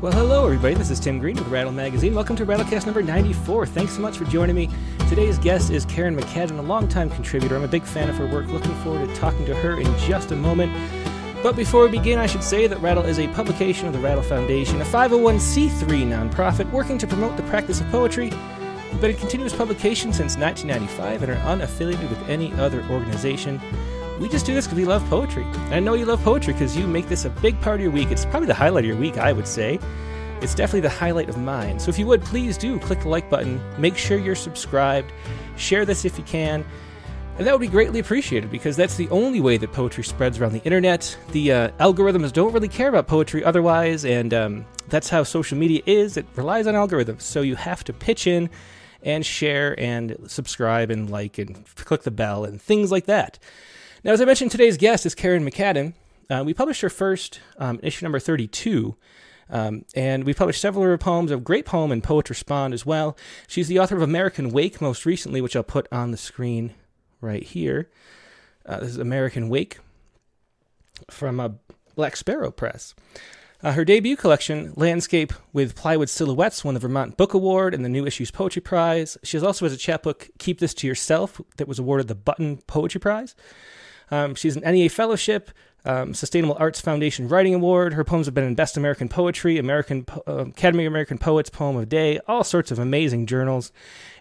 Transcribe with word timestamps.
Well, 0.00 0.12
hello, 0.12 0.46
everybody. 0.46 0.72
This 0.76 0.88
is 0.88 0.98
Tim 0.98 1.18
Green 1.18 1.36
with 1.36 1.48
Rattle 1.48 1.72
Magazine. 1.72 2.14
Welcome 2.14 2.34
to 2.36 2.46
Rattlecast 2.46 2.86
number 2.86 3.02
94. 3.02 3.66
Thanks 3.66 3.92
so 3.92 4.00
much 4.00 4.16
for 4.16 4.24
joining 4.24 4.56
me. 4.56 4.70
Today's 5.10 5.36
guest 5.36 5.70
is 5.70 5.84
Kerrin 5.84 6.18
McCadden, 6.18 6.58
a 6.58 6.62
longtime 6.62 7.10
contributor. 7.10 7.54
I'm 7.54 7.64
a 7.64 7.68
big 7.68 7.82
fan 7.82 8.08
of 8.08 8.16
her 8.16 8.26
work. 8.26 8.46
Looking 8.46 8.74
forward 8.76 9.06
to 9.06 9.14
talking 9.14 9.44
to 9.44 9.54
her 9.56 9.78
in 9.78 9.98
just 9.98 10.32
a 10.32 10.36
moment. 10.36 10.72
But 11.42 11.54
before 11.54 11.82
we 11.82 11.90
begin, 11.90 12.18
I 12.18 12.24
should 12.24 12.42
say 12.42 12.66
that 12.66 12.80
Rattle 12.80 13.04
is 13.04 13.18
a 13.18 13.28
publication 13.28 13.88
of 13.88 13.92
the 13.92 13.98
Rattle 13.98 14.22
Foundation, 14.22 14.80
a 14.80 14.86
501c3 14.86 16.30
nonprofit 16.30 16.70
working 16.70 16.96
to 16.96 17.06
promote 17.06 17.36
the 17.36 17.42
practice 17.42 17.82
of 17.82 17.90
poetry. 17.90 18.32
We've 18.90 19.02
been 19.02 19.10
in 19.10 19.18
continuous 19.18 19.54
publication 19.54 20.14
since 20.14 20.38
1995 20.38 21.24
and 21.24 21.32
are 21.32 21.56
unaffiliated 21.56 22.08
with 22.08 22.26
any 22.26 22.54
other 22.54 22.82
organization. 22.84 23.60
We 24.20 24.28
just 24.28 24.44
do 24.44 24.52
this 24.52 24.66
because 24.66 24.76
we 24.76 24.84
love 24.84 25.02
poetry. 25.08 25.44
And 25.44 25.74
I 25.74 25.80
know 25.80 25.94
you 25.94 26.04
love 26.04 26.22
poetry 26.22 26.52
because 26.52 26.76
you 26.76 26.86
make 26.86 27.08
this 27.08 27.24
a 27.24 27.30
big 27.30 27.58
part 27.62 27.76
of 27.76 27.80
your 27.80 27.90
week. 27.90 28.10
It's 28.10 28.26
probably 28.26 28.48
the 28.48 28.54
highlight 28.54 28.84
of 28.84 28.88
your 28.88 28.98
week, 28.98 29.16
I 29.16 29.32
would 29.32 29.48
say. 29.48 29.78
It's 30.42 30.54
definitely 30.54 30.82
the 30.82 30.90
highlight 30.90 31.30
of 31.30 31.38
mine. 31.38 31.80
So 31.80 31.88
if 31.88 31.98
you 31.98 32.06
would, 32.06 32.20
please 32.20 32.58
do 32.58 32.78
click 32.78 33.00
the 33.00 33.08
like 33.08 33.30
button. 33.30 33.58
Make 33.80 33.96
sure 33.96 34.18
you're 34.18 34.34
subscribed. 34.34 35.10
Share 35.56 35.86
this 35.86 36.04
if 36.04 36.18
you 36.18 36.24
can. 36.24 36.66
And 37.38 37.46
that 37.46 37.52
would 37.52 37.62
be 37.62 37.68
greatly 37.68 37.98
appreciated 37.98 38.50
because 38.50 38.76
that's 38.76 38.96
the 38.96 39.08
only 39.08 39.40
way 39.40 39.56
that 39.56 39.72
poetry 39.72 40.04
spreads 40.04 40.38
around 40.38 40.52
the 40.52 40.62
internet. 40.64 41.16
The 41.32 41.52
uh, 41.52 41.68
algorithms 41.80 42.30
don't 42.30 42.52
really 42.52 42.68
care 42.68 42.90
about 42.90 43.06
poetry 43.06 43.42
otherwise, 43.42 44.04
and 44.04 44.34
um, 44.34 44.66
that's 44.88 45.08
how 45.08 45.22
social 45.22 45.56
media 45.56 45.80
is. 45.86 46.18
It 46.18 46.26
relies 46.36 46.66
on 46.66 46.74
algorithms. 46.74 47.22
So 47.22 47.40
you 47.40 47.56
have 47.56 47.84
to 47.84 47.94
pitch 47.94 48.26
in 48.26 48.50
and 49.02 49.24
share 49.24 49.78
and 49.80 50.18
subscribe 50.26 50.90
and 50.90 51.08
like 51.08 51.38
and 51.38 51.64
click 51.76 52.02
the 52.02 52.10
bell 52.10 52.44
and 52.44 52.60
things 52.60 52.92
like 52.92 53.06
that. 53.06 53.38
Now, 54.02 54.12
as 54.12 54.20
I 54.20 54.24
mentioned, 54.24 54.50
today's 54.50 54.78
guest 54.78 55.04
is 55.04 55.14
Kerrin 55.14 55.46
McCadden. 55.46 55.92
Uh, 56.30 56.42
we 56.44 56.54
published 56.54 56.80
her 56.80 56.88
first 56.88 57.40
um, 57.58 57.78
issue 57.82 58.04
number 58.04 58.18
32. 58.18 58.96
Um, 59.50 59.84
and 59.94 60.24
we 60.24 60.32
published 60.32 60.60
several 60.60 60.84
of 60.84 60.90
her 60.90 60.96
poems, 60.98 61.30
a 61.30 61.36
great 61.36 61.66
poem 61.66 61.92
and 61.92 62.02
Poets 62.02 62.30
Respond 62.30 62.72
as 62.72 62.86
well. 62.86 63.16
She's 63.46 63.68
the 63.68 63.78
author 63.78 63.96
of 63.96 64.02
American 64.02 64.50
Wake 64.50 64.80
most 64.80 65.04
recently, 65.04 65.40
which 65.40 65.54
I'll 65.54 65.62
put 65.62 65.88
on 65.92 66.12
the 66.12 66.16
screen 66.16 66.72
right 67.20 67.42
here. 67.42 67.90
Uh, 68.64 68.80
this 68.80 68.90
is 68.90 68.98
American 68.98 69.48
Wake 69.48 69.78
from 71.10 71.40
uh, 71.40 71.50
Black 71.94 72.16
Sparrow 72.16 72.50
Press. 72.50 72.94
Uh, 73.62 73.72
her 73.72 73.84
debut 73.84 74.16
collection, 74.16 74.72
Landscape 74.76 75.34
with 75.52 75.74
Plywood 75.74 76.08
Silhouettes, 76.08 76.64
won 76.64 76.72
the 76.72 76.80
Vermont 76.80 77.18
Book 77.18 77.34
Award 77.34 77.74
and 77.74 77.84
the 77.84 77.90
New 77.90 78.06
Issues 78.06 78.30
Poetry 78.30 78.62
Prize. 78.62 79.18
She 79.22 79.38
also 79.38 79.66
has 79.66 79.74
a 79.74 79.76
chapbook, 79.76 80.30
Keep 80.38 80.60
This 80.60 80.72
to 80.74 80.86
Yourself, 80.86 81.40
that 81.58 81.68
was 81.68 81.78
awarded 81.78 82.08
the 82.08 82.14
Button 82.14 82.58
Poetry 82.66 83.00
Prize. 83.00 83.34
Um, 84.10 84.34
she's 84.34 84.56
an 84.56 84.62
NEA 84.62 84.90
Fellowship, 84.90 85.50
um, 85.84 86.14
Sustainable 86.14 86.56
Arts 86.58 86.80
Foundation 86.80 87.28
Writing 87.28 87.54
Award. 87.54 87.92
Her 87.94 88.04
poems 88.04 88.26
have 88.26 88.34
been 88.34 88.44
in 88.44 88.54
Best 88.54 88.76
American 88.76 89.08
Poetry, 89.08 89.58
American 89.58 90.04
uh, 90.26 90.46
Academy 90.46 90.86
of 90.86 90.92
American 90.92 91.18
Poets 91.18 91.50
Poem 91.50 91.76
of 91.76 91.88
Day, 91.88 92.18
all 92.26 92.44
sorts 92.44 92.70
of 92.70 92.78
amazing 92.78 93.26
journals. 93.26 93.72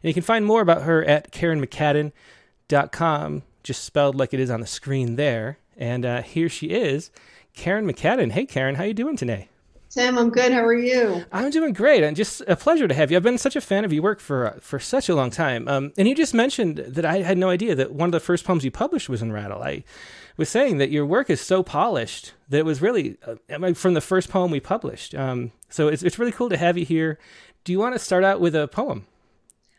And 0.04 0.10
you 0.10 0.14
can 0.14 0.24
find 0.24 0.46
more 0.46 0.62
about 0.62 0.84
her 0.84 1.04
at 1.04 1.32
KerrinMcCadden.com, 1.32 3.44
just 3.64 3.84
spelled 3.84 4.16
like 4.16 4.34
it 4.34 4.40
is 4.40 4.50
on 4.50 4.62
the 4.62 4.68
screen 4.68 5.16
there. 5.16 5.58
And 5.78 6.06
uh, 6.06 6.22
here 6.22 6.50
she 6.50 6.68
is, 6.68 7.12
Kerrin 7.56 7.90
McCadden. 7.90 8.32
Hey, 8.32 8.46
Kerrin, 8.46 8.76
how 8.76 8.84
you 8.84 8.94
doing 8.94 9.18
today? 9.18 9.50
Tim, 9.90 10.20
I'm 10.20 10.30
good. 10.30 10.52
How 10.52 10.64
are 10.64 10.74
you? 10.74 11.26
I'm 11.32 11.50
doing 11.50 11.74
great, 11.74 12.04
and 12.04 12.16
just 12.16 12.42
a 12.48 12.56
pleasure 12.56 12.88
to 12.88 12.94
have 12.94 13.10
you. 13.10 13.18
I've 13.18 13.24
been 13.24 13.40
such 13.40 13.56
a 13.56 13.62
fan 13.62 13.84
of 13.84 13.92
your 13.92 14.04
work 14.04 14.20
for 14.20 14.46
uh, 14.46 14.60
for 14.62 14.80
such 14.80 15.10
a 15.10 15.16
long 15.16 15.32
time. 15.32 15.68
Um, 15.68 15.94
and 15.98 16.08
you 16.08 16.14
just 16.14 16.36
mentioned 16.36 16.78
that 16.78 17.06
I 17.06 17.22
had 17.22 17.40
no 17.40 17.50
idea 17.50 17.74
that 17.74 17.92
one 17.92 18.08
of 18.08 18.12
the 18.12 18.20
first 18.20 18.46
poems 18.46 18.64
you 18.64 18.70
published 18.70 19.10
was 19.10 19.24
in 19.24 19.32
Rattle. 19.32 19.64
I 19.64 19.84
was 20.38 20.48
saying 20.48 20.78
that 20.78 20.92
your 20.92 21.08
work 21.08 21.32
is 21.32 21.42
so 21.42 21.64
polished 21.64 22.34
that 22.50 22.60
it 22.60 22.66
was 22.66 22.84
really 22.84 23.18
uh, 23.26 23.74
from 23.74 23.96
the 23.96 24.02
first 24.02 24.30
poem 24.30 24.52
we 24.52 24.60
published. 24.60 25.16
Um, 25.16 25.54
so 25.70 25.88
it's 25.88 26.04
it's 26.04 26.20
really 26.20 26.32
cool 26.32 26.50
to 26.50 26.58
have 26.58 26.78
you 26.78 26.86
here. 26.86 27.18
Do 27.64 27.72
you 27.72 27.80
want 27.80 27.96
to 27.96 28.00
start 28.00 28.24
out 28.24 28.40
with 28.40 28.56
a 28.56 28.68
poem? 28.68 29.08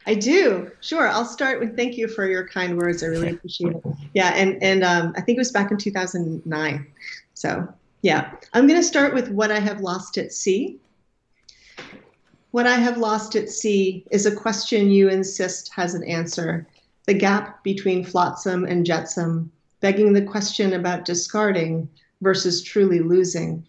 I 0.07 0.15
do. 0.15 0.73
Sure. 0.81 1.07
I'll 1.07 1.25
start 1.25 1.61
with 1.61 1.77
thank 1.77 1.97
you 1.97 2.09
for 2.09 2.29
your 2.29 2.49
kind 2.49 2.77
words. 2.77 3.05
I 3.05 3.07
really 3.07 3.31
appreciate 3.31 3.77
it. 3.77 3.85
Yeah, 4.15 4.33
and 4.35 4.61
and 4.61 4.83
um, 4.83 5.13
I 5.17 5.21
think 5.21 5.37
it 5.37 5.41
was 5.41 5.53
back 5.53 5.71
in 5.71 5.77
2009. 5.77 6.87
So 7.35 7.73
yeah, 8.03 8.33
I'm 8.55 8.67
going 8.67 8.81
to 8.81 8.87
start 8.87 9.15
with 9.15 9.31
what 9.31 9.51
I 9.51 9.59
have 9.59 9.81
lost 9.81 10.17
at 10.17 10.33
sea. 10.33 10.79
What 12.51 12.67
I 12.67 12.77
have 12.77 12.97
lost 12.97 13.37
at 13.37 13.51
sea 13.51 14.05
is 14.11 14.27
a 14.27 14.35
question 14.35 14.91
you 14.91 15.09
insist 15.09 15.71
has 15.75 15.95
an 15.95 16.05
answer. 16.05 16.67
The 17.07 17.15
gap 17.15 17.63
between 17.63 18.05
flotsam 18.05 18.65
and 18.65 18.87
jetsam, 18.87 19.53
begging 19.81 20.13
the 20.13 20.23
question 20.23 20.73
about 20.73 21.05
discarding 21.05 21.89
versus 22.23 22.63
truly 22.63 23.01
losing. 23.01 23.67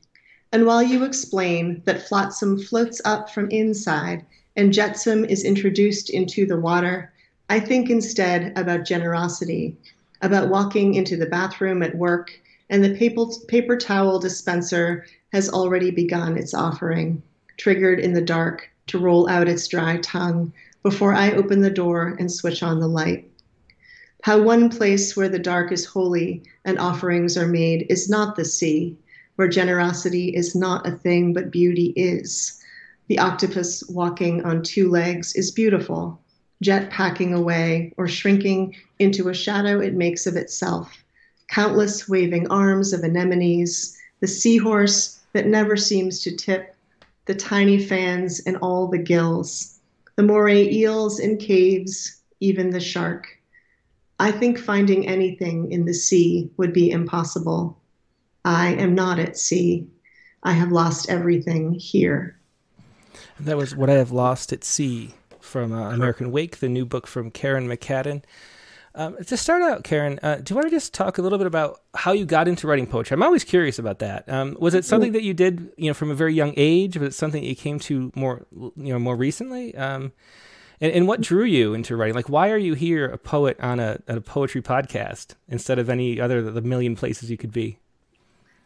And 0.53 0.65
while 0.65 0.83
you 0.83 1.03
explain 1.03 1.81
that 1.85 2.07
flotsam 2.07 2.59
floats 2.59 3.01
up 3.05 3.29
from 3.29 3.49
inside 3.51 4.25
and 4.55 4.73
jetsam 4.73 5.25
is 5.25 5.43
introduced 5.43 6.09
into 6.09 6.45
the 6.45 6.59
water, 6.59 7.13
I 7.49 7.59
think 7.59 7.89
instead 7.89 8.57
about 8.57 8.85
generosity, 8.85 9.77
about 10.21 10.49
walking 10.49 10.93
into 10.95 11.17
the 11.17 11.25
bathroom 11.25 11.83
at 11.83 11.95
work 11.95 12.31
and 12.71 12.85
the 12.85 12.95
paper, 12.95 13.25
paper 13.49 13.75
towel 13.75 14.17
dispenser 14.17 15.05
has 15.33 15.49
already 15.49 15.91
begun 15.91 16.37
its 16.37 16.53
offering, 16.53 17.21
triggered 17.57 17.99
in 17.99 18.13
the 18.13 18.21
dark 18.21 18.69
to 18.87 18.97
roll 18.97 19.27
out 19.29 19.49
its 19.49 19.67
dry 19.67 19.97
tongue 19.97 20.53
before 20.81 21.13
I 21.13 21.33
open 21.33 21.61
the 21.61 21.69
door 21.69 22.15
and 22.17 22.31
switch 22.31 22.63
on 22.63 22.79
the 22.79 22.87
light. 22.87 23.29
How 24.23 24.41
one 24.41 24.69
place 24.69 25.17
where 25.17 25.27
the 25.27 25.37
dark 25.37 25.73
is 25.73 25.83
holy 25.83 26.43
and 26.63 26.79
offerings 26.79 27.37
are 27.37 27.47
made 27.47 27.87
is 27.89 28.09
not 28.09 28.37
the 28.37 28.45
sea, 28.45 28.97
where 29.35 29.49
generosity 29.49 30.29
is 30.29 30.55
not 30.55 30.87
a 30.87 30.91
thing 30.91 31.33
but 31.33 31.51
beauty 31.51 31.91
is. 31.97 32.57
The 33.07 33.19
octopus 33.19 33.83
walking 33.89 34.45
on 34.45 34.63
two 34.63 34.89
legs 34.89 35.35
is 35.35 35.51
beautiful, 35.51 36.21
jet 36.61 36.89
packing 36.89 37.33
away 37.33 37.93
or 37.97 38.07
shrinking 38.07 38.75
into 38.97 39.27
a 39.27 39.33
shadow 39.33 39.81
it 39.81 39.93
makes 39.93 40.25
of 40.25 40.37
itself 40.37 41.00
countless 41.51 42.07
waving 42.07 42.47
arms 42.49 42.93
of 42.93 43.03
anemones, 43.03 43.97
the 44.21 44.27
seahorse 44.27 45.19
that 45.33 45.47
never 45.47 45.75
seems 45.75 46.21
to 46.21 46.35
tip, 46.35 46.73
the 47.25 47.35
tiny 47.35 47.77
fans 47.77 48.39
and 48.45 48.55
all 48.57 48.87
the 48.87 48.97
gills, 48.97 49.77
the 50.15 50.23
moray 50.23 50.71
eels 50.71 51.19
in 51.19 51.37
caves, 51.37 52.21
even 52.39 52.69
the 52.69 52.79
shark. 52.79 53.37
I 54.17 54.31
think 54.31 54.57
finding 54.57 55.07
anything 55.07 55.71
in 55.71 55.85
the 55.85 55.93
sea 55.93 56.49
would 56.55 56.71
be 56.71 56.89
impossible. 56.89 57.77
I 58.45 58.73
am 58.75 58.95
not 58.95 59.19
at 59.19 59.37
sea. 59.37 59.87
I 60.43 60.53
have 60.53 60.71
lost 60.71 61.09
everything 61.09 61.73
here. 61.73 62.37
And 63.37 63.45
that 63.45 63.57
was 63.57 63.75
What 63.75 63.89
I 63.89 63.93
Have 63.93 64.11
Lost 64.11 64.53
at 64.53 64.63
Sea 64.63 65.13
from 65.41 65.73
uh, 65.73 65.91
American 65.91 66.31
Wake, 66.31 66.59
the 66.59 66.69
new 66.69 66.85
book 66.85 67.07
from 67.07 67.29
Kerrin 67.29 67.67
McCadden. 67.67 68.23
Um, 68.93 69.15
to 69.23 69.37
start 69.37 69.61
out, 69.61 69.83
Kerrin, 69.83 70.19
uh, 70.21 70.35
do 70.35 70.51
you 70.51 70.55
want 70.55 70.67
to 70.67 70.75
just 70.75 70.93
talk 70.93 71.17
a 71.17 71.21
little 71.21 71.37
bit 71.37 71.47
about 71.47 71.81
how 71.95 72.11
you 72.11 72.25
got 72.25 72.47
into 72.47 72.67
writing 72.67 72.87
poetry? 72.87 73.15
I'm 73.15 73.23
always 73.23 73.45
curious 73.45 73.79
about 73.79 73.99
that. 73.99 74.27
Um, 74.27 74.57
was 74.59 74.73
it 74.73 74.83
something 74.83 75.13
that 75.13 75.23
you 75.23 75.33
did, 75.33 75.71
you 75.77 75.87
know, 75.87 75.93
from 75.93 76.11
a 76.11 76.15
very 76.15 76.33
young 76.33 76.53
age? 76.57 76.97
Was 76.97 77.15
it 77.15 77.17
something 77.17 77.41
that 77.41 77.47
you 77.47 77.55
came 77.55 77.79
to 77.79 78.11
more, 78.15 78.45
you 78.51 78.73
know, 78.75 78.99
more 78.99 79.15
recently? 79.15 79.73
Um, 79.75 80.11
and, 80.81 80.91
and, 80.91 81.07
what 81.07 81.21
drew 81.21 81.45
you 81.45 81.73
into 81.73 81.95
writing? 81.95 82.15
Like, 82.15 82.27
why 82.27 82.49
are 82.49 82.57
you 82.57 82.73
here, 82.73 83.05
a 83.05 83.17
poet 83.17 83.57
on 83.59 83.79
a, 83.79 83.99
a 84.07 84.19
poetry 84.19 84.61
podcast 84.61 85.35
instead 85.47 85.79
of 85.79 85.89
any 85.89 86.19
other 86.19 86.39
of 86.39 86.53
the 86.53 86.61
million 86.61 86.95
places 86.95 87.31
you 87.31 87.37
could 87.37 87.53
be? 87.53 87.77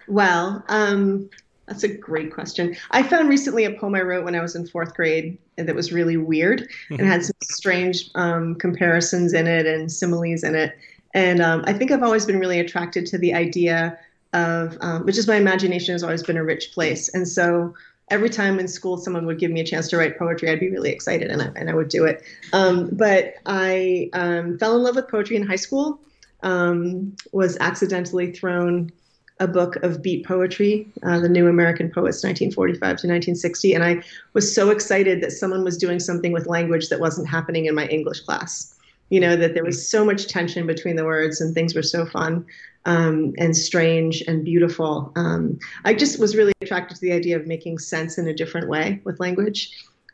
Well, 0.08 0.64
um, 0.70 1.30
that's 1.68 1.84
a 1.84 1.88
great 1.88 2.34
question. 2.34 2.76
I 2.92 3.04
found 3.04 3.28
recently 3.28 3.66
a 3.66 3.72
poem 3.72 3.96
I 3.96 4.02
wrote 4.02 4.24
when 4.24 4.36
I 4.36 4.42
was 4.42 4.56
in 4.56 4.68
fourth 4.68 4.94
grade 4.94 5.38
that 5.58 5.74
was 5.74 5.92
really 5.92 6.18
weird 6.18 6.62
mm-hmm. 6.62 6.96
and 6.96 7.08
had 7.08 7.24
some 7.26 7.36
strange 7.42 8.10
um, 8.16 8.56
comparisons 8.56 9.34
in 9.34 9.48
it 9.48 9.66
and 9.66 9.92
similes 9.92 10.44
in 10.44 10.56
it. 10.56 10.78
And 11.14 11.42
um, 11.42 11.64
I 11.66 11.74
think 11.74 11.92
I've 11.92 12.04
always 12.04 12.26
been 12.26 12.40
really 12.40 12.60
attracted 12.60 13.06
to 13.08 13.18
the 13.18 13.34
idea 13.34 13.98
of, 14.34 14.78
um, 14.82 15.06
which 15.06 15.18
is 15.18 15.28
my 15.28 15.36
imagination 15.38 15.94
has 15.94 16.04
always 16.04 16.24
been 16.24 16.38
a 16.38 16.44
rich 16.44 16.72
place. 16.74 17.10
And 17.14 17.28
so 17.28 17.74
every 18.12 18.30
time 18.30 18.60
in 18.60 18.68
school 18.68 18.98
someone 18.98 19.26
would 19.26 19.40
give 19.40 19.50
me 19.50 19.62
a 19.62 19.66
chance 19.66 19.88
to 19.88 19.98
write 19.98 20.20
poetry, 20.20 20.50
I'd 20.50 20.60
be 20.60 20.70
really 20.70 20.92
excited 20.92 21.32
and 21.32 21.42
I, 21.42 21.52
and 21.56 21.70
I 21.70 21.74
would 21.74 21.90
do 21.90 22.06
it. 22.06 22.22
Um, 22.54 22.90
but 22.92 23.36
I 23.46 24.10
um, 24.14 24.60
fell 24.60 24.76
in 24.76 24.84
love 24.84 24.98
with 24.98 25.08
poetry 25.08 25.38
in 25.38 25.48
high 25.48 25.56
school, 25.56 26.00
um, 26.44 27.16
was 27.32 27.58
accidentally 27.60 28.32
thrown 28.34 28.92
a 29.40 29.48
book 29.48 29.76
of 29.78 30.02
beat 30.02 30.26
poetry, 30.26 30.88
uh, 31.04 31.20
the 31.20 31.30
New 31.30 31.48
American 31.48 31.88
Poets, 31.90 32.24
1945 32.24 32.80
to 32.80 32.90
1960. 32.90 33.74
And 33.74 33.84
I 33.84 34.02
was 34.34 34.54
so 34.54 34.70
excited 34.70 35.22
that 35.22 35.32
someone 35.32 35.64
was 35.64 35.78
doing 35.78 36.00
something 36.00 36.32
with 36.32 36.48
language 36.48 36.90
that 36.90 37.00
wasn't 37.00 37.28
happening 37.28 37.66
in 37.66 37.76
my 37.76 37.86
English 37.88 38.22
class. 38.22 38.74
You 39.10 39.20
know, 39.20 39.36
that 39.36 39.54
there 39.54 39.64
was 39.64 39.88
so 39.88 40.04
much 40.04 40.28
tension 40.28 40.66
between 40.66 40.96
the 40.96 41.06
words 41.06 41.40
and 41.40 41.54
things 41.54 41.76
were 41.76 41.84
so 41.84 42.06
fun 42.06 42.46
um, 42.86 43.34
and 43.38 43.56
strange 43.56 44.24
and 44.28 44.44
beautiful. 44.44 45.12
Um, 45.16 45.60
I 45.84 45.94
just 45.94 46.20
was 46.20 46.36
really 46.36 46.54
attracted 46.62 46.96
to 46.96 47.02
the 47.02 47.12
idea 47.12 47.36
of 47.36 47.46
making 47.46 47.80
sense 47.80 48.18
in 48.18 48.28
a 48.28 48.34
different 48.34 48.68
way 48.70 49.02
with 49.04 49.20
language. 49.20 49.72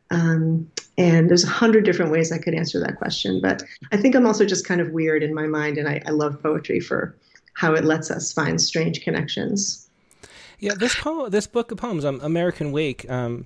Um, 0.10 0.70
and 0.98 1.30
there's 1.30 1.44
a 1.44 1.48
hundred 1.48 1.86
different 1.86 2.12
ways 2.12 2.32
I 2.32 2.38
could 2.38 2.54
answer 2.54 2.80
that 2.80 2.98
question. 2.98 3.40
But 3.42 3.64
I 3.92 3.98
think 3.98 4.16
I'm 4.16 4.26
also 4.26 4.46
just 4.46 4.68
kind 4.68 4.82
of 4.82 4.92
weird 4.92 5.24
in 5.24 5.34
my 5.34 5.48
mind, 5.48 5.78
and 5.78 5.88
I, 5.88 6.02
I 6.06 6.12
love 6.12 6.42
poetry 6.42 6.80
for 6.80 7.16
how 7.62 7.76
it 7.76 7.86
lets 7.86 8.10
us 8.10 8.34
find 8.34 8.60
strange 8.60 9.04
connections. 9.04 9.88
Yeah, 10.58 10.74
this 10.74 10.96
poem, 10.96 11.30
this 11.30 11.46
book 11.46 11.72
of 11.72 11.78
poems, 11.78 12.04
um, 12.04 12.20
American 12.24 12.72
Wake, 12.72 13.08
um, 13.08 13.46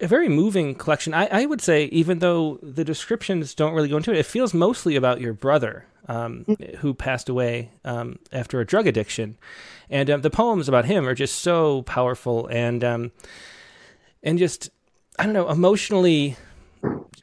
a 0.00 0.06
very 0.06 0.28
moving 0.28 0.74
collection. 0.74 1.14
I, 1.14 1.26
I, 1.32 1.46
would 1.46 1.62
say, 1.62 1.86
even 1.86 2.18
though 2.18 2.58
the 2.62 2.84
descriptions 2.84 3.54
don't 3.54 3.72
really 3.72 3.88
go 3.88 3.96
into 3.96 4.12
it, 4.12 4.18
it 4.18 4.26
feels 4.26 4.52
mostly 4.52 4.96
about 4.96 5.22
your 5.22 5.32
brother 5.32 5.86
um, 6.08 6.44
mm-hmm. 6.46 6.76
who 6.76 6.92
passed 6.92 7.30
away 7.30 7.70
um, 7.86 8.18
after 8.32 8.60
a 8.60 8.66
drug 8.66 8.86
addiction, 8.86 9.38
and 9.88 10.10
um, 10.10 10.20
the 10.20 10.30
poems 10.30 10.68
about 10.68 10.84
him 10.84 11.08
are 11.08 11.14
just 11.14 11.36
so 11.36 11.82
powerful 11.82 12.46
and 12.48 12.84
um, 12.84 13.12
and 14.22 14.38
just 14.38 14.68
I 15.18 15.24
don't 15.24 15.32
know 15.32 15.48
emotionally 15.48 16.36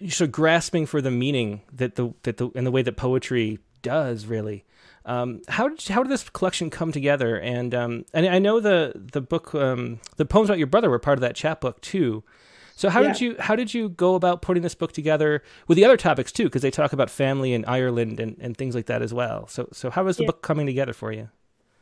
sort 0.09 0.21
of 0.21 0.31
grasping 0.31 0.87
for 0.87 1.01
the 1.01 1.11
meaning 1.11 1.61
that 1.71 1.95
the 1.95 2.13
that 2.23 2.37
the 2.37 2.49
and 2.55 2.65
the 2.65 2.71
way 2.71 2.81
that 2.81 2.97
poetry 2.97 3.59
does 3.83 4.25
really. 4.25 4.65
Um, 5.05 5.41
how 5.47 5.67
did 5.67 5.81
how 5.87 6.03
did 6.03 6.11
this 6.11 6.29
collection 6.29 6.69
come 6.69 6.91
together? 6.91 7.37
And 7.37 7.75
um, 7.75 8.05
and 8.13 8.25
I 8.25 8.39
know 8.39 8.59
the 8.59 8.93
the 8.95 9.21
book 9.21 9.53
um, 9.53 9.99
the 10.17 10.25
poems 10.25 10.49
about 10.49 10.57
your 10.57 10.67
brother 10.67 10.89
were 10.89 10.99
part 10.99 11.17
of 11.17 11.21
that 11.21 11.35
chapbook 11.35 11.81
too. 11.81 12.23
So 12.75 12.89
how 12.89 13.01
yeah. 13.01 13.09
did 13.09 13.21
you 13.21 13.35
how 13.39 13.55
did 13.55 13.73
you 13.73 13.89
go 13.89 14.15
about 14.15 14.41
putting 14.41 14.63
this 14.63 14.75
book 14.75 14.93
together 14.93 15.43
with 15.67 15.75
the 15.75 15.85
other 15.85 15.97
topics 15.97 16.31
too? 16.31 16.45
Because 16.45 16.61
they 16.61 16.71
talk 16.71 16.93
about 16.93 17.09
family 17.09 17.53
in 17.53 17.65
Ireland 17.65 18.19
and, 18.19 18.35
and 18.39 18.57
things 18.57 18.75
like 18.75 18.87
that 18.87 19.01
as 19.01 19.13
well. 19.13 19.47
So 19.47 19.67
so 19.71 19.89
how 19.89 20.03
was 20.03 20.17
the 20.17 20.23
yeah. 20.23 20.27
book 20.27 20.41
coming 20.41 20.65
together 20.65 20.93
for 20.93 21.11
you? 21.11 21.29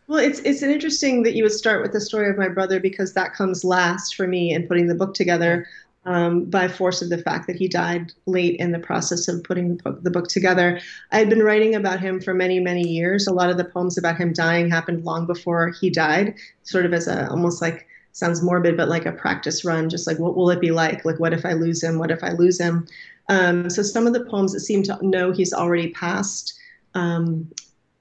Well, 0.07 0.19
it's 0.19 0.39
it's 0.39 0.61
interesting 0.61 1.23
that 1.23 1.35
you 1.35 1.43
would 1.43 1.53
start 1.53 1.81
with 1.81 1.93
the 1.93 2.01
story 2.01 2.29
of 2.29 2.37
my 2.37 2.49
brother 2.49 2.79
because 2.79 3.13
that 3.13 3.33
comes 3.33 3.63
last 3.63 4.15
for 4.15 4.27
me 4.27 4.53
in 4.53 4.67
putting 4.67 4.87
the 4.87 4.95
book 4.95 5.13
together 5.13 5.67
um, 6.05 6.45
by 6.45 6.67
force 6.67 7.01
of 7.01 7.09
the 7.09 7.17
fact 7.17 7.47
that 7.47 7.55
he 7.55 7.67
died 7.67 8.11
late 8.25 8.59
in 8.59 8.71
the 8.71 8.79
process 8.79 9.27
of 9.27 9.43
putting 9.43 9.77
the 9.77 9.83
book, 9.83 10.03
the 10.03 10.11
book 10.11 10.27
together. 10.27 10.79
I 11.11 11.19
had 11.19 11.29
been 11.29 11.43
writing 11.43 11.75
about 11.75 11.99
him 11.99 12.19
for 12.19 12.33
many, 12.33 12.59
many 12.59 12.87
years. 12.87 13.27
A 13.27 13.33
lot 13.33 13.49
of 13.49 13.57
the 13.57 13.65
poems 13.65 13.97
about 13.97 14.17
him 14.17 14.33
dying 14.33 14.69
happened 14.69 15.05
long 15.05 15.27
before 15.27 15.69
he 15.79 15.89
died, 15.89 16.35
sort 16.63 16.85
of 16.85 16.93
as 16.93 17.07
a 17.07 17.29
almost 17.29 17.61
like 17.61 17.87
sounds 18.13 18.41
morbid, 18.41 18.75
but 18.75 18.89
like 18.89 19.05
a 19.05 19.11
practice 19.11 19.63
run, 19.63 19.89
just 19.89 20.07
like 20.07 20.17
what 20.17 20.35
will 20.35 20.49
it 20.49 20.59
be 20.59 20.71
like? 20.71 21.05
Like, 21.05 21.19
what 21.19 21.33
if 21.33 21.45
I 21.45 21.53
lose 21.53 21.83
him? 21.83 21.99
What 21.99 22.11
if 22.11 22.23
I 22.23 22.31
lose 22.31 22.59
him? 22.59 22.87
Um, 23.29 23.69
so 23.69 23.83
some 23.83 24.07
of 24.07 24.13
the 24.13 24.25
poems 24.25 24.53
that 24.53 24.59
seem 24.61 24.83
to 24.83 24.97
know 25.05 25.31
he's 25.31 25.53
already 25.53 25.91
passed 25.91 26.59
um, 26.95 27.49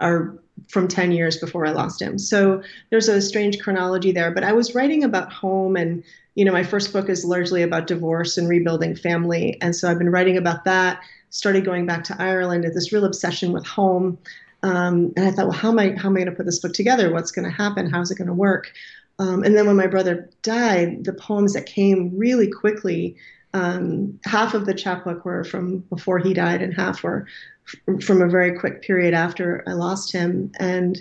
are 0.01 0.39
from 0.69 0.89
10 0.89 1.13
years 1.13 1.37
before 1.37 1.67
I 1.67 1.71
lost 1.71 2.03
him. 2.03 2.19
So 2.19 2.63
there's 2.91 3.09
a 3.09 3.21
strange 3.21 3.59
chronology 3.61 4.13
there. 4.13 4.31
But 4.31 4.45
I 4.45 4.53
was 4.53 4.75
writing 4.75 5.05
about 5.05 5.33
home 5.33 5.77
and 5.77 6.03
you 6.35 6.45
know, 6.45 6.53
my 6.53 6.63
first 6.63 6.93
book 6.93 7.09
is 7.09 7.25
largely 7.25 7.63
about 7.63 7.87
divorce 7.87 8.39
and 8.39 8.49
rebuilding 8.49 8.95
family. 8.95 9.61
And 9.61 9.75
so 9.75 9.91
I've 9.91 9.99
been 9.99 10.11
writing 10.11 10.37
about 10.37 10.65
that, 10.65 11.01
started 11.31 11.65
going 11.65 11.87
back 11.87 12.05
to 12.05 12.17
Ireland 12.19 12.65
at 12.65 12.75
this 12.75 12.93
real 12.93 13.05
obsession 13.05 13.53
with 13.53 13.67
home. 13.67 14.19
Um, 14.63 15.13
and 15.17 15.27
I 15.27 15.31
thought, 15.31 15.49
well, 15.49 15.57
how 15.57 15.71
am 15.71 15.79
I, 15.79 15.95
how 15.97 16.09
am 16.09 16.17
I 16.17 16.21
going 16.21 16.27
to 16.27 16.33
put 16.33 16.47
this 16.47 16.61
book 16.61 16.73
together? 16.73 17.13
What's 17.13 17.33
going 17.33 17.47
to 17.47 17.55
happen? 17.55 17.91
How's 17.91 18.11
it 18.11 18.19
going 18.19 18.29
to 18.29 18.35
work? 18.35 18.73
Um, 19.19 19.43
and 19.45 19.57
then 19.57 19.67
when 19.67 19.77
my 19.77 19.87
brother 19.87 20.31
died, 20.43 21.05
the 21.05 21.13
poems 21.13 21.53
that 21.53 21.67
came 21.67 22.17
really 22.17 22.51
quickly, 22.51 23.17
um, 23.53 24.19
half 24.25 24.55
of 24.55 24.65
the 24.65 24.75
chapbook 24.75 25.25
were 25.25 25.45
from 25.45 25.81
before 25.91 26.19
he 26.19 26.33
died, 26.33 26.63
and 26.63 26.73
half 26.73 27.03
were 27.03 27.27
f- 27.69 28.03
from 28.03 28.23
a 28.23 28.29
very 28.29 28.59
quick 28.59 28.81
period 28.81 29.13
after 29.13 29.63
I 29.67 29.73
lost 29.73 30.13
him. 30.13 30.53
And 30.59 30.99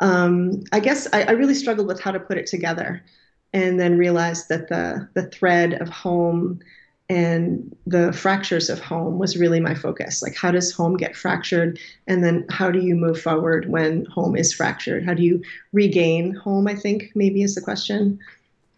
um, 0.00 0.64
I 0.72 0.80
guess 0.80 1.06
I, 1.12 1.22
I, 1.22 1.30
really 1.32 1.54
struggled 1.54 1.86
with 1.86 2.00
how 2.00 2.10
to 2.10 2.18
put 2.18 2.36
it 2.36 2.46
together 2.46 3.04
and 3.52 3.78
then 3.78 3.98
realized 3.98 4.48
that 4.48 4.68
the 4.68 5.08
the 5.14 5.24
thread 5.24 5.74
of 5.74 5.88
home 5.88 6.60
and 7.08 7.76
the 7.86 8.12
fractures 8.12 8.70
of 8.70 8.80
home 8.80 9.18
was 9.18 9.36
really 9.36 9.60
my 9.60 9.74
focus. 9.74 10.22
Like 10.22 10.34
how 10.34 10.50
does 10.50 10.72
home 10.72 10.96
get 10.96 11.14
fractured? 11.14 11.78
And 12.06 12.24
then 12.24 12.46
how 12.48 12.70
do 12.70 12.80
you 12.80 12.94
move 12.94 13.20
forward 13.20 13.68
when 13.68 14.06
home 14.06 14.34
is 14.36 14.54
fractured? 14.54 15.04
How 15.04 15.12
do 15.12 15.22
you 15.22 15.42
regain 15.72 16.34
home 16.34 16.66
i 16.66 16.74
think 16.74 17.10
maybe 17.14 17.42
is 17.42 17.54
the 17.54 17.60
question 17.60 18.18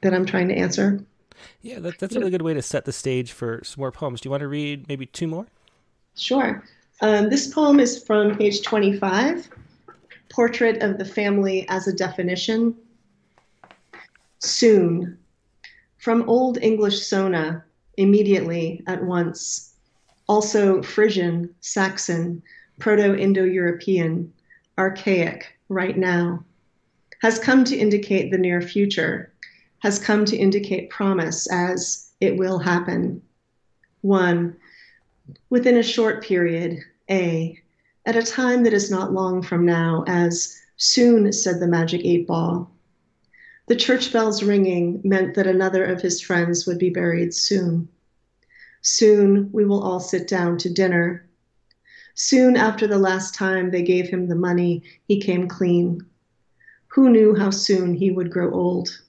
that 0.00 0.15
i'm 0.15 0.26
trying 0.26 0.49
to 0.49 0.55
answer. 0.55 1.00
Yeah 1.62 1.79
that, 1.79 1.99
that's 1.99 2.17
a 2.17 2.19
really 2.19 2.31
good 2.31 2.43
way 2.43 2.55
to 2.55 2.62
set 2.62 2.85
the 2.85 2.93
stage 2.93 3.32
for 3.32 3.61
some 3.65 3.81
more 3.81 3.93
poems. 3.93 4.20
Do 4.20 4.27
you 4.27 4.31
want 4.31 4.43
to 4.43 4.49
read 4.49 4.88
maybe 4.88 5.06
two 5.06 5.27
more? 5.27 5.47
Sure. 6.17 6.62
Um, 7.00 7.29
this 7.29 7.53
poem 7.53 7.81
is 7.81 8.03
from 8.03 8.37
page 8.37 8.62
25 8.62 9.49
portrait 10.29 10.82
of 10.82 10.99
the 10.99 11.05
family 11.05 11.67
as 11.69 11.87
a 11.87 11.93
definition 11.93 12.75
soon. 14.44 15.19
From 15.99 16.29
Old 16.29 16.58
English 16.58 17.06
sona, 17.06 17.64
immediately, 17.96 18.82
at 18.87 19.02
once. 19.05 19.75
Also 20.29 20.82
Frisian, 20.82 21.55
Saxon, 21.61 22.43
Proto 22.79 23.17
Indo 23.17 23.44
European, 23.44 24.32
archaic, 24.79 25.56
right 25.69 25.96
now. 25.96 26.44
Has 27.23 27.38
come 27.38 27.64
to 27.64 27.76
indicate 27.76 28.31
the 28.31 28.38
near 28.38 28.61
future, 28.61 29.32
has 29.79 29.99
come 29.99 30.25
to 30.26 30.37
indicate 30.37 30.91
promise 30.91 31.46
as 31.50 32.11
it 32.20 32.37
will 32.37 32.58
happen. 32.58 33.23
One, 34.02 34.56
within 35.50 35.79
a 35.79 35.82
short 35.82 36.23
period, 36.23 36.79
A, 37.11 37.58
at 38.06 38.17
a 38.17 38.23
time 38.23 38.64
that 38.64 38.75
is 38.75 38.91
not 38.91 39.12
long 39.12 39.43
from 39.43 39.64
now, 39.64 40.05
as 40.06 40.61
soon 40.76 41.32
said 41.32 41.61
the 41.61 41.67
magic 41.67 42.02
eight 42.05 42.26
ball. 42.26 42.70
The 43.66 43.76
church 43.76 44.12
bells 44.12 44.43
ringing 44.43 45.00
meant 45.05 45.34
that 45.34 45.46
another 45.46 45.84
of 45.84 46.02
his 46.02 46.20
friends 46.20 46.66
would 46.66 46.78
be 46.78 46.90
buried 46.90 47.34
soon. 47.34 47.88
Soon 48.82 49.50
we 49.52 49.64
will 49.64 49.82
all 49.82 50.00
sit 50.00 50.28
down 50.28 50.58
to 50.58 50.72
dinner. 50.72 51.25
Soon 52.14 52.56
after 52.56 52.87
the 52.87 52.99
last 52.99 53.34
time 53.34 53.70
they 53.70 53.82
gave 53.82 54.08
him 54.08 54.28
the 54.28 54.34
money, 54.34 54.82
he 55.08 55.19
came 55.19 55.49
clean. 55.49 56.05
Who 56.88 57.08
knew 57.08 57.34
how 57.34 57.49
soon 57.50 57.94
he 57.94 58.11
would 58.11 58.31
grow 58.31 58.52
old? 58.52 59.00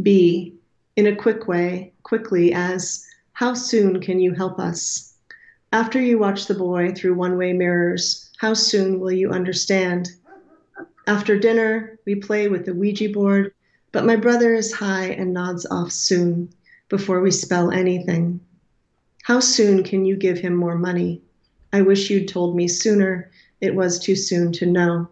B, 0.00 0.54
in 0.94 1.06
a 1.06 1.16
quick 1.16 1.48
way, 1.48 1.92
quickly, 2.04 2.52
as 2.52 3.04
How 3.32 3.54
soon 3.54 4.00
can 4.00 4.20
you 4.20 4.32
help 4.32 4.60
us? 4.60 5.14
After 5.72 6.00
you 6.00 6.18
watch 6.18 6.46
the 6.46 6.54
boy 6.54 6.92
through 6.92 7.14
one 7.14 7.36
way 7.36 7.52
mirrors, 7.52 8.30
how 8.38 8.54
soon 8.54 9.00
will 9.00 9.12
you 9.12 9.30
understand? 9.30 10.08
After 11.06 11.38
dinner, 11.38 11.98
we 12.04 12.14
play 12.14 12.48
with 12.48 12.66
the 12.66 12.74
Ouija 12.74 13.08
board, 13.08 13.52
but 13.90 14.04
my 14.04 14.16
brother 14.16 14.54
is 14.54 14.72
high 14.72 15.06
and 15.06 15.32
nods 15.32 15.66
off 15.70 15.90
soon 15.92 16.50
before 16.88 17.20
we 17.20 17.30
spell 17.30 17.70
anything. 17.70 18.40
How 19.22 19.40
soon 19.40 19.82
can 19.82 20.04
you 20.04 20.16
give 20.16 20.38
him 20.38 20.54
more 20.54 20.76
money? 20.76 21.22
I 21.72 21.82
wish 21.82 22.10
you'd 22.10 22.28
told 22.28 22.54
me 22.54 22.68
sooner. 22.68 23.30
It 23.60 23.74
was 23.74 23.98
too 23.98 24.14
soon 24.16 24.52
to 24.52 24.66
know. 24.66 25.08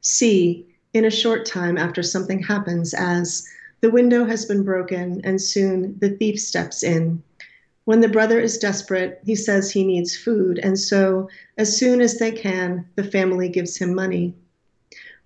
C, 0.00 0.66
in 0.92 1.04
a 1.04 1.10
short 1.10 1.44
time 1.44 1.76
after 1.76 2.02
something 2.02 2.42
happens, 2.42 2.94
as 2.94 3.46
the 3.80 3.90
window 3.90 4.24
has 4.24 4.44
been 4.44 4.62
broken 4.62 5.20
and 5.22 5.40
soon 5.40 5.96
the 5.98 6.10
thief 6.10 6.40
steps 6.40 6.82
in. 6.82 7.22
When 7.84 8.00
the 8.00 8.08
brother 8.08 8.40
is 8.40 8.58
desperate, 8.58 9.20
he 9.24 9.36
says 9.36 9.70
he 9.70 9.84
needs 9.84 10.16
food, 10.16 10.58
and 10.58 10.78
so, 10.78 11.28
as 11.58 11.76
soon 11.76 12.00
as 12.00 12.18
they 12.18 12.32
can, 12.32 12.86
the 12.96 13.04
family 13.04 13.48
gives 13.48 13.76
him 13.76 13.94
money. 13.94 14.34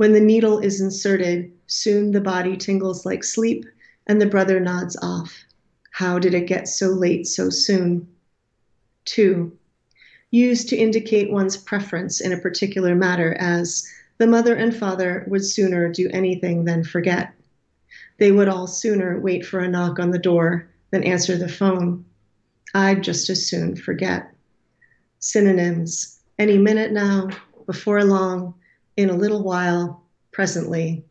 When 0.00 0.14
the 0.14 0.20
needle 0.20 0.60
is 0.60 0.80
inserted, 0.80 1.52
soon 1.66 2.12
the 2.12 2.22
body 2.22 2.56
tingles 2.56 3.04
like 3.04 3.22
sleep, 3.22 3.66
and 4.06 4.18
the 4.18 4.24
brother 4.24 4.58
nods 4.58 4.96
off. 5.02 5.44
How 5.90 6.18
did 6.18 6.32
it 6.32 6.46
get 6.46 6.68
so 6.68 6.86
late 6.86 7.26
so 7.26 7.50
soon? 7.50 8.08
2. 9.04 9.54
Used 10.30 10.70
to 10.70 10.76
indicate 10.78 11.30
one's 11.30 11.58
preference 11.58 12.22
in 12.22 12.32
a 12.32 12.38
particular 12.38 12.94
matter, 12.94 13.34
as 13.38 13.86
the 14.16 14.26
mother 14.26 14.54
and 14.54 14.74
father 14.74 15.22
would 15.28 15.44
sooner 15.44 15.92
do 15.92 16.08
anything 16.14 16.64
than 16.64 16.82
forget. 16.82 17.34
They 18.16 18.32
would 18.32 18.48
all 18.48 18.66
sooner 18.66 19.20
wait 19.20 19.44
for 19.44 19.60
a 19.60 19.68
knock 19.68 19.98
on 19.98 20.12
the 20.12 20.18
door 20.18 20.66
than 20.92 21.04
answer 21.04 21.36
the 21.36 21.46
phone. 21.46 22.06
I'd 22.72 23.04
just 23.04 23.28
as 23.28 23.46
soon 23.46 23.76
forget. 23.76 24.32
Synonyms 25.18 26.20
any 26.38 26.56
minute 26.56 26.90
now, 26.90 27.28
before 27.66 28.02
long, 28.02 28.54
in 29.00 29.08
a 29.08 29.16
little 29.16 29.42
while, 29.42 30.02
presently. 30.30 31.02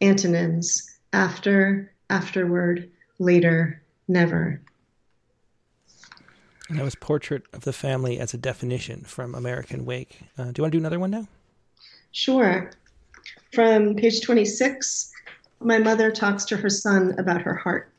Antonyms 0.00 0.98
after, 1.12 1.92
afterward, 2.08 2.90
later, 3.18 3.82
never. 4.08 4.60
And 6.70 6.78
that 6.78 6.84
was 6.84 6.94
Portrait 6.94 7.42
of 7.52 7.64
the 7.64 7.72
Family 7.72 8.18
as 8.18 8.32
a 8.32 8.38
Definition 8.38 9.02
from 9.02 9.34
American 9.34 9.84
Wake. 9.84 10.20
Uh, 10.38 10.44
do 10.44 10.54
you 10.56 10.62
want 10.62 10.72
to 10.72 10.78
do 10.78 10.78
another 10.78 10.98
one 10.98 11.10
now? 11.10 11.26
Sure. 12.12 12.70
From 13.52 13.94
page 13.94 14.22
26, 14.22 15.12
my 15.60 15.78
mother 15.78 16.10
talks 16.10 16.46
to 16.46 16.56
her 16.56 16.70
son 16.70 17.14
about 17.18 17.42
her 17.42 17.54
heart. 17.54 17.92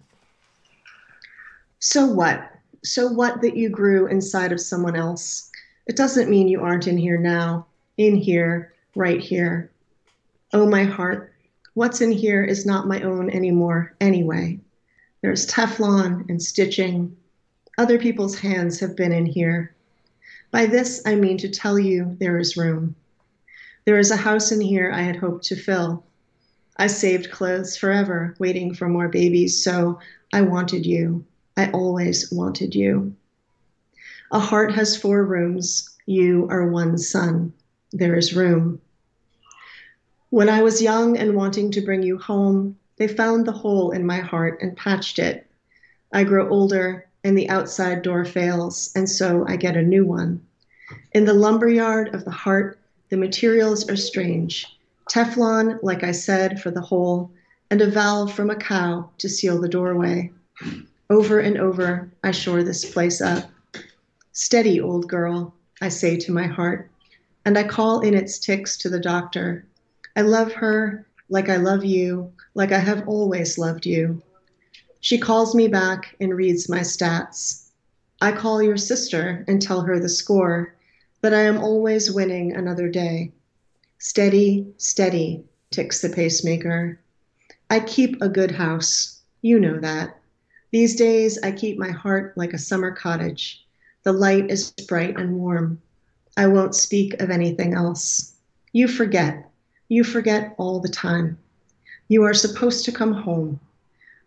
So 1.79 2.07
what? 2.07 2.51
So 2.83 3.07
what 3.07 3.41
that 3.41 3.55
you 3.55 3.69
grew 3.69 4.07
inside 4.07 4.51
of 4.51 4.59
someone 4.59 4.95
else? 4.95 5.51
It 5.85 5.95
doesn't 5.95 6.29
mean 6.29 6.47
you 6.47 6.61
aren't 6.61 6.87
in 6.87 6.97
here 6.97 7.19
now, 7.19 7.67
in 7.97 8.15
here, 8.15 8.73
right 8.95 9.19
here. 9.19 9.71
Oh, 10.53 10.67
my 10.67 10.83
heart, 10.83 11.33
what's 11.73 12.01
in 12.01 12.11
here 12.11 12.43
is 12.43 12.65
not 12.65 12.87
my 12.87 13.01
own 13.01 13.29
anymore, 13.29 13.95
anyway. 14.01 14.59
There's 15.21 15.45
Teflon 15.45 16.29
and 16.29 16.41
stitching. 16.41 17.15
Other 17.77 17.99
people's 17.99 18.39
hands 18.39 18.79
have 18.79 18.95
been 18.95 19.11
in 19.11 19.25
here. 19.25 19.75
By 20.51 20.65
this, 20.65 21.01
I 21.05 21.15
mean 21.15 21.37
to 21.37 21.49
tell 21.49 21.77
you 21.77 22.17
there 22.19 22.39
is 22.39 22.57
room. 22.57 22.95
There 23.85 23.99
is 23.99 24.11
a 24.11 24.17
house 24.17 24.51
in 24.51 24.61
here 24.61 24.91
I 24.91 25.01
had 25.01 25.15
hoped 25.15 25.45
to 25.45 25.55
fill. 25.55 26.03
I 26.77 26.87
saved 26.87 27.31
clothes 27.31 27.75
forever, 27.75 28.35
waiting 28.39 28.73
for 28.73 28.87
more 28.87 29.09
babies, 29.09 29.63
so 29.63 29.99
I 30.33 30.41
wanted 30.41 30.85
you. 30.85 31.25
I 31.57 31.69
always 31.71 32.31
wanted 32.31 32.73
you. 32.73 33.15
A 34.31 34.39
heart 34.39 34.73
has 34.73 34.95
four 34.95 35.25
rooms. 35.25 35.89
You 36.05 36.47
are 36.49 36.67
one 36.67 36.97
sun. 36.97 37.53
There 37.91 38.15
is 38.15 38.35
room. 38.35 38.81
When 40.29 40.47
I 40.47 40.61
was 40.61 40.81
young 40.81 41.17
and 41.17 41.35
wanting 41.35 41.71
to 41.71 41.81
bring 41.81 42.03
you 42.03 42.19
home, 42.19 42.77
they 42.97 43.07
found 43.07 43.45
the 43.45 43.51
hole 43.51 43.89
in 43.91 44.05
my 44.05 44.19
heart 44.19 44.59
and 44.61 44.77
patched 44.77 45.17
it. 45.17 45.47
I 46.13 46.23
grow 46.23 46.47
older 46.49 47.07
and 47.23 47.37
the 47.37 47.49
outside 47.49 48.01
door 48.01 48.25
fails, 48.25 48.91
and 48.95 49.09
so 49.09 49.45
I 49.47 49.55
get 49.55 49.75
a 49.75 49.81
new 49.81 50.05
one. 50.05 50.41
In 51.13 51.25
the 51.25 51.33
lumberyard 51.33 52.13
of 52.13 52.25
the 52.25 52.31
heart, 52.31 52.77
the 53.09 53.17
materials 53.17 53.89
are 53.89 53.95
strange. 53.95 54.67
Teflon, 55.09 55.79
like 55.81 56.03
I 56.03 56.11
said, 56.11 56.61
for 56.61 56.71
the 56.71 56.81
hole, 56.81 57.31
and 57.71 57.81
a 57.81 57.89
valve 57.89 58.33
from 58.33 58.49
a 58.49 58.55
cow 58.55 59.09
to 59.17 59.27
seal 59.27 59.59
the 59.59 59.67
doorway. 59.67 60.31
Over 61.09 61.39
and 61.39 61.57
over, 61.57 62.09
I 62.23 62.31
shore 62.31 62.63
this 62.63 62.85
place 62.85 63.19
up. 63.19 63.49
Steady, 64.31 64.79
old 64.79 65.09
girl, 65.09 65.55
I 65.81 65.89
say 65.89 66.17
to 66.17 66.31
my 66.31 66.45
heart, 66.45 66.89
and 67.45 67.57
I 67.57 67.63
call 67.63 68.01
in 68.01 68.13
its 68.13 68.39
ticks 68.39 68.77
to 68.77 68.89
the 68.89 68.99
doctor. 68.99 69.65
I 70.15 70.21
love 70.21 70.51
her 70.53 71.07
like 71.29 71.49
I 71.49 71.57
love 71.57 71.85
you, 71.85 72.33
like 72.55 72.71
I 72.71 72.79
have 72.79 73.07
always 73.07 73.57
loved 73.57 73.85
you. 73.85 74.21
She 74.99 75.17
calls 75.17 75.55
me 75.55 75.67
back 75.67 76.15
and 76.19 76.35
reads 76.35 76.67
my 76.67 76.79
stats. 76.79 77.67
I 78.21 78.31
call 78.31 78.61
your 78.61 78.77
sister 78.77 79.45
and 79.47 79.61
tell 79.61 79.81
her 79.81 79.99
the 79.99 80.09
score, 80.09 80.75
that 81.21 81.33
I 81.33 81.41
am 81.41 81.57
always 81.57 82.11
winning 82.11 82.53
another 82.53 82.89
day. 82.89 83.31
Steady, 83.97 84.67
steady, 84.77 85.43
ticks 85.71 86.01
the 86.01 86.09
pacemaker. 86.09 86.99
I 87.69 87.79
keep 87.79 88.21
a 88.21 88.29
good 88.29 88.51
house. 88.51 89.21
You 89.41 89.59
know 89.59 89.79
that. 89.79 90.17
These 90.71 90.95
days, 90.95 91.39
I 91.43 91.51
keep 91.51 91.77
my 91.77 91.91
heart 91.91 92.33
like 92.37 92.53
a 92.53 92.57
summer 92.57 92.91
cottage. 92.91 93.65
The 94.03 94.13
light 94.13 94.49
is 94.49 94.71
bright 94.71 95.19
and 95.19 95.35
warm. 95.35 95.81
I 96.39 96.47
won't 96.47 96.73
speak 96.73 97.21
of 97.21 97.29
anything 97.29 97.73
else. 97.73 98.31
You 98.71 98.87
forget. 98.87 99.51
You 99.89 100.05
forget 100.05 100.55
all 100.57 100.79
the 100.79 100.87
time. 100.87 101.37
You 102.07 102.23
are 102.23 102.33
supposed 102.33 102.85
to 102.85 102.93
come 102.93 103.11
home. 103.11 103.59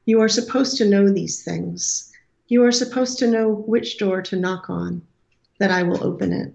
You 0.05 0.21
are 0.21 0.29
supposed 0.29 0.77
to 0.77 0.85
know 0.85 1.11
these 1.11 1.43
things. 1.43 2.13
You 2.49 2.67
are 2.67 2.71
supposed 2.71 3.19
to 3.21 3.31
know 3.31 3.49
which 3.67 3.97
door 3.97 4.21
to 4.21 4.37
knock 4.37 4.69
on, 4.69 5.01
that 5.57 5.71
I 5.71 5.85
will 5.85 6.05
open 6.05 6.35
it. 6.35 6.53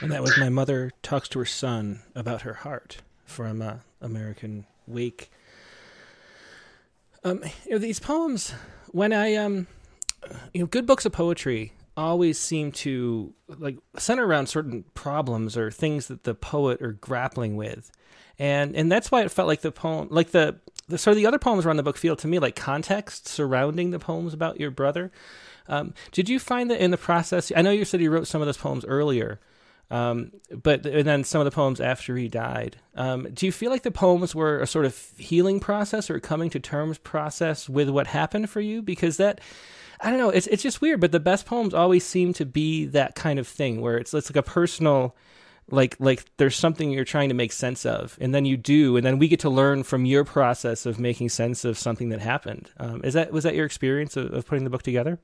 And 0.00 0.12
that 0.12 0.22
was 0.22 0.38
my 0.38 0.48
mother 0.48 0.92
talks 1.02 1.28
to 1.30 1.40
her 1.40 1.44
son 1.44 2.02
about 2.14 2.42
her 2.42 2.54
heart 2.54 2.98
from 3.24 3.60
uh, 3.60 3.78
American 4.00 4.64
Wake. 4.86 5.28
Um, 7.24 7.42
you 7.64 7.72
know, 7.72 7.78
these 7.78 7.98
poems, 7.98 8.54
when 8.92 9.12
I 9.12 9.34
um, 9.34 9.66
you 10.52 10.60
know, 10.60 10.66
good 10.66 10.86
books 10.86 11.04
of 11.04 11.10
poetry 11.10 11.72
always 11.96 12.38
seem 12.38 12.72
to 12.72 13.32
like 13.48 13.78
center 13.96 14.26
around 14.26 14.48
certain 14.48 14.84
problems 14.94 15.56
or 15.56 15.70
things 15.70 16.08
that 16.08 16.24
the 16.24 16.34
poet 16.34 16.82
are 16.82 16.92
grappling 16.92 17.56
with, 17.56 17.90
and 18.38 18.74
and 18.74 18.90
that's 18.90 19.10
why 19.10 19.22
it 19.22 19.30
felt 19.30 19.48
like 19.48 19.60
the 19.60 19.72
poem, 19.72 20.08
like 20.10 20.30
the, 20.30 20.56
the 20.88 20.98
sort 20.98 21.12
of 21.12 21.16
the 21.16 21.26
other 21.26 21.38
poems 21.38 21.64
around 21.64 21.76
the 21.76 21.82
book 21.82 21.96
feel 21.96 22.16
to 22.16 22.28
me 22.28 22.38
like 22.38 22.56
context 22.56 23.28
surrounding 23.28 23.90
the 23.90 23.98
poems 23.98 24.34
about 24.34 24.60
your 24.60 24.70
brother. 24.70 25.12
Um, 25.68 25.94
did 26.12 26.28
you 26.28 26.38
find 26.38 26.70
that 26.70 26.82
in 26.82 26.90
the 26.90 26.98
process? 26.98 27.50
I 27.54 27.62
know 27.62 27.70
you 27.70 27.84
said 27.84 28.00
you 28.00 28.10
wrote 28.10 28.26
some 28.26 28.42
of 28.42 28.46
those 28.46 28.58
poems 28.58 28.84
earlier. 28.84 29.40
Um, 29.90 30.32
but 30.50 30.86
and 30.86 31.06
then 31.06 31.24
some 31.24 31.40
of 31.40 31.44
the 31.44 31.50
poems 31.50 31.80
after 31.80 32.16
he 32.16 32.26
died. 32.26 32.76
Um, 32.96 33.28
do 33.32 33.46
you 33.46 33.52
feel 33.52 33.70
like 33.70 33.82
the 33.82 33.90
poems 33.90 34.34
were 34.34 34.58
a 34.60 34.66
sort 34.66 34.86
of 34.86 35.12
healing 35.18 35.60
process 35.60 36.08
or 36.10 36.18
coming 36.20 36.50
to 36.50 36.58
terms 36.58 36.98
process 36.98 37.68
with 37.68 37.90
what 37.90 38.06
happened 38.06 38.48
for 38.50 38.60
you? 38.60 38.82
Because 38.82 39.18
that, 39.18 39.40
I 40.00 40.10
don't 40.10 40.18
know, 40.18 40.30
it's 40.30 40.46
it's 40.48 40.62
just 40.62 40.80
weird. 40.80 41.00
But 41.00 41.12
the 41.12 41.20
best 41.20 41.46
poems 41.46 41.74
always 41.74 42.04
seem 42.04 42.32
to 42.34 42.46
be 42.46 42.86
that 42.86 43.14
kind 43.14 43.38
of 43.38 43.46
thing 43.48 43.80
where 43.80 43.96
it's 43.96 44.12
it's 44.14 44.30
like 44.30 44.36
a 44.36 44.42
personal, 44.42 45.16
like 45.70 45.96
like 45.98 46.24
there's 46.36 46.56
something 46.56 46.90
you're 46.90 47.04
trying 47.04 47.28
to 47.28 47.34
make 47.34 47.52
sense 47.52 47.86
of, 47.86 48.18
and 48.20 48.34
then 48.34 48.44
you 48.44 48.56
do, 48.56 48.96
and 48.96 49.04
then 49.04 49.18
we 49.18 49.28
get 49.28 49.40
to 49.40 49.50
learn 49.50 49.82
from 49.82 50.04
your 50.04 50.24
process 50.24 50.86
of 50.86 50.98
making 50.98 51.28
sense 51.28 51.64
of 51.64 51.78
something 51.78 52.08
that 52.10 52.20
happened. 52.20 52.70
Um, 52.78 53.02
is 53.04 53.14
that 53.14 53.32
was 53.32 53.44
that 53.44 53.54
your 53.54 53.66
experience 53.66 54.16
of, 54.16 54.32
of 54.32 54.46
putting 54.46 54.64
the 54.64 54.70
book 54.70 54.82
together? 54.82 55.18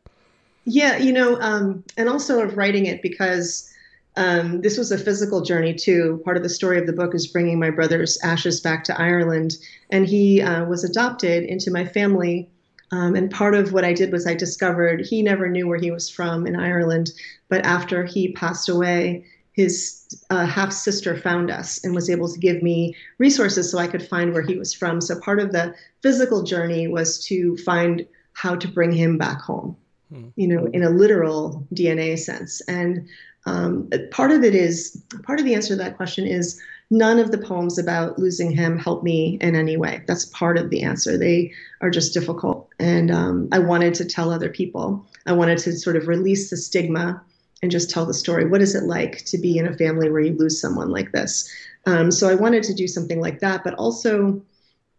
Yeah, 0.64 0.98
you 0.98 1.12
know, 1.12 1.40
um, 1.40 1.84
and 1.96 2.08
also 2.08 2.40
of 2.40 2.56
writing 2.56 2.86
it 2.86 3.02
because 3.02 3.70
um, 4.16 4.60
this 4.60 4.76
was 4.76 4.92
a 4.92 4.98
physical 4.98 5.40
journey 5.42 5.74
too. 5.74 6.20
Part 6.24 6.36
of 6.36 6.42
the 6.42 6.48
story 6.48 6.78
of 6.78 6.86
the 6.86 6.92
book 6.92 7.14
is 7.14 7.26
bringing 7.26 7.58
my 7.58 7.70
brother's 7.70 8.18
ashes 8.22 8.60
back 8.60 8.84
to 8.84 9.00
Ireland, 9.00 9.56
and 9.90 10.06
he 10.06 10.42
uh, 10.42 10.64
was 10.64 10.84
adopted 10.84 11.44
into 11.44 11.70
my 11.70 11.84
family. 11.84 12.50
Um, 12.92 13.14
and 13.14 13.30
part 13.30 13.54
of 13.54 13.72
what 13.72 13.84
I 13.84 13.92
did 13.92 14.12
was 14.12 14.26
I 14.26 14.34
discovered 14.34 15.00
he 15.00 15.22
never 15.22 15.48
knew 15.48 15.68
where 15.68 15.78
he 15.78 15.90
was 15.90 16.10
from 16.10 16.46
in 16.46 16.56
Ireland, 16.56 17.12
but 17.48 17.64
after 17.64 18.04
he 18.04 18.32
passed 18.32 18.68
away, 18.68 19.24
his 19.52 20.22
uh, 20.30 20.46
half 20.46 20.72
sister 20.72 21.16
found 21.16 21.50
us 21.50 21.84
and 21.84 21.94
was 21.94 22.08
able 22.08 22.32
to 22.32 22.38
give 22.38 22.62
me 22.62 22.96
resources 23.18 23.70
so 23.70 23.78
I 23.78 23.88
could 23.88 24.06
find 24.06 24.32
where 24.32 24.42
he 24.42 24.56
was 24.56 24.72
from. 24.72 25.00
So 25.00 25.20
part 25.20 25.38
of 25.38 25.52
the 25.52 25.74
physical 26.02 26.42
journey 26.42 26.88
was 26.88 27.22
to 27.26 27.56
find 27.58 28.06
how 28.32 28.56
to 28.56 28.68
bring 28.68 28.92
him 28.92 29.18
back 29.18 29.40
home, 29.40 29.76
hmm. 30.12 30.28
you 30.36 30.48
know, 30.48 30.66
in 30.66 30.82
a 30.82 30.90
literal 30.90 31.66
DNA 31.74 32.18
sense. 32.18 32.60
And 32.62 33.06
um, 33.46 33.90
part 34.10 34.30
of 34.30 34.44
it 34.44 34.54
is 34.54 35.02
part 35.24 35.40
of 35.40 35.46
the 35.46 35.54
answer 35.54 35.74
to 35.74 35.76
that 35.76 35.96
question 35.96 36.26
is 36.26 36.60
none 36.90 37.18
of 37.18 37.30
the 37.30 37.38
poems 37.38 37.78
about 37.78 38.18
losing 38.18 38.50
him 38.50 38.78
help 38.78 39.02
me 39.02 39.38
in 39.40 39.54
any 39.54 39.76
way. 39.76 40.02
That's 40.06 40.26
part 40.26 40.58
of 40.58 40.70
the 40.70 40.82
answer. 40.82 41.16
They 41.16 41.52
are 41.80 41.90
just 41.90 42.14
difficult, 42.14 42.68
and 42.80 43.10
um, 43.10 43.48
I 43.52 43.58
wanted 43.58 43.94
to 43.94 44.04
tell 44.04 44.30
other 44.30 44.48
people. 44.48 45.06
I 45.26 45.32
wanted 45.32 45.58
to 45.58 45.72
sort 45.72 45.96
of 45.96 46.08
release 46.08 46.50
the 46.50 46.56
stigma 46.56 47.22
and 47.62 47.70
just 47.70 47.90
tell 47.90 48.06
the 48.06 48.14
story. 48.14 48.46
What 48.46 48.62
is 48.62 48.74
it 48.74 48.84
like 48.84 49.24
to 49.26 49.38
be 49.38 49.58
in 49.58 49.66
a 49.66 49.76
family 49.76 50.10
where 50.10 50.22
you 50.22 50.34
lose 50.34 50.60
someone 50.60 50.90
like 50.90 51.12
this? 51.12 51.48
Um, 51.86 52.10
so 52.10 52.28
I 52.28 52.34
wanted 52.34 52.62
to 52.64 52.74
do 52.74 52.88
something 52.88 53.20
like 53.20 53.40
that, 53.40 53.62
but 53.64 53.74
also 53.74 54.42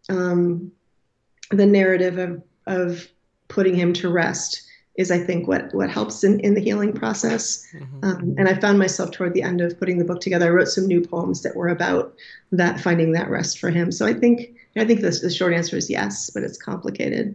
um, 0.08 0.70
the 1.50 1.66
narrative 1.66 2.18
of 2.18 2.42
of 2.66 3.08
putting 3.48 3.74
him 3.74 3.92
to 3.92 4.08
rest 4.08 4.62
is 4.94 5.10
I 5.10 5.18
think 5.18 5.48
what 5.48 5.74
what 5.74 5.90
helps 5.90 6.22
in, 6.22 6.38
in 6.40 6.54
the 6.54 6.60
healing 6.60 6.92
process. 6.92 7.66
Mm-hmm. 7.74 8.04
Um, 8.04 8.34
and 8.38 8.48
I 8.48 8.54
found 8.54 8.78
myself 8.78 9.10
toward 9.10 9.34
the 9.34 9.42
end 9.42 9.60
of 9.60 9.78
putting 9.78 9.98
the 9.98 10.04
book 10.04 10.20
together. 10.20 10.46
I 10.46 10.50
wrote 10.50 10.68
some 10.68 10.86
new 10.86 11.00
poems 11.00 11.42
that 11.42 11.56
were 11.56 11.68
about 11.68 12.14
that 12.52 12.80
finding 12.80 13.12
that 13.12 13.30
rest 13.30 13.58
for 13.58 13.70
him. 13.70 13.90
So 13.90 14.06
I 14.06 14.14
think 14.14 14.54
I 14.76 14.84
think 14.84 15.00
the, 15.00 15.10
the 15.10 15.30
short 15.30 15.52
answer 15.52 15.76
is 15.76 15.90
yes, 15.90 16.30
but 16.30 16.42
it's 16.42 16.58
complicated. 16.58 17.34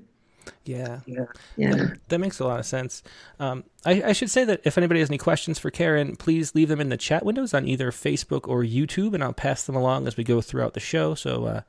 Yeah. 0.65 0.99
Yeah. 1.05 1.25
yeah. 1.55 1.87
That, 2.07 2.19
makes 2.19 2.39
a 2.39 2.45
lot 2.45 2.59
of 2.59 2.65
sense. 2.65 3.03
Um, 3.39 3.63
I, 3.85 4.03
I, 4.07 4.13
should 4.13 4.29
say 4.29 4.43
that 4.43 4.61
if 4.63 4.77
anybody 4.77 4.99
has 4.99 5.09
any 5.09 5.17
questions 5.17 5.59
for 5.59 5.71
Kerrin, 5.71 6.17
please 6.17 6.55
leave 6.55 6.69
them 6.69 6.81
in 6.81 6.89
the 6.89 6.97
chat 6.97 7.25
windows 7.25 7.53
on 7.53 7.67
either 7.67 7.91
Facebook 7.91 8.47
or 8.47 8.63
YouTube, 8.63 9.13
and 9.13 9.23
I'll 9.23 9.33
pass 9.33 9.63
them 9.63 9.75
along 9.75 10.07
as 10.07 10.17
we 10.17 10.23
go 10.23 10.41
throughout 10.41 10.73
the 10.73 10.79
show. 10.79 11.15
So 11.15 11.45
uh, 11.45 11.61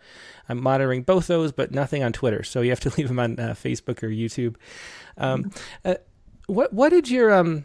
I'm 0.49 0.63
monitoring 0.63 1.03
both 1.03 1.27
those, 1.27 1.53
but 1.53 1.73
nothing 1.73 2.03
on 2.03 2.13
Twitter. 2.13 2.43
So 2.43 2.61
you 2.61 2.71
have 2.71 2.81
to 2.81 2.93
leave 2.97 3.09
them 3.09 3.19
on 3.19 3.39
uh, 3.39 3.55
Facebook 3.55 4.03
or 4.03 4.09
YouTube. 4.09 4.57
Um, 5.17 5.51
uh, 5.85 5.95
what 6.47 6.73
What 6.73 6.91
did 6.91 7.11
your 7.11 7.33
um 7.33 7.65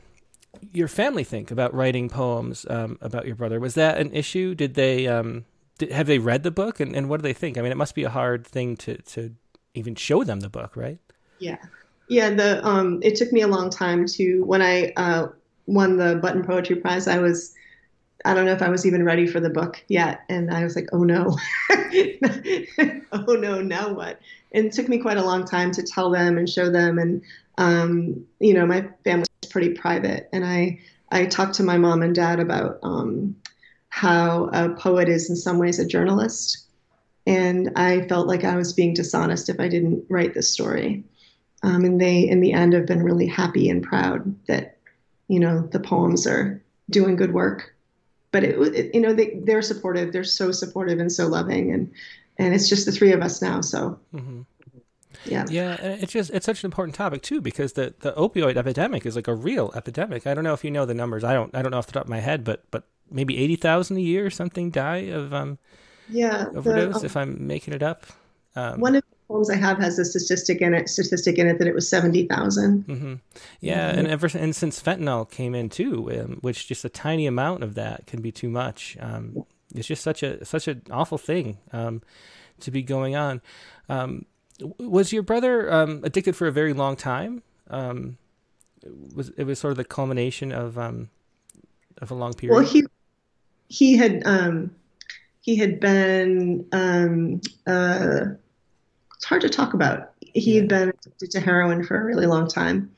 your 0.71 0.87
family 0.87 1.23
think 1.23 1.51
about 1.51 1.73
writing 1.73 2.09
poems 2.09 2.65
um, 2.69 2.97
about 3.01 3.25
your 3.25 3.35
brother? 3.35 3.59
Was 3.59 3.73
that 3.73 3.97
an 3.97 4.11
issue? 4.11 4.53
Did 4.55 4.75
they 4.75 5.07
um 5.07 5.45
did, 5.77 5.91
have 5.91 6.07
they 6.07 6.19
read 6.19 6.43
the 6.43 6.51
book 6.51 6.79
and, 6.79 6.95
and 6.95 7.09
what 7.09 7.17
do 7.17 7.23
they 7.23 7.33
think? 7.33 7.57
I 7.57 7.61
mean, 7.61 7.71
it 7.71 7.77
must 7.77 7.95
be 7.95 8.03
a 8.03 8.09
hard 8.09 8.45
thing 8.45 8.75
to 8.77 8.97
to 8.97 9.35
even 9.73 9.95
show 9.95 10.23
them 10.23 10.39
the 10.39 10.49
book, 10.49 10.75
right? 10.75 10.99
Yeah. 11.39 11.57
Yeah, 12.07 12.29
the 12.31 12.65
um 12.65 12.99
it 13.01 13.15
took 13.15 13.31
me 13.31 13.41
a 13.41 13.47
long 13.47 13.69
time 13.69 14.05
to 14.07 14.43
when 14.43 14.61
I 14.61 14.93
uh 14.97 15.27
won 15.65 15.97
the 15.97 16.15
Button 16.15 16.43
Poetry 16.43 16.75
Prize, 16.75 17.07
I 17.07 17.19
was 17.19 17.53
I 18.25 18.33
don't 18.33 18.45
know 18.45 18.53
if 18.53 18.61
I 18.61 18.69
was 18.69 18.85
even 18.85 19.03
ready 19.03 19.27
for 19.27 19.39
the 19.39 19.49
book 19.49 19.83
yet. 19.87 20.21
And 20.29 20.53
I 20.53 20.63
was 20.63 20.75
like, 20.75 20.87
oh 20.93 21.03
no, 21.03 21.37
oh 23.11 23.35
no, 23.35 23.61
now 23.61 23.93
what? 23.93 24.19
And 24.53 24.67
it 24.67 24.73
took 24.73 24.87
me 24.87 24.97
quite 24.99 25.17
a 25.17 25.25
long 25.25 25.45
time 25.45 25.71
to 25.71 25.83
tell 25.83 26.09
them 26.09 26.37
and 26.37 26.49
show 26.49 26.69
them. 26.69 26.99
And, 26.99 27.21
um, 27.57 28.25
you 28.39 28.53
know, 28.53 28.65
my 28.65 28.87
family 29.03 29.25
is 29.41 29.49
pretty 29.49 29.73
private. 29.73 30.29
And 30.31 30.45
I, 30.45 30.79
I 31.11 31.25
talked 31.25 31.55
to 31.55 31.63
my 31.63 31.77
mom 31.77 32.01
and 32.01 32.15
dad 32.15 32.39
about 32.39 32.79
um, 32.81 33.35
how 33.89 34.49
a 34.53 34.69
poet 34.69 35.09
is 35.09 35.29
in 35.29 35.35
some 35.35 35.57
ways 35.57 35.79
a 35.79 35.85
journalist. 35.85 36.65
And 37.25 37.71
I 37.75 38.07
felt 38.07 38.27
like 38.27 38.43
I 38.43 38.57
was 38.57 38.73
being 38.73 38.93
dishonest 38.93 39.49
if 39.49 39.59
I 39.59 39.67
didn't 39.67 40.05
write 40.09 40.33
this 40.33 40.51
story. 40.51 41.03
Um, 41.63 41.85
and 41.85 42.01
they, 42.01 42.27
in 42.27 42.41
the 42.41 42.51
end, 42.51 42.73
have 42.73 42.85
been 42.85 43.03
really 43.03 43.27
happy 43.27 43.69
and 43.69 43.81
proud 43.81 44.35
that, 44.47 44.77
you 45.29 45.39
know, 45.39 45.61
the 45.61 45.79
poems 45.79 46.27
are 46.27 46.61
doing 46.89 47.15
good 47.15 47.33
work. 47.33 47.73
But 48.31 48.43
it, 48.43 48.59
it 48.75 48.95
you 48.95 48.99
know, 48.99 49.13
they, 49.13 49.39
they're 49.43 49.61
supportive. 49.61 50.11
They're 50.11 50.23
so 50.23 50.51
supportive 50.51 50.99
and 50.99 51.11
so 51.11 51.27
loving, 51.27 51.71
and 51.71 51.91
and 52.37 52.53
it's 52.53 52.67
just 52.67 52.85
the 52.85 52.91
three 52.91 53.13
of 53.13 53.21
us 53.21 53.41
now. 53.41 53.61
So. 53.61 53.99
Mm-hmm. 54.13 54.41
Yeah. 55.25 55.45
Yeah, 55.49 55.75
it's 55.75 56.11
just 56.11 56.31
it's 56.31 56.45
such 56.45 56.63
an 56.63 56.67
important 56.67 56.95
topic 56.95 57.21
too 57.21 57.39
because 57.39 57.73
the, 57.73 57.93
the 57.99 58.11
opioid 58.13 58.57
epidemic 58.57 59.05
is 59.05 59.15
like 59.15 59.27
a 59.27 59.33
real 59.33 59.71
epidemic. 59.75 60.27
I 60.27 60.33
don't 60.33 60.43
know 60.43 60.53
if 60.53 60.63
you 60.63 60.71
know 60.71 60.85
the 60.85 60.93
numbers. 60.93 61.23
I 61.23 61.33
don't 61.33 61.55
I 61.55 61.61
don't 61.61 61.71
know 61.71 61.77
off 61.77 61.85
the 61.85 61.93
top 61.93 62.05
of 62.05 62.09
my 62.09 62.19
head, 62.19 62.43
but 62.43 62.63
but 62.71 62.83
maybe 63.09 63.37
eighty 63.37 63.55
thousand 63.55 63.97
a 63.97 64.01
year 64.01 64.25
or 64.25 64.29
something 64.29 64.71
die 64.71 65.05
of 65.11 65.33
um 65.33 65.59
Yeah. 66.09 66.47
overdose. 66.55 66.93
The, 66.93 66.99
um, 66.99 67.05
if 67.05 67.17
I'm 67.17 67.47
making 67.47 67.73
it 67.73 67.83
up. 67.83 68.05
Um, 68.55 68.79
one 68.79 68.95
of 68.95 69.03
the 69.03 69.15
poems 69.27 69.49
I 69.49 69.55
have 69.55 69.79
has 69.79 69.97
a 69.97 70.05
statistic 70.05 70.61
in 70.61 70.73
it. 70.73 70.87
Statistic 70.89 71.37
in 71.39 71.47
it 71.47 71.57
that 71.59 71.67
it 71.67 71.73
was 71.73 71.89
seventy 71.89 72.27
thousand. 72.27 72.85
Mm-hmm. 72.87 73.13
Yeah, 73.61 73.89
mm-hmm. 73.89 73.99
and 73.99 74.07
ever 74.07 74.29
and 74.37 74.55
since 74.55 74.81
fentanyl 74.81 75.29
came 75.29 75.55
in 75.55 75.69
too, 75.69 76.11
um, 76.11 76.37
which 76.41 76.67
just 76.67 76.85
a 76.85 76.89
tiny 76.89 77.25
amount 77.25 77.63
of 77.63 77.75
that 77.75 78.05
can 78.05 78.21
be 78.21 78.31
too 78.31 78.49
much. 78.49 78.95
Um, 78.99 79.45
it's 79.73 79.87
just 79.87 80.03
such 80.03 80.21
a 80.23 80.45
such 80.45 80.67
an 80.67 80.83
awful 80.91 81.17
thing 81.17 81.57
um, 81.71 82.01
to 82.59 82.71
be 82.71 82.83
going 82.83 83.15
on. 83.15 83.41
Um, 83.89 84.25
was 84.77 85.11
your 85.11 85.23
brother 85.23 85.71
um, 85.73 86.01
addicted 86.03 86.35
for 86.35 86.47
a 86.47 86.51
very 86.51 86.73
long 86.73 86.95
time? 86.95 87.41
Um, 87.69 88.17
was 89.15 89.29
it 89.37 89.45
was 89.45 89.59
sort 89.59 89.71
of 89.71 89.77
the 89.77 89.83
culmination 89.83 90.51
of 90.51 90.77
um, 90.77 91.09
of 91.99 92.11
a 92.11 92.13
long 92.13 92.33
period? 92.33 92.55
Well, 92.55 92.65
he 92.65 92.85
he 93.67 93.97
had 93.97 94.21
um, 94.25 94.75
he 95.43 95.55
had 95.55 95.79
been 95.79 96.65
um, 96.71 97.39
uh, 97.67 98.25
it's 99.15 99.25
hard 99.25 99.41
to 99.41 99.49
talk 99.49 99.73
about. 99.73 100.11
He 100.33 100.55
had 100.55 100.67
been 100.67 100.89
addicted 100.89 101.31
to 101.31 101.39
heroin 101.39 101.83
for 101.83 101.95
a 101.95 102.03
really 102.03 102.25
long 102.25 102.47
time, 102.47 102.91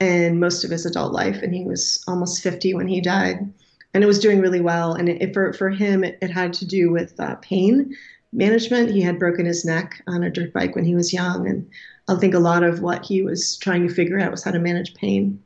and 0.00 0.40
most 0.40 0.64
of 0.64 0.70
his 0.70 0.86
adult 0.86 1.12
life, 1.12 1.42
and 1.42 1.54
he 1.54 1.64
was 1.64 2.02
almost 2.08 2.42
fifty 2.42 2.74
when 2.74 2.88
he 2.88 3.00
died 3.00 3.52
and 3.94 4.04
it 4.04 4.06
was 4.06 4.18
doing 4.18 4.40
really 4.40 4.60
well. 4.60 4.94
And 4.94 5.08
it, 5.08 5.32
for 5.34 5.52
for 5.52 5.70
him, 5.70 6.04
it, 6.04 6.18
it 6.20 6.30
had 6.30 6.52
to 6.54 6.66
do 6.66 6.90
with 6.90 7.18
uh, 7.18 7.36
pain 7.36 7.96
management. 8.32 8.90
He 8.90 9.00
had 9.00 9.18
broken 9.18 9.46
his 9.46 9.64
neck 9.64 10.02
on 10.06 10.22
a 10.22 10.30
dirt 10.30 10.52
bike 10.52 10.74
when 10.74 10.84
he 10.84 10.94
was 10.94 11.12
young, 11.12 11.48
and 11.48 11.68
I 12.08 12.16
think 12.16 12.34
a 12.34 12.38
lot 12.38 12.62
of 12.62 12.80
what 12.80 13.04
he 13.04 13.22
was 13.22 13.56
trying 13.56 13.86
to 13.86 13.94
figure 13.94 14.20
out 14.20 14.30
was 14.30 14.44
how 14.44 14.50
to 14.50 14.58
manage 14.58 14.94
pain. 14.94 15.42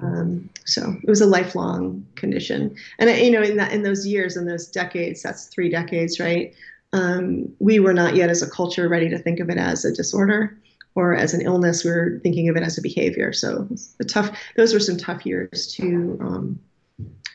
Um, 0.00 0.50
so 0.64 0.94
it 1.02 1.08
was 1.08 1.20
a 1.20 1.26
lifelong 1.26 2.06
condition, 2.16 2.76
and 2.98 3.08
you 3.10 3.30
know, 3.30 3.42
in 3.42 3.56
that 3.56 3.72
in 3.72 3.82
those 3.82 4.06
years, 4.06 4.36
in 4.36 4.46
those 4.46 4.66
decades, 4.68 5.22
that's 5.22 5.46
three 5.46 5.70
decades, 5.70 6.20
right? 6.20 6.54
Um, 6.92 7.50
we 7.58 7.80
were 7.80 7.94
not 7.94 8.14
yet 8.14 8.28
as 8.28 8.42
a 8.42 8.50
culture 8.50 8.88
ready 8.88 9.08
to 9.08 9.18
think 9.18 9.40
of 9.40 9.48
it 9.48 9.58
as 9.58 9.84
a 9.84 9.92
disorder 9.92 10.56
or 10.94 11.14
as 11.14 11.34
an 11.34 11.40
illness. 11.40 11.84
We 11.84 11.90
were 11.90 12.20
thinking 12.22 12.48
of 12.48 12.56
it 12.56 12.62
as 12.62 12.76
a 12.76 12.82
behavior. 12.82 13.32
So 13.32 13.66
the 13.98 14.04
tough; 14.04 14.38
those 14.56 14.74
were 14.74 14.80
some 14.80 14.98
tough 14.98 15.24
years 15.24 15.72
to 15.76 16.18
um, 16.20 16.60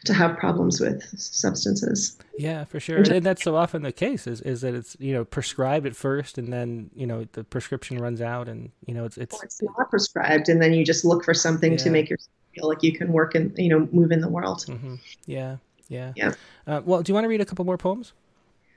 to 0.06 0.14
have 0.14 0.38
problems 0.38 0.80
with 0.80 1.04
substances. 1.20 2.18
Yeah, 2.38 2.64
for 2.66 2.80
sure. 2.80 2.98
And 2.98 3.24
that's 3.24 3.44
so 3.44 3.56
often 3.56 3.84
the 3.84 3.92
case 3.92 4.26
is, 4.26 4.42
is 4.42 4.62
that 4.62 4.74
it's, 4.74 4.98
you 5.00 5.14
know, 5.14 5.24
prescribed 5.24 5.86
at 5.86 5.96
first 5.96 6.38
and 6.38 6.52
then, 6.52 6.90
you 6.96 7.06
know, 7.06 7.28
the 7.34 7.44
prescription 7.44 8.00
runs 8.00 8.20
out 8.20 8.48
and, 8.48 8.72
you 8.88 8.96
know, 8.96 9.06
it's, 9.06 9.18
it's, 9.18 9.42
it's 9.44 9.62
not 9.62 9.90
prescribed. 9.92 10.50
And 10.50 10.62
then 10.62 10.74
you 10.74 10.84
just 10.84 11.06
look 11.06 11.24
for 11.24 11.36
something 11.36 11.74
yeah. 11.74 11.78
to 11.78 11.90
make 11.92 12.10
yourself 12.10 12.30
feel 12.54 12.68
like 12.68 12.84
you 12.84 12.94
can 12.94 13.12
work 13.12 13.36
and, 13.36 13.58
you 13.58 13.70
know, 13.70 13.88
move 13.92 14.12
in 14.12 14.22
the 14.22 14.30
world. 14.30 14.66
Mm-hmm. 14.68 14.96
Yeah. 15.26 15.58
Yeah. 15.88 16.14
Yeah. 16.16 16.34
Uh, 16.66 16.82
well, 16.86 17.02
do 17.02 17.10
you 17.10 17.14
want 17.14 17.26
to 17.26 17.30
read 17.30 17.42
a 17.42 17.46
couple 17.46 17.66
more 17.66 17.78
poems? 17.78 18.14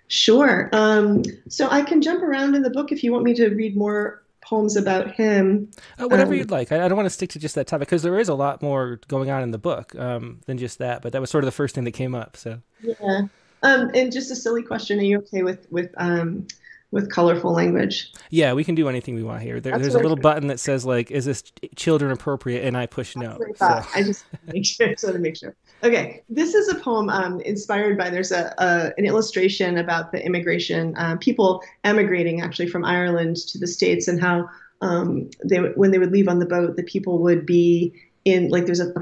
Sure. 0.09 0.69
Um, 0.73 1.23
so 1.49 1.69
I 1.71 1.83
can 1.83 2.02
jump 2.02 2.23
around 2.23 2.54
in 2.54 2.62
the 2.62 2.71
book 2.71 2.93
if 2.93 3.02
you 3.02 3.12
want 3.12 3.25
me 3.25 3.35
to 3.35 3.49
read 3.49 3.76
more 3.76 4.23
poems 4.45 4.76
about 4.76 5.12
him. 5.12 5.71
Uh, 5.99 6.07
whatever 6.09 6.33
um, 6.33 6.38
you'd 6.38 6.50
like. 6.50 6.71
I, 6.71 6.85
I, 6.85 6.88
don't 6.88 6.97
want 6.97 7.07
to 7.07 7.11
stick 7.11 7.31
to 7.31 7.38
just 7.38 7.54
that 7.54 7.66
topic 7.66 7.88
because 7.88 8.02
there 8.02 8.19
is 8.19 8.28
a 8.28 8.35
lot 8.35 8.62
more 8.62 9.00
going 9.09 9.31
on 9.31 9.43
in 9.43 9.50
the 9.50 9.59
book 9.59 9.95
um, 9.97 10.40
than 10.47 10.59
just 10.59 10.78
that. 10.78 11.02
But 11.02 11.12
that 11.12 11.21
was 11.21 11.31
sort 11.31 11.45
of 11.45 11.47
the 11.47 11.52
first 11.52 11.75
thing 11.75 11.85
that 11.85 11.93
came 11.93 12.14
up. 12.14 12.37
So 12.37 12.61
yeah. 12.83 13.23
Um, 13.62 13.90
and 13.95 14.12
just 14.12 14.31
a 14.31 14.37
silly 14.37 14.62
question: 14.62 14.99
Are 14.99 15.02
you 15.02 15.19
okay 15.19 15.43
with 15.43 15.66
with 15.71 15.90
um, 15.97 16.47
with 16.94 17.10
colorful 17.10 17.52
language? 17.52 18.12
Yeah, 18.30 18.52
we 18.52 18.62
can 18.62 18.76
do 18.76 18.88
anything 18.88 19.16
we 19.16 19.24
want 19.24 19.42
here. 19.42 19.60
There, 19.60 19.76
there's 19.76 19.96
a 19.96 19.98
little 19.98 20.16
button 20.16 20.46
that 20.46 20.60
says 20.60 20.86
like, 20.86 21.10
"Is 21.10 21.24
this 21.24 21.42
children 21.74 22.12
appropriate?" 22.12 22.64
And 22.64 22.76
I 22.76 22.86
push 22.86 23.16
no. 23.16 23.36
I, 23.60 23.82
so. 23.82 23.88
I 23.96 24.02
just 24.04 24.24
make 24.46 24.64
sure, 24.64 24.94
so 24.96 25.12
to 25.12 25.18
make 25.18 25.36
sure. 25.36 25.56
Okay, 25.82 26.22
this 26.30 26.54
is 26.54 26.68
a 26.68 26.76
poem 26.76 27.10
um, 27.10 27.40
inspired 27.40 27.98
by. 27.98 28.10
There's 28.10 28.30
a, 28.30 28.54
a, 28.58 28.92
an 28.96 29.04
illustration 29.04 29.76
about 29.76 30.12
the 30.12 30.24
immigration 30.24 30.94
uh, 30.96 31.16
people 31.16 31.62
emigrating 31.82 32.40
actually 32.40 32.68
from 32.68 32.84
Ireland 32.84 33.36
to 33.48 33.58
the 33.58 33.66
states 33.66 34.06
and 34.06 34.20
how 34.20 34.48
um, 34.80 35.28
they 35.44 35.58
when 35.58 35.90
they 35.90 35.98
would 35.98 36.12
leave 36.12 36.28
on 36.28 36.38
the 36.38 36.46
boat, 36.46 36.76
the 36.76 36.84
people 36.84 37.19
would 37.19 37.45
be 37.45 37.92
in 38.25 38.50
like 38.50 38.66
there's 38.66 38.80
a 38.80 38.95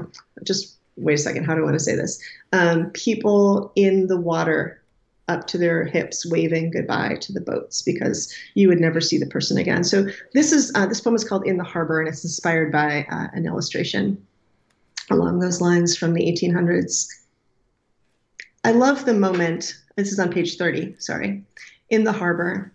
just 0.43 0.77
wait 0.97 1.13
a 1.13 1.17
second. 1.17 1.45
How 1.45 1.53
do 1.53 1.61
I 1.61 1.65
want 1.65 1.75
to 1.75 1.79
say 1.79 1.95
this? 1.95 2.19
Um, 2.53 2.89
people 2.89 3.71
in 3.75 4.07
the 4.07 4.17
water 4.17 4.82
up 5.27 5.47
to 5.47 5.57
their 5.57 5.85
hips, 5.85 6.25
waving 6.25 6.71
goodbye 6.71 7.17
to 7.21 7.31
the 7.31 7.41
boats 7.41 7.81
because 7.81 8.33
you 8.55 8.67
would 8.67 8.79
never 8.79 8.99
see 8.99 9.17
the 9.17 9.25
person 9.25 9.57
again. 9.57 9.83
So 9.83 10.07
this 10.33 10.51
is 10.51 10.71
uh, 10.75 10.85
this 10.85 11.01
poem 11.01 11.15
is 11.15 11.23
called 11.23 11.47
"In 11.47 11.57
the 11.57 11.63
Harbor" 11.63 11.99
and 11.99 12.09
it's 12.09 12.23
inspired 12.23 12.71
by 12.71 13.05
uh, 13.09 13.27
an 13.33 13.45
illustration 13.45 14.25
along 15.09 15.39
those 15.39 15.61
lines 15.61 15.95
from 15.97 16.13
the 16.13 16.25
1800s. 16.25 17.07
I 18.63 18.71
love 18.71 19.05
the 19.05 19.13
moment, 19.13 19.77
this 19.97 20.11
is 20.11 20.19
on 20.19 20.31
page 20.31 20.57
30, 20.57 20.95
sorry, 20.97 21.43
in 21.89 22.05
the 22.05 22.13
harbor. 22.13 22.71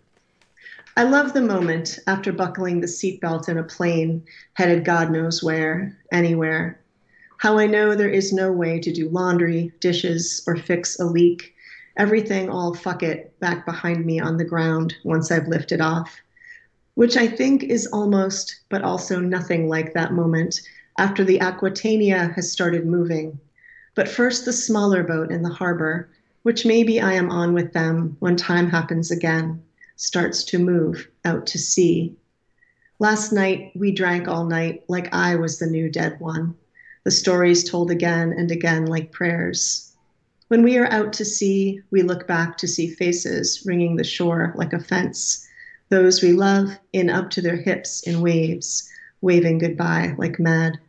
I 0.95 1.03
love 1.03 1.33
the 1.33 1.41
moment 1.41 1.97
after 2.07 2.31
buckling 2.31 2.81
the 2.81 2.87
seatbelt 2.87 3.49
in 3.49 3.57
a 3.57 3.63
plane 3.63 4.23
headed 4.53 4.85
God 4.85 5.11
knows 5.11 5.41
where, 5.41 5.97
anywhere. 6.11 6.79
How 7.37 7.57
I 7.57 7.67
know 7.67 7.95
there 7.95 8.09
is 8.09 8.33
no 8.33 8.51
way 8.51 8.79
to 8.79 8.91
do 8.91 9.09
laundry, 9.09 9.71
dishes, 9.79 10.43
or 10.45 10.57
fix 10.57 10.99
a 10.99 11.05
leak. 11.05 11.55
Everything 11.99 12.49
all 12.49 12.73
fuck 12.73 13.03
it 13.03 13.37
back 13.41 13.65
behind 13.65 14.05
me 14.05 14.21
on 14.21 14.37
the 14.37 14.45
ground 14.45 14.95
once 15.03 15.31
I've 15.31 15.49
lifted 15.49 15.81
off. 15.81 16.21
Which 16.95 17.17
I 17.17 17.27
think 17.27 17.61
is 17.61 17.87
almost, 17.87 18.61
but 18.69 18.83
also 18.83 19.19
nothing 19.19 19.67
like 19.67 19.93
that 19.93 20.13
moment 20.13 20.61
after 20.97 21.25
the 21.25 21.41
Aquitania 21.41 22.31
has 22.37 22.49
started 22.49 22.85
moving. 22.85 23.37
But 23.95 24.07
first, 24.07 24.45
the 24.45 24.53
smaller 24.53 25.03
boat 25.03 25.29
in 25.29 25.41
the 25.41 25.49
harbor, 25.49 26.09
which 26.43 26.65
maybe 26.65 27.01
I 27.01 27.13
am 27.13 27.29
on 27.29 27.53
with 27.53 27.73
them 27.73 28.15
when 28.19 28.37
time 28.37 28.69
happens 28.69 29.11
again, 29.11 29.61
starts 29.97 30.45
to 30.45 30.57
move 30.57 31.05
out 31.25 31.45
to 31.47 31.57
sea. 31.57 32.15
Last 32.99 33.33
night, 33.33 33.73
we 33.75 33.91
drank 33.91 34.29
all 34.29 34.45
night 34.45 34.85
like 34.87 35.13
I 35.13 35.35
was 35.35 35.59
the 35.59 35.67
new 35.67 35.89
dead 35.89 36.17
one, 36.21 36.55
the 37.03 37.11
stories 37.11 37.69
told 37.69 37.91
again 37.91 38.33
and 38.37 38.51
again 38.51 38.85
like 38.85 39.11
prayers. 39.11 39.88
When 40.49 40.61
we 40.63 40.77
are 40.77 40.91
out 40.91 41.13
to 41.13 41.25
sea, 41.25 41.81
we 41.89 42.01
look 42.01 42.27
back 42.27 42.57
to 42.57 42.67
see 42.67 42.93
faces 42.93 43.63
ringing 43.65 43.95
the 43.95 44.03
shore 44.03 44.53
like 44.55 44.73
a 44.73 44.79
fence, 44.79 45.47
those 45.89 46.21
we 46.21 46.33
love 46.33 46.77
in 46.91 47.09
up 47.09 47.29
to 47.31 47.41
their 47.41 47.55
hips 47.55 48.01
in 48.05 48.21
waves, 48.21 48.87
waving 49.21 49.59
goodbye 49.59 50.15
like 50.17 50.39
mad 50.39 50.79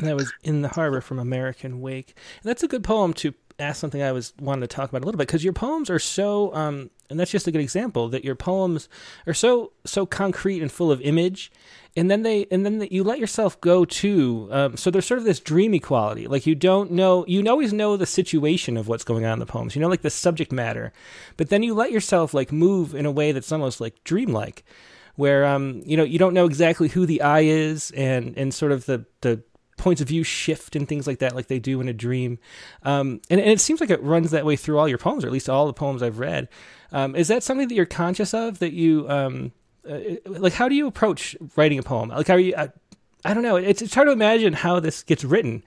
and 0.00 0.08
that 0.08 0.16
was 0.16 0.32
in 0.42 0.62
the 0.62 0.68
harbor 0.68 1.00
from 1.00 1.18
American 1.18 1.80
Wake. 1.80 2.14
And 2.42 2.48
that's 2.48 2.62
a 2.62 2.68
good 2.68 2.82
poem 2.82 3.12
to 3.14 3.34
ask 3.60 3.80
something 3.80 4.02
I 4.02 4.12
was 4.12 4.32
wanting 4.40 4.62
to 4.62 4.66
talk 4.66 4.88
about 4.88 5.02
a 5.02 5.06
little 5.06 5.18
bit 5.18 5.26
because 5.26 5.44
your 5.44 5.52
poems 5.52 5.90
are 5.90 5.98
so, 5.98 6.54
um, 6.54 6.90
and 7.08 7.18
that's 7.18 7.30
just 7.30 7.46
a 7.46 7.52
good 7.52 7.60
example 7.60 8.08
that 8.08 8.24
your 8.24 8.34
poems 8.34 8.88
are 9.26 9.34
so 9.34 9.72
so 9.84 10.06
concrete 10.06 10.62
and 10.62 10.70
full 10.70 10.90
of 10.90 11.00
image, 11.02 11.52
and 11.96 12.10
then 12.10 12.22
they 12.22 12.46
and 12.50 12.64
then 12.64 12.78
the, 12.78 12.92
you 12.92 13.02
let 13.02 13.18
yourself 13.18 13.60
go 13.60 13.84
to. 13.84 14.48
Um, 14.50 14.76
so 14.76 14.90
there's 14.90 15.06
sort 15.06 15.18
of 15.18 15.24
this 15.24 15.40
dreamy 15.40 15.80
quality, 15.80 16.26
like 16.26 16.46
you 16.46 16.54
don't 16.54 16.92
know, 16.92 17.24
you 17.26 17.46
always 17.48 17.72
know 17.72 17.96
the 17.96 18.06
situation 18.06 18.76
of 18.76 18.88
what's 18.88 19.04
going 19.04 19.24
on 19.24 19.34
in 19.34 19.38
the 19.38 19.46
poems, 19.46 19.74
you 19.74 19.80
know, 19.80 19.88
like 19.88 20.02
the 20.02 20.10
subject 20.10 20.52
matter, 20.52 20.92
but 21.36 21.48
then 21.48 21.62
you 21.62 21.74
let 21.74 21.92
yourself 21.92 22.34
like 22.34 22.52
move 22.52 22.94
in 22.94 23.06
a 23.06 23.12
way 23.12 23.32
that's 23.32 23.52
almost 23.52 23.80
like 23.80 24.02
dreamlike 24.04 24.64
where 25.16 25.44
um 25.44 25.82
you 25.84 25.96
know 25.96 26.04
you 26.04 26.18
don't 26.18 26.32
know 26.32 26.46
exactly 26.46 26.88
who 26.88 27.04
the 27.04 27.20
I 27.20 27.40
is 27.40 27.90
and 27.90 28.36
and 28.38 28.54
sort 28.54 28.72
of 28.72 28.86
the 28.86 29.04
the 29.20 29.42
points 29.80 30.00
of 30.00 30.08
view 30.08 30.22
shift 30.22 30.76
and 30.76 30.88
things 30.88 31.06
like 31.06 31.18
that, 31.18 31.34
like 31.34 31.48
they 31.48 31.58
do 31.58 31.80
in 31.80 31.88
a 31.88 31.92
dream. 31.92 32.38
Um, 32.82 33.20
and, 33.30 33.40
and, 33.40 33.50
it 33.50 33.60
seems 33.60 33.80
like 33.80 33.90
it 33.90 34.02
runs 34.02 34.30
that 34.30 34.44
way 34.44 34.56
through 34.56 34.78
all 34.78 34.88
your 34.88 34.98
poems, 34.98 35.24
or 35.24 35.26
at 35.26 35.32
least 35.32 35.48
all 35.48 35.66
the 35.66 35.72
poems 35.72 36.02
I've 36.02 36.18
read. 36.18 36.48
Um, 36.92 37.16
is 37.16 37.28
that 37.28 37.42
something 37.42 37.68
that 37.68 37.74
you're 37.74 37.86
conscious 37.86 38.34
of? 38.34 38.58
That 38.60 38.72
you 38.72 39.08
um, 39.08 39.52
uh, 39.88 39.98
like? 40.26 40.52
How 40.52 40.68
do 40.68 40.74
you 40.74 40.86
approach 40.86 41.36
writing 41.56 41.78
a 41.78 41.82
poem? 41.82 42.10
Like, 42.10 42.30
are 42.30 42.38
you? 42.38 42.54
Uh, 42.54 42.68
I 43.24 43.34
don't 43.34 43.42
know. 43.42 43.56
It's, 43.56 43.82
it's 43.82 43.94
hard 43.94 44.06
to 44.08 44.12
imagine 44.12 44.52
how 44.52 44.80
this 44.80 45.02
gets 45.02 45.24
written 45.24 45.62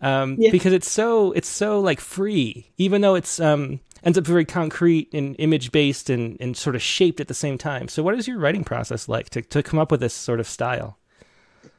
um, 0.00 0.36
yeah. 0.38 0.50
because 0.50 0.72
it's 0.72 0.90
so 0.90 1.32
it's 1.32 1.48
so 1.48 1.80
like 1.80 2.00
free, 2.00 2.70
even 2.78 3.00
though 3.00 3.14
it's 3.14 3.40
um, 3.40 3.80
ends 4.04 4.18
up 4.18 4.26
very 4.26 4.44
concrete 4.44 5.12
and 5.14 5.34
image 5.38 5.72
based 5.72 6.10
and, 6.10 6.36
and 6.40 6.56
sort 6.56 6.76
of 6.76 6.82
shaped 6.82 7.20
at 7.20 7.28
the 7.28 7.34
same 7.34 7.58
time. 7.58 7.88
So, 7.88 8.02
what 8.02 8.14
is 8.14 8.28
your 8.28 8.38
writing 8.38 8.64
process 8.64 9.08
like 9.08 9.30
to 9.30 9.42
to 9.42 9.62
come 9.62 9.78
up 9.78 9.90
with 9.90 10.00
this 10.00 10.14
sort 10.14 10.40
of 10.40 10.46
style? 10.46 10.98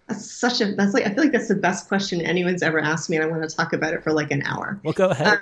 That's 0.08 0.30
such 0.30 0.62
a 0.62 0.74
that's 0.74 0.94
like 0.94 1.06
I 1.06 1.14
feel 1.14 1.24
like 1.24 1.32
that's 1.32 1.48
the 1.48 1.56
best 1.56 1.88
question 1.88 2.22
anyone's 2.22 2.62
ever 2.62 2.80
asked 2.80 3.10
me, 3.10 3.18
and 3.18 3.26
I 3.26 3.28
want 3.28 3.48
to 3.50 3.56
talk 3.56 3.74
about 3.74 3.94
it 3.94 4.04
for 4.04 4.14
like 4.14 4.32
an 4.32 4.44
hour. 4.44 4.80
Well, 4.84 4.94
go 4.94 5.10
ahead. 5.10 5.28
Um, 5.28 5.40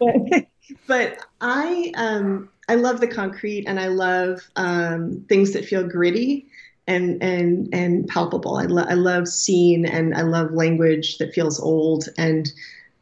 but, 0.00 0.46
but, 0.86 1.18
I 1.40 1.92
um 1.96 2.48
I 2.68 2.74
love 2.76 3.00
the 3.00 3.08
concrete, 3.08 3.64
and 3.66 3.78
I 3.78 3.88
love 3.88 4.40
um, 4.56 5.24
things 5.28 5.52
that 5.52 5.64
feel 5.64 5.86
gritty 5.86 6.46
and 6.86 7.22
and 7.22 7.68
and 7.72 8.08
palpable. 8.08 8.56
I, 8.56 8.64
lo- 8.64 8.86
I 8.88 8.94
love 8.94 9.28
scene, 9.28 9.86
and 9.86 10.14
I 10.14 10.22
love 10.22 10.52
language 10.52 11.18
that 11.18 11.32
feels 11.32 11.60
old 11.60 12.08
and 12.18 12.50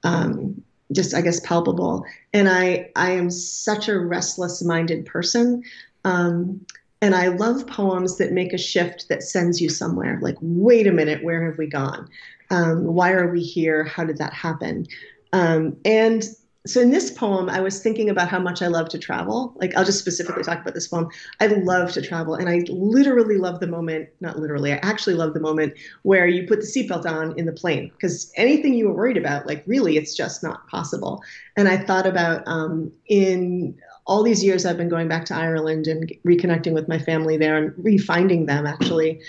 um, 0.03 0.63
just 0.93 1.15
I 1.15 1.21
guess 1.21 1.41
palpable. 1.41 2.05
And 2.33 2.49
I 2.49 2.91
I 2.97 3.13
am 3.13 3.31
such 3.31 3.89
a 3.89 3.99
restless 3.99 4.63
minded 4.63 5.07
person. 5.07 5.63
Um, 6.05 6.67
and 7.03 7.15
I 7.15 7.29
love 7.29 7.67
poems 7.67 8.19
that 8.19 8.33
make 8.33 8.53
a 8.53 8.59
shift 8.59 9.09
that 9.09 9.23
sends 9.23 9.61
you 9.61 9.69
somewhere. 9.69 10.19
Like, 10.21 10.37
wait 10.41 10.87
a 10.87 10.93
minute, 10.93 11.25
where 11.25 11.45
have 11.49 11.59
we 11.59 11.67
gone? 11.67 12.09
Um, 12.51 12.85
why 12.85 13.13
are 13.13 13.31
we 13.31 13.43
here? 13.43 13.85
How 13.85 14.05
did 14.05 14.19
that 14.19 14.35
happen? 14.35 14.87
Um, 15.33 15.77
and 15.85 16.25
so 16.67 16.81
in 16.81 16.91
this 16.91 17.11
poem, 17.11 17.49
I 17.49 17.61
was 17.61 17.83
thinking 17.83 18.11
about 18.11 18.29
how 18.29 18.39
much 18.39 18.61
I 18.61 18.67
love 18.67 18.91
to 18.91 18.99
travel. 18.99 19.55
Like 19.57 19.75
I'll 19.77 19.85
just 19.85 19.99
specifically 19.99 20.43
talk 20.43 20.61
about 20.61 20.75
this 20.75 20.89
poem. 20.89 21.09
I 21.41 21.47
love 21.47 21.93
to 21.93 22.03
travel, 22.03 22.35
and 22.35 22.51
I 22.51 22.65
literally 22.69 23.39
love 23.39 23.61
the 23.61 23.67
moment. 23.67 24.11
Not 24.21 24.39
literally, 24.39 24.73
I 24.73 24.77
actually 24.83 25.15
love 25.15 25.33
the 25.33 25.41
moment 25.41 25.73
where 26.03 26.27
you 26.27 26.47
put 26.47 26.61
the 26.61 26.67
seatbelt 26.67 27.07
on 27.07 27.39
in 27.39 27.47
the 27.47 27.53
plane 27.53 27.91
because 27.97 28.31
anything 28.37 28.75
you 28.75 28.89
were 28.89 28.95
worried 28.95 29.17
about, 29.17 29.47
like 29.47 29.65
really, 29.67 29.97
it's 29.97 30.15
just 30.15 30.43
not 30.43 30.69
possible. 30.69 31.23
And 31.57 31.67
I 31.67 31.79
thought 31.79 32.07
about 32.07 32.43
um, 32.47 32.93
in 33.07 33.79
all 34.11 34.25
these 34.25 34.43
years 34.43 34.67
I've 34.67 34.77
been 34.77 34.89
going 34.89 35.07
back 35.07 35.25
to 35.27 35.37
Ireland 35.37 35.87
and 35.87 36.13
reconnecting 36.27 36.75
with 36.75 36.89
my 36.89 36.99
family 36.99 37.37
there 37.37 37.57
and 37.57 37.73
refinding 37.77 38.49
them 38.49 38.67
actually, 38.67 39.23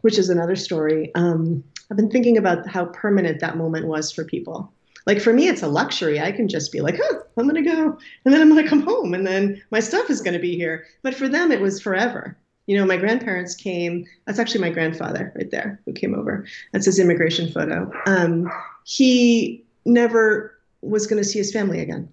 which 0.00 0.18
is 0.18 0.30
another 0.30 0.56
story. 0.56 1.14
Um, 1.14 1.62
I've 1.90 1.98
been 1.98 2.10
thinking 2.10 2.38
about 2.38 2.66
how 2.66 2.86
permanent 2.86 3.40
that 3.40 3.58
moment 3.58 3.86
was 3.86 4.10
for 4.10 4.24
people. 4.24 4.72
Like 5.06 5.20
for 5.20 5.34
me 5.34 5.48
it's 5.48 5.62
a 5.62 5.68
luxury. 5.68 6.18
I 6.18 6.32
can 6.32 6.48
just 6.48 6.72
be 6.72 6.80
like 6.80 6.98
oh 7.02 7.22
i'm 7.36 7.46
going 7.46 7.62
to 7.62 7.70
go 7.70 7.98
and 8.24 8.32
then 8.32 8.40
i'm 8.40 8.48
going 8.48 8.62
to 8.62 8.68
come 8.68 8.82
home 8.82 9.14
and 9.14 9.26
then 9.26 9.60
my 9.70 9.80
stuff 9.80 10.08
is 10.08 10.22
going 10.22 10.34
to 10.34 10.40
be 10.40 10.56
here. 10.56 10.86
But 11.02 11.14
for 11.14 11.28
them 11.28 11.52
it 11.52 11.60
was 11.60 11.82
forever. 11.82 12.38
You 12.66 12.78
know 12.78 12.86
my 12.86 12.96
grandparents 12.96 13.54
came 13.54 14.06
that's 14.26 14.38
actually 14.38 14.62
my 14.62 14.70
grandfather 14.70 15.30
right 15.36 15.50
there 15.50 15.78
who 15.84 15.92
came 15.92 16.14
over. 16.14 16.46
That's 16.72 16.86
his 16.86 16.98
immigration 16.98 17.52
photo. 17.52 17.92
Um, 18.06 18.50
he 18.84 19.62
never 19.84 20.56
was 20.80 21.06
going 21.06 21.22
to 21.22 21.28
see 21.28 21.38
his 21.38 21.52
family 21.52 21.80
again 21.80 22.08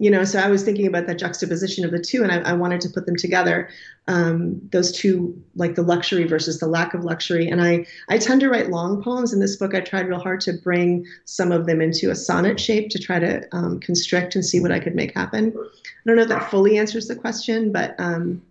you 0.00 0.10
know 0.10 0.24
so 0.24 0.40
i 0.40 0.48
was 0.48 0.64
thinking 0.64 0.86
about 0.86 1.06
that 1.06 1.18
juxtaposition 1.18 1.84
of 1.84 1.92
the 1.92 1.98
two 2.00 2.22
and 2.24 2.32
i, 2.32 2.38
I 2.38 2.54
wanted 2.54 2.80
to 2.80 2.88
put 2.88 3.06
them 3.06 3.16
together 3.16 3.68
um, 4.08 4.60
those 4.72 4.90
two 4.90 5.40
like 5.54 5.76
the 5.76 5.82
luxury 5.82 6.24
versus 6.24 6.58
the 6.58 6.66
lack 6.66 6.94
of 6.94 7.04
luxury. 7.04 7.48
And 7.48 7.62
i 7.62 7.86
i 8.08 8.18
tend 8.18 8.40
to 8.40 8.48
write 8.48 8.70
long 8.70 9.02
poems. 9.02 9.32
In 9.32 9.38
this 9.38 9.56
book 9.56 9.74
i 9.74 9.80
tried 9.80 10.08
real 10.08 10.18
hard 10.18 10.40
to 10.42 10.54
bring 10.54 11.06
some 11.26 11.52
of 11.52 11.66
them 11.66 11.80
into 11.80 12.10
a 12.10 12.16
sonnet 12.16 12.58
shape 12.58 12.90
to 12.90 12.98
try 12.98 13.20
to 13.20 13.46
um, 13.52 13.78
constrict 13.78 14.34
and 14.34 14.44
see 14.44 14.58
what 14.58 14.72
i 14.72 14.80
could 14.80 14.96
make 14.96 15.14
happen. 15.14 15.54
I 15.56 16.02
don't 16.06 16.16
know 16.16 16.22
if 16.22 16.28
that 16.28 16.50
fully 16.50 16.76
answers 16.78 17.06
the 17.06 17.14
question 17.14 17.70
but 17.70 17.94
um, 17.98 18.42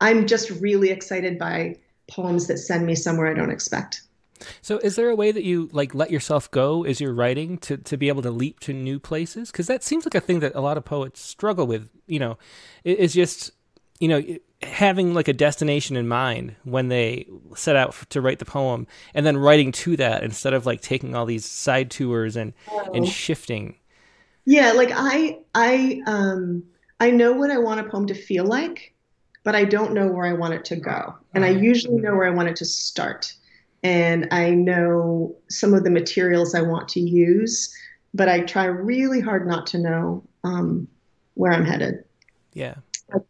i'm 0.00 0.26
just 0.26 0.50
really 0.50 0.90
excited 0.90 1.38
by 1.38 1.76
poems 2.08 2.46
that 2.48 2.58
send 2.58 2.84
me 2.84 2.94
somewhere 2.94 3.28
i 3.28 3.34
don't 3.34 3.50
expect 3.50 4.02
so 4.62 4.78
is 4.78 4.96
there 4.96 5.10
a 5.10 5.16
way 5.16 5.32
that 5.32 5.44
you 5.44 5.68
like 5.72 5.94
let 5.94 6.10
yourself 6.10 6.50
go 6.50 6.84
as 6.84 7.00
you're 7.00 7.14
writing 7.14 7.58
to, 7.58 7.76
to 7.76 7.96
be 7.96 8.08
able 8.08 8.22
to 8.22 8.30
leap 8.30 8.60
to 8.60 8.72
new 8.72 8.98
places? 8.98 9.50
Because 9.50 9.66
that 9.66 9.82
seems 9.82 10.04
like 10.04 10.14
a 10.14 10.20
thing 10.20 10.40
that 10.40 10.54
a 10.54 10.60
lot 10.60 10.76
of 10.76 10.84
poets 10.84 11.20
struggle 11.20 11.66
with, 11.66 11.88
you 12.06 12.18
know, 12.18 12.38
is 12.84 13.14
just, 13.14 13.50
you 14.00 14.08
know, 14.08 14.22
having 14.62 15.14
like 15.14 15.28
a 15.28 15.32
destination 15.32 15.96
in 15.96 16.08
mind 16.08 16.56
when 16.64 16.88
they 16.88 17.26
set 17.54 17.76
out 17.76 17.94
to 18.10 18.20
write 18.20 18.38
the 18.38 18.44
poem 18.44 18.86
and 19.14 19.26
then 19.26 19.36
writing 19.36 19.72
to 19.72 19.96
that 19.96 20.22
instead 20.22 20.54
of 20.54 20.66
like 20.66 20.80
taking 20.80 21.14
all 21.14 21.26
these 21.26 21.44
side 21.44 21.90
tours 21.90 22.36
and, 22.36 22.52
oh. 22.70 22.90
and 22.94 23.06
shifting. 23.06 23.76
Yeah. 24.44 24.72
Like 24.72 24.90
I, 24.94 25.38
I, 25.54 26.02
um, 26.06 26.62
I 27.00 27.10
know 27.10 27.32
what 27.32 27.50
I 27.50 27.58
want 27.58 27.80
a 27.80 27.84
poem 27.84 28.06
to 28.06 28.14
feel 28.14 28.44
like, 28.44 28.94
but 29.44 29.54
I 29.54 29.64
don't 29.64 29.92
know 29.92 30.08
where 30.08 30.26
I 30.26 30.32
want 30.32 30.54
it 30.54 30.64
to 30.66 30.76
go. 30.76 31.14
And 31.34 31.44
I 31.44 31.50
usually 31.50 32.00
know 32.00 32.14
where 32.14 32.26
I 32.26 32.30
want 32.30 32.48
it 32.48 32.56
to 32.56 32.64
start 32.64 33.32
and 33.86 34.26
I 34.32 34.50
know 34.50 35.32
some 35.48 35.72
of 35.72 35.84
the 35.84 35.90
materials 35.90 36.56
I 36.56 36.60
want 36.62 36.88
to 36.88 37.00
use, 37.00 37.72
but 38.14 38.28
I 38.28 38.40
try 38.40 38.64
really 38.64 39.20
hard 39.20 39.46
not 39.46 39.64
to 39.68 39.78
know 39.78 40.24
um, 40.42 40.88
where 41.34 41.52
I'm 41.52 41.64
headed. 41.64 42.02
Yeah. 42.52 42.74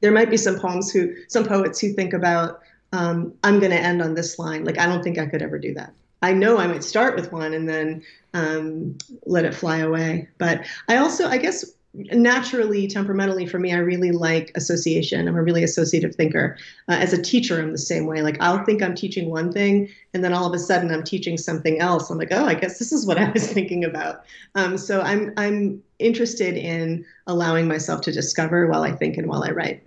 There 0.00 0.12
might 0.12 0.30
be 0.30 0.38
some 0.38 0.58
poems 0.58 0.90
who, 0.90 1.14
some 1.28 1.44
poets 1.44 1.78
who 1.78 1.92
think 1.92 2.14
about, 2.14 2.62
um, 2.94 3.34
I'm 3.44 3.60
going 3.60 3.72
to 3.72 3.78
end 3.78 4.00
on 4.00 4.14
this 4.14 4.38
line. 4.38 4.64
Like, 4.64 4.78
I 4.78 4.86
don't 4.86 5.02
think 5.02 5.18
I 5.18 5.26
could 5.26 5.42
ever 5.42 5.58
do 5.58 5.74
that. 5.74 5.92
I 6.22 6.32
know 6.32 6.56
I 6.56 6.66
might 6.66 6.84
start 6.84 7.16
with 7.16 7.32
one 7.32 7.52
and 7.52 7.68
then 7.68 8.02
um, 8.32 8.96
let 9.26 9.44
it 9.44 9.54
fly 9.54 9.78
away. 9.80 10.26
But 10.38 10.64
I 10.88 10.96
also, 10.96 11.28
I 11.28 11.36
guess, 11.36 11.70
naturally, 12.12 12.86
temperamentally, 12.86 13.46
for 13.46 13.58
me, 13.58 13.72
I 13.72 13.78
really 13.78 14.12
like 14.12 14.52
association. 14.54 15.26
I'm 15.26 15.36
a 15.36 15.42
really 15.42 15.64
associative 15.64 16.14
thinker. 16.14 16.56
Uh, 16.88 16.92
as 16.94 17.12
a 17.12 17.22
teacher, 17.22 17.60
I'm 17.60 17.72
the 17.72 17.78
same 17.78 18.06
way. 18.06 18.22
Like, 18.22 18.36
I'll 18.40 18.64
think 18.64 18.82
I'm 18.82 18.94
teaching 18.94 19.30
one 19.30 19.52
thing, 19.52 19.88
and 20.12 20.22
then 20.22 20.32
all 20.32 20.46
of 20.46 20.54
a 20.54 20.58
sudden, 20.58 20.92
I'm 20.92 21.02
teaching 21.02 21.38
something 21.38 21.80
else. 21.80 22.10
I'm 22.10 22.18
like, 22.18 22.32
oh, 22.32 22.44
I 22.44 22.54
guess 22.54 22.78
this 22.78 22.92
is 22.92 23.06
what 23.06 23.18
I 23.18 23.30
was 23.30 23.46
thinking 23.52 23.84
about. 23.84 24.24
Um, 24.54 24.76
so 24.76 25.00
I'm 25.00 25.32
I'm 25.36 25.82
interested 25.98 26.56
in 26.56 27.04
allowing 27.26 27.66
myself 27.66 28.02
to 28.02 28.12
discover 28.12 28.66
while 28.66 28.82
I 28.82 28.92
think 28.92 29.16
and 29.16 29.28
while 29.28 29.42
I 29.42 29.50
write. 29.50 29.82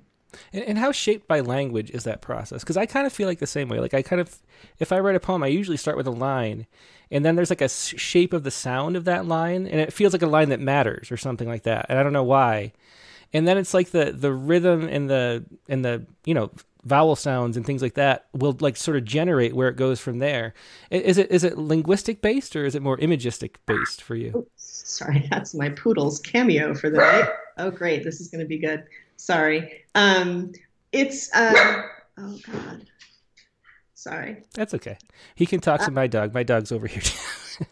And, 0.53 0.63
and 0.63 0.77
how 0.77 0.91
shaped 0.91 1.27
by 1.27 1.39
language 1.39 1.91
is 1.91 2.03
that 2.03 2.21
process? 2.21 2.61
Because 2.61 2.77
I 2.77 2.85
kind 2.85 3.05
of 3.05 3.13
feel 3.13 3.27
like 3.27 3.39
the 3.39 3.47
same 3.47 3.69
way. 3.69 3.79
Like 3.79 3.93
I 3.93 4.01
kind 4.01 4.19
of, 4.19 4.37
if 4.79 4.91
I 4.91 4.99
write 4.99 5.15
a 5.15 5.19
poem, 5.19 5.43
I 5.43 5.47
usually 5.47 5.77
start 5.77 5.97
with 5.97 6.07
a 6.07 6.11
line, 6.11 6.67
and 7.11 7.25
then 7.25 7.35
there's 7.35 7.49
like 7.49 7.61
a 7.61 7.69
shape 7.69 8.33
of 8.33 8.43
the 8.43 8.51
sound 8.51 8.95
of 8.95 9.05
that 9.05 9.25
line, 9.25 9.67
and 9.67 9.79
it 9.79 9.93
feels 9.93 10.13
like 10.13 10.21
a 10.21 10.27
line 10.27 10.49
that 10.49 10.59
matters 10.59 11.11
or 11.11 11.17
something 11.17 11.47
like 11.47 11.63
that. 11.63 11.87
And 11.89 11.97
I 11.97 12.03
don't 12.03 12.13
know 12.13 12.23
why. 12.23 12.73
And 13.33 13.47
then 13.47 13.57
it's 13.57 13.73
like 13.73 13.91
the 13.91 14.11
the 14.11 14.33
rhythm 14.33 14.87
and 14.87 15.09
the 15.09 15.43
and 15.67 15.83
the 15.85 16.05
you 16.25 16.33
know 16.33 16.51
vowel 16.85 17.15
sounds 17.15 17.57
and 17.57 17.65
things 17.65 17.81
like 17.81 17.95
that 17.95 18.27
will 18.33 18.55
like 18.61 18.77
sort 18.77 18.95
of 18.97 19.03
generate 19.03 19.53
where 19.53 19.69
it 19.69 19.75
goes 19.75 19.99
from 19.99 20.19
there. 20.19 20.53
Is 20.89 21.17
it 21.17 21.29
is 21.31 21.43
it 21.43 21.57
linguistic 21.57 22.21
based 22.21 22.55
or 22.55 22.65
is 22.65 22.75
it 22.75 22.81
more 22.81 22.97
imagistic 22.97 23.57
based 23.65 24.01
for 24.01 24.15
you? 24.15 24.47
sorry, 24.89 25.27
that's 25.31 25.53
my 25.53 25.69
poodle's 25.69 26.19
cameo 26.19 26.73
for 26.73 26.89
the 26.89 26.97
night. 26.97 27.29
Oh, 27.61 27.69
great, 27.69 28.05
this 28.05 28.21
is 28.21 28.29
going 28.29 28.39
to 28.39 28.47
be 28.47 28.57
good. 28.57 28.85
Sorry. 29.17 29.83
Um, 29.93 30.53
it's 30.93 31.29
uh, 31.35 31.83
oh 32.17 32.39
god. 32.49 32.88
Sorry. 33.99 34.37
That's 34.53 34.73
okay. 34.75 34.97
He 35.35 35.45
can 35.45 35.59
talk 35.59 35.81
to 35.81 35.87
uh, 35.87 35.91
my 35.91 36.07
dog. 36.07 36.33
My 36.33 36.43
dog's 36.43 36.71
over 36.71 36.87
here. 36.87 37.03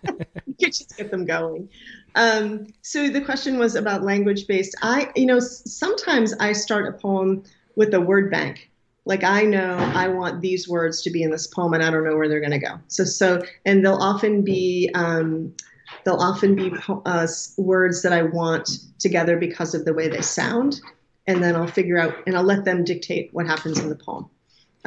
you 0.57 0.69
just 0.69 0.97
get 0.97 1.09
them 1.09 1.23
going. 1.23 1.69
Um, 2.15 2.67
so 2.81 3.07
the 3.07 3.21
question 3.21 3.57
was 3.57 3.75
about 3.75 4.03
language 4.03 4.45
based. 4.45 4.75
I, 4.81 5.09
you 5.15 5.25
know, 5.25 5.39
sometimes 5.39 6.33
I 6.41 6.51
start 6.51 6.93
a 6.93 6.97
poem 6.97 7.43
with 7.77 7.93
a 7.93 8.01
word 8.01 8.29
bank. 8.29 8.69
Like 9.05 9.23
I 9.23 9.43
know 9.43 9.77
I 9.77 10.09
want 10.09 10.41
these 10.41 10.67
words 10.67 11.01
to 11.03 11.09
be 11.11 11.23
in 11.23 11.31
this 11.31 11.47
poem, 11.47 11.73
and 11.73 11.81
I 11.81 11.89
don't 11.89 12.03
know 12.03 12.17
where 12.17 12.27
they're 12.27 12.41
going 12.41 12.51
to 12.51 12.59
go. 12.59 12.77
So, 12.89 13.05
so, 13.05 13.41
and 13.65 13.85
they'll 13.85 13.93
often 13.93 14.41
be 14.41 14.91
um, 14.95 15.55
they'll 16.03 16.15
often 16.15 16.55
be 16.55 16.73
uh, 17.05 17.27
words 17.55 18.01
that 18.01 18.11
I 18.11 18.23
want 18.23 18.69
together 18.99 19.37
because 19.37 19.73
of 19.73 19.85
the 19.85 19.93
way 19.93 20.09
they 20.09 20.19
sound 20.21 20.81
and 21.25 21.43
then 21.43 21.55
I'll 21.55 21.67
figure 21.67 21.97
out 21.97 22.15
and 22.25 22.35
I'll 22.35 22.43
let 22.43 22.65
them 22.65 22.83
dictate 22.83 23.29
what 23.33 23.45
happens 23.45 23.79
in 23.79 23.89
the 23.89 23.95
poem. 23.95 24.29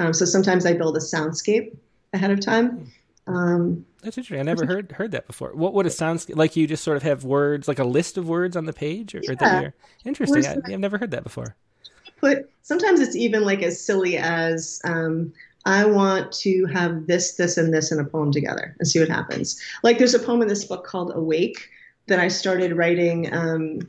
Um, 0.00 0.14
so 0.14 0.24
sometimes 0.24 0.64
I 0.64 0.72
build 0.72 0.96
a 0.96 1.00
soundscape 1.00 1.76
ahead 2.14 2.30
of 2.30 2.40
time. 2.40 2.90
Um, 3.26 3.84
That's 4.02 4.16
interesting. 4.16 4.40
I 4.40 4.42
never 4.42 4.64
heard 4.64 4.92
heard 4.92 5.12
that 5.12 5.26
before. 5.26 5.54
What 5.54 5.74
would 5.74 5.86
a 5.86 5.90
soundscape 5.90 6.36
like? 6.36 6.56
You 6.56 6.66
just 6.66 6.82
sort 6.82 6.96
of 6.96 7.02
have 7.02 7.22
words, 7.24 7.68
like 7.68 7.78
a 7.78 7.84
list 7.84 8.16
of 8.16 8.26
words 8.26 8.56
on 8.56 8.64
the 8.64 8.72
page, 8.72 9.14
or, 9.14 9.20
yeah. 9.22 9.60
or 9.60 9.74
interesting. 10.04 10.46
I, 10.46 10.70
have 10.70 10.80
never 10.80 10.96
heard 10.96 11.10
that 11.10 11.22
before. 11.22 11.54
Put 12.18 12.50
sometimes 12.62 13.00
it's 13.00 13.14
even 13.14 13.44
like 13.44 13.62
as 13.62 13.78
silly 13.84 14.16
as 14.16 14.80
um, 14.84 15.32
I 15.66 15.84
want 15.84 16.32
to 16.32 16.64
have 16.66 17.06
this, 17.06 17.34
this, 17.34 17.58
and 17.58 17.72
this 17.72 17.92
in 17.92 17.98
a 17.98 18.04
poem 18.04 18.32
together 18.32 18.74
and 18.78 18.88
see 18.88 19.00
what 19.00 19.08
happens. 19.08 19.60
Like 19.82 19.98
there's 19.98 20.14
a 20.14 20.18
poem 20.18 20.40
in 20.40 20.48
this 20.48 20.64
book 20.64 20.86
called 20.86 21.12
Awake 21.14 21.68
that 22.06 22.18
I 22.18 22.28
started 22.28 22.76
writing 22.76 23.32
um, 23.32 23.80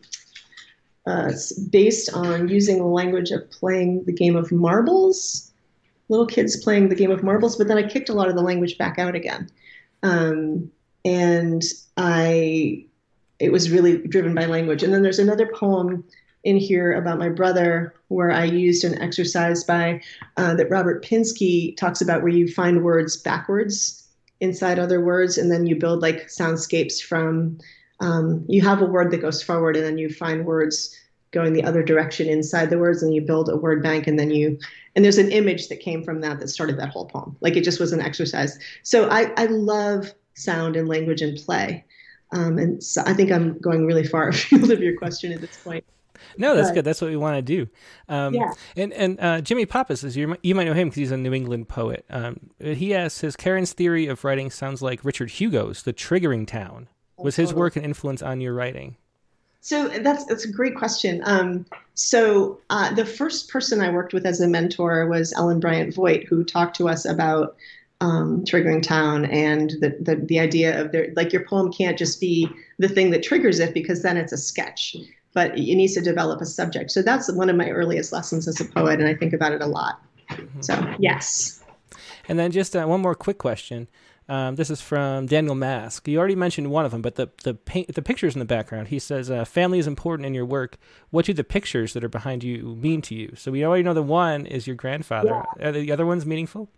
uh, 1.06 1.32
based 1.69 2.13
on 2.13 2.50
using 2.50 2.78
the 2.78 2.86
language 2.86 3.32
of 3.32 3.50
playing 3.50 4.04
the 4.06 4.13
game 4.13 4.36
of 4.36 4.52
marbles, 4.52 5.50
little 6.12 6.28
kids 6.28 6.62
playing 6.62 6.89
the 6.89 6.95
game 6.95 7.10
of 7.10 7.24
marbles, 7.24 7.58
but 7.58 7.67
then 7.67 7.78
I 7.78 7.88
kicked 7.88 8.10
a 8.10 8.13
lot 8.13 8.28
of 8.28 8.36
the 8.36 8.41
language 8.41 8.78
back 8.78 9.00
out 9.00 9.15
again. 9.15 9.50
Um, 10.04 10.69
and 11.06 11.63
I, 11.95 12.86
it 13.39 13.52
was 13.52 13.71
really 13.71 13.97
driven 13.97 14.36
by 14.36 14.45
language. 14.45 14.84
And 14.84 14.93
then 14.93 15.04
there's 15.04 15.19
another 15.19 15.47
poem 15.47 16.04
in 16.43 16.58
here 16.58 16.91
about 16.91 17.17
my 17.17 17.30
brother 17.30 17.95
where 18.10 18.32
I 18.32 18.43
used 18.43 18.84
an 18.84 19.02
exercise 19.02 19.63
by 19.63 20.02
uh, 20.38 20.54
that 20.56 20.69
Robert 20.69 21.04
Pinsky 21.04 21.78
talks 21.78 22.02
about 22.02 22.24
where 22.24 22.32
you 22.32 22.47
find 22.52 22.84
words 22.84 23.15
backwards 23.15 24.10
inside 24.41 24.80
other 24.80 25.00
words 25.00 25.38
and 25.38 25.52
then 25.52 25.65
you 25.65 25.76
build 25.76 26.02
like 26.02 26.28
soundscapes 26.28 27.02
from 27.02 27.58
um, 28.00 28.43
you 28.50 28.62
have 28.62 28.82
a 28.82 28.86
word 28.86 29.12
that 29.12 29.21
goes 29.21 29.43
forward 29.43 29.78
and 29.78 29.86
then 29.86 30.00
you 30.00 30.10
find 30.10 30.45
words 30.45 30.97
going 31.30 31.54
the 31.54 31.63
other 31.63 31.84
direction 31.84 32.28
inside 32.28 32.71
the 32.71 32.80
words 32.80 33.04
and 33.04 33.13
you 33.13 33.21
build 33.21 33.47
a 33.50 33.56
word 33.56 33.84
bank 33.84 34.08
and 34.08 34.17
then 34.17 34.32
you 34.32 34.58
and 34.95 35.06
there's 35.06 35.17
an 35.17 35.32
image 35.32 35.67
that 35.69 35.80
came 35.80 36.04
from 36.04 36.21
that 36.21 36.39
that 36.39 36.47
started 36.49 36.77
that 36.77 36.89
whole 36.89 37.06
poem 37.06 37.36
like 37.41 37.56
it 37.56 37.63
just 37.63 37.80
was 37.80 37.93
an 37.93 38.01
exercise 38.01 38.58
so 38.84 39.10
i, 39.10 39.32
I 39.38 39.45
love 39.45 40.13
sound 40.34 40.75
and 40.75 40.88
language 40.88 41.21
and 41.21 41.38
play 41.38 41.86
um, 42.32 42.58
and 42.58 42.84
so 42.84 43.01
i 43.06 43.13
think 43.13 43.32
i'm 43.32 43.58
going 43.60 43.86
really 43.86 44.06
far 44.06 44.27
afield 44.30 44.71
of 44.71 44.82
your 44.82 44.97
question 44.97 45.32
at 45.32 45.41
this 45.41 45.58
point 45.63 45.84
no, 46.38 46.56
that's 46.56 46.69
but, 46.69 46.75
good. 46.75 46.86
That's 46.86 47.01
what 47.01 47.10
we 47.10 47.17
want 47.17 47.38
to 47.38 47.41
do. 47.41 47.67
Um, 48.08 48.34
yeah. 48.34 48.54
And 48.75 48.93
and 48.93 49.19
uh, 49.19 49.41
Jimmy 49.41 49.65
Pappas 49.65 50.04
is 50.04 50.15
you, 50.15 50.38
you 50.43 50.56
might 50.56 50.65
know 50.65 50.73
him 50.73 50.89
because 50.89 50.97
he's 50.97 51.12
a 51.12 51.17
New 51.17 51.34
England 51.34 51.67
poet. 51.67 52.06
Um, 52.10 52.51
he 52.60 52.93
asks 52.93 53.21
his 53.21 53.36
Kerrin's 53.36 53.73
theory 53.73 54.08
of 54.08 54.23
writing 54.23 54.49
sounds 54.49 54.82
like 54.82 55.04
Richard 55.04 55.32
Hugo's 55.32 55.84
The 55.84 55.93
Triggering 55.93 56.47
Town. 56.47 56.88
Was 57.17 57.36
his 57.36 57.54
work 57.54 57.75
an 57.75 57.84
influence 57.84 58.21
on 58.23 58.41
your 58.41 58.54
writing? 58.54 58.97
So 59.62 59.88
that's 59.88 60.26
that's 60.26 60.45
a 60.45 60.52
great 60.52 60.76
question. 60.76 61.21
Um, 61.24 61.65
so 61.93 62.60
uh, 62.69 62.93
the 62.93 63.06
first 63.06 63.50
person 63.50 63.80
I 63.80 63.91
worked 63.91 64.13
with 64.13 64.26
as 64.26 64.41
a 64.41 64.47
mentor 64.47 65.08
was 65.08 65.34
Ellen 65.34 65.60
Bryant 65.60 65.93
Voigt, 65.93 66.26
who 66.28 66.43
talked 66.43 66.76
to 66.78 66.89
us 66.89 67.06
about 67.06 67.56
um, 68.02 68.43
triggering 68.43 68.82
town 68.82 69.26
and 69.26 69.71
the, 69.80 69.95
the, 70.02 70.15
the 70.15 70.39
idea 70.39 70.82
of 70.82 70.93
like 71.15 71.32
your 71.32 71.45
poem 71.45 71.71
can't 71.71 71.97
just 71.97 72.19
be 72.19 72.50
the 72.80 72.89
thing 72.89 73.12
that 73.12 73.21
triggers 73.21 73.60
it 73.60 73.76
because 73.76 74.02
then 74.02 74.17
it's 74.17 74.34
a 74.34 74.38
sketch 74.38 74.95
but 75.34 75.52
it 75.52 75.76
needs 75.76 75.93
to 75.93 76.02
develop 76.02 76.41
a 76.41 76.45
subject 76.45 76.89
so 76.89 77.04
that's 77.04 77.32
one 77.32 77.47
of 77.47 77.56
my 77.56 77.69
earliest 77.69 78.12
lessons 78.12 78.47
as 78.47 78.60
a 78.60 78.65
poet 78.65 79.00
and 79.00 79.08
i 79.08 79.13
think 79.13 79.34
about 79.34 79.54
it 79.54 79.62
a 79.62 79.67
lot 79.67 80.02
mm-hmm. 80.32 80.62
so 80.62 80.95
yes 80.97 81.63
and 82.28 82.39
then 82.39 82.52
just 82.52 82.76
uh, 82.76 82.86
one 82.86 83.02
more 83.02 83.13
quick 83.13 83.38
question 83.38 83.88
um, 84.29 84.55
this 84.55 84.69
is 84.69 84.81
from 84.81 85.25
Daniel 85.25 85.55
Mask. 85.55 86.07
You 86.07 86.19
already 86.19 86.36
mentioned 86.36 86.71
one 86.71 86.86
of 86.86 86.91
them, 86.91 87.01
but 87.01 87.15
the 87.15 87.29
the 87.43 87.53
paint, 87.53 87.93
the 87.93 88.01
pictures 88.01 88.36
in 88.36 88.39
the 88.39 88.45
background. 88.45 88.89
He 88.89 88.99
says, 88.99 89.29
uh, 89.29 89.45
"Family 89.45 89.79
is 89.79 89.88
important 89.88 90.25
in 90.25 90.34
your 90.34 90.45
work. 90.45 90.77
What 91.10 91.25
do 91.25 91.34
the 91.34 91.43
pictures 91.43 91.93
that 91.93 92.03
are 92.03 92.10
behind 92.10 92.43
you 92.43 92.75
mean 92.75 93.01
to 93.03 93.15
you?" 93.15 93.34
So 93.36 93.51
we 93.51 93.65
already 93.65 93.84
know 93.84 93.93
the 93.93 94.03
one 94.03 94.45
is 94.45 94.67
your 94.67 94.75
grandfather. 94.75 95.43
Yeah. 95.60 95.67
Are 95.67 95.71
the 95.71 95.91
other 95.91 96.05
ones 96.05 96.25
meaningful? 96.25 96.69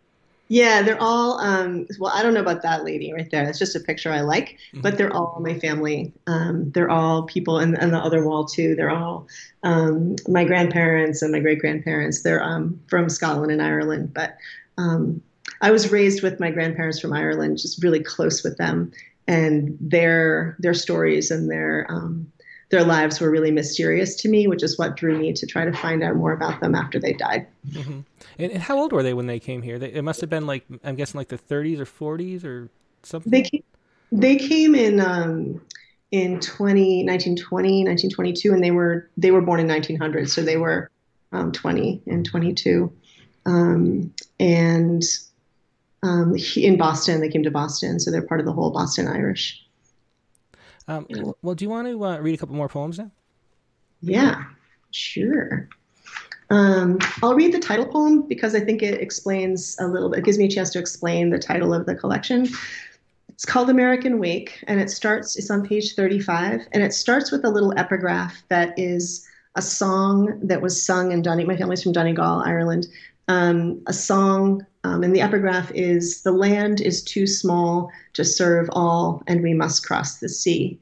Yeah, 0.49 0.81
they're 0.81 1.01
all. 1.01 1.39
Um, 1.39 1.87
well, 1.99 2.11
I 2.13 2.21
don't 2.21 2.33
know 2.33 2.41
about 2.41 2.61
that 2.63 2.83
lady 2.83 3.13
right 3.13 3.29
there. 3.31 3.47
It's 3.47 3.59
just 3.59 3.75
a 3.75 3.79
picture 3.79 4.11
I 4.11 4.21
like, 4.21 4.57
mm-hmm. 4.69 4.81
but 4.81 4.97
they're 4.97 5.13
all 5.13 5.39
my 5.39 5.57
family. 5.59 6.11
Um, 6.27 6.71
they're 6.71 6.89
all 6.89 7.23
people, 7.23 7.59
and, 7.59 7.79
and 7.79 7.93
the 7.93 7.97
other 7.97 8.25
wall 8.25 8.45
too. 8.45 8.75
They're 8.75 8.91
all 8.91 9.27
um, 9.63 10.15
my 10.27 10.43
grandparents 10.43 11.21
and 11.21 11.31
my 11.31 11.39
great 11.39 11.59
grandparents. 11.59 12.23
They're 12.23 12.43
um, 12.43 12.79
from 12.87 13.09
Scotland 13.09 13.51
and 13.51 13.61
Ireland, 13.61 14.13
but 14.13 14.37
um, 14.77 15.21
I 15.61 15.71
was 15.71 15.91
raised 15.91 16.23
with 16.23 16.39
my 16.39 16.51
grandparents 16.51 16.99
from 16.99 17.13
Ireland, 17.13 17.57
just 17.57 17.83
really 17.83 18.01
close 18.01 18.43
with 18.43 18.57
them, 18.57 18.91
and 19.27 19.77
their 19.79 20.55
their 20.59 20.73
stories 20.73 21.31
and 21.31 21.49
their 21.49 21.85
um, 21.89 22.31
their 22.69 22.83
lives 22.83 23.21
were 23.21 23.29
really 23.29 23.51
mysterious 23.51 24.15
to 24.15 24.29
me, 24.29 24.47
which 24.47 24.63
is 24.63 24.77
what 24.77 24.95
drew 24.95 25.17
me 25.17 25.31
to 25.31 25.45
try 25.45 25.63
to 25.63 25.71
find 25.73 26.03
out 26.03 26.15
more 26.15 26.33
about 26.33 26.59
them 26.59 26.75
after 26.75 26.99
they 26.99 27.13
died. 27.13 27.45
Mm-hmm. 27.69 27.99
And, 28.39 28.51
and, 28.51 28.61
how 28.61 28.79
old 28.79 28.91
were 28.91 29.03
they 29.03 29.13
when 29.13 29.27
they 29.27 29.39
came 29.39 29.61
here? 29.61 29.77
They, 29.77 29.93
it 29.93 30.01
must 30.01 30.21
have 30.21 30.29
been 30.29 30.47
like 30.47 30.65
I'm 30.83 30.95
guessing 30.95 31.17
like 31.17 31.27
the 31.27 31.37
30s 31.37 31.79
or 31.79 31.85
40s 31.85 32.43
or 32.43 32.69
something. 33.03 33.31
They 33.31 33.43
came, 33.43 33.63
they 34.11 34.35
came 34.37 34.75
in 34.75 34.99
um, 34.99 35.61
in 36.11 36.39
20, 36.39 37.05
1920, 37.05 37.85
1922, 37.85 38.53
and 38.53 38.63
they 38.63 38.71
were 38.71 39.09
they 39.17 39.31
were 39.31 39.41
born 39.41 39.59
in 39.59 39.67
1900, 39.67 40.29
so 40.29 40.41
they 40.41 40.57
were 40.57 40.89
um, 41.31 41.51
20 41.51 42.01
and 42.07 42.25
22, 42.25 42.91
um, 43.45 44.13
and 44.39 45.03
um, 46.03 46.35
in 46.55 46.77
Boston. 46.77 47.21
They 47.21 47.29
came 47.29 47.43
to 47.43 47.51
Boston, 47.51 47.99
so 47.99 48.11
they're 48.11 48.21
part 48.21 48.39
of 48.39 48.45
the 48.45 48.51
whole 48.51 48.69
Boston 48.69 49.07
Irish. 49.07 49.65
Um, 50.87 51.07
well, 51.41 51.55
do 51.55 51.63
you 51.63 51.69
want 51.69 51.87
to 51.87 52.05
uh, 52.05 52.17
read 52.19 52.35
a 52.35 52.37
couple 52.37 52.55
more 52.55 52.67
poems 52.67 52.99
now? 52.99 53.09
Yeah, 54.01 54.43
sure. 54.91 55.69
Um, 56.49 56.99
I'll 57.23 57.35
read 57.35 57.53
the 57.53 57.59
title 57.59 57.85
poem 57.85 58.27
because 58.27 58.53
I 58.53 58.59
think 58.59 58.83
it 58.83 59.01
explains 59.01 59.77
a 59.79 59.87
little 59.87 60.09
bit, 60.09 60.19
it 60.19 60.25
gives 60.25 60.37
me 60.37 60.45
a 60.45 60.49
chance 60.49 60.69
to 60.71 60.79
explain 60.79 61.29
the 61.29 61.39
title 61.39 61.73
of 61.73 61.85
the 61.85 61.95
collection. 61.95 62.47
It's 63.29 63.45
called 63.45 63.69
American 63.69 64.19
Wake, 64.19 64.63
and 64.67 64.79
it 64.79 64.91
starts, 64.91 65.37
it's 65.37 65.49
on 65.49 65.65
page 65.65 65.95
35, 65.95 66.67
and 66.73 66.83
it 66.83 66.93
starts 66.93 67.31
with 67.31 67.45
a 67.45 67.49
little 67.49 67.73
epigraph 67.77 68.43
that 68.49 68.77
is 68.77 69.25
a 69.55 69.61
song 69.61 70.39
that 70.43 70.61
was 70.61 70.85
sung 70.85 71.11
in 71.11 71.21
Donegal. 71.21 71.47
my 71.47 71.57
family's 71.57 71.81
from 71.81 71.93
Donegal, 71.93 72.43
Ireland, 72.45 72.87
um, 73.29 73.81
a 73.87 73.93
song, 73.93 74.65
um, 74.83 75.03
and 75.03 75.15
the 75.15 75.21
epigraph 75.21 75.71
is 75.73 76.23
The 76.23 76.31
land 76.31 76.81
is 76.81 77.03
too 77.03 77.25
small 77.25 77.89
to 78.13 78.25
serve 78.25 78.69
all, 78.73 79.23
and 79.27 79.41
we 79.41 79.53
must 79.53 79.85
cross 79.85 80.19
the 80.19 80.29
sea. 80.29 80.79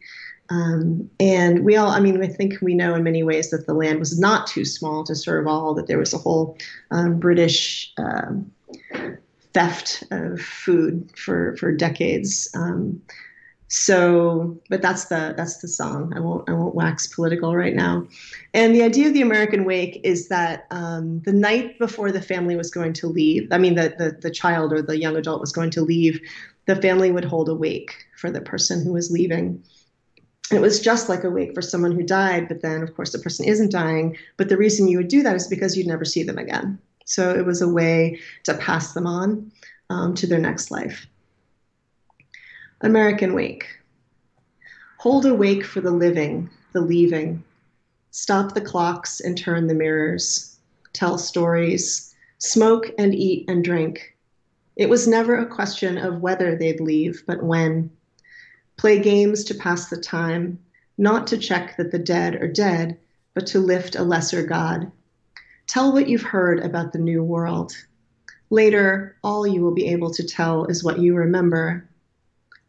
Um, 0.49 1.09
and 1.19 1.63
we 1.63 1.77
all, 1.77 1.89
I 1.89 2.01
mean, 2.01 2.21
I 2.21 2.27
think 2.27 2.55
we 2.61 2.73
know 2.73 2.93
in 2.95 3.03
many 3.03 3.23
ways 3.23 3.51
that 3.51 3.67
the 3.67 3.73
land 3.73 3.99
was 3.99 4.19
not 4.19 4.47
too 4.47 4.65
small 4.65 5.03
to 5.05 5.15
serve 5.15 5.47
all, 5.47 5.73
that 5.75 5.87
there 5.87 5.99
was 5.99 6.13
a 6.13 6.17
whole 6.17 6.57
um, 6.91 7.19
British 7.19 7.93
um, 7.97 8.51
theft 9.53 10.03
of 10.11 10.41
food 10.41 11.09
for, 11.17 11.55
for 11.57 11.71
decades. 11.71 12.49
So, 13.73 14.59
but 14.69 14.81
that's 14.81 15.05
the 15.05 15.33
that's 15.37 15.59
the 15.59 15.67
song. 15.69 16.11
I 16.13 16.19
won't 16.19 16.47
I 16.49 16.51
won't 16.51 16.75
wax 16.75 17.07
political 17.07 17.55
right 17.55 17.73
now. 17.73 18.05
And 18.53 18.75
the 18.75 18.83
idea 18.83 19.07
of 19.07 19.13
the 19.13 19.21
American 19.21 19.63
Wake 19.63 20.01
is 20.03 20.27
that 20.27 20.67
um, 20.71 21.21
the 21.21 21.31
night 21.31 21.79
before 21.79 22.11
the 22.11 22.21
family 22.21 22.57
was 22.57 22.69
going 22.69 22.91
to 22.91 23.07
leave, 23.07 23.47
I 23.49 23.57
mean 23.57 23.75
the, 23.75 23.95
the 23.97 24.17
the 24.19 24.29
child 24.29 24.73
or 24.73 24.81
the 24.81 24.99
young 24.99 25.15
adult 25.15 25.39
was 25.39 25.53
going 25.53 25.69
to 25.71 25.81
leave, 25.81 26.19
the 26.65 26.75
family 26.75 27.13
would 27.13 27.23
hold 27.23 27.47
a 27.47 27.55
wake 27.55 27.95
for 28.17 28.29
the 28.29 28.41
person 28.41 28.83
who 28.83 28.91
was 28.91 29.09
leaving. 29.09 29.63
It 30.51 30.59
was 30.59 30.81
just 30.81 31.07
like 31.07 31.23
a 31.23 31.29
wake 31.29 31.53
for 31.55 31.61
someone 31.61 31.93
who 31.93 32.03
died, 32.03 32.49
but 32.49 32.61
then 32.61 32.83
of 32.83 32.93
course 32.93 33.13
the 33.13 33.19
person 33.19 33.45
isn't 33.45 33.71
dying. 33.71 34.17
But 34.35 34.49
the 34.49 34.57
reason 34.57 34.89
you 34.89 34.97
would 34.97 35.07
do 35.07 35.23
that 35.23 35.37
is 35.37 35.47
because 35.47 35.77
you'd 35.77 35.87
never 35.87 36.03
see 36.03 36.23
them 36.23 36.37
again. 36.37 36.77
So 37.05 37.33
it 37.33 37.45
was 37.45 37.61
a 37.61 37.69
way 37.69 38.19
to 38.43 38.53
pass 38.55 38.91
them 38.91 39.07
on 39.07 39.49
um, 39.89 40.13
to 40.15 40.27
their 40.27 40.39
next 40.39 40.71
life. 40.71 41.07
American 42.83 43.35
Wake. 43.35 43.67
Hold 44.97 45.27
awake 45.27 45.63
for 45.63 45.81
the 45.81 45.91
living, 45.91 46.49
the 46.73 46.81
leaving. 46.81 47.43
Stop 48.09 48.55
the 48.55 48.61
clocks 48.61 49.19
and 49.19 49.37
turn 49.37 49.67
the 49.67 49.75
mirrors. 49.75 50.57
Tell 50.91 51.19
stories. 51.19 52.15
Smoke 52.39 52.89
and 52.97 53.13
eat 53.13 53.47
and 53.47 53.63
drink. 53.63 54.17
It 54.77 54.89
was 54.89 55.07
never 55.07 55.35
a 55.35 55.45
question 55.45 55.99
of 55.99 56.21
whether 56.21 56.55
they'd 56.55 56.79
leave, 56.79 57.23
but 57.27 57.43
when. 57.43 57.91
Play 58.77 58.99
games 58.99 59.43
to 59.43 59.53
pass 59.53 59.91
the 59.91 59.97
time, 59.97 60.57
not 60.97 61.27
to 61.27 61.37
check 61.37 61.77
that 61.77 61.91
the 61.91 61.99
dead 61.99 62.33
are 62.41 62.47
dead, 62.47 62.97
but 63.35 63.45
to 63.47 63.59
lift 63.59 63.95
a 63.95 64.03
lesser 64.03 64.43
God. 64.43 64.91
Tell 65.67 65.93
what 65.93 66.09
you've 66.09 66.23
heard 66.23 66.59
about 66.59 66.93
the 66.93 66.99
new 66.99 67.23
world. 67.23 67.73
Later, 68.49 69.15
all 69.23 69.45
you 69.45 69.61
will 69.61 69.75
be 69.75 69.89
able 69.89 70.11
to 70.15 70.23
tell 70.23 70.65
is 70.65 70.83
what 70.83 70.97
you 70.97 71.13
remember 71.13 71.87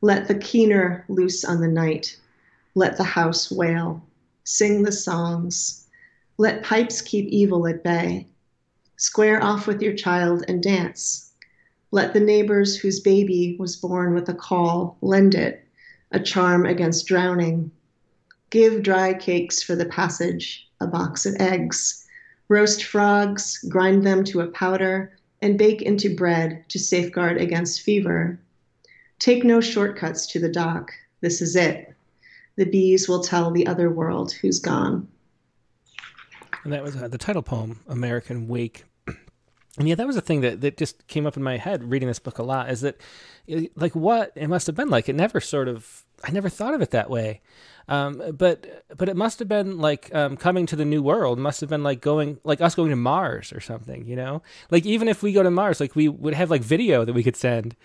let 0.05 0.27
the 0.27 0.35
keener 0.35 1.05
loose 1.09 1.45
on 1.45 1.61
the 1.61 1.69
night. 1.69 2.19
Let 2.75 2.97
the 2.97 3.05
house 3.05 3.53
wail. 3.53 4.03
Sing 4.43 4.83
the 4.83 4.91
songs. 4.91 5.87
Let 6.39 6.65
pipes 6.65 7.01
keep 7.01 7.29
evil 7.29 7.69
at 7.69 7.85
bay. 7.85 8.27
Square 8.97 9.45
off 9.45 9.69
with 9.69 9.81
your 9.81 9.95
child 9.95 10.45
and 10.49 10.61
dance. 10.61 11.31
Let 11.93 12.15
the 12.15 12.21
neighbors 12.21 12.77
whose 12.77 12.99
baby 12.99 13.57
was 13.61 13.77
born 13.77 14.13
with 14.13 14.29
a 14.29 14.35
caul 14.35 14.97
lend 15.03 15.37
it, 15.37 15.65
a 16.11 16.19
charm 16.19 16.67
against 16.67 17.07
drowning. 17.07 17.71
Give 18.51 18.83
dry 18.83 19.15
cakes 19.15 19.63
for 19.63 19.77
the 19.77 19.87
passage, 19.87 20.69
a 20.81 20.87
box 20.89 21.27
of 21.27 21.37
eggs. 21.39 22.05
Roast 22.49 22.83
frogs, 22.83 23.59
grind 23.69 24.05
them 24.05 24.25
to 24.25 24.41
a 24.41 24.49
powder, 24.49 25.17
and 25.41 25.57
bake 25.57 25.81
into 25.81 26.17
bread 26.17 26.65
to 26.71 26.81
safeguard 26.81 27.41
against 27.41 27.83
fever. 27.83 28.41
Take 29.23 29.45
no 29.45 29.61
shortcuts 29.61 30.27
to 30.33 30.41
the 30.41 30.49
dock. 30.49 30.91
This 31.21 31.41
is 31.41 31.55
it. 31.55 31.95
The 32.57 32.65
bees 32.65 33.09
will 33.09 33.23
tell 33.23 33.53
the 33.53 33.65
other 33.69 33.89
world 33.89 34.33
who's 34.33 34.59
gone. 34.59 35.07
And 36.65 36.73
that 36.73 36.83
was 36.83 36.97
uh, 36.97 37.07
the 37.07 37.19
title 37.19 37.43
poem, 37.43 37.79
American 37.87 38.49
Wake. 38.49 38.85
And 39.79 39.89
yeah, 39.89 39.95
that 39.95 40.09
was 40.09 40.17
a 40.17 40.21
thing 40.21 40.41
that, 40.41 40.61
that 40.63 40.77
just 40.77 41.07
came 41.07 41.25
up 41.25 41.37
in 41.37 41.43
my 41.45 41.57
head 41.57 41.89
reading 41.89 42.09
this 42.09 42.19
book 42.19 42.39
a 42.39 42.43
lot 42.43 42.69
is 42.69 42.81
that, 42.81 43.01
like, 43.77 43.95
what 43.95 44.33
it 44.35 44.49
must 44.49 44.67
have 44.67 44.75
been 44.75 44.91
like. 44.91 45.09
It 45.09 45.15
never 45.15 45.39
sort 45.39 45.69
of, 45.69 46.03
I 46.23 46.31
never 46.31 46.49
thought 46.49 46.75
of 46.75 46.83
it 46.83 46.91
that 46.91 47.11
way. 47.11 47.41
Um, 47.89 48.23
but 48.37 48.85
but 48.97 49.09
it 49.09 49.17
must 49.17 49.39
have 49.41 49.49
been 49.49 49.79
like 49.79 50.15
um, 50.15 50.37
coming 50.37 50.67
to 50.67 50.77
the 50.77 50.85
new 50.85 51.03
world. 51.03 51.39
Must 51.39 51.61
have 51.61 51.71
been 51.71 51.83
like 51.83 52.01
going 52.01 52.39
like 52.45 52.61
us 52.61 52.75
going 52.75 52.91
to 52.91 52.97
Mars 52.97 53.53
or 53.53 53.61
something. 53.61 54.07
You 54.07 54.17
know, 54.17 54.43
like 54.71 54.87
even 54.87 55.09
if 55.09 55.23
we 55.23 55.33
go 55.33 55.43
to 55.43 55.51
Mars, 55.51 55.81
like 55.81 55.97
we 55.97 56.09
would 56.09 56.35
have 56.35 56.51
like 56.51 56.63
video 56.63 57.05
that 57.05 57.13
we 57.13 57.23
could 57.23 57.37
send 57.37 57.77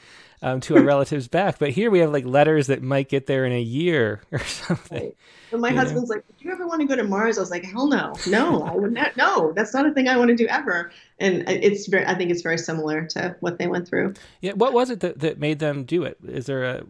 um, 0.41 0.61
to 0.61 0.77
our 0.77 0.83
relatives 0.83 1.27
back. 1.27 1.57
But 1.59 1.71
here 1.71 1.89
we 1.89 1.99
have 1.99 2.11
like 2.11 2.25
letters 2.25 2.67
that 2.67 2.83
might 2.83 3.09
get 3.09 3.25
there 3.25 3.45
in 3.45 3.51
a 3.51 3.61
year 3.61 4.21
or 4.31 4.39
something. 4.39 5.13
Right. 5.51 5.59
My 5.59 5.71
husband's 5.71 6.09
know? 6.09 6.15
like, 6.15 6.27
"Do 6.27 6.45
you 6.45 6.51
ever 6.51 6.67
want 6.67 6.81
to 6.81 6.87
go 6.87 6.95
to 6.95 7.03
Mars?" 7.03 7.37
I 7.37 7.41
was 7.41 7.51
like, 7.51 7.63
"Hell 7.63 7.87
no, 7.87 8.13
no, 8.27 8.63
I 8.63 8.75
would 8.75 8.93
not. 8.93 9.15
No, 9.17 9.53
that's 9.53 9.73
not 9.73 9.87
a 9.87 9.93
thing 9.93 10.07
I 10.07 10.17
want 10.17 10.29
to 10.29 10.35
do 10.35 10.45
ever." 10.47 10.91
And 11.19 11.49
it's 11.49 11.87
very, 11.87 12.05
I 12.05 12.15
think 12.15 12.31
it's 12.31 12.41
very 12.41 12.57
similar 12.57 13.05
to 13.07 13.35
what 13.39 13.57
they 13.57 13.67
went 13.67 13.87
through. 13.87 14.13
Yeah, 14.41 14.53
what 14.53 14.73
was 14.73 14.89
it 14.89 14.99
that, 14.99 15.19
that 15.19 15.39
made 15.39 15.59
them 15.59 15.85
do 15.85 16.03
it? 16.03 16.17
Is 16.27 16.45
there 16.45 16.63
a 16.63 16.83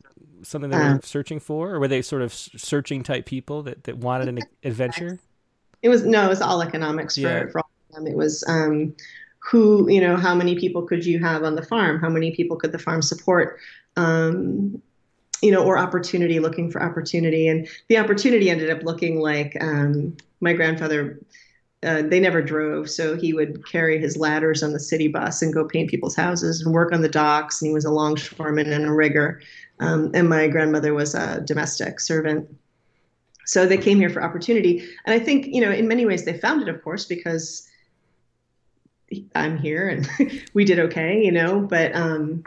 something 0.48 0.70
they 0.70 0.78
were 0.78 0.84
um, 0.84 1.02
searching 1.04 1.40
for, 1.40 1.74
or 1.74 1.80
were 1.80 1.88
they 1.88 2.02
sort 2.02 2.22
of 2.22 2.34
searching 2.34 3.04
type 3.04 3.26
people 3.26 3.64
that, 3.64 3.84
that 3.84 3.98
wanted 3.98 4.28
an 4.30 4.40
adventure? 4.64 5.20
It 5.82 5.90
was 5.90 6.04
no, 6.06 6.26
it 6.26 6.30
was 6.30 6.42
all 6.42 6.62
economics 6.62 7.16
for, 7.16 7.22
yeah. 7.22 7.46
for 7.52 7.60
all 7.60 7.70
of 7.90 7.96
them. 7.96 8.08
It 8.08 8.18
was 8.18 8.44
um, 8.48 8.96
who 9.40 9.90
you 9.90 10.02
know, 10.02 10.18
how 10.18 10.36
many 10.36 10.56
people 10.56 10.82
could 10.82 11.06
you 11.06 11.20
have 11.20 11.44
on 11.44 11.56
the 11.56 11.64
farm? 11.64 12.00
How 12.00 12.10
many 12.10 12.36
people 12.36 12.58
could 12.58 12.72
the 12.72 12.80
farm 12.80 13.02
support? 13.02 13.60
Um, 13.96 14.82
you 15.42 15.52
know, 15.52 15.64
or 15.64 15.78
opportunity, 15.78 16.40
looking 16.40 16.72
for 16.72 16.82
opportunity, 16.82 17.48
and 17.48 17.68
the 17.90 17.98
opportunity 17.98 18.50
ended 18.50 18.70
up 18.70 18.84
looking 18.84 19.20
like 19.20 19.56
um, 19.62 20.16
my 20.42 20.54
grandfather. 20.54 21.20
Uh, 21.84 22.02
they 22.02 22.20
never 22.20 22.42
drove, 22.42 22.90
so 22.90 23.16
he 23.16 23.34
would 23.34 23.64
carry 23.68 24.00
his 24.00 24.18
ladders 24.18 24.64
on 24.64 24.74
the 24.74 24.80
city 24.80 25.08
bus 25.08 25.44
and 25.44 25.54
go 25.54 25.64
paint 25.64 25.92
people's 25.92 26.16
houses 26.16 26.60
and 26.62 26.74
work 26.74 26.92
on 26.92 27.04
the 27.04 27.08
docks. 27.08 27.62
And 27.62 27.70
he 27.70 27.74
was 27.74 27.86
a 27.86 27.92
longshoreman 27.92 28.74
and 28.74 28.86
a 28.86 28.92
rigger. 28.92 29.40
Um, 29.80 30.12
and 30.14 30.28
my 30.28 30.48
grandmother 30.48 30.94
was 30.94 31.14
a 31.16 31.42
domestic 31.42 32.00
servant. 32.00 32.50
So 33.46 33.66
they 33.66 33.78
came 33.78 34.00
here 34.00 34.10
for 34.10 34.24
opportunity. 34.24 34.88
And 35.06 35.14
I 35.14 35.24
think, 35.24 35.48
you 35.48 35.62
know, 35.62 35.72
in 35.72 35.88
many 35.88 36.06
ways 36.06 36.26
they 36.26 36.38
found 36.38 36.62
it, 36.62 36.68
of 36.68 36.84
course, 36.84 37.06
because 37.06 37.68
I'm 39.36 39.58
here 39.58 39.88
and 39.88 40.10
we 40.54 40.66
did 40.66 40.80
okay, 40.80 41.24
you 41.24 41.32
know, 41.32 41.62
but, 41.62 41.96
um, 41.96 42.44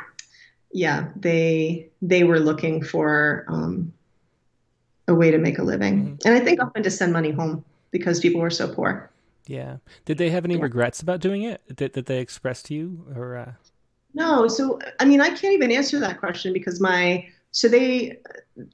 yeah, 0.72 1.08
they 1.16 1.88
they 2.00 2.24
were 2.24 2.38
looking 2.38 2.82
for 2.82 3.44
um, 3.48 3.92
a 5.08 5.14
way 5.14 5.30
to 5.30 5.38
make 5.38 5.58
a 5.58 5.62
living, 5.62 6.04
mm-hmm. 6.04 6.16
and 6.24 6.34
I 6.34 6.40
think 6.40 6.62
often 6.62 6.82
to 6.82 6.90
send 6.90 7.12
money 7.12 7.30
home 7.30 7.64
because 7.90 8.20
people 8.20 8.40
were 8.40 8.50
so 8.50 8.72
poor. 8.72 9.10
Yeah. 9.46 9.78
Did 10.04 10.18
they 10.18 10.30
have 10.30 10.44
any 10.44 10.54
yeah. 10.54 10.62
regrets 10.62 11.00
about 11.00 11.20
doing 11.20 11.42
it 11.42 11.60
that, 11.78 11.94
that 11.94 12.06
they 12.06 12.20
expressed 12.20 12.66
to 12.66 12.74
you, 12.74 13.04
or? 13.16 13.36
Uh... 13.36 13.52
No. 14.14 14.48
So 14.48 14.78
I 14.98 15.04
mean, 15.04 15.20
I 15.20 15.28
can't 15.28 15.54
even 15.54 15.70
answer 15.72 15.98
that 16.00 16.18
question 16.18 16.52
because 16.52 16.80
my 16.80 17.26
so 17.52 17.68
they 17.68 18.18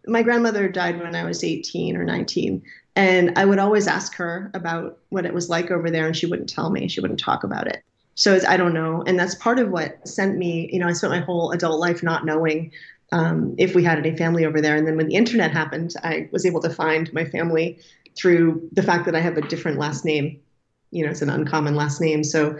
my 0.06 0.22
grandmother 0.22 0.68
died 0.68 1.00
when 1.00 1.14
I 1.14 1.24
was 1.24 1.44
18 1.44 1.96
or 1.96 2.04
19, 2.04 2.62
and 2.94 3.32
I 3.38 3.44
would 3.44 3.58
always 3.58 3.86
ask 3.86 4.14
her 4.14 4.50
about 4.54 4.98
what 5.10 5.26
it 5.26 5.34
was 5.34 5.48
like 5.48 5.70
over 5.70 5.90
there, 5.90 6.06
and 6.06 6.16
she 6.16 6.26
wouldn't 6.26 6.48
tell 6.48 6.70
me. 6.70 6.88
She 6.88 7.00
wouldn't 7.00 7.20
talk 7.20 7.44
about 7.44 7.66
it. 7.66 7.82
So 8.14 8.40
I 8.48 8.56
don't 8.56 8.74
know, 8.74 9.02
and 9.06 9.18
that's 9.18 9.34
part 9.36 9.58
of 9.58 9.70
what 9.70 10.06
sent 10.08 10.38
me. 10.38 10.68
You 10.72 10.78
know, 10.80 10.88
I 10.88 10.92
spent 10.92 11.12
my 11.12 11.20
whole 11.20 11.52
adult 11.52 11.80
life 11.80 12.02
not 12.02 12.24
knowing 12.24 12.72
um, 13.12 13.54
if 13.58 13.74
we 13.74 13.84
had 13.84 13.98
any 13.98 14.16
family 14.16 14.44
over 14.46 14.60
there, 14.60 14.76
and 14.76 14.86
then 14.86 14.96
when 14.96 15.08
the 15.08 15.16
internet 15.16 15.52
happened, 15.52 15.94
I 16.02 16.28
was 16.32 16.46
able 16.46 16.60
to 16.62 16.70
find 16.70 17.12
my 17.12 17.24
family 17.24 17.78
through 18.16 18.68
the 18.72 18.82
fact 18.82 19.04
that 19.04 19.14
I 19.14 19.20
have 19.20 19.36
a 19.36 19.42
different 19.42 19.78
last 19.78 20.04
name. 20.04 20.40
You 20.90 21.04
know, 21.04 21.10
it's 21.10 21.22
an 21.22 21.30
uncommon 21.30 21.74
last 21.74 22.00
name. 22.00 22.24
So 22.24 22.58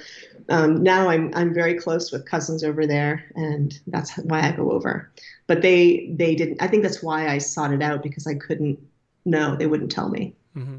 um, 0.49 0.83
now 0.83 1.09
I'm 1.09 1.33
I'm 1.35 1.53
very 1.53 1.75
close 1.75 2.13
with 2.13 2.27
cousins 2.27 2.63
over 2.63 2.87
there, 2.87 3.25
and 3.35 3.79
that's 3.87 4.17
why 4.19 4.41
I 4.41 4.53
go 4.53 4.71
over. 4.73 5.11
But 5.47 5.63
they 5.63 6.13
they 6.15 6.35
didn't. 6.35 6.63
I 6.63 6.69
think 6.69 6.83
that's 6.83 7.03
why 7.03 7.29
I 7.29 7.39
sought 7.39 7.73
it 7.73 7.83
out 7.83 8.03
because 8.03 8.27
I 8.27 8.35
couldn't. 8.35 8.79
No, 9.25 9.57
they 9.57 9.67
wouldn't 9.67 9.91
tell 9.91 10.09
me. 10.09 10.35
Mm-hmm. 10.57 10.79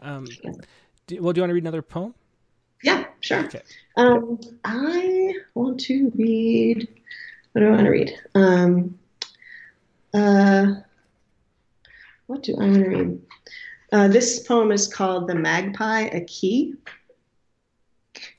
Um, 0.00 0.26
do, 1.06 1.22
well, 1.22 1.32
do 1.32 1.38
you 1.38 1.42
want 1.42 1.50
to 1.50 1.54
read 1.54 1.62
another 1.62 1.82
poem? 1.82 2.14
Yeah, 2.82 3.04
sure. 3.20 3.44
Okay. 3.44 3.62
Um, 3.96 4.40
I 4.64 5.34
want 5.54 5.78
to 5.80 6.10
read. 6.16 6.88
What 7.52 7.60
do 7.60 7.68
I 7.68 7.70
want 7.70 7.84
to 7.84 7.90
read? 7.90 8.18
Um, 8.34 8.98
uh, 10.14 10.66
what 12.26 12.42
do 12.42 12.56
I 12.56 12.64
want 12.64 12.74
to 12.74 12.88
read? 12.88 13.20
Uh, 13.92 14.08
this 14.08 14.40
poem 14.46 14.72
is 14.72 14.88
called 14.88 15.28
The 15.28 15.34
Magpie, 15.34 16.08
a 16.12 16.22
Key. 16.22 16.74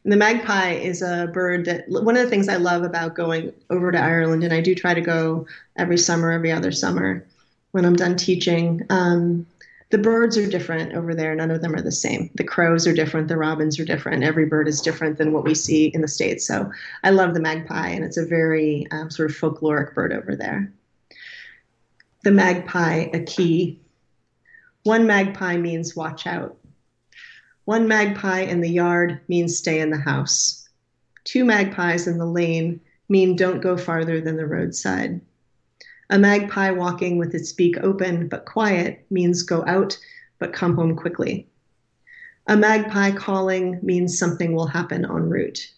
And 0.04 0.12
the 0.12 0.18
magpie 0.18 0.74
is 0.74 1.02
a 1.02 1.30
bird 1.34 1.66
that 1.66 1.86
one 1.88 2.18
of 2.18 2.24
the 2.24 2.30
things 2.30 2.50
I 2.50 2.58
love 2.58 2.84
about 2.84 3.16
going 3.16 3.54
over 3.70 3.92
to 3.92 4.00
Ireland, 4.00 4.44
and 4.44 4.54
I 4.54 4.62
do 4.62 4.76
try 4.76 4.94
to 4.94 5.02
go 5.02 5.46
every 5.78 5.98
summer, 5.98 6.32
every 6.32 6.52
other 6.52 6.72
summer 6.72 7.26
when 7.72 7.86
I'm 7.86 7.96
done 7.96 8.16
teaching. 8.16 8.86
Um, 8.90 9.46
the 9.90 9.98
birds 10.00 10.38
are 10.38 10.48
different 10.48 10.94
over 10.94 11.14
there. 11.14 11.36
None 11.36 11.52
of 11.52 11.62
them 11.62 11.76
are 11.76 11.82
the 11.82 11.92
same. 11.92 12.32
The 12.34 12.44
crows 12.44 12.88
are 12.88 12.94
different. 12.94 13.28
The 13.28 13.38
robins 13.38 13.80
are 13.80 13.86
different. 13.86 14.24
Every 14.24 14.46
bird 14.46 14.68
is 14.68 14.82
different 14.82 15.20
than 15.20 15.34
what 15.34 15.44
we 15.44 15.54
see 15.54 15.86
in 15.94 16.02
the 16.02 16.08
States. 16.08 16.48
So 16.48 16.72
I 17.04 17.12
love 17.12 17.36
the 17.36 17.40
magpie, 17.40 17.90
and 17.90 18.04
it's 18.04 18.18
a 18.18 18.26
very 18.26 18.88
um, 18.90 19.12
sort 19.12 19.30
of 19.30 19.38
folkloric 19.38 19.94
bird 19.94 20.12
over 20.12 20.36
there. 20.36 20.72
The 22.24 22.32
magpie, 22.32 23.10
a 23.14 23.20
key. 23.20 23.80
One 24.82 25.06
magpie 25.06 25.58
means 25.58 25.96
watch 25.96 26.26
out. 26.26 26.58
One 27.66 27.88
magpie 27.88 28.42
in 28.42 28.60
the 28.60 28.70
yard 28.70 29.22
means 29.30 29.58
stay 29.58 29.80
in 29.80 29.90
the 29.90 29.98
house. 29.98 30.68
Two 31.24 31.46
magpies 31.46 32.08
in 32.08 32.18
the 32.18 32.26
lane 32.26 32.82
mean 33.08 33.38
don't 33.38 33.62
go 33.62 33.78
farther 33.78 34.20
than 34.20 34.36
the 34.36 34.46
roadside. 34.46 35.22
A 36.10 36.20
magpie 36.20 36.72
walking 36.72 37.18
with 37.18 37.34
its 37.34 37.54
beak 37.54 37.78
open 37.78 38.28
but 38.28 38.44
quiet 38.44 39.06
means 39.10 39.44
go 39.44 39.64
out 39.66 39.98
but 40.40 40.52
come 40.52 40.76
home 40.76 40.98
quickly. 40.98 41.48
A 42.48 42.58
magpie 42.58 43.12
calling 43.12 43.80
means 43.82 44.20
something 44.20 44.54
will 44.54 44.68
happen 44.68 45.06
en 45.06 45.30
route. 45.30 45.72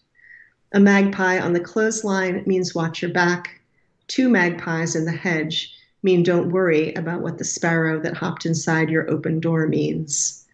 A 0.72 0.80
magpie 0.80 1.38
on 1.38 1.52
the 1.52 1.60
clothesline 1.60 2.42
means 2.46 2.74
watch 2.74 3.00
your 3.00 3.12
back. 3.12 3.60
Two 4.08 4.28
magpies 4.28 4.96
in 4.96 5.04
the 5.04 5.12
hedge 5.12 5.72
mean 6.02 6.24
don't 6.24 6.50
worry 6.50 6.92
about 6.94 7.22
what 7.22 7.38
the 7.38 7.44
sparrow 7.44 8.00
that 8.00 8.16
hopped 8.16 8.44
inside 8.44 8.90
your 8.90 9.08
open 9.08 9.38
door 9.38 9.68
means. 9.68 10.45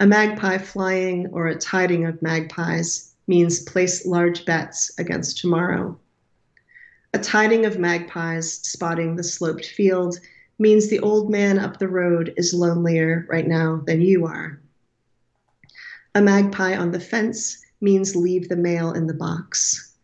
A 0.00 0.06
magpie 0.08 0.58
flying 0.58 1.28
or 1.28 1.46
a 1.46 1.54
tiding 1.54 2.04
of 2.04 2.20
magpies 2.20 3.14
means 3.28 3.62
place 3.62 4.04
large 4.04 4.44
bets 4.44 4.90
against 4.98 5.38
tomorrow. 5.38 5.96
A 7.12 7.18
tiding 7.18 7.64
of 7.64 7.78
magpies 7.78 8.54
spotting 8.66 9.14
the 9.14 9.22
sloped 9.22 9.66
field 9.66 10.18
means 10.58 10.88
the 10.88 10.98
old 10.98 11.30
man 11.30 11.60
up 11.60 11.78
the 11.78 11.86
road 11.86 12.34
is 12.36 12.52
lonelier 12.52 13.24
right 13.28 13.46
now 13.46 13.82
than 13.86 14.00
you 14.00 14.26
are. 14.26 14.60
A 16.16 16.20
magpie 16.20 16.76
on 16.76 16.90
the 16.90 16.98
fence 16.98 17.64
means 17.80 18.16
leave 18.16 18.48
the 18.48 18.56
mail 18.56 18.92
in 18.92 19.06
the 19.06 19.14
box. 19.14 19.94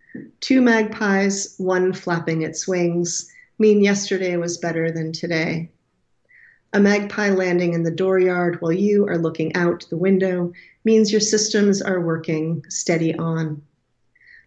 Two 0.40 0.60
magpies, 0.60 1.56
one 1.58 1.92
flapping 1.92 2.42
its 2.42 2.68
wings, 2.68 3.28
mean 3.58 3.82
yesterday 3.82 4.36
was 4.36 4.56
better 4.56 4.92
than 4.92 5.10
today. 5.12 5.72
A 6.72 6.78
magpie 6.78 7.30
landing 7.30 7.74
in 7.74 7.82
the 7.82 7.90
dooryard 7.90 8.60
while 8.60 8.72
you 8.72 9.04
are 9.08 9.18
looking 9.18 9.52
out 9.56 9.84
the 9.90 9.96
window 9.96 10.52
means 10.84 11.10
your 11.10 11.20
systems 11.20 11.82
are 11.82 12.00
working 12.00 12.64
steady 12.68 13.12
on. 13.12 13.60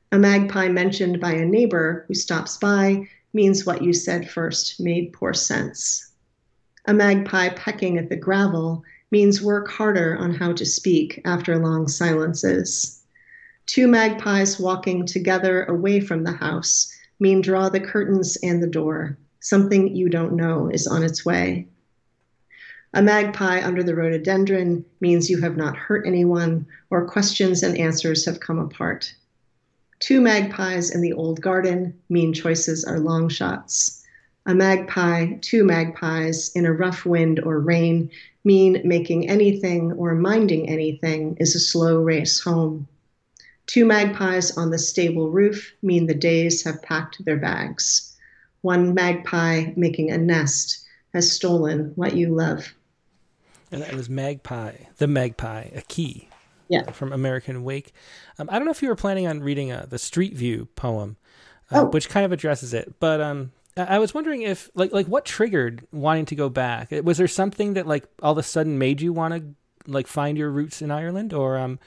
A 0.10 0.18
magpie 0.18 0.70
mentioned 0.70 1.20
by 1.20 1.34
a 1.34 1.46
neighbor 1.46 2.06
who 2.08 2.14
stops 2.14 2.56
by 2.56 3.10
means 3.34 3.66
what 3.66 3.82
you 3.82 3.92
said 3.92 4.30
first 4.30 4.80
made 4.80 5.12
poor 5.12 5.34
sense. 5.34 6.12
A 6.86 6.94
magpie 6.94 7.50
pecking 7.50 7.98
at 7.98 8.08
the 8.08 8.16
gravel 8.16 8.86
means 9.12 9.42
work 9.42 9.70
harder 9.70 10.16
on 10.18 10.34
how 10.34 10.54
to 10.54 10.66
speak 10.66 11.22
after 11.26 11.60
long 11.60 11.90
silences. 11.90 13.02
Two 13.66 13.88
magpies 13.88 14.62
walking 14.62 15.06
together 15.06 15.66
away 15.66 16.00
from 16.00 16.24
the 16.24 16.32
house 16.32 16.90
mean 17.20 17.42
draw 17.42 17.68
the 17.68 17.82
curtains 17.82 18.38
and 18.44 18.64
the 18.64 18.68
door. 18.68 19.18
Something 19.42 19.94
you 19.94 20.08
don't 20.08 20.38
know 20.38 20.70
is 20.70 20.88
on 20.88 21.04
its 21.04 21.26
way. 21.26 21.68
A 22.96 23.02
magpie 23.02 23.60
under 23.66 23.82
the 23.82 23.96
rhododendron 23.96 24.86
means 25.02 25.28
you 25.28 25.42
have 25.42 25.58
not 25.58 25.76
hurt 25.76 26.06
anyone 26.06 26.68
or 26.92 27.08
questions 27.08 27.64
and 27.64 27.76
answers 27.76 28.26
have 28.26 28.40
come 28.40 28.60
apart. 28.60 29.16
Two 30.00 30.22
magpies 30.22 30.92
in 30.92 31.02
the 31.02 31.14
old 31.14 31.42
garden 31.42 31.96
mean 32.08 32.34
choices 32.34 32.84
are 32.84 33.00
long 33.00 33.30
shots. 33.30 34.06
A 34.46 34.54
magpie, 34.54 35.38
two 35.42 35.64
magpies 35.64 36.52
in 36.54 36.68
a 36.68 36.72
rough 36.72 37.04
wind 37.04 37.40
or 37.40 37.60
rain 37.60 38.12
mean 38.44 38.80
making 38.84 39.28
anything 39.28 39.94
or 39.94 40.14
minding 40.14 40.70
anything 40.70 41.36
is 41.40 41.56
a 41.56 41.60
slow 41.60 42.00
race 42.00 42.42
home. 42.42 42.88
Two 43.66 43.86
magpies 43.86 44.56
on 44.56 44.70
the 44.70 44.78
stable 44.78 45.32
roof 45.32 45.74
mean 45.82 46.06
the 46.06 46.14
days 46.14 46.64
have 46.64 46.84
packed 46.84 47.26
their 47.26 47.38
bags. 47.38 48.16
One 48.62 48.94
magpie 48.94 49.72
making 49.76 50.12
a 50.12 50.18
nest 50.20 50.86
has 51.12 51.32
stolen 51.32 51.94
what 51.96 52.16
you 52.16 52.28
love. 52.36 52.76
And 53.74 53.82
that 53.82 53.94
was 53.94 54.10
Magpie, 54.10 54.76
the 54.98 55.08
Magpie, 55.08 55.70
a 55.76 55.82
key. 55.82 56.30
Yeah. 56.70 56.90
From 56.92 57.12
American 57.12 57.64
Wake. 57.64 57.94
Um, 58.40 58.50
I 58.50 58.58
don't 58.58 58.66
know 58.66 58.72
if 58.72 58.82
you 58.82 58.88
were 58.88 58.96
planning 58.96 59.28
on 59.28 59.42
reading 59.42 59.72
uh, 59.72 59.86
the 59.88 60.00
Street 60.00 60.34
View 60.34 60.70
poem, 60.76 61.18
uh, 61.70 61.82
oh. 61.82 61.86
which 61.86 62.10
kind 62.10 62.26
of 62.26 62.32
addresses 62.32 62.74
it, 62.74 62.96
but 63.00 63.20
um, 63.20 63.52
I 63.76 64.00
was 64.00 64.14
wondering 64.14 64.44
if, 64.44 64.72
like, 64.74 64.92
like 64.94 65.08
what 65.08 65.26
triggered 65.26 65.86
wanting 65.92 66.26
to 66.28 66.36
go 66.36 66.50
back? 66.50 66.92
Was 67.04 67.18
there 67.18 67.28
something 67.28 67.74
that, 67.74 67.86
like, 67.86 68.06
all 68.22 68.32
of 68.32 68.38
a 68.38 68.44
sudden 68.44 68.78
made 68.78 69.02
you 69.02 69.12
want 69.12 69.34
to, 69.34 69.92
like, 69.92 70.08
find 70.08 70.38
your 70.38 70.50
roots 70.50 70.82
in 70.82 70.90
Ireland, 70.90 71.34
or 71.34 71.58
um, 71.58 71.80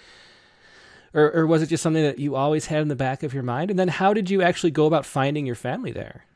or, 1.15 1.33
or 1.33 1.47
was 1.47 1.63
it 1.63 1.69
just 1.69 1.83
something 1.83 2.03
that 2.03 2.19
you 2.19 2.35
always 2.35 2.67
had 2.67 2.83
in 2.83 2.89
the 2.89 2.97
back 2.97 3.23
of 3.23 3.33
your 3.33 3.43
mind? 3.43 3.71
And 3.71 3.79
then, 3.79 3.89
how 3.89 4.13
did 4.13 4.31
you 4.31 4.43
actually 4.43 4.73
go 4.73 4.87
about 4.87 5.07
finding 5.07 5.47
your 5.47 5.55
family 5.55 5.93
there? 5.93 6.27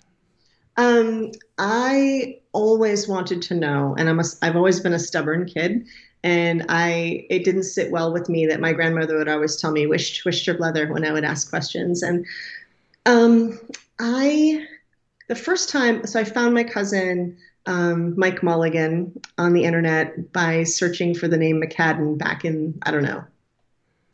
Um, 0.76 1.33
I 1.59 2.38
always 2.52 3.09
wanted 3.09 3.42
to 3.42 3.54
know, 3.54 3.94
and 3.98 4.09
I'm 4.09 4.20
a, 4.20 4.24
I've 4.42 4.56
always 4.56 4.80
been 4.80 4.92
a 4.92 4.98
stubborn 4.98 5.46
kid, 5.46 5.87
and 6.22 6.64
I 6.68 7.26
it 7.30 7.44
didn't 7.44 7.64
sit 7.64 7.90
well 7.90 8.12
with 8.12 8.28
me 8.28 8.46
that 8.46 8.61
my 8.61 8.72
grandmother 8.72 9.18
would 9.18 9.28
always 9.28 9.56
tell 9.56 9.72
me 9.72 9.87
"wish 9.87 10.24
wish 10.24 10.46
your 10.46 10.56
brother" 10.56 10.92
when 10.92 11.04
I 11.04 11.12
would 11.12 11.24
ask 11.24 11.50
questions, 11.50 12.02
and 12.02 12.24
um, 13.06 13.59
I 13.98 14.66
the 15.28 15.35
first 15.35 15.68
time 15.68 16.06
so 16.06 16.18
I 16.20 16.24
found 16.24 16.54
my 16.54 16.64
cousin 16.64 17.37
um, 17.66 18.14
Mike 18.16 18.42
Mulligan 18.42 19.12
on 19.38 19.52
the 19.52 19.64
internet 19.64 20.32
by 20.32 20.64
searching 20.64 21.14
for 21.14 21.28
the 21.28 21.36
name 21.36 21.61
McCadden 21.61 22.18
back 22.18 22.44
in 22.44 22.78
I 22.82 22.90
don't 22.90 23.03
know 23.05 23.24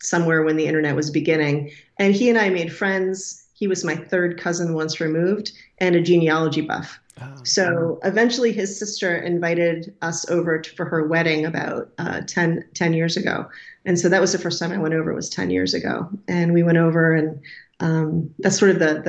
somewhere 0.02 0.42
when 0.42 0.56
the 0.56 0.66
internet 0.66 0.94
was 0.96 1.10
beginning, 1.10 1.70
and 1.98 2.14
he 2.14 2.28
and 2.28 2.38
I 2.38 2.50
made 2.50 2.72
friends. 2.72 3.45
He 3.56 3.66
was 3.66 3.84
my 3.84 3.96
third 3.96 4.38
cousin 4.38 4.74
once 4.74 5.00
removed 5.00 5.52
and 5.78 5.96
a 5.96 6.02
genealogy 6.02 6.60
buff. 6.60 7.00
Oh, 7.22 7.34
so 7.42 7.98
eventually 8.04 8.52
his 8.52 8.78
sister 8.78 9.16
invited 9.16 9.94
us 10.02 10.28
over 10.28 10.58
to, 10.58 10.70
for 10.74 10.84
her 10.84 11.06
wedding 11.06 11.46
about 11.46 11.90
uh, 11.96 12.20
10, 12.26 12.62
10, 12.74 12.92
years 12.92 13.16
ago. 13.16 13.46
And 13.86 13.98
so 13.98 14.10
that 14.10 14.20
was 14.20 14.32
the 14.32 14.38
first 14.38 14.58
time 14.58 14.72
I 14.72 14.78
went 14.78 14.92
over 14.92 15.14
was 15.14 15.30
10 15.30 15.48
years 15.48 15.72
ago. 15.72 16.06
And 16.28 16.52
we 16.52 16.62
went 16.62 16.76
over 16.76 17.14
and 17.14 17.40
um, 17.80 18.34
that's 18.40 18.58
sort 18.58 18.72
of 18.72 18.78
the, 18.78 19.00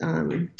the 0.00 0.06
um, 0.06 0.50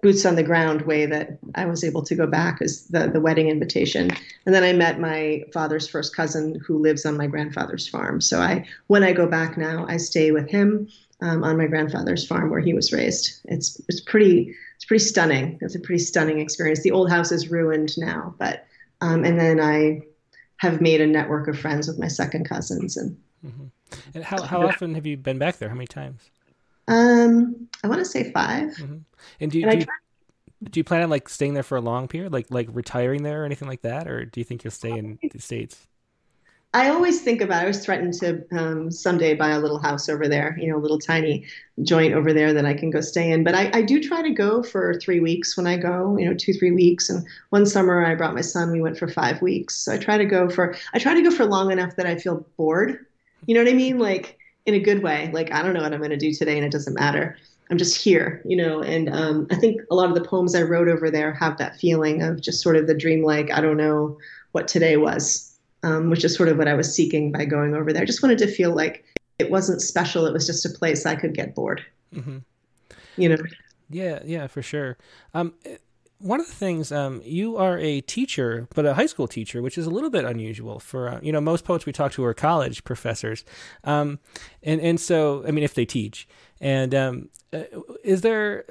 boots 0.00 0.24
on 0.24 0.36
the 0.36 0.42
ground 0.42 0.82
way 0.82 1.04
that 1.04 1.36
I 1.56 1.66
was 1.66 1.84
able 1.84 2.02
to 2.04 2.14
go 2.14 2.26
back 2.26 2.62
is 2.62 2.86
the, 2.86 3.08
the 3.08 3.20
wedding 3.20 3.50
invitation. 3.50 4.10
And 4.46 4.54
then 4.54 4.64
I 4.64 4.72
met 4.72 4.98
my 4.98 5.44
father's 5.52 5.86
first 5.86 6.16
cousin 6.16 6.58
who 6.66 6.78
lives 6.78 7.04
on 7.04 7.18
my 7.18 7.26
grandfather's 7.26 7.86
farm. 7.86 8.22
So 8.22 8.40
I, 8.40 8.64
when 8.86 9.04
I 9.04 9.12
go 9.12 9.26
back 9.26 9.58
now, 9.58 9.84
I 9.86 9.98
stay 9.98 10.30
with 10.30 10.48
him 10.48 10.88
um, 11.22 11.44
on 11.44 11.56
my 11.56 11.66
grandfather's 11.66 12.26
farm 12.26 12.50
where 12.50 12.60
he 12.60 12.74
was 12.74 12.92
raised. 12.92 13.40
It's 13.44 13.80
it's 13.88 14.00
pretty 14.00 14.54
it's 14.76 14.84
pretty 14.84 15.04
stunning. 15.04 15.58
It's 15.60 15.74
a 15.74 15.80
pretty 15.80 16.02
stunning 16.02 16.40
experience. 16.40 16.82
The 16.82 16.92
old 16.92 17.10
house 17.10 17.32
is 17.32 17.50
ruined 17.50 17.96
now, 17.98 18.34
but 18.38 18.66
um, 19.00 19.24
and 19.24 19.38
then 19.38 19.60
I 19.60 20.02
have 20.58 20.80
made 20.80 21.00
a 21.00 21.06
network 21.06 21.48
of 21.48 21.58
friends 21.58 21.88
with 21.88 21.98
my 21.98 22.08
second 22.08 22.48
cousins 22.48 22.96
and. 22.96 23.16
Mm-hmm. 23.44 23.66
And 24.14 24.22
how 24.22 24.42
how 24.42 24.62
often 24.62 24.94
have 24.94 25.06
you 25.06 25.16
been 25.16 25.38
back 25.38 25.56
there? 25.56 25.68
How 25.68 25.74
many 25.74 25.86
times? 25.86 26.30
Um, 26.86 27.68
I 27.82 27.88
want 27.88 28.00
to 28.00 28.04
say 28.04 28.30
5 28.32 28.70
mm-hmm. 28.70 28.96
And 29.40 29.50
do 29.50 29.58
you, 29.58 29.68
and 29.68 29.80
do, 29.80 29.86
you 29.86 29.86
do 30.70 30.80
you 30.80 30.84
plan 30.84 31.02
on 31.02 31.10
like 31.10 31.28
staying 31.28 31.54
there 31.54 31.62
for 31.62 31.76
a 31.76 31.80
long 31.80 32.08
period, 32.08 32.32
like 32.32 32.46
like 32.50 32.68
retiring 32.70 33.22
there 33.22 33.42
or 33.42 33.44
anything 33.46 33.68
like 33.68 33.82
that, 33.82 34.06
or 34.06 34.24
do 34.24 34.40
you 34.40 34.44
think 34.44 34.64
you'll 34.64 34.70
stay 34.70 34.90
in 34.90 35.18
the 35.32 35.40
states? 35.40 35.86
I 36.72 36.88
always 36.88 37.20
think 37.20 37.40
about. 37.40 37.64
I 37.64 37.66
was 37.66 37.84
threatened 37.84 38.14
to 38.20 38.44
um, 38.52 38.92
someday 38.92 39.34
buy 39.34 39.50
a 39.50 39.58
little 39.58 39.80
house 39.80 40.08
over 40.08 40.28
there, 40.28 40.56
you 40.60 40.70
know, 40.70 40.76
a 40.76 40.78
little 40.78 41.00
tiny 41.00 41.44
joint 41.82 42.14
over 42.14 42.32
there 42.32 42.52
that 42.52 42.64
I 42.64 42.74
can 42.74 42.90
go 42.90 43.00
stay 43.00 43.32
in. 43.32 43.42
But 43.42 43.56
I, 43.56 43.70
I 43.74 43.82
do 43.82 44.00
try 44.00 44.22
to 44.22 44.30
go 44.30 44.62
for 44.62 44.94
three 45.00 45.18
weeks 45.18 45.56
when 45.56 45.66
I 45.66 45.76
go, 45.76 46.16
you 46.16 46.26
know, 46.26 46.34
two 46.34 46.52
three 46.52 46.70
weeks. 46.70 47.10
And 47.10 47.26
one 47.48 47.66
summer 47.66 48.04
I 48.04 48.14
brought 48.14 48.36
my 48.36 48.40
son. 48.40 48.70
We 48.70 48.80
went 48.80 48.96
for 48.96 49.08
five 49.08 49.42
weeks. 49.42 49.74
So 49.74 49.94
I 49.94 49.98
try 49.98 50.16
to 50.16 50.24
go 50.24 50.48
for. 50.48 50.76
I 50.94 51.00
try 51.00 51.12
to 51.14 51.22
go 51.22 51.32
for 51.32 51.44
long 51.44 51.72
enough 51.72 51.96
that 51.96 52.06
I 52.06 52.14
feel 52.14 52.46
bored. 52.56 53.04
You 53.46 53.54
know 53.56 53.64
what 53.64 53.70
I 53.70 53.74
mean? 53.74 53.98
Like 53.98 54.38
in 54.64 54.74
a 54.74 54.80
good 54.80 55.02
way. 55.02 55.28
Like 55.32 55.52
I 55.52 55.62
don't 55.62 55.74
know 55.74 55.82
what 55.82 55.92
I'm 55.92 55.98
going 55.98 56.10
to 56.10 56.16
do 56.16 56.32
today, 56.32 56.56
and 56.56 56.64
it 56.64 56.70
doesn't 56.70 56.94
matter. 56.94 57.36
I'm 57.68 57.78
just 57.78 58.00
here, 58.00 58.42
you 58.44 58.56
know. 58.56 58.80
And 58.80 59.08
um, 59.12 59.48
I 59.50 59.56
think 59.56 59.80
a 59.90 59.96
lot 59.96 60.08
of 60.08 60.14
the 60.14 60.28
poems 60.28 60.54
I 60.54 60.62
wrote 60.62 60.88
over 60.88 61.10
there 61.10 61.32
have 61.32 61.58
that 61.58 61.80
feeling 61.80 62.22
of 62.22 62.40
just 62.40 62.62
sort 62.62 62.76
of 62.76 62.86
the 62.86 62.94
dreamlike. 62.94 63.50
I 63.50 63.60
don't 63.60 63.76
know 63.76 64.18
what 64.52 64.68
today 64.68 64.96
was 64.96 65.49
um, 65.82 66.10
which 66.10 66.24
is 66.24 66.34
sort 66.34 66.48
of 66.48 66.58
what 66.58 66.68
I 66.68 66.74
was 66.74 66.94
seeking 66.94 67.32
by 67.32 67.44
going 67.44 67.74
over 67.74 67.92
there. 67.92 68.02
I 68.02 68.06
just 68.06 68.22
wanted 68.22 68.38
to 68.38 68.46
feel 68.46 68.74
like 68.74 69.04
it 69.38 69.50
wasn't 69.50 69.80
special. 69.80 70.26
It 70.26 70.32
was 70.32 70.46
just 70.46 70.64
a 70.66 70.70
place 70.70 71.06
I 71.06 71.14
could 71.14 71.34
get 71.34 71.54
bored. 71.54 71.84
Mm-hmm. 72.14 72.38
You 73.16 73.28
know? 73.30 73.36
Yeah, 73.88 74.20
yeah, 74.24 74.46
for 74.46 74.62
sure. 74.62 74.96
Um, 75.34 75.54
one 76.20 76.38
of 76.38 76.46
the 76.46 76.54
things 76.54 76.92
um, 76.92 77.22
you 77.24 77.56
are 77.56 77.78
a 77.78 78.02
teacher, 78.02 78.68
but 78.74 78.84
a 78.84 78.94
high 78.94 79.06
school 79.06 79.26
teacher, 79.26 79.62
which 79.62 79.78
is 79.78 79.86
a 79.86 79.90
little 79.90 80.10
bit 80.10 80.24
unusual 80.24 80.78
for 80.78 81.08
uh, 81.08 81.20
you 81.22 81.32
know 81.32 81.40
most 81.40 81.64
poets 81.64 81.86
we 81.86 81.92
talk 81.92 82.12
to 82.12 82.24
are 82.24 82.34
college 82.34 82.84
professors, 82.84 83.44
um, 83.84 84.18
and 84.62 84.80
and 84.80 85.00
so 85.00 85.42
I 85.46 85.50
mean 85.50 85.64
if 85.64 85.74
they 85.74 85.86
teach, 85.86 86.28
and 86.60 86.94
um, 86.94 87.30
uh, 87.52 87.62
is 88.04 88.20
there 88.20 88.64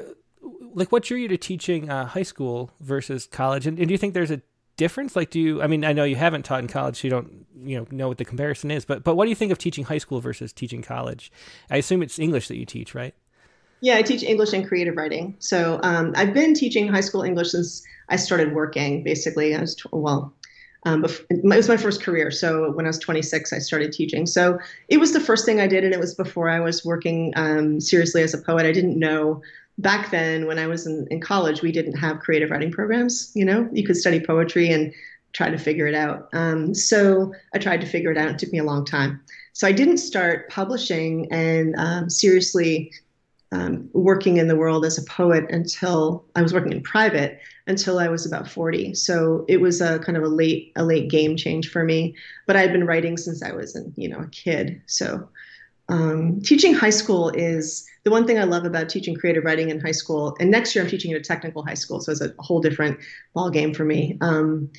like 0.73 0.91
what 0.91 1.03
drew 1.03 1.17
you 1.17 1.27
to 1.27 1.37
teaching 1.37 1.89
uh, 1.89 2.05
high 2.05 2.23
school 2.23 2.71
versus 2.79 3.27
college, 3.27 3.65
and, 3.65 3.79
and 3.79 3.87
do 3.87 3.93
you 3.93 3.97
think 3.97 4.13
there's 4.13 4.31
a 4.31 4.41
difference? 4.79 5.15
Like, 5.15 5.29
do 5.29 5.39
you? 5.39 5.61
I 5.61 5.67
mean, 5.67 5.85
I 5.85 5.93
know 5.93 6.03
you 6.03 6.15
haven't 6.15 6.43
taught 6.43 6.61
in 6.61 6.67
college, 6.67 7.01
so 7.01 7.07
you 7.07 7.11
don't, 7.11 7.45
you 7.63 7.77
know, 7.77 7.85
know 7.91 8.07
what 8.07 8.17
the 8.17 8.25
comparison 8.25 8.71
is. 8.71 8.85
But 8.85 9.03
but 9.03 9.15
what 9.15 9.25
do 9.25 9.29
you 9.29 9.35
think 9.35 9.51
of 9.51 9.59
teaching 9.59 9.83
high 9.83 9.99
school 9.99 10.21
versus 10.21 10.51
teaching 10.51 10.81
college? 10.81 11.31
I 11.69 11.77
assume 11.77 12.01
it's 12.01 12.17
English 12.17 12.47
that 12.47 12.57
you 12.57 12.65
teach, 12.65 12.95
right? 12.95 13.13
Yeah, 13.81 13.97
I 13.97 14.01
teach 14.01 14.23
English 14.23 14.53
and 14.53 14.67
creative 14.67 14.95
writing. 14.95 15.35
So 15.39 15.79
um, 15.83 16.13
I've 16.15 16.33
been 16.33 16.53
teaching 16.53 16.87
high 16.87 17.01
school 17.01 17.21
English 17.21 17.51
since 17.51 17.83
I 18.09 18.15
started 18.15 18.53
working. 18.55 19.03
Basically, 19.03 19.55
I 19.55 19.61
was 19.61 19.75
tw- 19.75 19.93
well. 19.93 20.33
Um, 20.85 21.03
it 21.05 21.43
was 21.43 21.67
my 21.67 21.77
first 21.77 22.01
career. 22.01 22.31
So 22.31 22.71
when 22.71 22.85
I 22.85 22.89
was 22.89 22.99
26, 22.99 23.51
I 23.51 23.59
started 23.59 23.91
teaching. 23.91 24.25
So 24.25 24.57
it 24.87 24.97
was 24.97 25.11
the 25.11 25.19
first 25.19 25.45
thing 25.45 25.59
I 25.59 25.67
did, 25.67 25.83
and 25.83 25.93
it 25.93 25.99
was 25.99 26.15
before 26.15 26.49
I 26.49 26.61
was 26.61 26.85
working 26.85 27.33
um, 27.35 27.81
seriously 27.81 28.23
as 28.23 28.33
a 28.33 28.37
poet. 28.37 28.65
I 28.65 28.71
didn't 28.71 28.97
know 28.97 29.41
back 29.79 30.11
then 30.11 30.45
when 30.45 30.59
I 30.59 30.67
was 30.67 30.85
in, 30.85 31.07
in 31.09 31.19
college, 31.21 31.61
we 31.61 31.71
didn't 31.71 31.97
have 31.97 32.19
creative 32.19 32.51
writing 32.51 32.71
programs. 32.71 33.31
You 33.33 33.45
know, 33.45 33.67
you 33.73 33.83
could 33.83 33.97
study 33.97 34.19
poetry 34.19 34.71
and 34.71 34.93
try 35.33 35.49
to 35.49 35.57
figure 35.57 35.87
it 35.87 35.95
out. 35.95 36.27
Um, 36.33 36.73
so 36.75 37.33
I 37.53 37.59
tried 37.59 37.81
to 37.81 37.87
figure 37.87 38.11
it 38.11 38.17
out. 38.17 38.29
It 38.29 38.39
took 38.39 38.51
me 38.51 38.59
a 38.59 38.63
long 38.63 38.85
time. 38.85 39.21
So 39.53 39.67
I 39.67 39.71
didn't 39.71 39.97
start 39.97 40.49
publishing 40.49 41.31
and 41.31 41.75
um, 41.77 42.09
seriously 42.09 42.91
um, 43.51 43.89
working 43.93 44.37
in 44.37 44.47
the 44.47 44.55
world 44.55 44.85
as 44.85 44.97
a 44.97 45.03
poet 45.03 45.45
until 45.49 46.25
I 46.35 46.41
was 46.41 46.53
working 46.53 46.71
in 46.71 46.83
private 46.83 47.39
until 47.67 47.99
I 47.99 48.07
was 48.07 48.25
about 48.25 48.47
40. 48.47 48.93
So 48.95 49.45
it 49.47 49.57
was 49.57 49.81
a 49.81 49.99
kind 49.99 50.17
of 50.17 50.23
a 50.23 50.27
late 50.27 50.71
a 50.75 50.83
late 50.83 51.09
game 51.09 51.35
change 51.35 51.69
for 51.71 51.83
me. 51.83 52.15
But 52.47 52.55
I 52.55 52.61
had 52.61 52.71
been 52.71 52.85
writing 52.85 53.17
since 53.17 53.41
I 53.43 53.51
was 53.51 53.75
in, 53.75 53.93
you 53.95 54.09
know 54.09 54.19
a 54.19 54.27
kid. 54.27 54.81
So 54.85 55.29
um, 55.87 56.41
teaching 56.41 56.73
high 56.73 56.91
school 56.91 57.29
is 57.29 57.87
the 58.09 58.13
one 58.13 58.25
thing 58.25 58.39
I 58.39 58.43
love 58.43 58.65
about 58.65 58.89
teaching 58.89 59.15
creative 59.15 59.43
writing 59.43 59.69
in 59.69 59.79
high 59.79 59.91
school. 59.91 60.35
And 60.39 60.49
next 60.49 60.73
year 60.73 60.83
I'm 60.83 60.89
teaching 60.89 61.11
at 61.11 61.19
a 61.19 61.23
technical 61.23 61.63
high 61.63 61.75
school, 61.75 62.01
so 62.01 62.11
it's 62.11 62.21
a 62.21 62.33
whole 62.39 62.59
different 62.59 62.97
ball 63.35 63.51
game 63.51 63.73
for 63.73 63.85
me. 63.85 64.17
Um, 64.21 64.71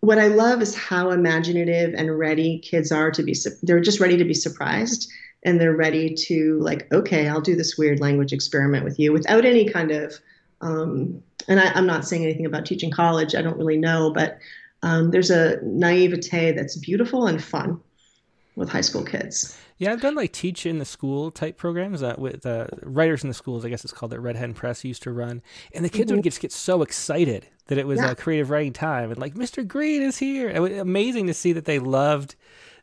what 0.00 0.18
I 0.18 0.28
love 0.28 0.62
is 0.62 0.74
how 0.74 1.10
imaginative 1.10 1.94
and 1.94 2.18
ready 2.18 2.58
kids 2.58 2.90
are 2.90 3.10
to 3.10 3.22
be. 3.22 3.36
They're 3.62 3.80
just 3.80 4.00
ready 4.00 4.16
to 4.16 4.24
be 4.24 4.34
surprised, 4.34 5.10
and 5.42 5.60
they're 5.60 5.76
ready 5.76 6.14
to 6.14 6.58
like, 6.60 6.90
okay, 6.92 7.28
I'll 7.28 7.40
do 7.40 7.54
this 7.54 7.76
weird 7.76 8.00
language 8.00 8.32
experiment 8.32 8.84
with 8.84 8.98
you 8.98 9.12
without 9.12 9.44
any 9.44 9.68
kind 9.68 9.90
of. 9.90 10.14
Um, 10.62 11.22
and 11.46 11.60
I, 11.60 11.78
am 11.78 11.86
not 11.86 12.06
saying 12.06 12.24
anything 12.24 12.46
about 12.46 12.64
teaching 12.64 12.90
college. 12.90 13.34
I 13.34 13.42
don't 13.42 13.58
really 13.58 13.76
know, 13.76 14.10
but 14.10 14.38
um, 14.82 15.10
there's 15.10 15.30
a 15.30 15.58
naivete 15.62 16.52
that's 16.52 16.76
beautiful 16.78 17.26
and 17.26 17.42
fun 17.42 17.80
with 18.56 18.68
high 18.68 18.80
school 18.80 19.04
kids. 19.04 19.58
Yeah, 19.78 19.92
I've 19.92 20.00
done 20.00 20.14
like 20.14 20.32
teach 20.32 20.66
in 20.66 20.78
the 20.78 20.84
school 20.84 21.30
type 21.30 21.56
programs 21.56 22.02
uh, 22.02 22.14
with 22.16 22.46
uh, 22.46 22.68
writers 22.82 23.24
in 23.24 23.28
the 23.28 23.34
schools. 23.34 23.64
I 23.64 23.68
guess 23.68 23.84
it's 23.84 23.92
called 23.92 24.12
that 24.12 24.20
Red 24.20 24.36
Hen 24.36 24.54
Press 24.54 24.84
used 24.84 25.02
to 25.02 25.12
run, 25.12 25.42
and 25.72 25.84
the 25.84 25.88
kids 25.88 26.10
mm-hmm. 26.10 26.18
would 26.18 26.24
just 26.24 26.40
get 26.40 26.52
so 26.52 26.82
excited 26.82 27.48
that 27.66 27.78
it 27.78 27.86
was 27.86 27.98
yeah. 27.98 28.10
a 28.10 28.14
creative 28.14 28.50
writing 28.50 28.72
time, 28.72 29.10
and 29.10 29.20
like 29.20 29.34
Mr. 29.34 29.66
Green 29.66 30.02
is 30.02 30.18
here. 30.18 30.48
It 30.48 30.60
was 30.60 30.72
amazing 30.72 31.26
to 31.26 31.34
see 31.34 31.52
that 31.52 31.64
they 31.64 31.78
loved 31.78 32.36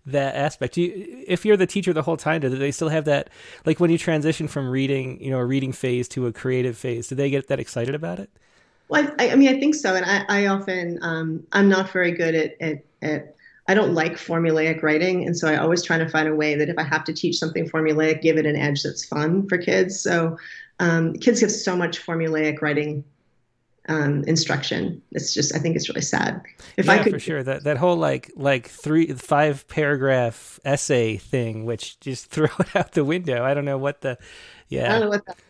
that 0.05 0.35
aspect. 0.35 0.77
You, 0.77 1.23
if 1.27 1.45
you're 1.45 1.57
the 1.57 1.67
teacher 1.67 1.93
the 1.93 2.01
whole 2.01 2.17
time, 2.17 2.41
do 2.41 2.49
they 2.49 2.71
still 2.71 2.89
have 2.89 3.05
that? 3.05 3.29
Like 3.65 3.79
when 3.79 3.91
you 3.91 3.97
transition 3.97 4.47
from 4.47 4.67
reading, 4.69 5.21
you 5.21 5.31
know, 5.31 5.37
a 5.37 5.45
reading 5.45 5.71
phase 5.71 6.07
to 6.09 6.27
a 6.27 6.33
creative 6.33 6.77
phase, 6.77 7.07
do 7.07 7.15
they 7.15 7.29
get 7.29 7.47
that 7.47 7.59
excited 7.59 7.95
about 7.95 8.19
it? 8.19 8.29
Well, 8.89 9.09
I, 9.19 9.29
I 9.29 9.35
mean, 9.35 9.47
I 9.47 9.57
think 9.59 9.75
so, 9.75 9.95
and 9.95 10.05
I, 10.05 10.25
I 10.27 10.47
often, 10.47 10.99
um, 11.01 11.47
I'm 11.53 11.69
not 11.69 11.91
very 11.91 12.11
good 12.11 12.35
at, 12.35 12.57
at, 12.59 12.83
at 13.01 13.35
I 13.67 13.73
don't 13.73 13.93
like 13.93 14.13
formulaic 14.13 14.81
writing, 14.81 15.25
and 15.25 15.37
so 15.37 15.47
I 15.47 15.57
always 15.57 15.83
try 15.83 15.97
to 15.97 16.09
find 16.09 16.27
a 16.27 16.35
way 16.35 16.55
that 16.55 16.69
if 16.69 16.77
I 16.77 16.83
have 16.83 17.03
to 17.05 17.13
teach 17.13 17.37
something 17.37 17.69
formulaic, 17.69 18.21
give 18.21 18.37
it 18.37 18.45
an 18.45 18.55
edge 18.55 18.83
that's 18.83 19.05
fun 19.05 19.47
for 19.47 19.57
kids. 19.57 20.01
So 20.01 20.37
um, 20.79 21.13
kids 21.13 21.39
get 21.39 21.49
so 21.49 21.75
much 21.75 22.03
formulaic 22.03 22.61
writing 22.61 23.03
um, 23.87 24.23
instruction. 24.25 25.01
It's 25.11 25.33
just 25.33 25.55
I 25.55 25.59
think 25.59 25.75
it's 25.75 25.89
really 25.89 26.01
sad. 26.01 26.41
If 26.77 26.85
yeah, 26.85 26.93
I 26.93 27.03
could, 27.03 27.13
for 27.13 27.19
sure 27.19 27.43
that 27.43 27.63
that 27.63 27.77
whole 27.77 27.95
like 27.95 28.31
like 28.35 28.67
three 28.67 29.13
five 29.13 29.67
paragraph 29.67 30.59
essay 30.65 31.17
thing, 31.17 31.65
which 31.65 31.99
just 31.99 32.25
throw 32.31 32.49
it 32.59 32.75
out 32.75 32.93
the 32.93 33.05
window. 33.05 33.43
I 33.43 33.53
don't 33.53 33.65
know 33.65 33.77
what 33.77 34.01
the 34.01 34.17
yeah. 34.69 34.87
I 34.87 34.99
don't 34.99 35.01
know 35.01 35.09
what 35.09 35.25
that. 35.25 35.37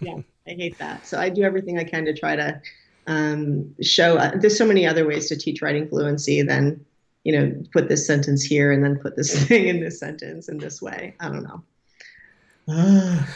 Yeah, 0.00 0.18
I 0.46 0.50
hate 0.50 0.76
that. 0.78 1.06
So 1.06 1.18
I 1.18 1.30
do 1.30 1.44
everything 1.44 1.78
I 1.78 1.84
can 1.84 2.04
to 2.04 2.12
try 2.12 2.36
to 2.36 2.60
um, 3.06 3.74
show. 3.80 4.16
Uh, 4.18 4.32
there's 4.36 4.58
so 4.58 4.66
many 4.66 4.86
other 4.86 5.06
ways 5.06 5.28
to 5.28 5.36
teach 5.36 5.62
writing 5.62 5.88
fluency 5.88 6.42
than 6.42 6.84
you 7.24 7.32
know, 7.32 7.62
put 7.72 7.88
this 7.88 8.06
sentence 8.06 8.44
here 8.44 8.70
and 8.70 8.84
then 8.84 8.96
put 8.96 9.16
this 9.16 9.44
thing 9.48 9.66
in 9.66 9.80
this 9.80 9.98
sentence 9.98 10.48
in 10.48 10.58
this 10.58 10.80
way. 10.80 11.14
I 11.18 11.28
don't 11.28 11.42
know. 11.42 11.62
well, 12.66 13.26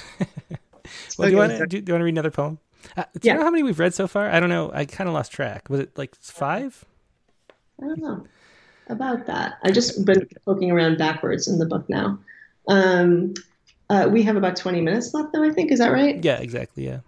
do 1.19 1.31
you, 1.31 1.37
want 1.37 1.53
to, 1.53 1.67
do, 1.67 1.81
do 1.81 1.91
you 1.91 1.95
want 1.95 2.01
to 2.01 2.05
read 2.05 2.15
another 2.15 2.31
poem? 2.31 2.59
Uh, 2.97 3.05
do 3.19 3.27
yeah. 3.27 3.33
you 3.33 3.39
know 3.39 3.45
how 3.45 3.51
many 3.51 3.63
we've 3.63 3.79
read 3.79 3.95
so 3.95 4.07
far? 4.07 4.31
I 4.31 4.41
don't 4.41 4.49
know. 4.49 4.71
I 4.73 4.85
kind 4.85 5.09
of 5.09 5.15
lost 5.15 5.33
track. 5.33 5.69
Was 5.69 5.81
it 5.81 5.99
like 5.99 6.15
five? 6.17 6.85
I 7.83 7.87
don't 7.87 8.01
know 8.01 8.27
about 8.89 9.27
that. 9.27 9.59
I 9.65 9.71
just 9.71 10.05
been 10.05 10.27
poking 10.45 10.71
around 10.71 10.99
backwards 10.99 11.49
in 11.49 11.59
the 11.59 11.67
book 11.67 11.89
now. 11.89 12.19
Um, 12.69 13.35
uh, 13.91 14.09
we 14.11 14.23
have 14.23 14.37
about 14.37 14.57
20 14.57 14.81
minutes 14.81 15.13
left, 15.15 15.33
though, 15.33 15.43
I 15.43 15.51
think. 15.51 15.71
Is 15.71 15.79
that 15.79 15.93
right? 15.93 16.23
Yeah, 16.23 16.39
exactly. 16.39 16.87
Yeah. 16.87 17.01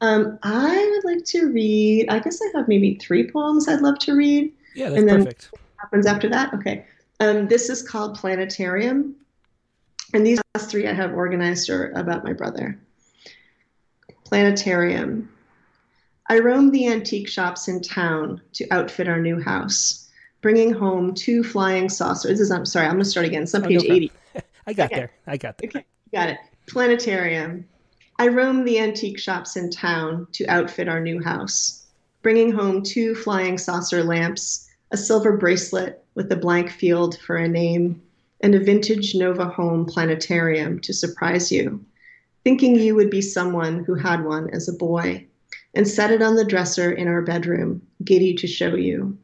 Um, 0.00 0.38
I 0.42 0.90
would 0.94 1.12
like 1.14 1.24
to 1.26 1.46
read, 1.46 2.08
I 2.08 2.18
guess 2.18 2.40
I 2.42 2.58
have 2.58 2.68
maybe 2.68 2.96
three 2.96 3.30
poems 3.30 3.68
I'd 3.68 3.80
love 3.80 3.98
to 4.00 4.14
read. 4.14 4.52
Yeah, 4.74 4.90
that's 4.90 5.00
and 5.00 5.08
then 5.08 5.24
perfect 5.24 5.50
happens 5.78 6.06
after 6.06 6.28
that? 6.28 6.54
Okay. 6.54 6.84
Um, 7.20 7.48
this 7.48 7.70
is 7.70 7.82
called 7.82 8.16
Planetarium. 8.16 9.14
And 10.14 10.26
these 10.26 10.40
last 10.54 10.70
three 10.70 10.86
I 10.86 10.92
have 10.92 11.14
organized 11.14 11.70
are 11.70 11.90
about 11.92 12.24
my 12.24 12.32
brother. 12.32 12.78
Planetarium. 14.24 15.28
I 16.28 16.38
roamed 16.40 16.72
the 16.72 16.88
antique 16.88 17.28
shops 17.28 17.68
in 17.68 17.80
town 17.80 18.40
to 18.54 18.68
outfit 18.70 19.08
our 19.08 19.20
new 19.20 19.40
house, 19.40 20.10
bringing 20.40 20.72
home 20.72 21.14
two 21.14 21.44
flying 21.44 21.88
saucers. 21.88 22.32
This 22.32 22.40
is, 22.40 22.50
I'm 22.50 22.66
sorry, 22.66 22.86
I'm 22.86 22.94
going 22.94 23.04
to 23.04 23.10
start 23.10 23.26
again. 23.26 23.44
It's 23.44 23.54
on 23.54 23.64
oh, 23.64 23.68
page 23.68 23.86
no 23.86 23.94
80. 23.94 24.12
I 24.66 24.72
got 24.72 24.86
okay. 24.86 24.96
there. 24.96 25.10
I 25.26 25.36
got 25.36 25.58
there. 25.58 25.68
Okay, 25.68 25.84
got 26.12 26.28
it. 26.28 26.38
Planetarium. 26.66 27.66
I 28.18 28.28
roamed 28.28 28.66
the 28.66 28.78
antique 28.78 29.18
shops 29.18 29.56
in 29.56 29.70
town 29.70 30.26
to 30.32 30.46
outfit 30.46 30.88
our 30.88 31.00
new 31.00 31.22
house, 31.22 31.86
bringing 32.22 32.50
home 32.50 32.82
two 32.82 33.14
flying 33.14 33.58
saucer 33.58 34.02
lamps 34.02 34.68
a 34.90 34.96
silver 34.96 35.36
bracelet 35.36 36.04
with 36.14 36.30
a 36.30 36.36
blank 36.36 36.70
field 36.70 37.18
for 37.18 37.36
a 37.36 37.48
name, 37.48 38.00
and 38.40 38.54
a 38.54 38.60
vintage 38.60 39.14
Nova 39.14 39.46
Home 39.46 39.84
planetarium 39.84 40.80
to 40.80 40.92
surprise 40.92 41.50
you, 41.50 41.84
thinking 42.44 42.76
you 42.76 42.94
would 42.94 43.10
be 43.10 43.20
someone 43.20 43.84
who 43.84 43.94
had 43.94 44.24
one 44.24 44.48
as 44.50 44.68
a 44.68 44.72
boy, 44.72 45.26
and 45.74 45.88
set 45.88 46.10
it 46.10 46.22
on 46.22 46.36
the 46.36 46.44
dresser 46.44 46.92
in 46.92 47.08
our 47.08 47.22
bedroom, 47.22 47.82
giddy 48.04 48.34
to 48.34 48.46
show 48.46 48.74
you. 48.74 49.18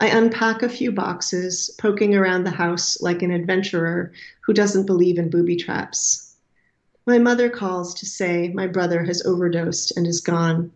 I 0.00 0.08
unpack 0.08 0.62
a 0.62 0.68
few 0.68 0.90
boxes, 0.90 1.70
poking 1.78 2.14
around 2.14 2.44
the 2.44 2.50
house 2.50 3.00
like 3.00 3.22
an 3.22 3.30
adventurer 3.30 4.12
who 4.40 4.52
doesn't 4.52 4.86
believe 4.86 5.16
in 5.16 5.30
booby 5.30 5.56
traps. 5.56 6.34
My 7.06 7.18
mother 7.18 7.48
calls 7.48 7.94
to 7.94 8.06
say 8.06 8.48
my 8.48 8.66
brother 8.66 9.04
has 9.04 9.24
overdosed 9.24 9.96
and 9.96 10.06
is 10.06 10.20
gone. 10.20 10.72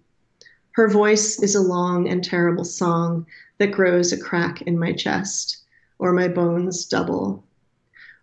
Her 0.76 0.88
voice 0.88 1.42
is 1.42 1.54
a 1.54 1.62
long 1.62 2.06
and 2.06 2.22
terrible 2.22 2.66
song 2.66 3.24
that 3.56 3.72
grows 3.72 4.12
a 4.12 4.18
crack 4.18 4.60
in 4.60 4.78
my 4.78 4.92
chest, 4.92 5.62
or 5.98 6.12
my 6.12 6.28
bones 6.28 6.84
double. 6.84 7.42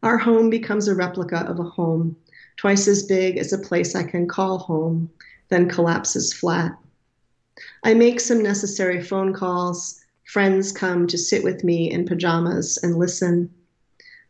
Our 0.04 0.20
home 0.20 0.52
becomes 0.52 0.88
a 0.88 0.94
replica 0.94 1.38
of 1.38 1.58
a 1.58 1.64
home, 1.64 2.16
twice 2.56 2.88
as 2.88 3.02
big 3.02 3.40
as 3.40 3.54
a 3.54 3.58
place 3.58 3.96
I 3.96 4.04
can 4.04 4.28
call 4.28 4.60
home, 4.60 5.10
then 5.50 5.68
collapses 5.68 6.32
flat. 6.32 6.78
I 7.84 7.96
make 7.96 8.20
some 8.20 8.44
necessary 8.44 9.02
phone 9.02 9.34
calls. 9.34 10.00
Friends 10.24 10.72
come 10.72 11.08
to 11.08 11.18
sit 11.18 11.44
with 11.44 11.64
me 11.64 11.90
in 11.90 12.06
pajamas 12.06 12.78
and 12.84 13.00
listen. 13.00 13.50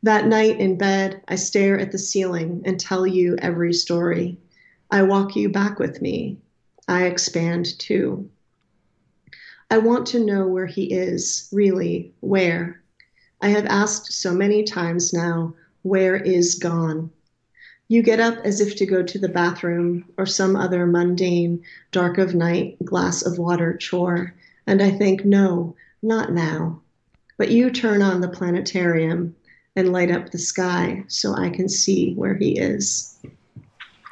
That 0.02 0.28
night 0.28 0.62
in 0.62 0.78
bed, 0.78 1.22
I 1.28 1.36
stare 1.36 1.78
at 1.78 1.92
the 1.92 2.00
ceiling 2.00 2.62
and 2.64 2.80
tell 2.80 3.06
you 3.06 3.36
every 3.40 3.74
story. 3.74 4.40
I 4.90 5.04
walk 5.04 5.36
you 5.36 5.50
back 5.50 5.78
with 5.78 6.02
me. 6.02 6.38
I 6.88 7.06
expand 7.06 7.80
too. 7.80 8.30
I 9.72 9.78
want 9.78 10.06
to 10.08 10.24
know 10.24 10.48
where 10.48 10.68
he 10.68 10.94
is, 10.94 11.50
really, 11.52 12.14
where. 12.20 12.82
I 13.42 13.50
have 13.50 13.66
asked 13.66 14.14
so 14.14 14.34
many 14.34 14.64
times 14.64 15.14
now, 15.14 15.56
where 15.82 16.16
is 16.16 16.56
gone? 16.56 17.12
You 17.88 18.02
get 18.02 18.20
up 18.20 18.38
as 18.46 18.62
if 18.62 18.76
to 18.78 18.86
go 18.86 19.04
to 19.04 19.20
the 19.20 19.30
bathroom 19.30 20.06
or 20.18 20.26
some 20.26 20.56
other 20.56 20.86
mundane, 20.86 21.64
dark 21.92 22.18
of 22.18 22.34
night, 22.36 22.78
glass 22.86 23.26
of 23.26 23.38
water 23.38 23.76
chore, 23.76 24.34
and 24.68 24.82
I 24.82 24.92
think, 24.92 25.26
no, 25.26 25.76
not 26.02 26.32
now. 26.32 26.82
But 27.38 27.52
you 27.52 27.70
turn 27.72 28.02
on 28.02 28.22
the 28.22 28.30
planetarium 28.30 29.36
and 29.76 29.92
light 29.92 30.12
up 30.12 30.30
the 30.30 30.38
sky 30.38 31.04
so 31.08 31.34
I 31.34 31.50
can 31.50 31.68
see 31.68 32.14
where 32.14 32.36
he 32.36 32.58
is. 32.58 33.20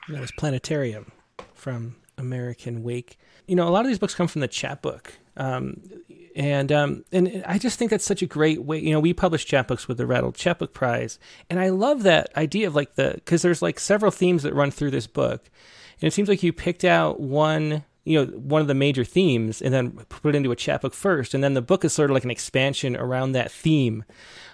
That 0.10 0.22
was 0.22 0.32
Planetarium 0.32 1.12
from 1.54 1.96
American 2.22 2.84
Wake. 2.84 3.18
You 3.48 3.56
know, 3.56 3.68
a 3.68 3.72
lot 3.72 3.82
of 3.82 3.88
these 3.88 4.00
books 4.00 4.16
come 4.16 4.28
from 4.28 4.42
the 4.42 4.48
chapbook. 4.48 5.14
Um, 5.36 5.82
and 6.36 6.72
um, 6.72 7.04
and 7.12 7.44
I 7.46 7.58
just 7.58 7.78
think 7.78 7.92
that's 7.92 8.06
such 8.06 8.22
a 8.22 8.26
great 8.26 8.64
way. 8.64 8.80
You 8.80 8.92
know, 8.92 9.00
we 9.00 9.14
publish 9.14 9.46
chapbooks 9.46 9.88
with 9.88 9.98
the 9.98 10.06
Rattle 10.06 10.32
Chapbook 10.32 10.74
Prize, 10.74 11.20
and 11.50 11.60
I 11.60 11.70
love 11.70 12.04
that 12.04 12.30
idea 12.38 12.68
of 12.68 12.76
like 12.76 12.96
the 12.96 13.14
because 13.16 13.42
there's 13.42 13.62
like 13.62 13.80
several 13.80 14.12
themes 14.12 14.44
that 14.44 14.54
run 14.54 14.72
through 14.72 14.92
this 14.92 15.08
book, 15.08 15.50
and 16.00 16.08
it 16.08 16.14
seems 16.14 16.30
like 16.30 16.44
you 16.44 16.54
picked 16.54 16.86
out 16.86 17.20
one 17.20 17.84
you 18.04 18.18
know 18.18 18.32
one 18.32 18.62
of 18.62 18.68
the 18.68 18.74
major 18.74 19.04
themes 19.04 19.62
and 19.62 19.74
then 19.74 19.92
put 19.92 20.34
it 20.34 20.38
into 20.38 20.52
a 20.52 20.56
chapbook 20.56 20.94
first 20.94 21.34
and 21.34 21.44
then 21.44 21.54
the 21.54 21.62
book 21.62 21.86
is 21.86 21.94
sort 21.94 22.10
of 22.10 22.16
like 22.16 22.24
an 22.24 22.32
expansion 22.32 22.96
around 22.96 23.34
that 23.34 23.52
theme 23.52 24.04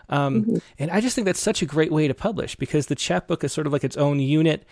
um, 0.09 0.43
mm-hmm. 0.43 0.57
and 0.79 0.91
i 0.91 0.99
just 0.99 1.15
think 1.15 1.23
that's 1.23 1.39
such 1.39 1.61
a 1.61 1.65
great 1.65 1.89
way 1.89 2.09
to 2.09 2.13
publish 2.13 2.55
because 2.55 2.87
the 2.87 2.95
chapbook 2.95 3.45
is 3.45 3.53
sort 3.53 3.65
of 3.65 3.71
like 3.71 3.85
its 3.85 3.95
own 3.95 4.19
unit 4.19 4.65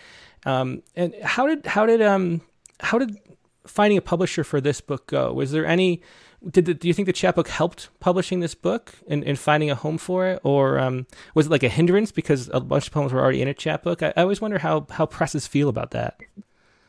um, 0.46 0.84
and 0.96 1.16
how 1.24 1.48
did 1.48 1.66
how 1.66 1.86
did 1.86 2.02
um 2.02 2.41
how 2.80 2.98
did 2.98 3.18
finding 3.66 3.98
a 3.98 4.02
publisher 4.02 4.44
for 4.44 4.62
this 4.62 4.82
book 4.82 5.08
go 5.08 5.34
was 5.34 5.52
there 5.52 5.66
any 5.66 6.02
did 6.50 6.66
the, 6.66 6.74
do 6.74 6.88
you 6.88 6.94
think 6.94 7.08
the 7.08 7.14
chapbook 7.14 7.48
helped 7.48 7.90
publishing 8.00 8.40
this 8.40 8.56
book 8.56 8.94
and, 9.08 9.24
and 9.24 9.40
finding 9.40 9.72
a 9.72 9.76
home 9.76 9.98
for 9.98 10.28
it, 10.28 10.40
or 10.44 10.78
um, 10.78 11.08
was 11.34 11.48
it 11.48 11.50
like 11.50 11.64
a 11.64 11.70
hindrance 11.70 12.12
because 12.12 12.50
a 12.54 12.60
bunch 12.60 12.88
of 12.88 12.94
poems 12.94 13.12
were 13.12 13.22
already 13.22 13.42
in 13.42 13.48
a 13.48 13.54
chapbook? 13.54 14.04
I, 14.04 14.14
I 14.16 14.22
always 14.22 14.42
wonder 14.42 14.60
how 14.60 14.86
how 14.92 15.06
presses 15.06 15.48
feel 15.48 15.70
about 15.70 15.92
that. 15.92 16.20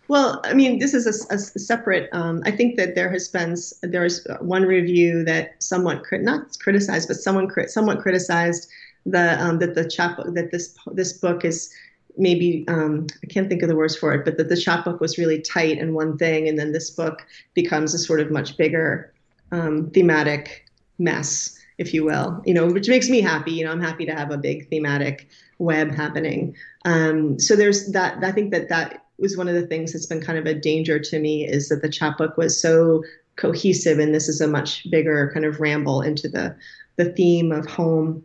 Well, 0.08 0.40
I 0.44 0.54
mean, 0.54 0.78
this 0.78 0.94
is 0.94 1.06
a, 1.06 1.34
a 1.34 1.38
separate. 1.38 2.08
Um, 2.12 2.42
I 2.44 2.52
think 2.52 2.76
that 2.76 2.94
there 2.94 3.10
has 3.10 3.28
been 3.28 3.56
there 3.82 4.04
is 4.04 4.26
one 4.40 4.62
review 4.62 5.24
that 5.24 5.60
somewhat 5.62 6.04
crit, 6.04 6.22
not 6.22 6.58
criticized, 6.60 7.08
but 7.08 7.16
someone 7.16 7.48
crit, 7.48 7.70
somewhat 7.70 8.00
criticized 8.00 8.68
the 9.04 9.42
um, 9.42 9.58
that 9.60 9.74
the 9.74 9.88
chapbook 9.88 10.34
that 10.34 10.50
this 10.50 10.76
this 10.92 11.12
book 11.14 11.44
is 11.44 11.72
maybe 12.16 12.64
um, 12.68 13.06
I 13.22 13.26
can't 13.26 13.48
think 13.48 13.62
of 13.62 13.68
the 13.68 13.76
words 13.76 13.96
for 13.96 14.12
it, 14.12 14.24
but 14.24 14.36
that 14.36 14.48
the 14.48 14.56
chapbook 14.56 15.00
was 15.00 15.18
really 15.18 15.40
tight 15.40 15.78
in 15.78 15.94
one 15.94 16.16
thing, 16.18 16.48
and 16.48 16.58
then 16.58 16.72
this 16.72 16.90
book 16.90 17.26
becomes 17.54 17.94
a 17.94 17.98
sort 17.98 18.20
of 18.20 18.30
much 18.30 18.56
bigger 18.56 19.12
um, 19.52 19.90
thematic 19.90 20.66
mess, 20.98 21.58
if 21.78 21.92
you 21.92 22.04
will. 22.04 22.42
You 22.44 22.54
know, 22.54 22.66
which 22.66 22.88
makes 22.88 23.08
me 23.08 23.20
happy. 23.20 23.52
You 23.52 23.64
know, 23.64 23.72
I'm 23.72 23.82
happy 23.82 24.06
to 24.06 24.14
have 24.14 24.30
a 24.30 24.38
big 24.38 24.68
thematic 24.70 25.28
web 25.58 25.94
happening. 25.94 26.54
Um, 26.84 27.38
so 27.38 27.56
there's 27.56 27.92
that. 27.92 28.22
I 28.22 28.32
think 28.32 28.50
that 28.52 28.68
that 28.68 29.04
was 29.18 29.36
one 29.36 29.48
of 29.48 29.54
the 29.54 29.66
things 29.66 29.92
that's 29.92 30.06
been 30.06 30.20
kind 30.20 30.38
of 30.38 30.46
a 30.46 30.54
danger 30.54 30.98
to 30.98 31.18
me 31.18 31.46
is 31.46 31.68
that 31.68 31.82
the 31.82 31.88
chapbook 31.88 32.36
was 32.36 32.60
so 32.60 33.02
cohesive, 33.36 33.98
and 33.98 34.14
this 34.14 34.28
is 34.28 34.40
a 34.40 34.48
much 34.48 34.90
bigger 34.90 35.30
kind 35.32 35.44
of 35.44 35.60
ramble 35.60 36.02
into 36.02 36.28
the 36.28 36.56
the 36.96 37.12
theme 37.12 37.52
of 37.52 37.66
home. 37.66 38.22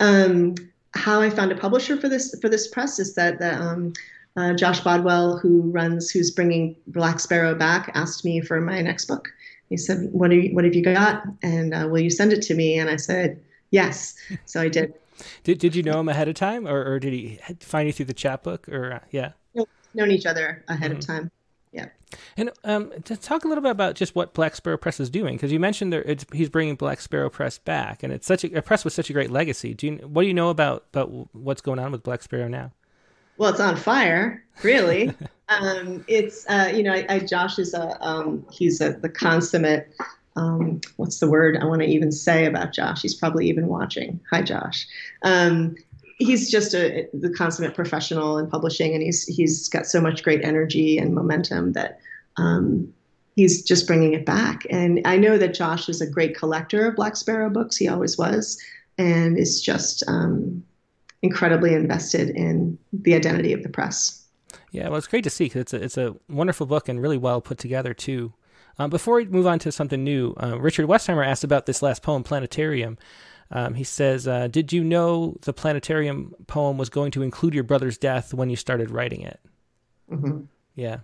Um, 0.00 0.54
how 0.94 1.20
I 1.20 1.30
found 1.30 1.52
a 1.52 1.56
publisher 1.56 1.96
for 1.96 2.08
this 2.08 2.34
for 2.40 2.48
this 2.48 2.68
press 2.68 2.98
is 2.98 3.14
that 3.14 3.38
the 3.38 3.54
um, 3.54 3.92
uh, 4.36 4.54
Josh 4.54 4.80
Bodwell, 4.80 5.38
who 5.38 5.62
runs, 5.70 6.10
who's 6.10 6.30
bringing 6.30 6.76
Black 6.86 7.20
Sparrow 7.20 7.54
back, 7.54 7.90
asked 7.94 8.24
me 8.24 8.40
for 8.40 8.60
my 8.60 8.80
next 8.80 9.06
book. 9.06 9.28
He 9.68 9.76
said, 9.76 10.08
"What 10.12 10.30
do 10.30 10.36
you, 10.36 10.54
What 10.54 10.64
have 10.64 10.74
you 10.74 10.82
got? 10.82 11.24
And 11.42 11.74
uh, 11.74 11.88
will 11.90 12.00
you 12.00 12.10
send 12.10 12.32
it 12.32 12.42
to 12.42 12.54
me?" 12.54 12.78
And 12.78 12.90
I 12.90 12.96
said, 12.96 13.40
"Yes." 13.70 14.14
So 14.44 14.60
I 14.60 14.68
did. 14.68 14.94
did 15.44 15.58
Did 15.58 15.74
you 15.74 15.82
know 15.82 16.00
him 16.00 16.08
ahead 16.08 16.28
of 16.28 16.34
time, 16.34 16.66
or, 16.66 16.84
or 16.84 16.98
did 16.98 17.12
he 17.12 17.38
find 17.60 17.86
you 17.86 17.92
through 17.92 18.06
the 18.06 18.14
chapbook? 18.14 18.68
Or 18.68 18.94
uh, 18.94 19.00
yeah, 19.10 19.32
known 19.94 20.10
each 20.10 20.26
other 20.26 20.64
ahead 20.68 20.90
mm-hmm. 20.90 20.98
of 20.98 21.06
time. 21.06 21.30
Yeah. 21.72 21.86
And 22.36 22.50
um, 22.64 22.92
to 23.04 23.16
talk 23.16 23.44
a 23.44 23.48
little 23.48 23.62
bit 23.62 23.70
about 23.70 23.94
just 23.94 24.14
what 24.14 24.34
Black 24.34 24.54
Sparrow 24.54 24.76
Press 24.76 25.00
is 25.00 25.08
doing, 25.08 25.34
because 25.34 25.50
you 25.50 25.58
mentioned 25.58 25.92
there, 25.92 26.04
he's 26.32 26.50
bringing 26.50 26.76
Black 26.76 27.00
Sparrow 27.00 27.30
Press 27.30 27.58
back, 27.58 28.02
and 28.02 28.12
it's 28.12 28.26
such 28.26 28.44
a, 28.44 28.58
a, 28.58 28.62
press 28.62 28.84
with 28.84 28.92
such 28.92 29.08
a 29.08 29.12
great 29.14 29.30
legacy. 29.30 29.72
Do 29.72 29.86
you 29.86 29.92
what 30.06 30.22
do 30.22 30.28
you 30.28 30.34
know 30.34 30.50
about 30.50 30.84
about 30.92 31.10
what's 31.34 31.62
going 31.62 31.78
on 31.78 31.90
with 31.90 32.02
Black 32.02 32.22
Sparrow 32.22 32.48
now? 32.48 32.72
Well, 33.38 33.50
it's 33.50 33.60
on 33.60 33.76
fire, 33.76 34.44
really. 34.62 35.12
um, 35.48 36.04
it's 36.06 36.46
uh, 36.48 36.70
you 36.74 36.82
know, 36.82 36.92
I, 36.92 37.06
I, 37.08 37.18
Josh 37.20 37.58
is 37.58 37.72
a 37.72 37.96
um, 38.06 38.46
he's 38.52 38.80
a 38.80 38.92
the 38.92 39.08
consummate. 39.08 39.90
Um, 40.36 40.80
what's 40.96 41.20
the 41.20 41.28
word 41.28 41.58
I 41.60 41.64
want 41.64 41.82
to 41.82 41.88
even 41.88 42.12
say 42.12 42.46
about 42.46 42.72
Josh? 42.72 43.02
He's 43.02 43.14
probably 43.14 43.48
even 43.48 43.68
watching. 43.68 44.20
Hi, 44.30 44.42
Josh. 44.42 44.86
He's 46.24 46.50
just 46.50 46.74
a 46.74 47.08
the 47.12 47.30
consummate 47.30 47.74
professional 47.74 48.38
in 48.38 48.48
publishing, 48.48 48.94
and 48.94 49.02
he's 49.02 49.24
he's 49.26 49.68
got 49.68 49.86
so 49.86 50.00
much 50.00 50.22
great 50.22 50.44
energy 50.44 50.98
and 50.98 51.14
momentum 51.14 51.72
that 51.72 52.00
um, 52.36 52.92
he's 53.36 53.62
just 53.62 53.86
bringing 53.86 54.14
it 54.14 54.24
back. 54.24 54.66
And 54.70 55.00
I 55.04 55.16
know 55.16 55.38
that 55.38 55.54
Josh 55.54 55.88
is 55.88 56.00
a 56.00 56.06
great 56.06 56.36
collector 56.36 56.86
of 56.86 56.96
Black 56.96 57.16
Sparrow 57.16 57.50
books. 57.50 57.76
He 57.76 57.88
always 57.88 58.16
was, 58.16 58.60
and 58.98 59.38
is 59.38 59.60
just 59.60 60.02
um, 60.06 60.64
incredibly 61.22 61.74
invested 61.74 62.30
in 62.30 62.78
the 62.92 63.14
identity 63.14 63.52
of 63.52 63.62
the 63.62 63.68
press. 63.68 64.24
Yeah, 64.70 64.88
well, 64.88 64.98
it's 64.98 65.06
great 65.06 65.24
to 65.24 65.30
see 65.30 65.44
because 65.46 65.60
it's 65.60 65.74
a 65.74 65.82
it's 65.82 65.98
a 65.98 66.16
wonderful 66.28 66.66
book 66.66 66.88
and 66.88 67.00
really 67.00 67.18
well 67.18 67.40
put 67.40 67.58
together 67.58 67.94
too. 67.94 68.32
Um, 68.78 68.90
before 68.90 69.16
we 69.16 69.26
move 69.26 69.46
on 69.46 69.58
to 69.60 69.72
something 69.72 70.02
new, 70.02 70.34
uh, 70.42 70.58
Richard 70.58 70.86
Westheimer 70.86 71.26
asked 71.26 71.44
about 71.44 71.66
this 71.66 71.82
last 71.82 72.02
poem, 72.02 72.22
Planetarium. 72.22 72.96
Um, 73.52 73.74
he 73.74 73.84
says, 73.84 74.26
uh, 74.26 74.48
"Did 74.48 74.72
you 74.72 74.82
know 74.82 75.36
the 75.42 75.52
planetarium 75.52 76.34
poem 76.46 76.78
was 76.78 76.88
going 76.88 77.10
to 77.12 77.22
include 77.22 77.54
your 77.54 77.64
brother's 77.64 77.98
death 77.98 78.32
when 78.32 78.48
you 78.50 78.56
started 78.56 78.90
writing 78.90 79.20
it?" 79.20 79.40
Mm-hmm. 80.10 80.40
Yeah, 80.74 80.98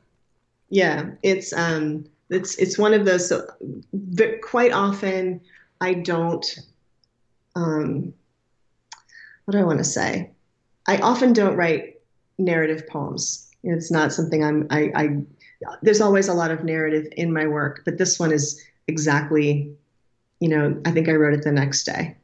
yeah. 0.70 1.10
It's 1.22 1.52
um, 1.52 2.06
it's 2.30 2.56
it's 2.56 2.78
one 2.78 2.94
of 2.94 3.04
those. 3.04 3.28
So, 3.28 3.46
quite 4.42 4.72
often, 4.72 5.40
I 5.80 5.94
don't. 5.94 6.58
Um, 7.54 8.14
what 9.44 9.52
do 9.52 9.58
I 9.58 9.64
want 9.64 9.78
to 9.78 9.84
say? 9.84 10.30
I 10.86 10.98
often 10.98 11.32
don't 11.32 11.56
write 11.56 12.00
narrative 12.38 12.86
poems. 12.86 13.50
It's 13.62 13.90
not 13.90 14.12
something 14.12 14.44
I'm. 14.44 14.66
I, 14.70 14.90
I 14.94 15.16
there's 15.82 16.00
always 16.00 16.28
a 16.28 16.34
lot 16.34 16.50
of 16.50 16.64
narrative 16.64 17.06
in 17.16 17.32
my 17.32 17.46
work, 17.46 17.82
but 17.84 17.98
this 17.98 18.18
one 18.18 18.32
is 18.32 18.62
exactly. 18.86 19.70
You 20.40 20.48
know, 20.48 20.80
I 20.86 20.92
think 20.92 21.08
I 21.08 21.12
wrote 21.12 21.34
it 21.34 21.42
the 21.42 21.50
next 21.50 21.82
day. 21.82 22.16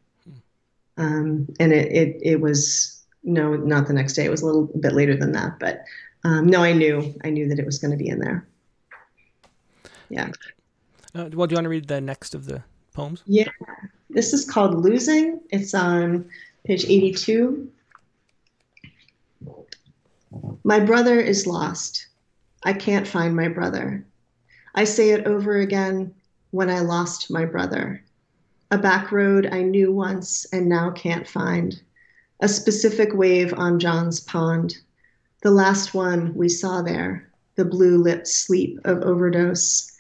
Um, 0.97 1.49
and 1.59 1.73
it, 1.73 1.91
it, 1.93 2.17
it 2.23 2.41
was, 2.41 3.05
no, 3.23 3.57
not 3.57 3.87
the 3.87 3.93
next 3.93 4.15
day. 4.15 4.25
It 4.25 4.31
was 4.31 4.43
a 4.43 4.47
little 4.47 4.67
bit 4.81 4.93
later 4.93 5.17
than 5.17 5.33
that, 5.33 5.59
but 5.59 5.85
um, 6.25 6.47
no, 6.47 6.63
I 6.63 6.73
knew, 6.73 7.15
I 7.25 7.31
knew 7.31 7.49
that 7.49 7.59
it 7.59 7.67
was 7.67 7.79
going 7.79 7.91
to 7.91 7.97
be 7.97 8.09
in 8.09 8.19
there. 8.19 8.47
Yeah. 10.09 10.31
Uh, 11.15 11.29
well, 11.33 11.47
do 11.47 11.53
you 11.53 11.57
want 11.57 11.65
to 11.65 11.69
read 11.69 11.89
the 11.89 12.01
next 12.01 12.35
of 12.35 12.47
the 12.47 12.63
poems? 12.93 13.23
Yeah. 13.27 13.49
This 14.11 14.33
is 14.33 14.45
called 14.45 14.75
Losing. 14.77 15.41
It's 15.51 15.75
on 15.75 16.29
page 16.65 16.85
82. 16.85 17.71
My 20.65 20.81
brother 20.81 21.21
is 21.21 21.47
lost. 21.47 22.07
I 22.65 22.73
can't 22.73 23.07
find 23.07 23.37
my 23.37 23.49
brother. 23.49 24.05
I 24.75 24.85
say 24.85 25.11
it 25.11 25.27
over 25.27 25.59
again 25.59 26.15
when 26.51 26.71
I 26.71 26.81
lost 26.81 27.31
my 27.31 27.45
brother 27.45 28.03
a 28.75 28.79
back 28.79 29.13
road 29.13 29.47
I 29.53 29.63
knew 29.63 29.93
once 29.93 30.47
and 30.53 30.69
now 30.69 30.91
can't 30.91 31.29
find, 31.29 31.81
a 32.41 32.49
specific 32.49 33.15
wave 33.15 33.55
on 33.57 33.79
John's 33.79 34.19
pond, 34.19 34.79
the 35.43 35.53
last 35.53 35.95
one 35.95 36.35
we 36.35 36.49
saw 36.49 36.83
there, 36.83 37.31
the 37.55 37.65
blue 37.65 37.97
lipped 37.97 38.27
sleep 38.27 38.81
of 38.85 39.01
overdose. 39.03 39.93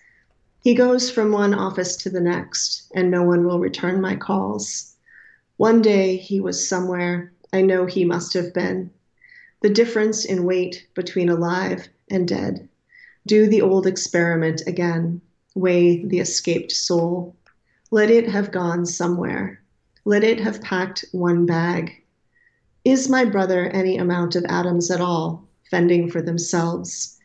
He 0.58 0.74
goes 0.74 1.08
from 1.08 1.30
one 1.30 1.54
office 1.54 1.94
to 1.98 2.10
the 2.10 2.20
next, 2.20 2.90
and 2.96 3.12
no 3.12 3.22
one 3.22 3.46
will 3.46 3.60
return 3.60 4.00
my 4.00 4.16
calls. 4.16 4.96
One 5.56 5.80
day 5.80 6.16
he 6.16 6.40
was 6.40 6.68
somewhere, 6.68 7.32
I 7.52 7.62
know 7.62 7.86
he 7.86 8.04
must 8.04 8.32
have 8.32 8.52
been. 8.52 8.90
the 9.64 9.70
difference 9.70 10.24
in 10.24 10.44
weight 10.44 10.86
between 10.94 11.28
alive 11.28 11.88
and 12.10 12.26
dead. 12.26 12.68
Do 13.24 13.46
the 13.46 13.62
old 13.62 13.86
experiment 13.86 14.62
again, 14.66 15.20
weigh 15.54 16.04
the 16.04 16.18
escaped 16.18 16.72
soul. 16.72 17.36
Let 17.94 18.10
it 18.10 18.28
have 18.28 18.50
gone 18.50 18.86
somewhere. 18.86 19.62
Let 20.04 20.24
it 20.24 20.40
have 20.40 20.60
packed 20.60 21.04
one 21.12 21.46
bag. 21.46 22.02
Is 22.84 23.08
my 23.08 23.24
brother 23.24 23.68
any 23.68 23.98
amount 23.98 24.34
of 24.34 24.44
atoms 24.48 24.90
at 24.90 25.00
all, 25.00 25.46
fending 25.70 26.10
for 26.10 26.20
themselves? 26.20 27.16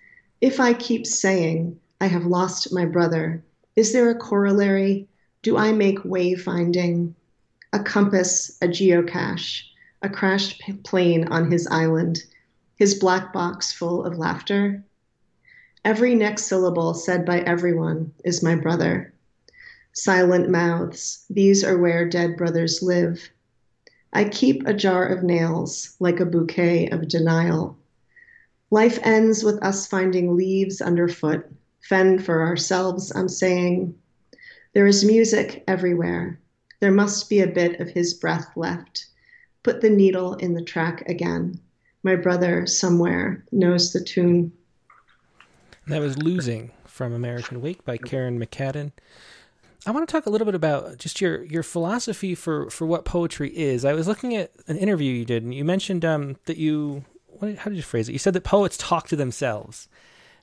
If 0.41 0.59
I 0.59 0.74
keep 0.74 1.07
saying, 1.07 1.80
I 1.99 2.05
have 2.05 2.28
lost 2.28 2.72
my 2.72 2.86
brother, 2.86 3.43
is 3.76 3.93
there 3.93 4.11
a 4.11 4.15
corollary? 4.20 5.07
Do 5.41 5.57
I 5.57 5.72
make 5.72 6.03
wayfinding? 6.03 7.15
A 7.74 7.80
compass, 7.80 8.55
a 8.61 8.67
geocache, 8.67 9.63
a 10.03 10.09
crashed 10.09 10.61
plane 10.84 11.28
on 11.30 11.49
his 11.49 11.65
island, 11.72 12.20
his 12.76 12.93
black 12.93 13.34
box 13.34 13.74
full 13.74 14.05
of 14.05 14.20
laughter? 14.20 14.84
Every 15.84 16.13
next 16.13 16.43
syllable 16.43 16.93
said 16.93 17.26
by 17.26 17.39
everyone 17.39 18.13
is 18.24 18.43
my 18.43 18.53
brother. 18.53 19.15
Silent 20.01 20.49
mouths, 20.49 21.25
these 21.29 21.61
are 21.61 21.77
where 21.77 22.07
dead 22.07 22.37
brothers 22.37 22.81
live. 22.81 23.29
I 24.13 24.23
keep 24.23 24.65
a 24.65 24.73
jar 24.73 25.05
of 25.05 25.23
nails 25.23 25.97
like 25.99 26.21
a 26.21 26.25
bouquet 26.25 26.87
of 26.87 27.09
denial. 27.09 27.77
Life 28.71 28.97
ends 29.03 29.43
with 29.43 29.61
us 29.61 29.87
finding 29.87 30.37
leaves 30.37 30.79
underfoot, 30.79 31.51
fend 31.81 32.23
for 32.23 32.41
ourselves, 32.41 33.13
I'm 33.13 33.27
saying. 33.27 33.93
There 34.73 34.87
is 34.87 35.03
music 35.03 35.65
everywhere. 35.67 36.39
There 36.79 36.93
must 36.93 37.29
be 37.29 37.41
a 37.41 37.47
bit 37.47 37.81
of 37.81 37.89
his 37.89 38.13
breath 38.13 38.55
left. 38.55 39.07
Put 39.63 39.81
the 39.81 39.89
needle 39.89 40.35
in 40.35 40.53
the 40.53 40.63
track 40.63 41.03
again. 41.09 41.59
My 42.03 42.15
brother 42.15 42.65
somewhere 42.65 43.43
knows 43.51 43.91
the 43.91 44.01
tune. 44.01 44.53
That 45.87 45.99
was 45.99 46.17
Losing 46.17 46.71
from 46.85 47.11
American 47.11 47.61
Wake 47.61 47.83
by 47.83 47.97
Kerrin 47.97 48.41
McCadden. 48.41 48.93
I 49.86 49.91
want 49.91 50.07
to 50.07 50.11
talk 50.11 50.25
a 50.25 50.30
little 50.30 50.45
bit 50.45 50.55
about 50.55 50.97
just 50.97 51.21
your 51.21 51.43
your 51.45 51.63
philosophy 51.63 52.36
for 52.36 52.69
for 52.69 52.86
what 52.86 53.05
poetry 53.05 53.49
is. 53.49 53.86
I 53.86 53.93
was 53.93 54.07
looking 54.07 54.36
at 54.36 54.51
an 54.67 54.77
interview 54.77 55.13
you 55.13 55.25
did, 55.25 55.43
and 55.43 55.53
you 55.53 55.63
mentioned 55.63 56.03
um, 56.03 56.38
that 56.45 56.57
you 56.57 57.05
what, 57.27 57.57
how 57.57 57.69
did 57.69 57.77
you 57.77 57.84
phrase 57.84 58.09
it? 58.09 58.13
You 58.13 58.19
said 58.19 58.34
that 58.34 58.43
poets 58.43 58.77
talk 58.77 59.07
to 59.07 59.15
themselves. 59.15 59.88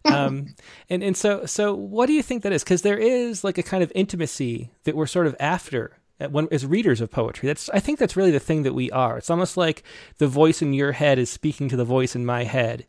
um, 0.05 0.55
and 0.91 1.03
and 1.03 1.17
so 1.17 1.45
so 1.47 1.75
what 1.75 2.07
do 2.07 2.13
you 2.13 2.23
think 2.23 2.43
that 2.43 2.53
is? 2.53 2.65
Because 2.65 2.83
there 2.83 2.99
is 2.99 3.45
like 3.45 3.59
a 3.59 3.63
kind 3.63 3.83
of 3.83 3.93
intimacy 3.95 4.71
that 4.85 4.97
we're 4.97 5.07
sort 5.07 5.27
of 5.27 5.37
after 5.39 5.99
when 6.31 6.49
as 6.51 6.65
readers 6.65 7.01
of 7.01 7.11
poetry. 7.11 7.47
That's 7.47 7.69
I 7.71 7.81
think 7.81 7.99
that's 7.99 8.17
really 8.17 8.31
the 8.31 8.41
thing 8.41 8.63
that 8.63 8.75
we 8.75 8.91
are. 8.91 9.19
It's 9.19 9.31
almost 9.31 9.57
like 9.57 9.83
the 10.19 10.29
voice 10.29 10.63
in 10.63 10.73
your 10.73 10.93
head 10.93 11.19
is 11.19 11.29
speaking 11.29 11.69
to 11.69 11.77
the 11.77 11.85
voice 11.85 12.17
in 12.17 12.25
my 12.25 12.45
head, 12.45 12.87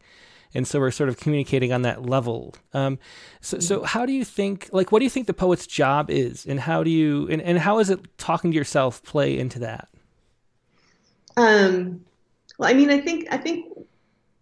and 0.53 0.67
so 0.67 0.79
we're 0.79 0.91
sort 0.91 1.09
of 1.09 1.17
communicating 1.17 1.71
on 1.73 1.81
that 1.83 2.05
level. 2.05 2.55
Um, 2.73 2.99
so, 3.41 3.59
so 3.59 3.83
how 3.83 4.05
do 4.05 4.13
you 4.13 4.25
think? 4.25 4.69
Like, 4.71 4.91
what 4.91 4.99
do 4.99 5.05
you 5.05 5.09
think 5.09 5.27
the 5.27 5.33
poet's 5.33 5.67
job 5.67 6.09
is, 6.09 6.45
and 6.45 6.59
how 6.59 6.83
do 6.83 6.89
you, 6.89 7.27
and, 7.29 7.41
and 7.41 7.59
how 7.59 7.79
is 7.79 7.89
it 7.89 7.99
talking 8.17 8.51
to 8.51 8.57
yourself 8.57 9.03
play 9.03 9.37
into 9.37 9.59
that? 9.59 9.87
Um, 11.35 12.01
well, 12.57 12.69
I 12.69 12.73
mean, 12.73 12.89
I 12.89 12.99
think 12.99 13.27
I 13.31 13.37
think 13.37 13.65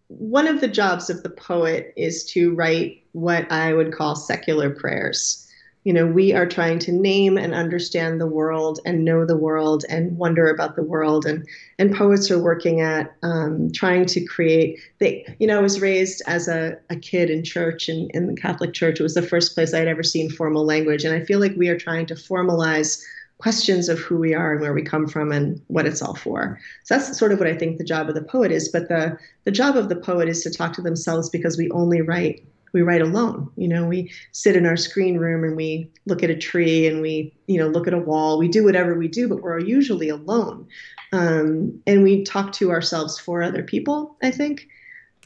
one 0.07 0.47
of 0.47 0.61
the 0.61 0.67
jobs 0.67 1.09
of 1.09 1.23
the 1.23 1.29
poet 1.29 1.93
is 1.97 2.23
to 2.31 2.53
write 2.55 3.03
what 3.11 3.51
I 3.51 3.73
would 3.73 3.93
call 3.93 4.15
secular 4.15 4.69
prayers 4.69 5.44
you 5.85 5.93
know, 5.93 6.07
we 6.07 6.33
are 6.33 6.47
trying 6.47 6.79
to 6.79 6.91
name 6.91 7.37
and 7.37 7.53
understand 7.53 8.19
the 8.19 8.25
world 8.25 8.79
and 8.85 9.05
know 9.05 9.23
the 9.23 9.37
world 9.37 9.85
and 9.87 10.17
wonder 10.17 10.47
about 10.47 10.75
the 10.75 10.83
world. 10.83 11.27
And, 11.27 11.47
and 11.77 11.95
poets 11.95 12.31
are 12.31 12.41
working 12.41 12.81
at 12.81 13.15
um, 13.21 13.71
trying 13.71 14.07
to 14.07 14.25
create, 14.25 14.79
they, 14.99 15.23
you 15.39 15.45
know, 15.45 15.59
I 15.59 15.61
was 15.61 15.79
raised 15.79 16.23
as 16.25 16.47
a, 16.47 16.75
a 16.89 16.95
kid 16.95 17.29
in 17.29 17.43
church 17.43 17.87
and 17.87 18.09
in 18.15 18.25
the 18.25 18.35
Catholic 18.35 18.73
Church. 18.73 18.99
It 18.99 19.03
was 19.03 19.13
the 19.13 19.21
first 19.21 19.53
place 19.53 19.75
I'd 19.75 19.87
ever 19.87 20.01
seen 20.01 20.31
formal 20.31 20.65
language. 20.65 21.05
And 21.05 21.13
I 21.13 21.23
feel 21.23 21.39
like 21.39 21.55
we 21.55 21.69
are 21.69 21.77
trying 21.77 22.07
to 22.07 22.15
formalize 22.15 22.99
questions 23.37 23.87
of 23.87 23.99
who 23.99 24.17
we 24.17 24.33
are 24.33 24.53
and 24.53 24.61
where 24.61 24.73
we 24.73 24.81
come 24.81 25.07
from 25.07 25.31
and 25.31 25.61
what 25.67 25.85
it's 25.85 26.01
all 26.01 26.15
for. 26.15 26.59
So 26.85 26.95
that's 26.95 27.15
sort 27.15 27.31
of 27.31 27.37
what 27.37 27.47
I 27.47 27.55
think 27.55 27.77
the 27.77 27.83
job 27.83 28.09
of 28.09 28.15
the 28.15 28.23
poet 28.23 28.51
is. 28.51 28.69
But 28.69 28.87
the, 28.87 29.19
the 29.43 29.51
job 29.51 29.77
of 29.77 29.89
the 29.89 29.95
poet 29.95 30.29
is 30.29 30.41
to 30.43 30.49
talk 30.49 30.73
to 30.73 30.81
themselves 30.81 31.29
because 31.29 31.59
we 31.59 31.69
only 31.69 32.01
write 32.01 32.43
we 32.75 32.81
write 32.81 33.01
alone. 33.01 33.49
You 33.55 33.69
know, 33.69 33.87
we 33.87 34.11
sit 34.33 34.57
in 34.57 34.65
our 34.65 34.75
screen 34.75 35.17
room 35.17 35.45
and 35.45 35.55
we 35.55 35.89
look 36.05 36.21
at 36.23 36.29
a 36.29 36.35
tree 36.35 36.85
and 36.87 37.01
we, 37.01 37.33
you 37.47 37.57
know, 37.57 37.69
look 37.69 37.87
at 37.87 37.93
a 37.93 37.99
wall. 37.99 38.37
We 38.37 38.49
do 38.49 38.65
whatever 38.65 38.95
we 38.95 39.07
do, 39.07 39.29
but 39.29 39.41
we're 39.41 39.59
usually 39.59 40.09
alone. 40.09 40.67
Um, 41.13 41.81
and 41.87 42.03
we 42.03 42.25
talk 42.25 42.51
to 42.53 42.71
ourselves 42.71 43.17
for 43.17 43.41
other 43.41 43.63
people, 43.63 44.17
I 44.21 44.29
think. 44.29 44.67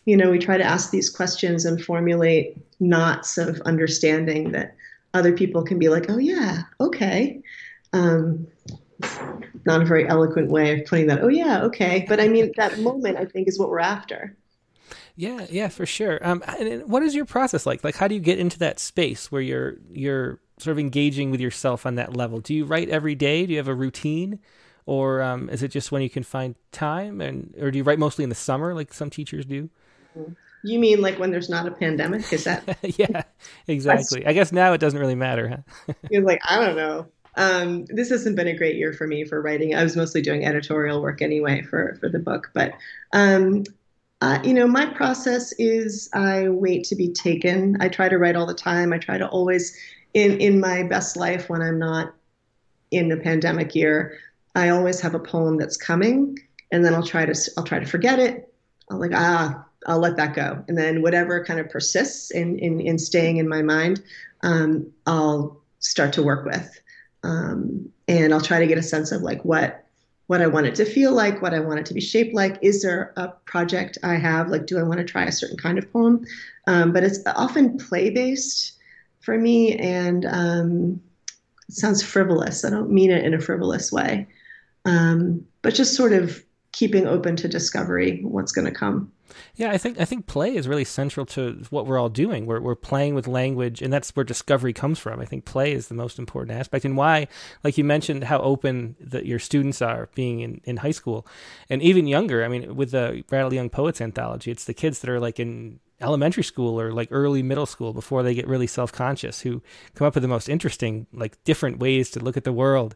You 0.05 0.15
know, 0.15 0.29
we 0.29 0.37
try 0.37 0.59
to 0.59 0.63
ask 0.63 0.91
these 0.91 1.09
questions 1.09 1.65
and 1.65 1.83
formulate 1.83 2.55
knots 2.79 3.39
of 3.39 3.59
understanding 3.61 4.51
that 4.51 4.75
other 5.15 5.33
people 5.33 5.63
can 5.63 5.79
be 5.79 5.89
like, 5.89 6.07
oh, 6.07 6.19
yeah, 6.19 6.61
okay. 6.79 7.41
Um, 7.93 8.45
not 9.65 9.81
a 9.81 9.85
very 9.85 10.07
eloquent 10.07 10.51
way 10.51 10.79
of 10.79 10.85
putting 10.85 11.07
that. 11.07 11.23
Oh, 11.23 11.29
yeah, 11.29 11.63
okay. 11.63 12.05
But 12.07 12.19
I 12.19 12.27
mean, 12.27 12.51
that 12.57 12.77
moment, 12.77 13.17
I 13.17 13.25
think, 13.25 13.47
is 13.47 13.57
what 13.57 13.69
we're 13.69 13.79
after. 13.79 14.37
Yeah, 15.19 15.47
yeah, 15.49 15.67
for 15.67 15.85
sure. 15.85 16.25
Um, 16.25 16.41
and 16.47 16.89
what 16.89 17.03
is 17.03 17.13
your 17.13 17.25
process 17.25 17.65
like? 17.65 17.83
Like, 17.83 17.95
how 17.95 18.07
do 18.07 18.15
you 18.15 18.21
get 18.21 18.39
into 18.39 18.57
that 18.59 18.79
space 18.79 19.29
where 19.29 19.41
you're 19.41 19.75
you're 19.91 20.39
sort 20.59 20.71
of 20.71 20.79
engaging 20.79 21.29
with 21.29 21.41
yourself 21.41 21.85
on 21.85 21.95
that 21.95 22.15
level? 22.15 22.39
Do 22.39 22.53
you 22.53 22.63
write 22.63 22.87
every 22.87 23.15
day? 23.15 23.45
Do 23.45 23.51
you 23.51 23.57
have 23.57 23.67
a 23.67 23.75
routine, 23.75 24.39
or 24.85 25.21
um, 25.21 25.49
is 25.49 25.61
it 25.61 25.71
just 25.71 25.91
when 25.91 26.01
you 26.01 26.09
can 26.09 26.23
find 26.23 26.55
time? 26.71 27.19
And 27.19 27.53
or 27.59 27.69
do 27.69 27.77
you 27.77 27.83
write 27.83 27.99
mostly 27.99 28.23
in 28.23 28.29
the 28.29 28.35
summer, 28.35 28.73
like 28.73 28.93
some 28.93 29.09
teachers 29.09 29.45
do? 29.45 29.69
You 30.63 30.79
mean 30.79 31.01
like 31.01 31.19
when 31.19 31.31
there's 31.31 31.49
not 31.49 31.67
a 31.67 31.71
pandemic? 31.71 32.31
Is 32.31 32.45
that? 32.45 32.77
yeah, 32.97 33.23
exactly. 33.67 34.25
I 34.25 34.31
guess 34.31 34.53
now 34.53 34.71
it 34.71 34.77
doesn't 34.77 35.01
really 35.01 35.15
matter. 35.15 35.49
Huh? 35.49 35.93
You're 36.09 36.23
like, 36.23 36.39
I 36.49 36.63
don't 36.63 36.77
know. 36.77 37.07
Um, 37.35 37.83
this 37.89 38.09
hasn't 38.09 38.37
been 38.37 38.47
a 38.47 38.57
great 38.57 38.77
year 38.77 38.93
for 38.93 39.05
me 39.05 39.25
for 39.25 39.41
writing. 39.41 39.75
I 39.75 39.83
was 39.83 39.97
mostly 39.97 40.21
doing 40.21 40.45
editorial 40.45 41.01
work 41.01 41.21
anyway 41.21 41.61
for 41.61 41.97
for 41.99 42.07
the 42.07 42.19
book, 42.19 42.51
but 42.53 42.71
um, 43.11 43.65
uh, 44.21 44.39
you 44.43 44.53
know, 44.53 44.67
my 44.67 44.85
process 44.85 45.53
is 45.53 46.09
I 46.13 46.49
wait 46.49 46.83
to 46.85 46.95
be 46.95 47.09
taken. 47.09 47.77
I 47.79 47.87
try 47.87 48.09
to 48.09 48.17
write 48.17 48.35
all 48.35 48.45
the 48.45 48.53
time. 48.53 48.91
I 48.91 48.97
try 48.97 49.17
to 49.17 49.27
always, 49.29 49.77
in 50.13 50.39
in 50.39 50.59
my 50.59 50.83
best 50.83 51.15
life 51.15 51.49
when 51.49 51.61
I'm 51.61 51.79
not 51.79 52.13
in 52.91 53.11
a 53.11 53.17
pandemic 53.17 53.75
year, 53.75 54.17
I 54.55 54.69
always 54.69 54.99
have 54.99 55.15
a 55.15 55.19
poem 55.19 55.57
that's 55.57 55.77
coming, 55.77 56.37
and 56.71 56.83
then 56.83 56.93
I'll 56.93 57.03
try 57.03 57.25
to 57.25 57.51
I'll 57.57 57.63
try 57.63 57.79
to 57.79 57.85
forget 57.85 58.19
it. 58.19 58.53
I'll 58.91 58.99
like 58.99 59.11
ah 59.13 59.63
I'll 59.87 59.99
let 59.99 60.17
that 60.17 60.35
go, 60.35 60.63
and 60.67 60.77
then 60.77 61.01
whatever 61.01 61.45
kind 61.45 61.59
of 61.61 61.69
persists 61.69 62.31
in 62.31 62.59
in, 62.59 62.81
in 62.81 62.99
staying 62.99 63.37
in 63.37 63.47
my 63.47 63.61
mind, 63.61 64.03
um, 64.43 64.91
I'll 65.05 65.61
start 65.79 66.11
to 66.13 66.23
work 66.23 66.45
with, 66.45 66.77
um, 67.23 67.89
and 68.09 68.33
I'll 68.33 68.41
try 68.41 68.59
to 68.59 68.67
get 68.67 68.77
a 68.77 68.83
sense 68.83 69.13
of 69.13 69.21
like 69.21 69.45
what 69.45 69.85
what 70.29 70.43
I 70.43 70.47
want 70.47 70.67
it 70.67 70.75
to 70.75 70.85
feel 70.85 71.11
like, 71.11 71.41
what 71.41 71.55
I 71.55 71.59
want 71.59 71.79
it 71.79 71.87
to 71.87 71.93
be 71.95 71.99
shaped 71.99 72.35
like. 72.35 72.59
Is 72.61 72.83
there 72.83 73.13
a 73.17 73.29
project 73.45 73.97
I 74.03 74.13
have? 74.13 74.49
Like, 74.49 74.67
do 74.67 74.77
I 74.77 74.83
want 74.83 74.99
to 74.99 75.03
try 75.03 75.23
a 75.23 75.31
certain 75.31 75.57
kind 75.57 75.79
of 75.79 75.91
poem? 75.91 76.23
Um, 76.67 76.93
but 76.93 77.03
it's 77.03 77.17
often 77.35 77.79
play 77.79 78.11
based 78.11 78.73
for 79.21 79.39
me, 79.39 79.75
and 79.77 80.27
um, 80.27 81.01
it 81.67 81.73
sounds 81.73 82.03
frivolous. 82.03 82.63
I 82.63 82.69
don't 82.69 82.91
mean 82.91 83.09
it 83.09 83.25
in 83.25 83.33
a 83.33 83.39
frivolous 83.39 83.91
way, 83.91 84.27
um, 84.85 85.43
but 85.63 85.73
just 85.73 85.95
sort 85.95 86.13
of 86.13 86.45
keeping 86.73 87.07
open 87.07 87.35
to 87.37 87.47
discovery 87.47 88.21
what's 88.21 88.51
going 88.51 88.71
to 88.71 88.79
come. 88.79 89.11
Yeah, 89.55 89.71
I 89.71 89.77
think 89.77 89.99
I 89.99 90.05
think 90.05 90.27
play 90.27 90.55
is 90.55 90.67
really 90.67 90.83
central 90.83 91.25
to 91.27 91.63
what 91.69 91.85
we're 91.85 91.99
all 91.99 92.09
doing. 92.09 92.45
We're 92.45 92.61
we're 92.61 92.75
playing 92.75 93.15
with 93.15 93.27
language, 93.27 93.81
and 93.81 93.91
that's 93.91 94.11
where 94.11 94.23
discovery 94.23 94.73
comes 94.73 94.99
from. 94.99 95.19
I 95.19 95.25
think 95.25 95.45
play 95.45 95.71
is 95.71 95.87
the 95.87 95.95
most 95.95 96.19
important 96.19 96.57
aspect, 96.57 96.85
and 96.85 96.97
why, 96.97 97.27
like 97.63 97.77
you 97.77 97.83
mentioned, 97.83 98.25
how 98.25 98.39
open 98.39 98.95
that 98.99 99.25
your 99.25 99.39
students 99.39 99.81
are 99.81 100.09
being 100.15 100.41
in, 100.41 100.61
in 100.63 100.77
high 100.77 100.91
school, 100.91 101.27
and 101.69 101.81
even 101.81 102.07
younger. 102.07 102.43
I 102.43 102.47
mean, 102.47 102.75
with 102.75 102.91
the 102.91 103.23
Rattle 103.29 103.53
Young 103.53 103.69
Poets 103.69 104.01
anthology, 104.01 104.51
it's 104.51 104.65
the 104.65 104.73
kids 104.73 104.99
that 104.99 105.09
are 105.09 105.19
like 105.19 105.39
in 105.39 105.79
elementary 106.01 106.43
school 106.43 106.79
or 106.79 106.91
like 106.93 107.09
early 107.11 107.43
middle 107.43 107.65
school 107.65 107.93
before 107.93 108.23
they 108.23 108.33
get 108.33 108.47
really 108.47 108.67
self 108.67 108.91
conscious 108.91 109.41
who 109.41 109.61
come 109.95 110.07
up 110.07 110.15
with 110.15 110.23
the 110.23 110.27
most 110.27 110.49
interesting, 110.49 111.07
like 111.13 111.43
different 111.43 111.79
ways 111.79 112.09
to 112.11 112.19
look 112.19 112.37
at 112.37 112.43
the 112.43 112.53
world. 112.53 112.95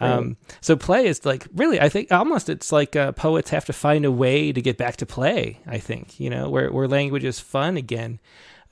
Um, 0.00 0.36
so 0.60 0.76
play 0.76 1.06
is 1.06 1.24
like 1.24 1.46
really, 1.54 1.80
I 1.80 1.88
think 1.88 2.10
almost 2.10 2.48
it's 2.48 2.72
like 2.72 2.96
uh, 2.96 3.12
poets 3.12 3.50
have 3.50 3.66
to 3.66 3.72
find 3.72 4.04
a 4.04 4.10
way 4.10 4.52
to 4.52 4.62
get 4.62 4.78
back 4.78 4.96
to 4.96 5.06
play. 5.06 5.60
I 5.66 5.78
think 5.78 6.18
you 6.18 6.30
know 6.30 6.48
where 6.48 6.72
where 6.72 6.88
language 6.88 7.24
is 7.24 7.38
fun 7.38 7.76
again. 7.76 8.18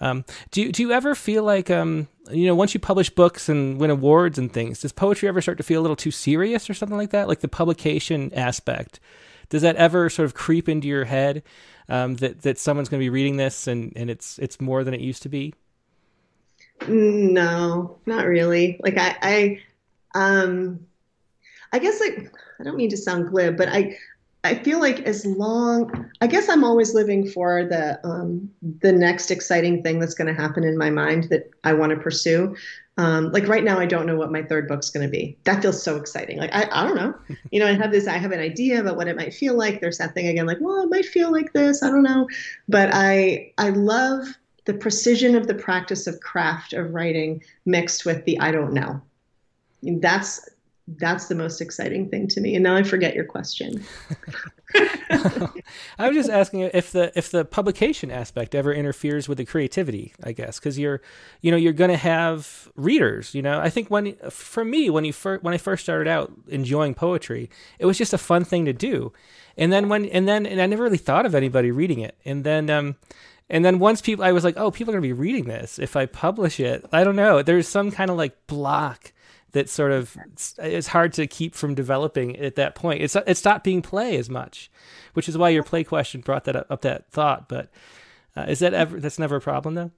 Um, 0.01 0.25
do 0.53 0.63
you, 0.63 0.73
do 0.73 0.83
you 0.83 0.93
ever 0.93 1.15
feel 1.15 1.43
like 1.43 1.71
um, 1.71 2.09
you 2.31 2.47
know 2.47 2.55
once 2.55 2.73
you 2.73 2.81
publish 2.81 3.11
books 3.11 3.49
and 3.49 3.79
win 3.79 3.91
awards 3.91 4.39
and 4.39 4.53
things, 4.53 4.81
does 4.81 4.93
poetry 4.93 5.29
ever 5.29 5.41
start 5.41 5.59
to 5.59 5.65
feel 5.65 5.81
a 5.81 5.83
little 5.83 5.97
too 5.97 6.11
serious 6.11 6.71
or 6.71 6.75
something 6.75 6.97
like 6.97 7.11
that? 7.11 7.29
Like 7.29 7.41
the 7.41 7.49
publication 7.49 8.33
aspect, 8.33 9.01
does 9.51 9.63
that 9.63 9.77
ever 9.77 10.09
sort 10.09 10.27
of 10.27 10.35
creep 10.35 10.69
into 10.69 10.89
your 10.89 11.05
head 11.05 11.43
um, 11.89 12.17
that 12.17 12.43
that 12.43 12.59
someone's 12.59 12.89
going 12.89 13.01
to 13.01 13.05
be 13.05 13.11
reading 13.11 13.37
this 13.37 13.67
and 13.67 13.93
and 13.97 14.09
it's 14.09 14.39
it's 14.39 14.61
more 14.61 14.85
than 14.85 14.95
it 14.95 15.01
used 15.01 15.23
to 15.25 15.29
be? 15.29 15.55
No, 16.87 17.99
not 18.07 18.27
really. 18.27 18.81
Like 18.83 18.97
I, 18.99 19.17
I 19.23 19.61
um 20.15 20.87
I 21.73 21.79
guess 21.79 22.01
like 22.01 22.33
I 22.61 22.65
don't 22.65 22.77
mean 22.77 22.91
to 22.91 22.97
sound 22.97 23.29
glib, 23.29 23.57
but 23.57 23.69
I 23.69 23.97
I 24.45 24.55
feel 24.55 24.79
like 24.79 25.01
as 25.01 25.27
long, 25.27 26.11
I 26.21 26.27
guess 26.29 26.49
I'm 26.49 26.63
always 26.63 26.95
living 26.95 27.29
for 27.29 27.65
the 27.65 27.99
um, 28.07 28.49
the 28.81 28.93
next 28.93 29.31
exciting 29.31 29.83
thing 29.83 29.99
that's 29.99 30.15
going 30.15 30.33
to 30.33 30.41
happen 30.41 30.63
in 30.65 30.79
my 30.79 30.91
mind 30.91 31.25
that 31.25 31.51
I 31.65 31.73
want 31.73 31.91
to 31.91 31.99
pursue. 31.99 32.57
Um, 32.99 33.31
like 33.33 33.47
right 33.49 33.65
now, 33.65 33.79
I 33.79 33.87
don't 33.87 34.07
know 34.07 34.17
what 34.17 34.33
my 34.33 34.43
third 34.43 34.69
book's 34.69 34.91
going 34.91 35.07
to 35.07 35.11
be. 35.11 35.37
That 35.45 35.61
feels 35.61 35.83
so 35.83 35.97
exciting. 35.97 36.39
Like 36.39 36.55
I, 36.55 36.69
I 36.71 36.87
don't 36.87 36.97
know. 36.97 37.15
You 37.51 37.61
know, 37.61 37.67
I 37.67 37.73
have 37.73 37.91
this. 37.91 38.07
I 38.07 38.19
have 38.19 38.33
an 38.33 38.41
idea 38.41 38.81
about 38.81 38.97
what 38.97 39.09
it 39.09 39.17
might 39.17 39.35
feel 39.35 39.57
like. 39.57 39.81
There's 39.81 39.99
that 39.99 40.15
thing 40.15 40.29
again. 40.29 40.47
Like, 40.47 40.59
well, 40.61 40.83
it 40.83 40.91
might 40.91 41.07
feel 41.07 41.33
like 41.33 41.53
this. 41.53 41.83
I 41.83 41.89
don't 41.89 42.03
know. 42.03 42.29
But 42.69 42.91
I 42.93 43.53
I 43.59 43.71
love 43.71 44.27
the 44.67 44.75
precision 44.75 45.35
of 45.35 45.47
the 45.47 45.55
practice 45.55 46.07
of 46.07 46.21
craft 46.21 46.75
of 46.75 46.93
writing 46.93 47.43
mixed 47.65 48.05
with 48.05 48.25
the 48.25 48.39
I 48.39 48.53
don't 48.53 48.73
know. 48.73 49.01
That's 49.83 50.49
that's 50.97 51.27
the 51.27 51.35
most 51.35 51.61
exciting 51.61 52.09
thing 52.09 52.27
to 52.29 52.41
me. 52.41 52.55
And 52.55 52.63
now 52.63 52.75
I 52.75 52.83
forget 52.83 53.15
your 53.15 53.25
question. 53.25 53.85
I 54.75 56.09
was 56.09 56.15
just 56.15 56.31
asking 56.31 56.63
if 56.73 56.93
the 56.93 57.13
if 57.15 57.31
the 57.31 57.45
publication 57.45 58.11
aspect 58.11 58.55
ever 58.55 58.73
interferes 58.73 59.29
with 59.29 59.39
the 59.39 59.45
creativity, 59.45 60.15
I 60.23 60.33
guess, 60.33 60.59
because 60.59 60.79
you're, 60.79 61.03
you 61.43 61.51
know, 61.51 61.57
you're 61.57 61.73
going 61.73 61.91
to 61.91 61.97
have 61.97 62.71
readers. 62.75 63.35
You 63.35 63.43
know, 63.43 63.61
I 63.61 63.69
think 63.71 63.91
when 63.91 64.15
for 64.31 64.65
me 64.65 64.89
when 64.89 65.05
you 65.05 65.13
first 65.13 65.43
when 65.43 65.53
I 65.53 65.59
first 65.59 65.83
started 65.83 66.09
out 66.09 66.33
enjoying 66.49 66.95
poetry, 66.95 67.51
it 67.79 67.87
was 67.87 67.99
just 67.99 68.15
a 68.15 68.19
fun 68.19 68.45
thing 68.45 68.65
to 68.65 68.73
do, 68.73 69.13
and 69.57 69.73
then 69.73 69.89
when 69.89 70.07
and 70.07 70.27
then 70.27 70.47
and 70.47 70.61
I 70.61 70.67
never 70.67 70.83
really 70.83 70.99
thought 70.99 71.27
of 71.27 71.35
anybody 71.35 71.71
reading 71.71 72.01
it, 72.01 72.17
and 72.25 72.45
then 72.45 72.71
um, 72.71 72.97
and 73.51 73.65
then 73.65 73.79
once 73.79 74.01
people, 74.01 74.25
I 74.25 74.33
was 74.33 74.45
like, 74.45 74.57
oh, 74.57 74.71
people 74.71 74.93
are 74.93 75.01
going 75.01 75.09
to 75.09 75.15
be 75.15 75.21
reading 75.21 75.45
this 75.45 75.79
if 75.79 75.97
I 75.97 76.07
publish 76.07 76.61
it. 76.61 76.87
I 76.93 77.05
don't 77.05 77.17
know. 77.17 77.43
There's 77.43 77.69
some 77.69 77.91
kind 77.91 78.11
of 78.11 78.17
like 78.17 78.47
block 78.47 79.13
that 79.53 79.69
sort 79.69 79.93
of 79.93 80.17
it's 80.59 80.89
hard 80.89 81.13
to 81.15 81.27
keep 81.27 81.55
from 81.55 81.75
developing 81.75 82.37
at 82.37 82.57
that 82.57 82.75
point. 82.75 83.03
It's 83.03 83.17
it 83.17 83.37
stopped 83.37 83.65
being 83.65 83.83
play 83.83 84.17
as 84.17 84.29
much, 84.29 84.71
which 85.15 85.29
is 85.29 85.39
why 85.39 85.49
your 85.49 85.63
play 85.63 85.85
question 85.85 86.21
brought 86.21 86.45
that 86.45 86.57
up, 86.57 86.67
up 86.71 86.83
that 86.83 87.11
thought. 87.11 87.49
But 87.49 87.71
uh, 88.37 88.47
is 88.49 88.59
that 88.61 88.75
ever 88.75 89.01
that's 89.01 89.19
never 89.19 89.37
a 89.37 89.41
problem 89.41 89.75
though? 89.75 89.91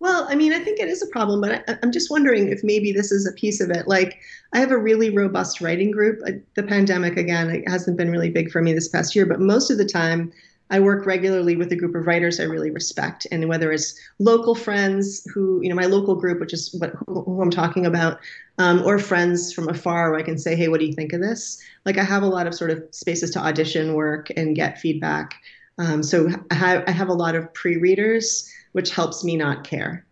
Well, 0.00 0.26
I 0.30 0.34
mean, 0.34 0.54
I 0.54 0.60
think 0.60 0.80
it 0.80 0.88
is 0.88 1.02
a 1.02 1.06
problem, 1.08 1.42
but 1.42 1.62
I, 1.68 1.76
am 1.82 1.92
just 1.92 2.10
wondering 2.10 2.48
if 2.48 2.64
maybe 2.64 2.90
this 2.90 3.12
is 3.12 3.26
a 3.26 3.32
piece 3.32 3.60
of 3.60 3.70
it. 3.70 3.86
Like, 3.86 4.18
I 4.54 4.58
have 4.58 4.70
a 4.70 4.78
really 4.78 5.10
robust 5.10 5.60
writing 5.60 5.90
group. 5.90 6.20
The 6.54 6.62
pandemic, 6.62 7.18
again, 7.18 7.50
it 7.50 7.68
hasn't 7.68 7.98
been 7.98 8.10
really 8.10 8.30
big 8.30 8.50
for 8.50 8.62
me 8.62 8.72
this 8.72 8.88
past 8.88 9.14
year, 9.14 9.26
but 9.26 9.40
most 9.40 9.70
of 9.70 9.76
the 9.76 9.84
time, 9.84 10.32
I 10.70 10.80
work 10.80 11.04
regularly 11.04 11.56
with 11.56 11.72
a 11.72 11.76
group 11.76 11.94
of 11.94 12.06
writers 12.06 12.38
I 12.38 12.44
really 12.44 12.70
respect, 12.70 13.26
and 13.32 13.48
whether 13.48 13.72
it's 13.72 13.98
local 14.18 14.54
friends 14.54 15.26
who, 15.34 15.60
you 15.62 15.68
know, 15.68 15.74
my 15.74 15.86
local 15.86 16.14
group, 16.14 16.40
which 16.40 16.52
is 16.52 16.74
what 16.78 16.92
who 17.06 17.42
I'm 17.42 17.50
talking 17.50 17.86
about, 17.86 18.20
um, 18.58 18.82
or 18.84 18.98
friends 18.98 19.52
from 19.52 19.68
afar, 19.68 20.10
where 20.10 20.20
I 20.20 20.22
can 20.22 20.38
say, 20.38 20.54
"Hey, 20.54 20.68
what 20.68 20.80
do 20.80 20.86
you 20.86 20.92
think 20.92 21.12
of 21.12 21.20
this?" 21.20 21.60
Like 21.84 21.98
I 21.98 22.04
have 22.04 22.22
a 22.22 22.28
lot 22.28 22.46
of 22.46 22.54
sort 22.54 22.70
of 22.70 22.82
spaces 22.92 23.30
to 23.32 23.40
audition 23.40 23.94
work 23.94 24.28
and 24.36 24.54
get 24.54 24.78
feedback. 24.78 25.34
Um, 25.78 26.02
so 26.02 26.28
I 26.50 26.54
have, 26.54 26.84
I 26.86 26.90
have 26.90 27.08
a 27.08 27.14
lot 27.14 27.34
of 27.34 27.52
pre-readers, 27.54 28.48
which 28.72 28.94
helps 28.94 29.24
me 29.24 29.36
not 29.36 29.64
care. 29.64 30.04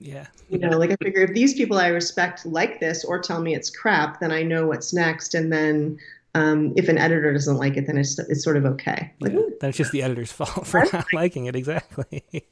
Yeah. 0.00 0.26
You 0.48 0.58
know, 0.58 0.78
like 0.78 0.92
I 0.92 0.96
figure 1.02 1.22
if 1.22 1.34
these 1.34 1.54
people 1.54 1.76
I 1.76 1.88
respect 1.88 2.46
like 2.46 2.78
this 2.78 3.04
or 3.04 3.18
tell 3.18 3.42
me 3.42 3.54
it's 3.54 3.68
crap, 3.68 4.20
then 4.20 4.30
I 4.30 4.42
know 4.42 4.68
what's 4.68 4.94
next, 4.94 5.34
and 5.34 5.52
then 5.52 5.98
um, 6.38 6.72
if 6.76 6.88
an 6.88 6.98
editor 6.98 7.32
doesn't 7.32 7.56
like 7.56 7.76
it, 7.76 7.86
then 7.86 7.98
it's 7.98 8.18
it's 8.18 8.44
sort 8.44 8.56
of 8.56 8.64
okay. 8.64 9.12
Like, 9.20 9.32
yeah, 9.32 9.40
then 9.60 9.70
it's 9.70 9.78
just 9.78 9.92
the 9.92 10.02
editor's 10.02 10.32
fault 10.32 10.66
for 10.66 10.84
not 10.92 11.06
liking 11.12 11.46
it. 11.46 11.56
Exactly. 11.56 12.24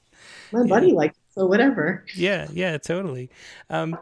My 0.53 0.62
yeah. 0.62 0.66
buddy 0.66 0.93
liked 0.93 1.16
it, 1.16 1.34
so 1.34 1.47
whatever. 1.47 2.05
Yeah, 2.14 2.49
yeah, 2.53 2.78
totally. 2.78 3.30
Um, 3.70 3.99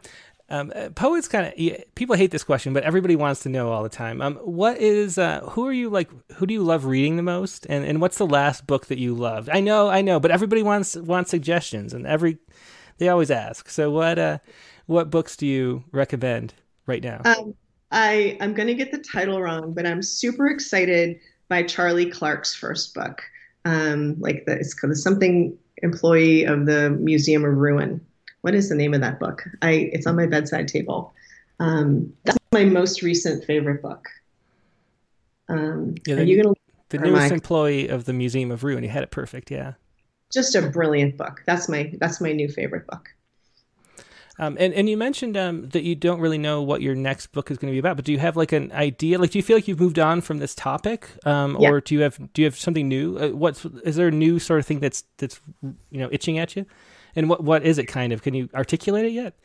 um, 0.49 0.71
uh, 0.75 0.89
poets 0.89 1.27
kind 1.27 1.47
of 1.47 1.57
yeah, 1.57 1.77
people 1.95 2.15
hate 2.15 2.31
this 2.31 2.43
question, 2.43 2.73
but 2.73 2.83
everybody 2.83 3.15
wants 3.15 3.41
to 3.43 3.49
know 3.49 3.71
all 3.71 3.83
the 3.83 3.89
time. 3.89 4.21
Um, 4.21 4.35
what 4.37 4.77
is 4.77 5.17
uh, 5.17 5.41
who 5.41 5.67
are 5.67 5.73
you 5.73 5.89
like? 5.89 6.09
Who 6.33 6.45
do 6.45 6.53
you 6.53 6.63
love 6.63 6.85
reading 6.85 7.15
the 7.15 7.23
most? 7.23 7.65
And 7.67 7.85
and 7.85 8.01
what's 8.01 8.17
the 8.17 8.27
last 8.27 8.67
book 8.67 8.87
that 8.87 8.99
you 8.99 9.13
loved? 9.15 9.49
I 9.49 9.59
know, 9.59 9.89
I 9.89 10.01
know, 10.01 10.19
but 10.19 10.31
everybody 10.31 10.61
wants 10.61 10.95
wants 10.95 11.31
suggestions, 11.31 11.93
and 11.93 12.05
every 12.05 12.37
they 12.97 13.09
always 13.09 13.31
ask. 13.31 13.69
So 13.69 13.89
what 13.91 14.19
uh, 14.19 14.37
what 14.85 15.09
books 15.09 15.35
do 15.35 15.47
you 15.47 15.83
recommend 15.91 16.53
right 16.85 17.03
now? 17.03 17.21
Um, 17.25 17.55
I 17.95 18.37
I'm 18.41 18.53
going 18.53 18.67
to 18.67 18.75
get 18.75 18.91
the 18.91 18.99
title 18.99 19.41
wrong, 19.41 19.73
but 19.73 19.87
I'm 19.87 20.03
super 20.03 20.47
excited 20.47 21.19
by 21.47 21.63
Charlie 21.63 22.09
Clark's 22.09 22.53
first 22.53 22.93
book. 22.93 23.23
Um, 23.63 24.19
like 24.19 24.45
the, 24.45 24.53
it's 24.53 24.73
called 24.75 24.95
something 24.97 25.57
employee 25.77 26.43
of 26.43 26.65
the 26.65 26.91
Museum 26.91 27.45
of 27.45 27.55
Ruin. 27.55 28.05
What 28.41 28.53
is 28.53 28.69
the 28.69 28.75
name 28.75 28.93
of 28.93 29.01
that 29.01 29.19
book? 29.19 29.43
I 29.61 29.89
it's 29.93 30.05
on 30.05 30.17
my 30.17 30.27
bedside 30.27 30.67
table. 30.67 31.13
Um, 31.59 32.13
that's 32.25 32.37
my 32.51 32.65
most 32.65 33.01
recent 33.01 33.45
favorite 33.45 33.81
book. 33.81 34.07
Um, 35.47 35.95
yeah, 36.05 36.15
the, 36.15 36.35
gonna, 36.35 36.53
the 36.89 36.97
newest 36.97 37.29
my, 37.29 37.33
employee 37.33 37.87
of 37.87 38.05
the 38.05 38.13
Museum 38.13 38.51
of 38.51 38.63
Ruin. 38.63 38.83
You 38.83 38.89
had 38.89 39.03
it 39.03 39.11
perfect. 39.11 39.49
Yeah, 39.49 39.73
just 40.33 40.53
a 40.53 40.63
brilliant 40.63 41.15
book. 41.15 41.43
That's 41.45 41.69
my 41.69 41.93
that's 41.97 42.19
my 42.19 42.33
new 42.33 42.49
favorite 42.49 42.85
book. 42.87 43.14
Um, 44.37 44.57
and 44.59 44.73
and 44.73 44.89
you 44.89 44.97
mentioned 44.97 45.37
um, 45.37 45.69
that 45.69 45.83
you 45.83 45.95
don't 45.95 46.19
really 46.19 46.37
know 46.37 46.61
what 46.61 46.81
your 46.81 46.93
next 46.93 47.27
book 47.27 47.49
is 47.51 47.57
going 47.57 47.71
to 47.71 47.75
be 47.75 47.79
about, 47.79 47.95
but 47.95 48.03
do 48.03 48.11
you 48.11 48.19
have 48.19 48.35
like 48.35 48.51
an 48.51 48.71
idea? 48.73 49.17
Like, 49.17 49.31
do 49.31 49.39
you 49.39 49.43
feel 49.43 49.55
like 49.55 49.67
you've 49.67 49.79
moved 49.79 49.97
on 49.97 50.21
from 50.21 50.39
this 50.39 50.53
topic, 50.53 51.09
um, 51.25 51.57
yeah. 51.59 51.69
or 51.69 51.79
do 51.79 51.95
you 51.95 52.01
have 52.01 52.19
do 52.33 52.41
you 52.41 52.45
have 52.45 52.57
something 52.57 52.87
new? 52.87 53.17
Uh, 53.17 53.29
what's 53.29 53.63
is 53.83 53.95
there 53.95 54.09
a 54.09 54.11
new 54.11 54.39
sort 54.39 54.59
of 54.59 54.65
thing 54.65 54.79
that's 54.79 55.03
that's 55.17 55.39
you 55.63 55.99
know 55.99 56.09
itching 56.11 56.37
at 56.37 56.55
you? 56.55 56.65
And 57.15 57.29
what 57.29 57.43
what 57.43 57.63
is 57.63 57.77
it 57.77 57.85
kind 57.85 58.11
of? 58.11 58.21
Can 58.21 58.33
you 58.33 58.49
articulate 58.53 59.05
it 59.05 59.13
yet? 59.13 59.35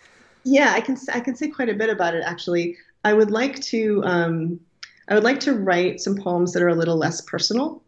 Yeah, 0.43 0.73
I 0.75 0.81
can 0.81 0.97
I 1.13 1.21
can 1.21 1.37
say 1.37 1.49
quite 1.49 1.69
a 1.69 1.75
bit 1.75 1.91
about 1.91 2.15
it 2.15 2.25
actually. 2.27 2.77
I 3.05 3.13
would 3.13 3.31
like 3.31 3.61
to 3.63 4.03
um, 4.05 4.61
I 5.09 5.15
would 5.15 5.25
like 5.25 5.41
to 5.41 5.55
write 5.55 6.01
some 6.01 6.17
poems 6.17 6.53
that 6.53 6.63
are 6.63 6.69
a 6.69 6.75
little 6.75 6.97
less 6.97 7.21
personal. 7.21 7.83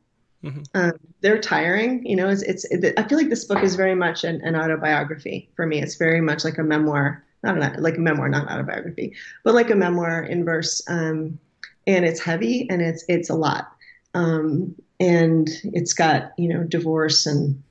Mm-hmm. 0.45 0.62
Um, 0.74 0.93
they're 1.20 1.40
tiring. 1.40 2.05
You 2.05 2.16
know, 2.16 2.28
it's, 2.28 2.43
it's, 2.43 2.64
it, 2.66 2.95
I 2.99 3.05
feel 3.05 3.18
like 3.18 3.28
this 3.28 3.45
book 3.45 3.62
is 3.62 3.76
very 3.76 3.95
much 3.95 4.24
an, 4.24 4.40
an, 4.43 4.57
autobiography 4.57 5.49
for 5.55 5.66
me. 5.66 5.80
It's 5.80 5.97
very 5.97 6.20
much 6.20 6.45
like 6.45 6.59
a 6.59 6.64
memoir, 6.64 7.24
not 7.43 7.57
an, 7.59 7.82
like 7.82 7.97
a 7.97 8.01
memoir, 8.01 8.28
not 8.28 8.51
autobiography, 8.51 9.14
but 9.45 9.55
like 9.55 9.70
a 9.70 9.76
memoir 9.76 10.22
in 10.24 10.45
verse. 10.45 10.82
Um, 10.88 11.38
and 11.86 12.05
it's 12.05 12.20
heavy 12.20 12.66
and 12.70 12.82
it's, 12.82 13.05
it's 13.09 13.30
a 13.30 13.34
lot. 13.34 13.72
Um, 14.14 14.74
and 14.99 15.49
it's 15.64 15.93
got, 15.93 16.32
you 16.36 16.49
know, 16.49 16.64
divorce 16.64 17.26
and 17.26 17.62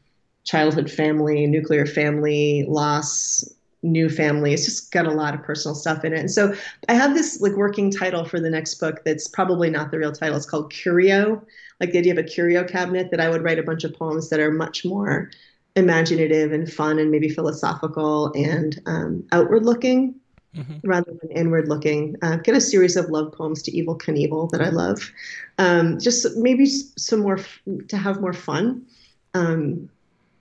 childhood 0.43 0.89
family, 0.89 1.45
nuclear 1.47 1.85
family, 1.85 2.65
loss, 2.67 3.43
new 3.83 4.09
family. 4.09 4.53
It's 4.53 4.65
just 4.65 4.91
got 4.91 5.07
a 5.07 5.11
lot 5.11 5.33
of 5.33 5.43
personal 5.43 5.75
stuff 5.75 6.03
in 6.03 6.13
it. 6.13 6.19
And 6.19 6.31
so 6.31 6.53
I 6.87 6.93
have 6.93 7.13
this 7.13 7.41
like 7.41 7.53
working 7.53 7.91
title 7.91 8.25
for 8.25 8.39
the 8.39 8.49
next 8.49 8.75
book 8.75 9.03
that's 9.05 9.27
probably 9.27 9.69
not 9.69 9.91
the 9.91 9.97
real 9.97 10.11
title. 10.11 10.37
It's 10.37 10.45
called 10.45 10.71
Curio, 10.71 11.41
like 11.81 11.91
the 11.91 11.97
idea 11.97 12.13
of 12.13 12.19
a 12.19 12.23
curio 12.23 12.63
cabinet 12.63 13.09
that 13.11 13.19
I 13.19 13.27
would 13.27 13.43
write 13.43 13.59
a 13.59 13.63
bunch 13.63 13.83
of 13.83 13.93
poems 13.93 14.29
that 14.29 14.39
are 14.39 14.51
much 14.51 14.85
more 14.85 15.31
imaginative 15.75 16.51
and 16.51 16.71
fun 16.71 16.99
and 16.99 17.11
maybe 17.11 17.27
philosophical 17.27 18.31
and 18.33 18.79
um, 18.85 19.23
outward 19.31 19.65
looking 19.65 20.15
mm-hmm. 20.55 20.87
rather 20.87 21.11
than 21.21 21.31
inward 21.31 21.67
looking. 21.67 22.15
Uh, 22.21 22.37
get 22.37 22.55
a 22.55 22.61
series 22.61 22.95
of 22.95 23.09
love 23.09 23.33
poems 23.33 23.63
to 23.63 23.71
Evel 23.71 23.99
Knievel 23.99 24.49
that 24.51 24.61
I 24.61 24.69
love. 24.69 25.11
Um, 25.57 25.99
just 25.99 26.37
maybe 26.37 26.67
some 26.67 27.21
more 27.21 27.39
f- 27.39 27.61
to 27.87 27.97
have 27.97 28.21
more 28.21 28.33
fun. 28.33 28.85
Um, 29.33 29.89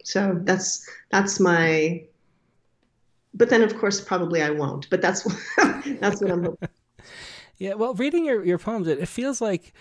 so 0.05 0.38
that's 0.43 0.86
that's 1.11 1.41
my. 1.41 2.05
But 3.32 3.49
then, 3.49 3.62
of 3.62 3.78
course, 3.78 4.01
probably 4.01 4.43
I 4.43 4.51
won't. 4.51 4.91
But 4.91 5.01
that's 5.01 5.22
that's 6.01 6.20
what 6.20 6.30
I'm 6.30 6.45
hoping. 6.45 6.68
yeah, 7.59 7.74
well, 7.74 7.95
reading 7.95 8.24
your 8.24 8.45
your 8.45 8.59
poems, 8.59 8.88
it, 8.88 8.99
it 8.99 9.09
feels 9.09 9.41
like 9.41 9.72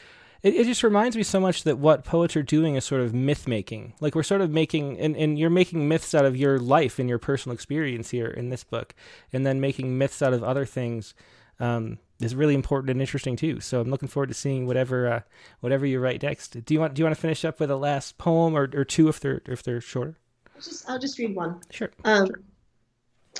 it, 0.43 0.55
it 0.55 0.65
just 0.65 0.83
reminds 0.83 1.15
me 1.15 1.23
so 1.23 1.39
much 1.39 1.63
that 1.63 1.77
what 1.77 2.03
poets 2.03 2.35
are 2.35 2.43
doing 2.43 2.75
is 2.75 2.85
sort 2.85 3.01
of 3.01 3.13
myth 3.13 3.47
making. 3.47 3.93
Like 3.99 4.15
we're 4.15 4.23
sort 4.23 4.41
of 4.41 4.51
making, 4.51 4.99
and, 4.99 5.15
and 5.15 5.37
you're 5.37 5.49
making 5.49 5.87
myths 5.87 6.13
out 6.13 6.25
of 6.25 6.37
your 6.37 6.59
life 6.59 6.99
and 6.99 7.09
your 7.09 7.19
personal 7.19 7.53
experience 7.53 8.09
here 8.09 8.27
in 8.27 8.49
this 8.49 8.63
book, 8.63 8.95
and 9.33 9.45
then 9.45 9.59
making 9.59 9.97
myths 9.97 10.21
out 10.21 10.33
of 10.33 10.43
other 10.43 10.65
things. 10.65 11.13
Um, 11.59 11.99
is 12.21 12.35
really 12.35 12.53
important 12.53 12.89
and 12.89 13.01
interesting 13.01 13.35
too. 13.35 13.59
So 13.59 13.79
I'm 13.79 13.89
looking 13.89 14.07
forward 14.07 14.27
to 14.27 14.33
seeing 14.33 14.67
whatever 14.67 15.07
uh, 15.07 15.21
whatever 15.61 15.85
you 15.85 15.99
write 15.99 16.21
next. 16.21 16.63
Do 16.65 16.73
you 16.73 16.79
want 16.79 16.93
do 16.93 17.01
you 17.01 17.05
want 17.05 17.15
to 17.15 17.21
finish 17.21 17.45
up 17.45 17.59
with 17.59 17.71
a 17.71 17.77
last 17.77 18.17
poem 18.17 18.55
or, 18.55 18.69
or 18.73 18.83
two 18.83 19.07
if 19.07 19.19
they're 19.19 19.41
if 19.45 19.63
they're 19.63 19.81
shorter? 19.81 20.17
I'll 20.55 20.61
just 20.61 20.89
I'll 20.89 20.99
just 20.99 21.17
read 21.17 21.35
one. 21.35 21.61
Sure. 21.69 21.89
Um, 22.03 22.27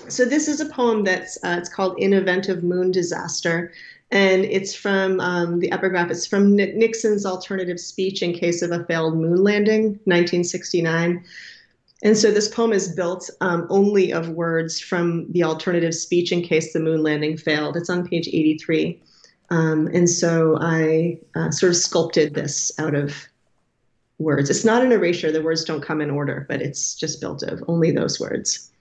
so 0.08 0.24
this 0.24 0.47
is 0.47 0.62
a 0.62 0.66
poem 0.68 1.04
that's 1.04 1.38
uh, 1.43 1.56
it's 1.60 1.70
called 1.70 2.00
"In 2.00 2.14
Event 2.14 2.47
of 2.47 2.64
Moon 2.64 2.91
Disaster," 2.91 3.74
and 4.12 4.45
it's 4.45 4.74
from 4.74 5.20
um, 5.20 5.60
the 5.60 5.72
epigraph. 5.72 6.10
It's 6.10 6.26
from 6.26 6.55
Nixon's 6.55 7.26
alternative 7.26 7.80
speech 7.80 8.24
in 8.24 8.34
case 8.34 8.62
of 8.62 8.72
a 8.72 8.84
failed 8.86 9.16
moon 9.16 9.43
landing, 9.43 9.84
1969. 10.05 11.24
And 12.01 12.18
so 12.18 12.32
this 12.32 12.47
poem 12.47 12.72
is 12.72 12.95
built 12.95 13.30
um, 13.41 13.68
only 13.70 14.12
of 14.12 14.30
words 14.30 14.80
from 14.80 15.32
the 15.32 15.43
alternative 15.43 15.93
speech 15.93 16.32
in 16.32 16.41
case 16.41 16.74
the 16.74 16.80
moon 16.80 17.03
landing 17.03 17.38
failed. 17.38 17.76
It's 17.76 17.89
on 17.89 18.07
page 18.07 18.28
83. 18.28 19.01
Um, 19.51 19.88
and 19.93 20.10
so 20.10 20.57
I 20.60 21.20
uh, 21.36 21.51
sort 21.51 21.72
of 21.72 21.76
sculpted 21.76 22.34
this 22.34 22.72
out 22.80 22.95
of 22.95 23.28
words. 24.18 24.49
It's 24.49 24.66
not 24.66 24.84
an 24.84 24.91
erasure, 24.91 25.32
the 25.32 25.41
words 25.41 25.64
don't 25.64 25.82
come 25.82 26.01
in 26.01 26.10
order, 26.10 26.45
but 26.49 26.62
it's 26.62 26.95
just 26.95 27.22
built 27.22 27.43
of 27.43 27.64
only 27.68 27.91
those 27.91 28.20
words. 28.20 28.72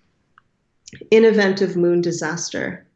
In 1.10 1.24
event 1.24 1.60
of 1.60 1.76
moon 1.76 2.00
disaster, 2.00 2.86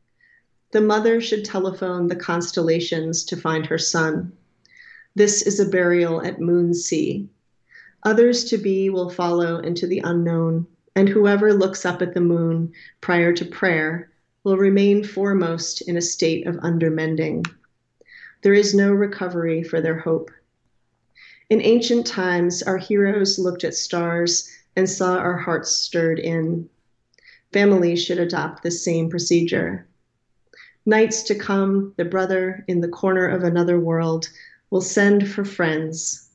the 0.73 0.81
mother 0.81 1.21
should 1.21 1.45
telephone 1.45 2.09
the 2.09 2.17
constellations 2.17 3.25
to 3.25 3.37
find 3.37 3.67
her 3.67 3.77
son. 3.77 4.33
This 5.15 5.43
is 5.43 5.61
a 5.61 5.69
burial 5.69 6.23
at 6.23 6.41
Moonsea. 6.41 7.29
Others 8.05 8.45
to 8.45 8.57
be 8.57 8.89
will 8.89 9.11
follow 9.11 9.59
into 9.59 9.87
the 9.87 10.01
unknown, 10.03 10.67
and 10.97 11.11
whoever 11.11 11.53
looks 11.53 11.85
up 11.85 12.01
at 12.01 12.15
the 12.15 12.23
moon 12.23 12.73
prior 13.03 13.35
to 13.35 13.45
prayer 13.45 14.11
will 14.45 14.57
remain 14.57 15.05
foremost 15.05 15.83
in 15.83 15.99
a 15.99 16.03
state 16.03 16.47
of 16.47 16.57
undermending. 16.57 17.47
There 18.41 18.55
is 18.55 18.75
no 18.75 18.93
recovery 18.93 19.63
for 19.63 19.83
their 19.83 19.99
hope. 19.99 20.31
In 21.51 21.61
ancient 21.61 22.07
times, 22.07 22.63
our 22.63 22.79
heroes 22.79 23.39
looked 23.39 23.63
at 23.63 23.75
stars 23.75 24.49
and 24.75 24.89
saw 24.89 25.19
our 25.19 25.37
hearts 25.37 25.71
stirred 25.71 26.19
in. 26.19 26.71
Families 27.53 28.03
should 28.03 28.19
adopt 28.19 28.63
the 28.63 28.71
same 28.71 29.11
procedure. 29.11 29.87
Nights 30.85 31.23
to 31.25 31.35
come, 31.35 31.95
the 31.97 32.05
brother 32.05 32.65
in 32.67 32.81
the 32.81 32.89
corner 32.89 33.29
of 33.29 33.45
another 33.45 33.79
world 33.79 34.29
will 34.71 34.81
send 34.81 35.29
for 35.29 35.45
friends. 35.45 36.29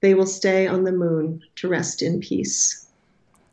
They 0.00 0.14
will 0.14 0.26
stay 0.26 0.66
on 0.66 0.84
the 0.84 0.92
moon 0.92 1.42
to 1.56 1.68
rest 1.68 2.02
in 2.02 2.20
peace. 2.20 2.86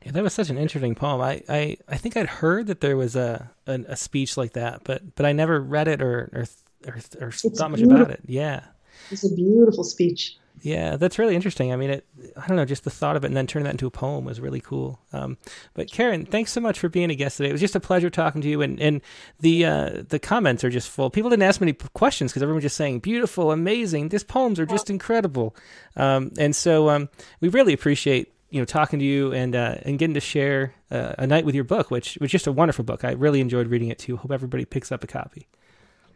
Yeah, 0.04 0.12
that 0.12 0.24
was 0.24 0.34
such 0.34 0.50
an 0.50 0.58
interesting 0.58 0.96
poem. 0.96 1.22
I, 1.22 1.42
I, 1.48 1.78
I 1.88 1.96
think 1.96 2.18
I'd 2.18 2.28
heard 2.28 2.68
that 2.68 2.82
there 2.82 2.98
was 2.98 3.16
a, 3.16 3.50
a, 3.68 3.80
a 3.88 3.96
speech 3.96 4.36
like 4.36 4.54
that, 4.54 4.84
but 4.84 5.16
but 5.16 5.26
I 5.26 5.32
never 5.32 5.62
read 5.62 5.88
it 5.88 6.02
or 6.02 6.30
or 6.34 6.46
or, 6.86 7.28
or 7.28 7.32
thought 7.32 7.72
much 7.72 7.82
about 7.82 8.12
it. 8.12 8.20
Yeah, 8.26 8.66
it's 9.12 9.24
a 9.24 9.34
beautiful 9.34 9.86
speech. 9.86 10.36
Yeah, 10.62 10.96
that's 10.96 11.20
really 11.20 11.36
interesting. 11.36 11.74
I 11.74 11.76
mean, 11.76 11.90
it. 11.90 12.06
I 12.38 12.48
don't 12.48 12.56
know, 12.56 12.66
just 12.66 12.84
the 12.84 12.90
thought 12.90 13.16
of 13.16 13.24
it 13.24 13.28
and 13.28 13.36
then 13.36 13.48
turning 13.48 13.66
that 13.66 13.72
into 13.72 13.88
a 13.88 13.92
poem 13.92 14.24
was 14.24 14.40
really 14.40 14.62
cool. 14.62 15.00
Um, 15.12 15.38
but 15.74 15.88
Kerrin, 15.88 16.26
thanks 16.28 16.52
so 16.52 16.62
much 16.62 16.80
for 16.80 16.90
being 16.90 17.10
a 17.10 17.16
guest 17.16 17.38
today. 17.38 17.50
It 17.50 17.52
was 17.52 17.62
just 17.62 17.76
a 17.76 17.80
pleasure 17.80 18.10
talking 18.10 18.42
to 18.42 18.48
you, 18.48 18.62
and 18.62 18.80
and 18.80 19.02
the 19.40 19.66
uh, 19.66 20.04
the 20.08 20.20
comments 20.20 20.64
are 20.64 20.70
just 20.70 20.90
full. 20.90 21.10
People 21.10 21.30
didn't 21.30 21.44
ask 21.44 21.60
many 21.60 21.74
questions 21.74 22.32
because 22.32 22.44
everyone 22.44 22.58
was 22.58 22.64
just 22.64 22.78
saying 22.78 23.00
beautiful, 23.00 23.52
amazing. 23.52 24.10
These 24.10 24.24
poems 24.24 24.60
are 24.60 24.66
just 24.66 24.90
incredible, 24.90 25.56
um, 25.98 26.32
and 26.38 26.56
so 26.56 26.90
um, 26.90 27.10
we 27.42 27.50
really 27.50 27.74
appreciate 27.74 28.34
you 28.50 28.62
know 28.62 28.66
talking 28.66 29.00
to 29.00 29.06
you 29.06 29.34
and 29.34 29.56
uh, 29.56 29.76
and 29.82 30.00
getting 30.00 30.14
to 30.14 30.22
share 30.22 30.74
uh, 30.92 31.16
a 31.18 31.28
night 31.28 31.46
with 31.46 31.56
your 31.56 31.64
book, 31.66 31.92
which 31.92 32.18
was 32.22 32.32
just 32.32 32.48
a 32.48 32.52
wonderful 32.52 32.86
book. 32.86 33.04
I 33.04 33.12
really 33.12 33.42
enjoyed 33.42 33.68
reading 33.68 33.90
it 33.90 34.00
too. 34.00 34.16
Hope 34.16 34.32
everybody 34.32 34.64
picks 34.64 34.92
up 34.92 35.04
a 35.04 35.08
copy. 35.08 35.48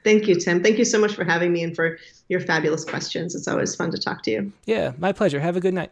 Thank 0.08 0.30
you, 0.30 0.36
Tim. 0.36 0.64
Thank 0.64 0.78
you 0.78 0.86
so 0.86 1.02
much 1.02 1.16
for 1.16 1.26
having 1.26 1.52
me 1.52 1.64
and 1.64 1.76
for 1.76 1.98
your 2.30 2.40
fabulous 2.40 2.86
questions. 2.86 3.36
It's 3.36 3.46
always 3.46 3.76
fun 3.76 3.92
to 3.92 3.98
talk 3.98 4.24
to 4.24 4.32
you. 4.32 4.54
Yeah, 4.66 4.94
my 4.98 5.12
pleasure. 5.12 5.42
Have 5.42 5.58
a 5.58 5.60
good 5.60 5.74
night. 5.74 5.92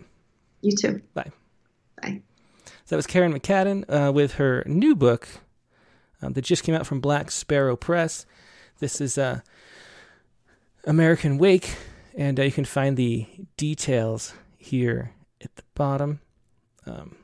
You 0.61 0.73
too. 0.73 1.01
Bye. 1.13 1.31
Bye. 2.01 2.21
So 2.65 2.71
that 2.91 2.95
was 2.95 3.07
Kerrin 3.07 3.37
McCadden 3.37 3.83
uh, 3.89 4.13
with 4.13 4.35
her 4.35 4.63
new 4.67 4.95
book 4.95 5.27
um, 6.21 6.31
that 6.31 6.43
just 6.45 6.63
came 6.63 6.73
out 6.73 6.87
from 6.87 7.01
Black 7.01 7.29
Sparrow 7.29 7.75
Press. 7.75 8.25
This 8.79 9.01
is 9.01 9.17
uh, 9.17 9.41
American 10.85 11.37
Wake, 11.37 11.75
and 12.17 12.39
uh, 12.39 12.43
you 12.43 12.53
can 12.53 12.63
find 12.63 12.95
the 12.95 13.27
details 13.57 14.33
here 14.57 15.11
at 15.41 15.53
the 15.57 15.63
bottom. 15.73 16.21
Um, 16.85 17.17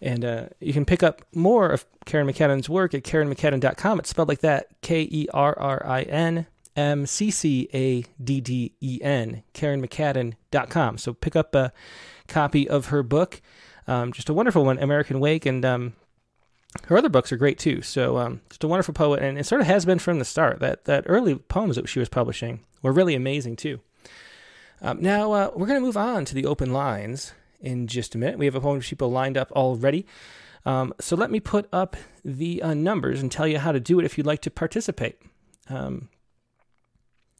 and 0.00 0.24
uh, 0.24 0.46
you 0.60 0.72
can 0.72 0.84
pick 0.84 1.02
up 1.02 1.22
more 1.34 1.70
of 1.70 1.84
Kerrin 2.06 2.30
McCadden's 2.30 2.68
work 2.68 2.94
at 2.94 3.02
KerrinMcCadden.com. 3.02 3.98
It's 3.98 4.10
spelled 4.10 4.28
like 4.28 4.40
that 4.40 4.68
K 4.80 5.02
E 5.02 5.28
R 5.34 5.58
R 5.58 5.84
I 5.84 6.02
N 6.02 6.46
M 6.76 7.06
C 7.06 7.30
C 7.30 7.68
A 7.74 8.04
D 8.22 8.40
D 8.40 8.72
E 8.80 9.00
N, 9.02 9.42
KerrinMcCadden.com. 9.54 10.98
So 10.98 11.12
pick 11.12 11.34
up 11.34 11.54
a 11.54 11.72
copy 12.28 12.68
of 12.68 12.86
her 12.86 13.02
book. 13.02 13.42
Um, 13.86 14.12
just 14.12 14.28
a 14.28 14.34
wonderful 14.34 14.64
one, 14.64 14.78
American 14.78 15.18
Wake. 15.18 15.46
And 15.46 15.64
um, 15.64 15.94
her 16.86 16.96
other 16.96 17.08
books 17.08 17.32
are 17.32 17.36
great 17.36 17.58
too. 17.58 17.82
So 17.82 18.18
um, 18.18 18.40
just 18.50 18.62
a 18.62 18.68
wonderful 18.68 18.94
poet. 18.94 19.22
And 19.22 19.38
it 19.38 19.46
sort 19.46 19.60
of 19.60 19.66
has 19.66 19.84
been 19.84 19.98
from 19.98 20.18
the 20.18 20.24
start. 20.24 20.60
That, 20.60 20.84
that 20.84 21.04
early 21.06 21.34
poems 21.34 21.76
that 21.76 21.88
she 21.88 21.98
was 21.98 22.08
publishing 22.08 22.60
were 22.82 22.92
really 22.92 23.14
amazing 23.14 23.56
too. 23.56 23.80
Um, 24.80 25.02
now 25.02 25.32
uh, 25.32 25.50
we're 25.56 25.66
going 25.66 25.80
to 25.80 25.84
move 25.84 25.96
on 25.96 26.24
to 26.26 26.34
the 26.34 26.46
open 26.46 26.72
lines 26.72 27.32
in 27.60 27.86
just 27.86 28.14
a 28.14 28.18
minute. 28.18 28.38
We 28.38 28.44
have 28.44 28.54
a 28.54 28.60
whole 28.60 28.72
bunch 28.72 28.86
of 28.86 28.90
people 28.90 29.10
lined 29.10 29.36
up 29.36 29.50
already. 29.52 30.06
Um, 30.64 30.92
so 31.00 31.16
let 31.16 31.30
me 31.30 31.40
put 31.40 31.68
up 31.72 31.96
the 32.24 32.62
uh, 32.62 32.74
numbers 32.74 33.20
and 33.20 33.30
tell 33.30 33.46
you 33.46 33.58
how 33.58 33.72
to 33.72 33.80
do 33.80 33.98
it 33.98 34.04
if 34.04 34.18
you'd 34.18 34.26
like 34.26 34.42
to 34.42 34.50
participate. 34.50 35.20
Um, 35.68 36.08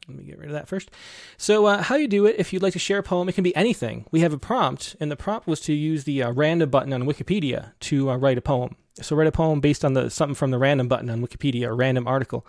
let 0.07 0.17
me 0.17 0.23
get 0.23 0.39
rid 0.39 0.47
of 0.47 0.53
that 0.53 0.67
first. 0.67 0.89
So, 1.37 1.67
uh, 1.67 1.83
how 1.83 1.95
you 1.95 2.07
do 2.07 2.25
it 2.25 2.35
if 2.39 2.51
you'd 2.51 2.63
like 2.63 2.73
to 2.73 2.79
share 2.79 2.97
a 2.97 3.03
poem, 3.03 3.29
it 3.29 3.33
can 3.33 3.43
be 3.43 3.55
anything. 3.55 4.05
We 4.11 4.21
have 4.21 4.33
a 4.33 4.39
prompt, 4.39 4.95
and 4.99 5.11
the 5.11 5.15
prompt 5.15 5.47
was 5.47 5.59
to 5.61 5.73
use 5.73 6.03
the 6.03 6.23
uh, 6.23 6.31
random 6.31 6.69
button 6.69 6.93
on 6.93 7.03
Wikipedia 7.03 7.73
to 7.81 8.09
uh, 8.09 8.15
write 8.17 8.37
a 8.37 8.41
poem. 8.41 8.75
So, 9.01 9.15
write 9.15 9.27
a 9.27 9.31
poem 9.31 9.59
based 9.59 9.85
on 9.85 9.93
the 9.93 10.09
something 10.09 10.35
from 10.35 10.51
the 10.51 10.57
random 10.57 10.87
button 10.87 11.09
on 11.09 11.21
Wikipedia, 11.21 11.67
a 11.67 11.73
random 11.73 12.07
article. 12.07 12.45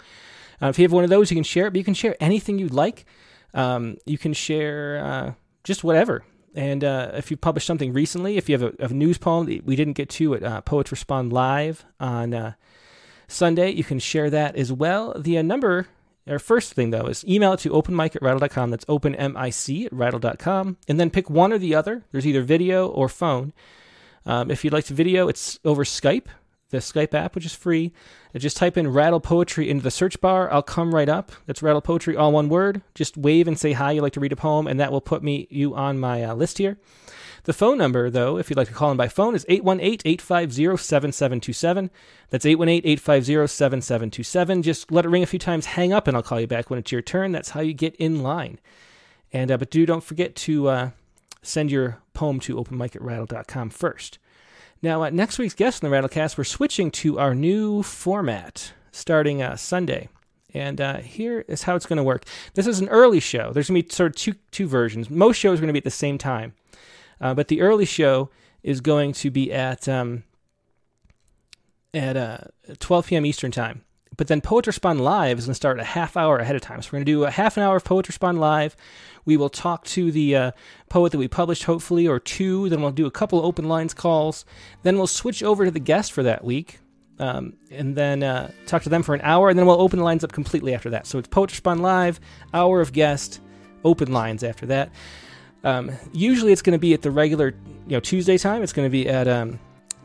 Uh, 0.62 0.68
if 0.68 0.78
you 0.78 0.84
have 0.84 0.92
one 0.92 1.04
of 1.04 1.10
those, 1.10 1.30
you 1.30 1.36
can 1.36 1.44
share 1.44 1.66
it, 1.66 1.72
but 1.72 1.78
you 1.78 1.84
can 1.84 1.94
share 1.94 2.16
anything 2.20 2.58
you'd 2.58 2.72
like. 2.72 3.04
Um, 3.52 3.98
you 4.06 4.18
can 4.18 4.32
share 4.32 5.04
uh, 5.04 5.32
just 5.64 5.84
whatever. 5.84 6.24
And 6.54 6.82
uh, 6.82 7.12
if 7.14 7.30
you 7.30 7.36
publish 7.36 7.64
something 7.64 7.92
recently, 7.92 8.36
if 8.36 8.48
you 8.48 8.58
have 8.58 8.74
a, 8.80 8.84
a 8.84 8.88
news 8.88 9.18
poem 9.18 9.46
that 9.46 9.64
we 9.64 9.76
didn't 9.76 9.92
get 9.94 10.08
to 10.10 10.34
at 10.34 10.42
uh, 10.42 10.60
Poets 10.62 10.90
Respond 10.90 11.32
Live 11.32 11.84
on 12.00 12.34
uh, 12.34 12.54
Sunday, 13.28 13.70
you 13.70 13.84
can 13.84 13.98
share 13.98 14.30
that 14.30 14.56
as 14.56 14.72
well. 14.72 15.14
The 15.16 15.38
uh, 15.38 15.42
number, 15.42 15.86
our 16.26 16.40
first 16.40 16.72
thing 16.72 16.90
though, 16.90 17.06
is 17.06 17.24
email 17.24 17.52
it 17.52 17.60
to 17.60 17.70
openmic 17.70 18.16
at 18.16 18.22
rattle.com. 18.22 18.70
That's 18.70 18.84
openmic 18.86 19.86
at 19.86 19.92
rattle.com. 19.92 20.76
And 20.88 20.98
then 20.98 21.10
pick 21.10 21.30
one 21.30 21.52
or 21.52 21.58
the 21.58 21.74
other. 21.74 22.04
There's 22.10 22.26
either 22.26 22.42
video 22.42 22.88
or 22.88 23.08
phone. 23.08 23.52
Um, 24.26 24.50
if 24.50 24.64
you'd 24.64 24.72
like 24.72 24.84
to 24.86 24.94
video, 24.94 25.28
it's 25.28 25.58
over 25.64 25.84
Skype 25.84 26.26
the 26.70 26.78
Skype 26.78 27.14
app, 27.14 27.34
which 27.34 27.46
is 27.46 27.54
free. 27.54 27.92
Just 28.36 28.56
type 28.56 28.76
in 28.76 28.88
Rattle 28.88 29.20
Poetry 29.20 29.68
into 29.68 29.82
the 29.82 29.90
search 29.90 30.20
bar. 30.20 30.52
I'll 30.52 30.62
come 30.62 30.94
right 30.94 31.08
up. 31.08 31.32
That's 31.46 31.62
Rattle 31.62 31.80
Poetry, 31.80 32.16
all 32.16 32.32
one 32.32 32.48
word. 32.48 32.82
Just 32.94 33.16
wave 33.16 33.48
and 33.48 33.58
say 33.58 33.72
hi. 33.72 33.92
You 33.92 34.02
like 34.02 34.12
to 34.14 34.20
read 34.20 34.32
a 34.32 34.36
poem, 34.36 34.66
and 34.66 34.78
that 34.80 34.92
will 34.92 35.00
put 35.00 35.22
me 35.22 35.46
you 35.50 35.74
on 35.74 35.98
my 35.98 36.22
uh, 36.22 36.34
list 36.34 36.58
here. 36.58 36.78
The 37.44 37.52
phone 37.52 37.78
number, 37.78 38.10
though, 38.10 38.36
if 38.36 38.50
you'd 38.50 38.56
like 38.56 38.68
to 38.68 38.74
call 38.74 38.90
in 38.90 38.96
by 38.96 39.08
phone, 39.08 39.34
is 39.34 39.46
818 39.48 40.00
850 40.04 40.76
7727. 40.76 41.90
That's 42.28 42.46
818 42.46 42.90
850 42.92 43.46
7727. 43.46 44.62
Just 44.62 44.92
let 44.92 45.04
it 45.04 45.08
ring 45.08 45.22
a 45.22 45.26
few 45.26 45.38
times, 45.38 45.66
hang 45.66 45.92
up, 45.92 46.06
and 46.06 46.16
I'll 46.16 46.22
call 46.22 46.40
you 46.40 46.46
back 46.46 46.70
when 46.70 46.78
it's 46.78 46.92
your 46.92 47.02
turn. 47.02 47.32
That's 47.32 47.50
how 47.50 47.60
you 47.60 47.72
get 47.72 47.96
in 47.96 48.22
line. 48.22 48.58
And 49.32 49.50
uh, 49.50 49.56
But 49.56 49.70
do 49.70 49.86
don't 49.86 50.04
forget 50.04 50.34
to 50.36 50.68
uh, 50.68 50.90
send 51.42 51.70
your 51.70 51.98
poem 52.12 52.40
to 52.40 52.56
openmic 52.56 52.94
at 52.94 53.02
rattle.com 53.02 53.70
first. 53.70 54.18
Now, 54.82 55.02
uh, 55.02 55.10
next 55.10 55.38
week's 55.38 55.54
guest 55.54 55.82
in 55.82 55.90
the 55.90 55.96
Rattlecast, 55.96 56.38
we're 56.38 56.44
switching 56.44 56.90
to 56.92 57.18
our 57.18 57.34
new 57.34 57.82
format 57.82 58.72
starting 58.92 59.42
uh, 59.42 59.56
Sunday. 59.56 60.08
And 60.54 60.80
uh, 60.80 60.96
here 60.98 61.44
is 61.46 61.64
how 61.64 61.76
it's 61.76 61.86
going 61.86 61.98
to 61.98 62.02
work. 62.02 62.24
This 62.54 62.66
is 62.66 62.80
an 62.80 62.88
early 62.88 63.20
show. 63.20 63.52
There's 63.52 63.68
going 63.68 63.82
to 63.82 63.88
be 63.88 63.94
sort 63.94 64.12
of 64.12 64.16
two, 64.16 64.34
two 64.50 64.66
versions. 64.66 65.10
Most 65.10 65.36
shows 65.36 65.58
are 65.58 65.62
going 65.62 65.68
to 65.68 65.74
be 65.74 65.78
at 65.80 65.84
the 65.84 65.90
same 65.90 66.18
time. 66.18 66.54
Uh, 67.20 67.34
but 67.34 67.48
the 67.48 67.60
early 67.60 67.84
show 67.84 68.30
is 68.62 68.80
going 68.80 69.12
to 69.12 69.30
be 69.30 69.52
at, 69.52 69.86
um, 69.86 70.24
at 71.92 72.16
uh, 72.16 72.38
12 72.78 73.06
p.m. 73.08 73.26
Eastern 73.26 73.50
Time. 73.50 73.84
But 74.20 74.28
then 74.28 74.42
Poet 74.42 74.66
Respond 74.66 75.00
Live 75.00 75.38
is 75.38 75.46
going 75.46 75.52
to 75.52 75.54
start 75.54 75.80
a 75.80 75.82
half 75.82 76.14
hour 76.14 76.36
ahead 76.36 76.54
of 76.54 76.60
time. 76.60 76.82
So 76.82 76.90
we're 76.92 76.98
going 76.98 77.06
to 77.06 77.12
do 77.12 77.24
a 77.24 77.30
half 77.30 77.56
an 77.56 77.62
hour 77.62 77.76
of 77.76 77.84
Poet 77.84 78.06
Respond 78.06 78.38
Live. 78.38 78.76
We 79.24 79.38
will 79.38 79.48
talk 79.48 79.86
to 79.86 80.12
the 80.12 80.36
uh, 80.36 80.50
poet 80.90 81.12
that 81.12 81.18
we 81.18 81.26
published, 81.26 81.64
hopefully, 81.64 82.06
or 82.06 82.20
two. 82.20 82.68
Then 82.68 82.82
we'll 82.82 82.90
do 82.90 83.06
a 83.06 83.10
couple 83.10 83.42
open 83.42 83.66
lines 83.66 83.94
calls. 83.94 84.44
Then 84.82 84.98
we'll 84.98 85.06
switch 85.06 85.42
over 85.42 85.64
to 85.64 85.70
the 85.70 85.80
guest 85.80 86.12
for 86.12 86.22
that 86.22 86.44
week. 86.44 86.80
Um, 87.18 87.54
and 87.70 87.96
then 87.96 88.22
uh, 88.22 88.50
talk 88.66 88.82
to 88.82 88.90
them 88.90 89.02
for 89.02 89.14
an 89.14 89.22
hour, 89.22 89.48
and 89.48 89.58
then 89.58 89.64
we'll 89.64 89.80
open 89.80 89.98
the 89.98 90.04
lines 90.04 90.22
up 90.22 90.32
completely 90.32 90.74
after 90.74 90.90
that. 90.90 91.06
So 91.06 91.18
it's 91.18 91.28
Poetry 91.28 91.54
Respond 91.54 91.80
Live, 91.80 92.20
hour 92.52 92.82
of 92.82 92.92
guest, 92.92 93.40
open 93.84 94.12
lines 94.12 94.44
after 94.44 94.66
that. 94.66 94.90
Um, 95.64 95.92
usually 96.12 96.52
it's 96.52 96.60
going 96.60 96.76
to 96.76 96.78
be 96.78 96.92
at 96.92 97.00
the 97.00 97.10
regular, 97.10 97.54
you 97.86 97.92
know, 97.92 98.00
Tuesday 98.00 98.36
time. 98.36 98.62
It's 98.62 98.74
going 98.74 98.84
to 98.84 98.92
be 98.92 99.08
at 99.08 99.26
um, 99.26 99.58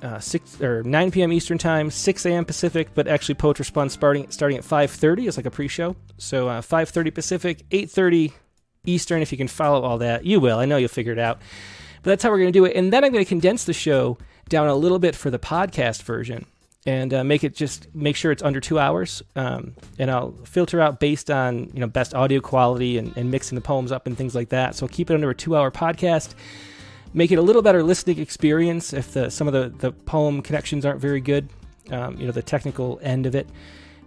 uh, 0.06 0.20
six 0.20 0.62
or 0.62 0.84
9 0.84 1.12
p.m. 1.12 1.34
Eastern 1.34 1.58
time, 1.58 1.90
6 1.90 2.26
a.m. 2.26 2.46
Pacific. 2.46 2.90
But 2.94 3.08
actually, 3.08 3.36
Poet 3.36 3.60
Respond 3.60 3.92
starting 3.92 4.30
starting 4.30 4.58
at 4.58 4.64
5:30 4.64 5.28
is 5.28 5.38
like 5.38 5.46
a 5.46 5.52
pre-show. 5.52 5.96
So 6.18 6.48
uh, 6.48 6.62
5:30 6.62 7.14
Pacific, 7.14 7.68
8:30 7.70 8.34
Eastern. 8.86 9.22
If 9.22 9.32
you 9.32 9.38
can 9.38 9.48
follow 9.48 9.82
all 9.82 9.98
that, 9.98 10.26
you 10.26 10.40
will. 10.40 10.60
I 10.60 10.66
know 10.66 10.78
you'll 10.78 10.90
figure 10.90 11.14
it 11.14 11.20
out. 11.20 11.40
But 12.04 12.12
that's 12.12 12.24
how 12.24 12.30
we're 12.30 12.38
going 12.38 12.54
to 12.54 12.60
do 12.60 12.66
it. 12.66 12.76
And 12.76 12.94
then 12.94 13.04
I'm 13.04 13.12
going 13.12 13.26
to 13.26 13.28
condense 13.28 13.64
the 13.64 13.74
show 13.74 14.20
down 14.48 14.68
a 14.68 14.76
little 14.76 15.00
bit 15.00 15.16
for 15.16 15.32
the 15.32 15.40
podcast 15.40 16.04
version 16.04 16.46
and 16.86 17.12
uh, 17.14 17.24
make 17.24 17.44
it 17.44 17.56
just 17.56 17.88
make 17.96 18.16
sure 18.16 18.32
it's 18.32 18.44
under 18.44 18.60
two 18.60 18.78
hours. 18.78 19.24
Um, 19.36 19.76
and 19.98 20.12
I'll 20.12 20.34
filter 20.44 20.80
out 20.80 21.00
based 21.00 21.32
on 21.32 21.72
you 21.74 21.80
know 21.80 21.88
best 21.88 22.14
audio 22.14 22.42
quality 22.42 22.98
and, 22.98 23.16
and 23.18 23.32
mixing 23.32 23.56
the 23.56 23.62
poems 23.62 23.92
up 23.92 24.06
and 24.06 24.16
things 24.18 24.36
like 24.36 24.50
that. 24.50 24.76
So 24.76 24.86
I'll 24.86 24.90
keep 24.90 25.10
it 25.10 25.16
under 25.16 25.30
a 25.30 25.36
two-hour 25.36 25.72
podcast. 25.72 26.36
Make 27.16 27.32
it 27.32 27.38
a 27.38 27.42
little 27.42 27.64
better 27.64 27.82
listening 27.82 28.20
experience 28.20 28.94
if 28.94 29.14
the, 29.14 29.32
some 29.32 29.48
of 29.48 29.54
the, 29.54 29.70
the 29.70 29.92
poem 29.92 30.44
connections 30.44 30.86
aren't 30.86 31.02
very 31.02 31.22
good. 31.22 31.50
Um, 31.90 32.20
you 32.20 32.26
know 32.26 32.32
the 32.32 32.44
technical 32.44 33.00
end 33.02 33.26
of 33.26 33.34
it. 33.34 33.48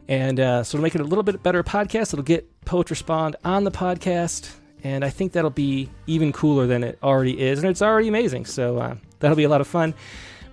And 0.09 0.39
uh, 0.39 0.63
so 0.63 0.79
to 0.79 0.83
make 0.83 0.95
it 0.95 1.01
a 1.01 1.05
little 1.05 1.25
bit 1.25 1.43
better 1.43 1.65
podcast, 1.65 2.13
it'll 2.13 2.23
get 2.23 2.65
Poet 2.65 2.91
Respond 2.91 3.37
on 3.45 3.65
the 3.65 3.71
podcast 3.71 4.55
and 4.85 5.05
I 5.05 5.11
think 5.11 5.33
that'll 5.33 5.51
be 5.51 5.89
even 6.07 6.33
cooler 6.33 6.67
than 6.67 6.85
it 6.85 6.99
already 7.03 7.41
is, 7.41 7.59
and 7.59 7.69
it's 7.69 7.83
already 7.83 8.09
amazing. 8.09 8.45
So 8.47 8.79
uh, 8.79 8.97
that'll 9.19 9.37
be 9.37 9.45
a 9.45 9.49
lot 9.49 9.61
of 9.61 9.67
fun. 9.67 9.95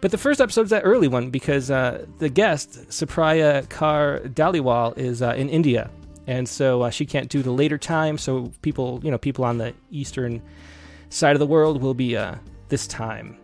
But 0.02 0.12
the 0.12 0.18
first 0.18 0.42
episode 0.42 0.64
is 0.64 0.70
that 0.70 0.82
early 0.84 1.08
one 1.08 1.30
because 1.30 1.72
uh, 1.72 2.06
the 2.20 2.30
guest, 2.30 2.90
Supriya 2.90 3.68
Kar 3.70 4.20
Daliwal, 4.20 4.98
is 4.98 5.22
uh, 5.22 5.34
in 5.38 5.50
India, 5.50 5.90
and 6.28 6.48
so 6.48 6.84
uh, 6.84 6.90
she 6.90 7.06
can't 7.06 7.30
do 7.30 7.42
the 7.42 7.52
later 7.52 7.78
time. 7.78 8.18
So 8.18 8.52
people, 8.62 9.00
you 9.04 9.12
know, 9.12 9.18
people 9.18 9.46
on 9.46 9.58
the 9.58 9.74
eastern 9.92 10.42
side 11.10 11.36
of 11.36 11.40
the 11.40 11.48
world 11.48 11.82
will 11.82 11.94
be 11.94 12.16
uh, 12.18 12.36
this 12.70 12.88
time. 12.88 13.38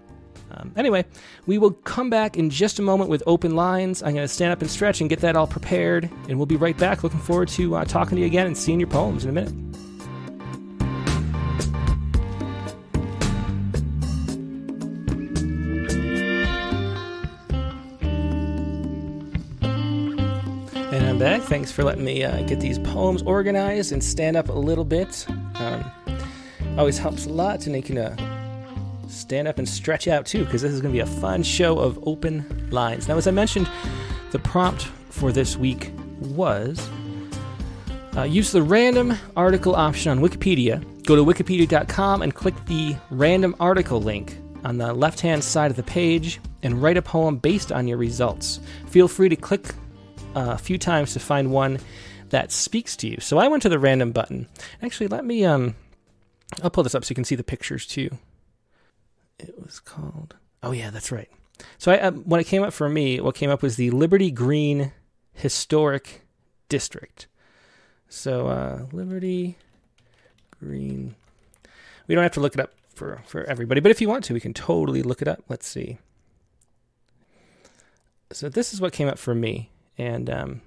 Um, 0.51 0.73
anyway, 0.75 1.05
we 1.45 1.57
will 1.57 1.71
come 1.71 2.09
back 2.09 2.37
in 2.37 2.49
just 2.49 2.79
a 2.79 2.81
moment 2.81 3.09
with 3.09 3.23
open 3.25 3.55
lines. 3.55 4.03
I'm 4.03 4.13
going 4.13 4.27
to 4.27 4.33
stand 4.33 4.51
up 4.51 4.61
and 4.61 4.69
stretch 4.69 4.99
and 5.01 5.09
get 5.09 5.19
that 5.21 5.35
all 5.35 5.47
prepared, 5.47 6.09
and 6.27 6.37
we'll 6.37 6.45
be 6.45 6.57
right 6.57 6.77
back. 6.77 7.03
Looking 7.03 7.19
forward 7.19 7.47
to 7.49 7.75
uh, 7.75 7.85
talking 7.85 8.17
to 8.17 8.21
you 8.21 8.27
again 8.27 8.47
and 8.47 8.57
seeing 8.57 8.79
your 8.79 8.89
poems 8.89 9.23
in 9.23 9.29
a 9.29 9.33
minute. 9.33 9.53
And 20.93 21.07
I'm 21.07 21.17
back. 21.17 21.41
Thanks 21.43 21.71
for 21.71 21.85
letting 21.85 22.03
me 22.03 22.25
uh, 22.25 22.41
get 22.43 22.59
these 22.59 22.77
poems 22.77 23.21
organized 23.21 23.93
and 23.93 24.03
stand 24.03 24.35
up 24.35 24.49
a 24.49 24.53
little 24.53 24.83
bit. 24.83 25.25
Um, 25.55 25.89
always 26.77 26.97
helps 26.97 27.25
a 27.25 27.29
lot, 27.29 27.65
and 27.65 27.75
they 27.75 27.81
can 27.81 27.97
uh, 27.97 28.15
stand 29.07 29.47
up 29.47 29.59
and 29.59 29.67
stretch 29.67 30.07
out 30.07 30.25
too, 30.25 30.45
because 30.45 30.61
this 30.61 30.71
is 30.71 30.81
going 30.81 30.93
to 30.93 30.97
be 30.97 31.01
a 31.01 31.19
fun 31.19 31.43
show 31.43 31.77
of 31.79 31.99
open 32.07 32.69
lines. 32.71 33.07
Now, 33.07 33.17
as 33.17 33.27
I 33.27 33.31
mentioned, 33.31 33.69
the 34.31 34.39
prompt 34.39 34.83
for 35.09 35.31
this 35.31 35.57
week 35.57 35.91
was 36.19 36.89
uh, 38.15 38.23
use 38.23 38.51
the 38.51 38.61
random 38.61 39.17
article 39.35 39.75
option 39.75 40.11
on 40.11 40.19
Wikipedia. 40.19 40.83
Go 41.05 41.15
to 41.15 41.23
wikipedia.com 41.23 42.21
and 42.21 42.33
click 42.33 42.53
the 42.65 42.95
random 43.09 43.55
article 43.59 44.01
link 44.01 44.37
on 44.63 44.77
the 44.77 44.93
left 44.93 45.19
hand 45.19 45.43
side 45.43 45.71
of 45.71 45.77
the 45.77 45.83
page 45.83 46.39
and 46.63 46.81
write 46.81 46.97
a 46.97 47.01
poem 47.01 47.37
based 47.37 47.71
on 47.71 47.87
your 47.87 47.97
results. 47.97 48.59
Feel 48.87 49.07
free 49.07 49.29
to 49.29 49.35
click 49.35 49.69
uh, 50.35 50.51
a 50.51 50.57
few 50.57 50.77
times 50.77 51.13
to 51.13 51.19
find 51.19 51.51
one 51.51 51.79
that 52.29 52.51
speaks 52.51 52.95
to 52.97 53.07
you. 53.07 53.17
So 53.19 53.37
I 53.37 53.47
went 53.47 53.63
to 53.63 53.69
the 53.69 53.79
random 53.79 54.11
button. 54.11 54.47
Actually, 54.81 55.07
let 55.07 55.25
me 55.25 55.43
um 55.45 55.75
I'll 56.63 56.69
pull 56.69 56.83
this 56.83 56.95
up 56.95 57.05
so 57.05 57.11
you 57.11 57.15
can 57.15 57.23
see 57.23 57.35
the 57.35 57.43
pictures 57.43 57.85
too. 57.85 58.09
It 59.39 59.55
was 59.61 59.79
called 59.79 60.35
Oh 60.63 60.71
yeah, 60.71 60.89
that's 60.89 61.11
right. 61.11 61.29
So 61.77 61.91
I, 61.91 61.99
uh, 61.99 62.11
when 62.11 62.39
it 62.39 62.45
came 62.47 62.63
up 62.63 62.73
for 62.73 62.89
me, 62.89 63.19
what 63.19 63.35
came 63.35 63.49
up 63.49 63.61
was 63.61 63.75
the 63.75 63.91
Liberty 63.91 64.31
Green 64.31 64.91
Historic 65.33 66.21
District. 66.69 67.27
So 68.09 68.47
uh, 68.47 68.85
Liberty 68.91 69.57
Green. 70.59 71.15
We 72.07 72.15
don't 72.15 72.23
have 72.23 72.33
to 72.33 72.39
look 72.39 72.53
it 72.53 72.59
up 72.59 72.73
for 72.93 73.21
for 73.25 73.43
everybody, 73.45 73.81
but 73.81 73.91
if 73.91 74.01
you 74.01 74.09
want 74.09 74.23
to, 74.25 74.33
we 74.33 74.39
can 74.39 74.53
totally 74.53 75.01
look 75.01 75.21
it 75.21 75.27
up. 75.27 75.43
Let's 75.49 75.67
see. 75.67 75.97
So 78.31 78.47
this 78.49 78.73
is 78.73 78.79
what 78.79 78.93
came 78.93 79.07
up 79.07 79.17
for 79.17 79.35
me 79.35 79.69
and 79.97 80.29
um, 80.29 80.61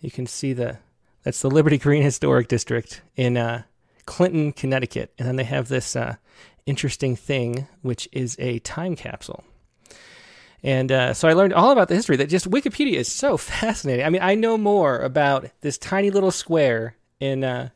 you 0.00 0.10
can 0.10 0.26
see 0.26 0.52
the 0.52 0.78
that's 1.22 1.40
the 1.40 1.50
Liberty 1.50 1.78
Green 1.78 2.02
Historic 2.02 2.48
District 2.48 3.02
in 3.16 3.36
uh, 3.36 3.62
Clinton, 4.06 4.52
Connecticut, 4.52 5.12
and 5.18 5.28
then 5.28 5.36
they 5.36 5.44
have 5.44 5.68
this 5.68 5.94
uh, 5.94 6.16
interesting 6.66 7.16
thing, 7.16 7.66
which 7.82 8.08
is 8.12 8.36
a 8.38 8.58
time 8.60 8.96
capsule. 8.96 9.44
And 10.62 10.92
uh, 10.92 11.14
so 11.14 11.28
I 11.28 11.32
learned 11.32 11.54
all 11.54 11.70
about 11.70 11.88
the 11.88 11.94
history. 11.94 12.16
That 12.16 12.28
just 12.28 12.50
Wikipedia 12.50 12.94
is 12.94 13.10
so 13.10 13.36
fascinating. 13.36 14.04
I 14.04 14.10
mean, 14.10 14.22
I 14.22 14.34
know 14.34 14.56
more 14.56 14.98
about 14.98 15.46
this 15.60 15.78
tiny 15.78 16.10
little 16.10 16.30
square 16.30 16.96
in 17.20 17.44
uh, 17.44 17.70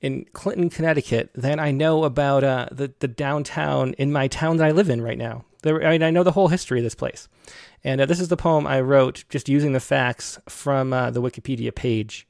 in 0.00 0.24
Clinton, 0.32 0.70
Connecticut, 0.70 1.30
than 1.34 1.60
I 1.60 1.72
know 1.72 2.04
about 2.04 2.42
uh, 2.42 2.68
the 2.72 2.92
the 2.98 3.08
downtown 3.08 3.94
in 3.94 4.12
my 4.12 4.28
town 4.28 4.56
that 4.56 4.66
I 4.66 4.70
live 4.72 4.90
in 4.90 5.02
right 5.02 5.18
now. 5.18 5.44
There, 5.62 5.86
I 5.86 5.92
mean, 5.92 6.02
I 6.02 6.10
know 6.10 6.22
the 6.22 6.32
whole 6.32 6.48
history 6.48 6.78
of 6.78 6.84
this 6.84 6.94
place. 6.94 7.28
And 7.84 8.00
uh, 8.00 8.06
this 8.06 8.20
is 8.20 8.28
the 8.28 8.36
poem 8.36 8.66
I 8.66 8.80
wrote 8.80 9.24
just 9.28 9.48
using 9.48 9.72
the 9.72 9.80
facts 9.80 10.38
from 10.48 10.92
uh, 10.92 11.10
the 11.10 11.22
Wikipedia 11.22 11.74
page. 11.74 12.26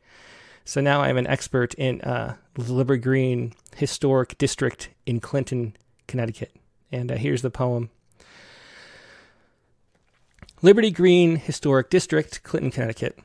So 0.64 0.80
now 0.80 1.00
I'm 1.00 1.16
an 1.16 1.26
expert 1.26 1.74
in 1.74 2.00
uh, 2.02 2.36
Liberty 2.56 3.00
Green 3.00 3.54
Historic 3.76 4.38
District 4.38 4.90
in 5.06 5.20
Clinton, 5.20 5.76
Connecticut. 6.06 6.54
And 6.92 7.10
uh, 7.10 7.16
here's 7.16 7.42
the 7.42 7.50
poem 7.50 7.90
Liberty 10.62 10.90
Green 10.90 11.36
Historic 11.36 11.88
District, 11.90 12.42
Clinton, 12.42 12.70
Connecticut. 12.70 13.18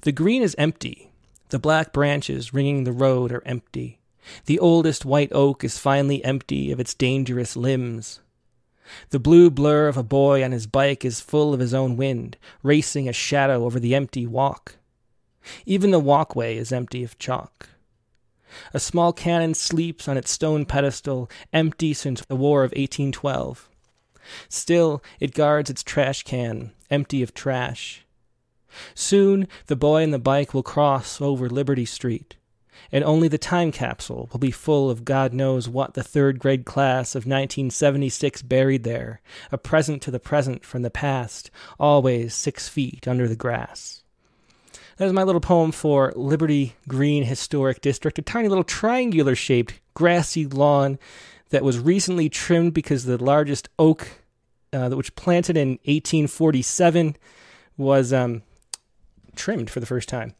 The 0.00 0.12
green 0.12 0.42
is 0.42 0.54
empty. 0.58 1.12
The 1.50 1.58
black 1.58 1.92
branches 1.92 2.52
ringing 2.52 2.84
the 2.84 2.92
road 2.92 3.32
are 3.32 3.42
empty. 3.46 4.00
The 4.46 4.58
oldest 4.58 5.04
white 5.04 5.32
oak 5.32 5.62
is 5.64 5.78
finally 5.78 6.24
empty 6.24 6.72
of 6.72 6.80
its 6.80 6.94
dangerous 6.94 7.56
limbs. 7.56 8.20
The 9.10 9.18
blue 9.18 9.50
blur 9.50 9.88
of 9.88 9.96
a 9.96 10.02
boy 10.02 10.44
on 10.44 10.52
his 10.52 10.66
bike 10.66 11.04
is 11.04 11.20
full 11.20 11.54
of 11.54 11.60
his 11.60 11.74
own 11.74 11.96
wind, 11.96 12.36
racing 12.62 13.08
a 13.08 13.12
shadow 13.12 13.64
over 13.64 13.80
the 13.80 13.94
empty 13.94 14.26
walk. 14.26 14.76
Even 15.66 15.90
the 15.90 15.98
walkway 15.98 16.56
is 16.56 16.72
empty 16.72 17.04
of 17.04 17.18
chalk. 17.18 17.68
A 18.72 18.80
small 18.80 19.12
cannon 19.12 19.54
sleeps 19.54 20.06
on 20.06 20.16
its 20.16 20.30
stone 20.30 20.64
pedestal, 20.64 21.30
empty 21.52 21.92
since 21.92 22.24
the 22.24 22.36
War 22.36 22.62
of 22.62 22.70
1812. 22.70 23.68
Still, 24.48 25.02
it 25.20 25.34
guards 25.34 25.70
its 25.70 25.82
trash 25.82 26.22
can, 26.22 26.72
empty 26.90 27.22
of 27.22 27.34
trash. 27.34 28.06
Soon, 28.94 29.48
the 29.66 29.76
boy 29.76 30.02
and 30.02 30.12
the 30.12 30.18
bike 30.18 30.54
will 30.54 30.62
cross 30.62 31.20
over 31.20 31.48
Liberty 31.48 31.84
Street 31.84 32.36
and 32.94 33.02
only 33.02 33.26
the 33.26 33.38
time 33.38 33.72
capsule 33.72 34.28
will 34.30 34.38
be 34.38 34.52
full 34.52 34.88
of 34.88 35.04
God 35.04 35.34
knows 35.34 35.68
what 35.68 35.94
the 35.94 36.04
third 36.04 36.38
grade 36.38 36.64
class 36.64 37.16
of 37.16 37.26
1976 37.26 38.42
buried 38.42 38.84
there, 38.84 39.20
a 39.50 39.58
present 39.58 40.00
to 40.02 40.12
the 40.12 40.20
present 40.20 40.64
from 40.64 40.82
the 40.82 40.92
past, 40.92 41.50
always 41.80 42.36
six 42.36 42.68
feet 42.68 43.08
under 43.08 43.26
the 43.26 43.34
grass. 43.34 44.04
That 44.98 45.06
is 45.06 45.12
my 45.12 45.24
little 45.24 45.40
poem 45.40 45.72
for 45.72 46.12
Liberty 46.14 46.76
Green 46.86 47.24
Historic 47.24 47.80
District, 47.80 48.16
a 48.20 48.22
tiny 48.22 48.46
little 48.46 48.62
triangular 48.62 49.34
shaped 49.34 49.80
grassy 49.94 50.46
lawn 50.46 51.00
that 51.50 51.64
was 51.64 51.80
recently 51.80 52.28
trimmed 52.28 52.74
because 52.74 53.06
the 53.06 53.18
largest 53.18 53.68
oak, 53.76 54.06
uh, 54.72 54.90
which 54.90 55.16
planted 55.16 55.56
in 55.56 55.70
1847, 55.82 57.16
was 57.76 58.12
um, 58.12 58.42
trimmed 59.34 59.68
for 59.68 59.80
the 59.80 59.86
first 59.86 60.08
time. 60.08 60.36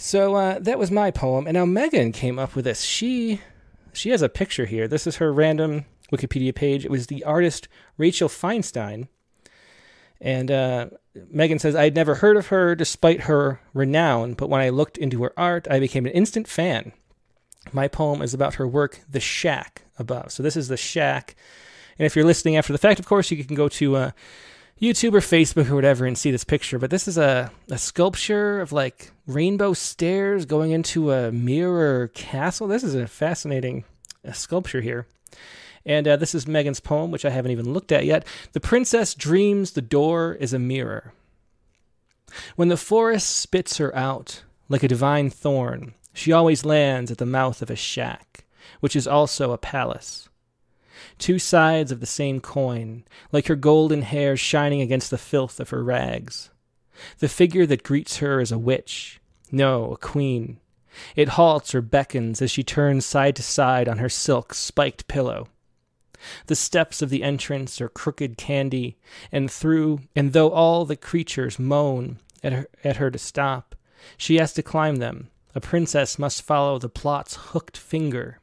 So 0.00 0.34
uh, 0.34 0.58
that 0.60 0.78
was 0.78 0.90
my 0.90 1.10
poem, 1.10 1.46
and 1.46 1.54
now 1.54 1.66
Megan 1.66 2.12
came 2.12 2.38
up 2.38 2.56
with 2.56 2.64
this. 2.64 2.80
She 2.80 3.42
she 3.92 4.08
has 4.08 4.22
a 4.22 4.30
picture 4.30 4.64
here. 4.64 4.88
This 4.88 5.06
is 5.06 5.16
her 5.16 5.30
random 5.30 5.84
Wikipedia 6.10 6.54
page. 6.54 6.86
It 6.86 6.90
was 6.90 7.08
the 7.08 7.22
artist 7.22 7.68
Rachel 7.98 8.30
Feinstein, 8.30 9.08
and 10.18 10.50
uh, 10.50 10.86
Megan 11.30 11.58
says 11.58 11.74
I 11.76 11.84
had 11.84 11.94
never 11.94 12.14
heard 12.14 12.38
of 12.38 12.46
her 12.46 12.74
despite 12.74 13.24
her 13.24 13.60
renown, 13.74 14.32
but 14.32 14.48
when 14.48 14.62
I 14.62 14.70
looked 14.70 14.96
into 14.96 15.22
her 15.22 15.34
art, 15.38 15.68
I 15.70 15.78
became 15.78 16.06
an 16.06 16.12
instant 16.12 16.48
fan. 16.48 16.92
My 17.70 17.86
poem 17.86 18.22
is 18.22 18.32
about 18.32 18.54
her 18.54 18.66
work, 18.66 19.00
The 19.06 19.20
Shack, 19.20 19.82
above. 19.98 20.32
So 20.32 20.42
this 20.42 20.56
is 20.56 20.68
The 20.68 20.78
Shack, 20.78 21.36
and 21.98 22.06
if 22.06 22.16
you're 22.16 22.24
listening 22.24 22.56
after 22.56 22.72
the 22.72 22.78
fact, 22.78 23.00
of 23.00 23.06
course, 23.06 23.30
you 23.30 23.44
can 23.44 23.54
go 23.54 23.68
to. 23.68 23.96
Uh, 23.96 24.10
YouTube 24.80 25.12
or 25.12 25.20
Facebook 25.20 25.70
or 25.70 25.74
whatever 25.74 26.06
and 26.06 26.16
see 26.16 26.30
this 26.30 26.44
picture, 26.44 26.78
but 26.78 26.90
this 26.90 27.06
is 27.06 27.18
a, 27.18 27.52
a 27.70 27.76
sculpture 27.76 28.60
of 28.60 28.72
like 28.72 29.12
rainbow 29.26 29.74
stairs 29.74 30.46
going 30.46 30.70
into 30.70 31.12
a 31.12 31.30
mirror 31.30 32.08
castle. 32.08 32.66
This 32.66 32.82
is 32.82 32.94
a 32.94 33.06
fascinating 33.06 33.84
uh, 34.26 34.32
sculpture 34.32 34.80
here. 34.80 35.06
And 35.84 36.08
uh, 36.08 36.16
this 36.16 36.34
is 36.34 36.46
Megan's 36.46 36.80
poem, 36.80 37.10
which 37.10 37.26
I 37.26 37.30
haven't 37.30 37.52
even 37.52 37.72
looked 37.72 37.92
at 37.92 38.06
yet. 38.06 38.26
The 38.52 38.60
princess 38.60 39.14
dreams 39.14 39.72
the 39.72 39.82
door 39.82 40.34
is 40.34 40.54
a 40.54 40.58
mirror. 40.58 41.12
When 42.56 42.68
the 42.68 42.76
forest 42.78 43.28
spits 43.36 43.76
her 43.76 43.94
out 43.94 44.44
like 44.70 44.82
a 44.82 44.88
divine 44.88 45.28
thorn, 45.28 45.92
she 46.14 46.32
always 46.32 46.64
lands 46.64 47.10
at 47.10 47.18
the 47.18 47.26
mouth 47.26 47.60
of 47.60 47.70
a 47.70 47.76
shack, 47.76 48.44
which 48.80 48.96
is 48.96 49.06
also 49.06 49.52
a 49.52 49.58
palace 49.58 50.29
two 51.18 51.38
sides 51.38 51.92
of 51.92 52.00
the 52.00 52.06
same 52.06 52.40
coin, 52.40 53.04
like 53.32 53.46
her 53.46 53.56
golden 53.56 54.02
hair 54.02 54.36
shining 54.36 54.80
against 54.80 55.10
the 55.10 55.18
filth 55.18 55.60
of 55.60 55.70
her 55.70 55.82
rags. 55.82 56.50
The 57.18 57.28
figure 57.28 57.66
that 57.66 57.82
greets 57.82 58.18
her 58.18 58.40
is 58.40 58.52
a 58.52 58.58
witch, 58.58 59.20
no, 59.50 59.92
a 59.92 59.96
queen. 59.96 60.58
It 61.16 61.30
halts 61.30 61.74
or 61.74 61.82
beckons 61.82 62.42
as 62.42 62.50
she 62.50 62.62
turns 62.62 63.06
side 63.06 63.36
to 63.36 63.42
side 63.42 63.88
on 63.88 63.98
her 63.98 64.08
silk 64.08 64.54
spiked 64.54 65.08
pillow. 65.08 65.48
The 66.46 66.56
steps 66.56 67.00
of 67.00 67.08
the 67.08 67.22
entrance 67.22 67.80
are 67.80 67.88
crooked 67.88 68.36
candy, 68.36 68.98
and 69.32 69.50
through 69.50 70.00
and 70.14 70.32
though 70.32 70.50
all 70.50 70.84
the 70.84 70.96
creatures 70.96 71.58
moan 71.58 72.18
at 72.42 72.52
her, 72.52 72.68
at 72.84 72.96
her 72.96 73.10
to 73.10 73.18
stop, 73.18 73.74
she 74.16 74.36
has 74.36 74.52
to 74.54 74.62
climb 74.62 74.96
them. 74.96 75.30
A 75.54 75.60
princess 75.60 76.18
must 76.18 76.42
follow 76.42 76.78
the 76.78 76.88
plot's 76.88 77.36
hooked 77.36 77.76
finger 77.76 78.39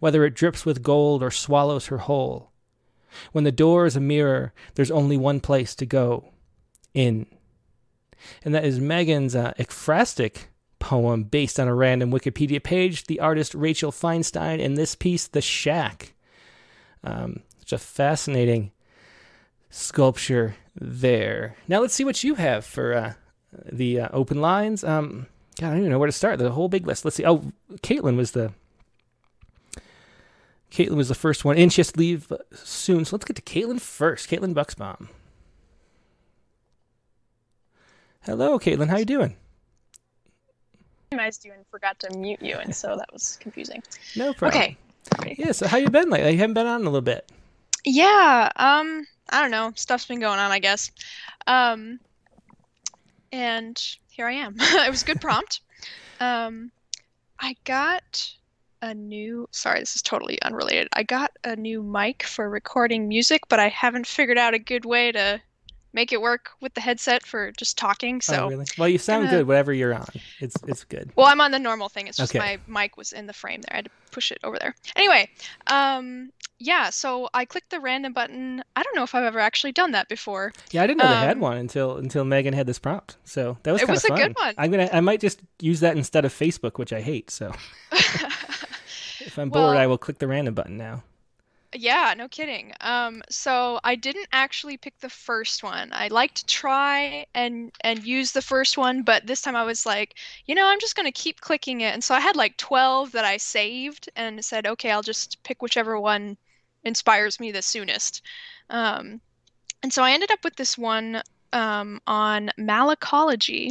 whether 0.00 0.24
it 0.24 0.34
drips 0.34 0.64
with 0.64 0.82
gold 0.82 1.22
or 1.22 1.30
swallows 1.30 1.86
her 1.86 1.98
whole. 1.98 2.50
When 3.32 3.44
the 3.44 3.52
door 3.52 3.86
is 3.86 3.96
a 3.96 4.00
mirror, 4.00 4.52
there's 4.74 4.90
only 4.90 5.16
one 5.16 5.40
place 5.40 5.74
to 5.76 5.86
go 5.86 6.32
in. 6.92 7.26
And 8.44 8.54
that 8.54 8.64
is 8.64 8.80
Megan's 8.80 9.36
uh, 9.36 9.52
ekphrastic 9.58 10.46
poem 10.78 11.24
based 11.24 11.60
on 11.60 11.68
a 11.68 11.74
random 11.74 12.10
Wikipedia 12.10 12.62
page. 12.62 13.04
The 13.04 13.20
artist 13.20 13.54
Rachel 13.54 13.92
Feinstein 13.92 14.58
in 14.58 14.74
this 14.74 14.94
piece, 14.94 15.28
The 15.28 15.40
Shack. 15.40 16.14
Um, 17.02 17.42
it's 17.60 17.72
a 17.72 17.78
fascinating 17.78 18.72
sculpture 19.70 20.56
there. 20.74 21.56
Now 21.68 21.80
let's 21.80 21.94
see 21.94 22.04
what 22.04 22.24
you 22.24 22.34
have 22.34 22.64
for 22.64 22.94
uh, 22.94 23.12
the 23.70 24.00
uh, 24.00 24.08
open 24.12 24.40
lines. 24.40 24.84
Um, 24.84 25.26
God, 25.60 25.68
I 25.68 25.70
don't 25.70 25.80
even 25.80 25.90
know 25.90 25.98
where 25.98 26.06
to 26.06 26.12
start. 26.12 26.38
The 26.38 26.50
whole 26.50 26.68
big 26.68 26.86
list. 26.86 27.04
Let's 27.04 27.16
see. 27.16 27.26
Oh, 27.26 27.52
Caitlin 27.82 28.16
was 28.16 28.32
the 28.32 28.52
Caitlin 30.74 30.96
was 30.96 31.08
the 31.08 31.14
first 31.14 31.44
one, 31.44 31.56
and 31.56 31.72
she 31.72 31.80
has 31.80 31.92
to 31.92 31.98
leave 32.00 32.32
soon. 32.52 33.04
So 33.04 33.14
let's 33.14 33.24
get 33.24 33.36
to 33.36 33.42
Caitlin 33.42 33.80
first. 33.80 34.28
Caitlin 34.28 34.54
Bucksbaum. 34.54 35.06
Hello, 38.22 38.58
Caitlin. 38.58 38.88
How 38.88 38.96
you 38.96 39.04
doing? 39.04 39.36
I 41.12 41.30
you 41.44 41.52
and 41.52 41.64
forgot 41.70 42.00
to 42.00 42.18
mute 42.18 42.42
you, 42.42 42.56
and 42.56 42.74
so 42.74 42.96
that 42.96 43.12
was 43.12 43.38
confusing. 43.40 43.84
No 44.16 44.34
problem. 44.34 44.76
Okay. 45.20 45.36
Yeah. 45.38 45.52
So 45.52 45.68
how 45.68 45.76
you 45.76 45.88
been 45.90 46.10
lately? 46.10 46.32
You 46.32 46.38
haven't 46.38 46.54
been 46.54 46.66
on 46.66 46.80
in 46.80 46.86
a 46.88 46.90
little 46.90 47.02
bit. 47.02 47.30
Yeah. 47.84 48.50
Um. 48.56 49.06
I 49.30 49.40
don't 49.42 49.52
know. 49.52 49.72
Stuff's 49.76 50.06
been 50.06 50.18
going 50.18 50.40
on, 50.40 50.50
I 50.50 50.58
guess. 50.58 50.90
Um. 51.46 52.00
And 53.30 53.80
here 54.10 54.26
I 54.26 54.32
am. 54.32 54.56
it 54.58 54.90
was 54.90 55.02
a 55.02 55.06
good 55.06 55.20
prompt. 55.20 55.60
Um. 56.18 56.72
I 57.38 57.54
got 57.62 58.34
a 58.84 58.94
new. 58.94 59.48
Sorry, 59.50 59.80
this 59.80 59.96
is 59.96 60.02
totally 60.02 60.40
unrelated. 60.42 60.88
I 60.92 61.02
got 61.02 61.32
a 61.42 61.56
new 61.56 61.82
mic 61.82 62.22
for 62.22 62.48
recording 62.48 63.08
music, 63.08 63.42
but 63.48 63.58
I 63.58 63.68
haven't 63.68 64.06
figured 64.06 64.38
out 64.38 64.54
a 64.54 64.58
good 64.58 64.84
way 64.84 65.10
to 65.12 65.40
make 65.94 66.12
it 66.12 66.20
work 66.20 66.50
with 66.60 66.74
the 66.74 66.80
headset 66.80 67.24
for 67.24 67.52
just 67.52 67.78
talking. 67.78 68.20
So 68.20 68.44
oh, 68.44 68.48
really? 68.48 68.66
Well, 68.76 68.88
you 68.88 68.98
sound 68.98 69.26
gonna... 69.26 69.38
good 69.38 69.46
whatever 69.46 69.72
you're 69.72 69.94
on. 69.94 70.06
It's 70.40 70.56
it's 70.66 70.84
good. 70.84 71.10
Well, 71.16 71.26
I'm 71.26 71.40
on 71.40 71.52
the 71.52 71.58
normal 71.58 71.88
thing. 71.88 72.08
It's 72.08 72.18
just 72.18 72.34
okay. 72.34 72.58
my 72.66 72.82
mic 72.82 72.96
was 72.96 73.12
in 73.12 73.26
the 73.26 73.32
frame 73.32 73.62
there. 73.62 73.72
I 73.72 73.76
had 73.76 73.84
to 73.86 73.90
push 74.10 74.30
it 74.30 74.38
over 74.44 74.58
there. 74.58 74.74
Anyway, 74.96 75.30
um, 75.68 76.30
yeah. 76.58 76.90
So 76.90 77.28
I 77.32 77.44
clicked 77.44 77.70
the 77.70 77.80
random 77.80 78.12
button. 78.12 78.62
I 78.76 78.82
don't 78.82 78.94
know 78.94 79.04
if 79.04 79.14
I've 79.14 79.24
ever 79.24 79.38
actually 79.38 79.72
done 79.72 79.92
that 79.92 80.08
before. 80.08 80.52
Yeah, 80.72 80.82
I 80.82 80.86
didn't 80.86 80.98
know 80.98 81.06
um, 81.06 81.12
they 81.12 81.26
had 81.26 81.36
um, 81.36 81.40
one 81.40 81.56
until 81.56 81.96
until 81.96 82.24
Megan 82.24 82.52
had 82.52 82.66
this 82.66 82.78
prompt. 82.78 83.16
So 83.24 83.56
that 83.62 83.72
was 83.72 83.82
it 83.82 83.88
was 83.88 84.04
a 84.04 84.08
fun. 84.08 84.18
good 84.18 84.36
one. 84.36 84.54
I'm 84.58 84.70
gonna 84.70 84.90
I 84.92 85.00
might 85.00 85.20
just 85.20 85.40
use 85.60 85.80
that 85.80 85.96
instead 85.96 86.24
of 86.24 86.32
Facebook, 86.32 86.78
which 86.78 86.92
I 86.92 87.00
hate. 87.00 87.30
So 87.30 87.52
if 89.24 89.38
I'm 89.38 89.50
bored, 89.50 89.76
I 89.76 89.86
will 89.86 89.98
click 89.98 90.18
the 90.18 90.28
random 90.28 90.54
button 90.54 90.76
now. 90.76 91.02
Yeah, 91.76 92.14
no 92.16 92.28
kidding. 92.28 92.72
Um, 92.80 93.22
so 93.28 93.80
I 93.82 93.96
didn't 93.96 94.28
actually 94.32 94.76
pick 94.76 94.96
the 95.00 95.10
first 95.10 95.64
one. 95.64 95.90
I 95.92 96.06
like 96.08 96.34
to 96.34 96.46
try 96.46 97.26
and 97.34 97.72
and 97.80 98.04
use 98.04 98.30
the 98.30 98.42
first 98.42 98.78
one, 98.78 99.02
but 99.02 99.26
this 99.26 99.42
time 99.42 99.56
I 99.56 99.64
was 99.64 99.84
like, 99.84 100.14
you 100.46 100.54
know, 100.54 100.66
I'm 100.66 100.78
just 100.78 100.94
gonna 100.94 101.10
keep 101.10 101.40
clicking 101.40 101.80
it. 101.80 101.92
And 101.92 102.04
so 102.04 102.14
I 102.14 102.20
had 102.20 102.36
like 102.36 102.56
12 102.58 103.12
that 103.12 103.24
I 103.24 103.38
saved 103.38 104.08
and 104.14 104.44
said, 104.44 104.66
okay, 104.66 104.92
I'll 104.92 105.02
just 105.02 105.42
pick 105.42 105.62
whichever 105.62 105.98
one 105.98 106.36
inspires 106.84 107.40
me 107.40 107.50
the 107.50 107.62
soonest. 107.62 108.22
Um, 108.70 109.20
and 109.82 109.92
so 109.92 110.02
I 110.02 110.12
ended 110.12 110.30
up 110.30 110.44
with 110.44 110.56
this 110.56 110.78
one 110.78 111.22
um, 111.52 112.00
on 112.06 112.50
malacology, 112.58 113.70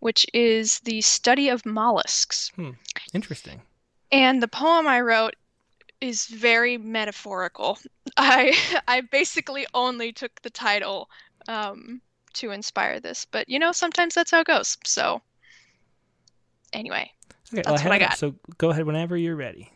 which 0.00 0.26
is 0.32 0.80
the 0.80 1.02
study 1.02 1.50
of 1.50 1.66
mollusks. 1.66 2.50
Hmm. 2.56 2.70
Interesting. 3.12 3.60
And 4.12 4.42
the 4.42 4.48
poem 4.48 4.86
I 4.86 5.00
wrote 5.00 5.34
is 6.00 6.26
very 6.26 6.78
metaphorical. 6.78 7.78
I 8.16 8.56
I 8.88 9.00
basically 9.00 9.66
only 9.74 10.12
took 10.12 10.40
the 10.42 10.50
title 10.50 11.08
um, 11.48 12.00
to 12.34 12.50
inspire 12.50 13.00
this, 13.00 13.24
but 13.24 13.48
you 13.48 13.58
know 13.58 13.72
sometimes 13.72 14.14
that's 14.14 14.30
how 14.30 14.40
it 14.40 14.46
goes. 14.46 14.76
So 14.84 15.22
anyway, 16.72 17.10
okay, 17.52 17.62
that's 17.62 17.68
well, 17.68 17.84
what 17.84 17.92
I 17.92 17.98
got. 17.98 18.18
So 18.18 18.34
go 18.58 18.70
ahead 18.70 18.86
whenever 18.86 19.16
you're 19.16 19.36
ready. 19.36 19.70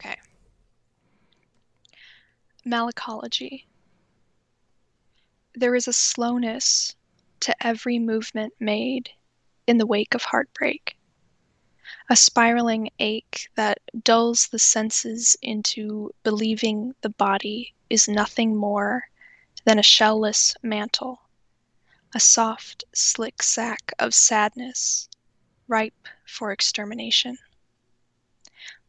Okay. 0.00 0.16
Malacology. 2.66 3.64
There 5.54 5.74
is 5.74 5.88
a 5.88 5.92
slowness 5.92 6.94
to 7.40 7.66
every 7.66 7.98
movement 7.98 8.52
made 8.60 9.08
in 9.66 9.78
the 9.78 9.86
wake 9.86 10.14
of 10.14 10.22
heartbreak 10.22 10.96
a 12.08 12.14
spiraling 12.14 12.90
ache 12.98 13.48
that 13.54 13.78
dulls 14.04 14.48
the 14.48 14.58
senses 14.58 15.36
into 15.42 16.14
believing 16.22 16.94
the 17.00 17.08
body 17.08 17.74
is 17.88 18.06
nothing 18.06 18.54
more 18.54 19.08
than 19.64 19.78
a 19.78 19.82
shellless 19.82 20.54
mantle, 20.62 21.20
a 22.14 22.20
soft, 22.20 22.84
slick 22.94 23.42
sack 23.42 23.92
of 23.98 24.14
sadness, 24.14 25.08
ripe 25.68 26.06
for 26.26 26.52
extermination. 26.52 27.38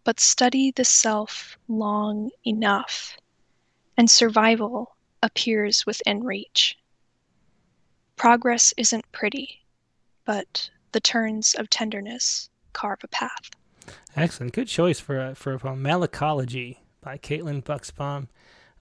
But 0.03 0.19
study 0.19 0.71
the 0.71 0.85
self 0.85 1.57
long 1.67 2.29
enough, 2.45 3.17
and 3.97 4.11
survival 4.11 4.95
appears 5.23 5.85
within 5.85 6.23
reach. 6.23 6.77
Progress 8.15 8.73
isn't 8.77 9.11
pretty, 9.11 9.65
but 10.25 10.69
the 10.91 10.99
turns 10.99 11.55
of 11.55 11.69
tenderness 11.69 12.49
carve 12.77 12.99
a 13.03 13.07
path. 13.07 13.49
Excellent, 14.15 14.53
good 14.53 14.67
choice 14.67 14.99
for 14.99 15.19
uh, 15.19 15.33
for 15.33 15.53
a 15.53 15.59
poem, 15.59 15.83
Malacology 15.83 16.77
by 17.01 17.17
Caitlin 17.17 17.63
Bucksbaum. 17.63 18.27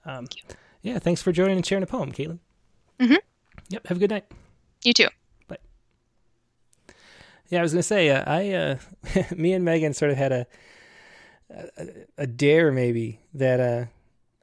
Um, 0.05 0.27
Thank 0.27 0.55
yeah, 0.81 0.99
thanks 0.99 1.21
for 1.21 1.31
joining 1.31 1.57
and 1.57 1.65
sharing 1.65 1.83
a 1.83 1.87
poem, 1.87 2.11
Caitlin. 2.11 2.39
Mm-hmm. 2.99 3.15
Yep. 3.69 3.87
Have 3.87 3.97
a 3.97 3.99
good 3.99 4.09
night. 4.09 4.25
You 4.83 4.93
too. 4.93 5.07
Bye. 5.47 5.57
Yeah, 7.49 7.59
I 7.59 7.61
was 7.61 7.73
gonna 7.73 7.83
say, 7.83 8.09
uh, 8.09 8.23
I, 8.25 8.51
uh, 8.51 8.77
me 9.35 9.53
and 9.53 9.65
Megan 9.65 9.93
sort 9.93 10.11
of 10.11 10.17
had 10.17 10.31
a, 10.31 10.47
a, 11.49 11.87
a 12.19 12.27
dare 12.27 12.71
maybe 12.71 13.19
that 13.33 13.59
uh, 13.59 13.85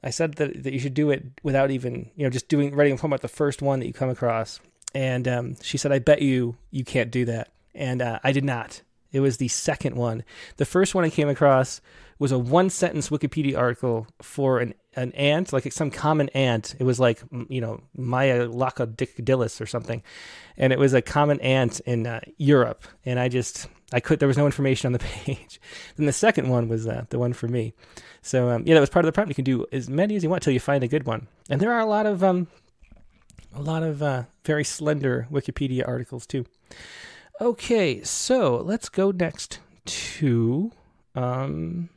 I 0.03 0.09
said 0.11 0.35
that 0.35 0.63
that 0.63 0.73
you 0.73 0.79
should 0.79 0.93
do 0.93 1.09
it 1.09 1.23
without 1.43 1.71
even 1.71 2.11
you 2.15 2.25
know 2.25 2.29
just 2.29 2.47
doing 2.47 2.75
writing 2.75 2.93
a 2.93 2.97
poem 2.97 3.11
about 3.11 3.21
the 3.21 3.27
first 3.27 3.61
one 3.61 3.79
that 3.79 3.87
you 3.87 3.93
come 3.93 4.09
across, 4.09 4.59
and 4.93 5.27
um, 5.27 5.55
she 5.61 5.77
said, 5.77 5.91
"I 5.91 5.99
bet 5.99 6.21
you 6.21 6.57
you 6.71 6.83
can't 6.83 7.11
do 7.11 7.25
that," 7.25 7.51
and 7.73 8.01
uh, 8.01 8.19
I 8.23 8.31
did 8.31 8.43
not. 8.45 8.81
It 9.11 9.19
was 9.19 9.37
the 9.37 9.47
second 9.47 9.95
one. 9.95 10.23
The 10.57 10.65
first 10.65 10.95
one 10.95 11.03
I 11.03 11.09
came 11.09 11.29
across 11.29 11.81
was 12.17 12.31
a 12.31 12.39
one 12.39 12.69
sentence 12.69 13.09
Wikipedia 13.09 13.57
article 13.57 14.07
for 14.21 14.59
an, 14.59 14.73
an 14.95 15.11
ant, 15.13 15.51
like 15.51 15.71
some 15.71 15.91
common 15.91 16.29
ant. 16.29 16.75
It 16.79 16.83
was 16.83 16.99
like, 16.99 17.21
you 17.49 17.59
know, 17.59 17.81
Maialocodictylus 17.97 19.59
or 19.59 19.65
something. 19.65 20.01
And 20.57 20.71
it 20.71 20.79
was 20.79 20.93
a 20.93 21.01
common 21.01 21.39
ant 21.41 21.81
in 21.81 22.07
uh, 22.07 22.21
Europe. 22.37 22.85
And 23.05 23.19
I 23.19 23.27
just, 23.27 23.67
I 23.91 23.99
could, 23.99 24.19
there 24.19 24.27
was 24.27 24.37
no 24.37 24.45
information 24.45 24.87
on 24.87 24.93
the 24.93 24.99
page. 25.25 25.59
then 25.97 26.05
the 26.05 26.13
second 26.13 26.49
one 26.49 26.69
was 26.69 26.87
uh, 26.87 27.05
the 27.09 27.19
one 27.19 27.33
for 27.33 27.47
me. 27.47 27.73
So, 28.21 28.49
um, 28.49 28.63
yeah, 28.65 28.75
that 28.75 28.79
was 28.79 28.89
part 28.89 29.05
of 29.05 29.07
the 29.07 29.13
problem. 29.13 29.31
You 29.31 29.35
can 29.35 29.43
do 29.43 29.65
as 29.71 29.89
many 29.89 30.15
as 30.15 30.23
you 30.23 30.29
want 30.29 30.41
till 30.41 30.53
you 30.53 30.59
find 30.59 30.83
a 30.83 30.87
good 30.87 31.05
one. 31.05 31.27
And 31.49 31.59
there 31.59 31.73
are 31.73 31.81
a 31.81 31.85
lot 31.85 32.05
of, 32.05 32.23
um, 32.23 32.47
a 33.53 33.61
lot 33.61 33.83
of 33.83 34.01
uh, 34.01 34.23
very 34.45 34.63
slender 34.63 35.27
Wikipedia 35.31 35.85
articles 35.87 36.25
too. 36.25 36.45
Okay, 37.41 38.01
so 38.01 38.55
let's 38.57 38.87
go 38.87 39.11
next 39.11 39.59
to 39.85 40.71
um 41.15 41.89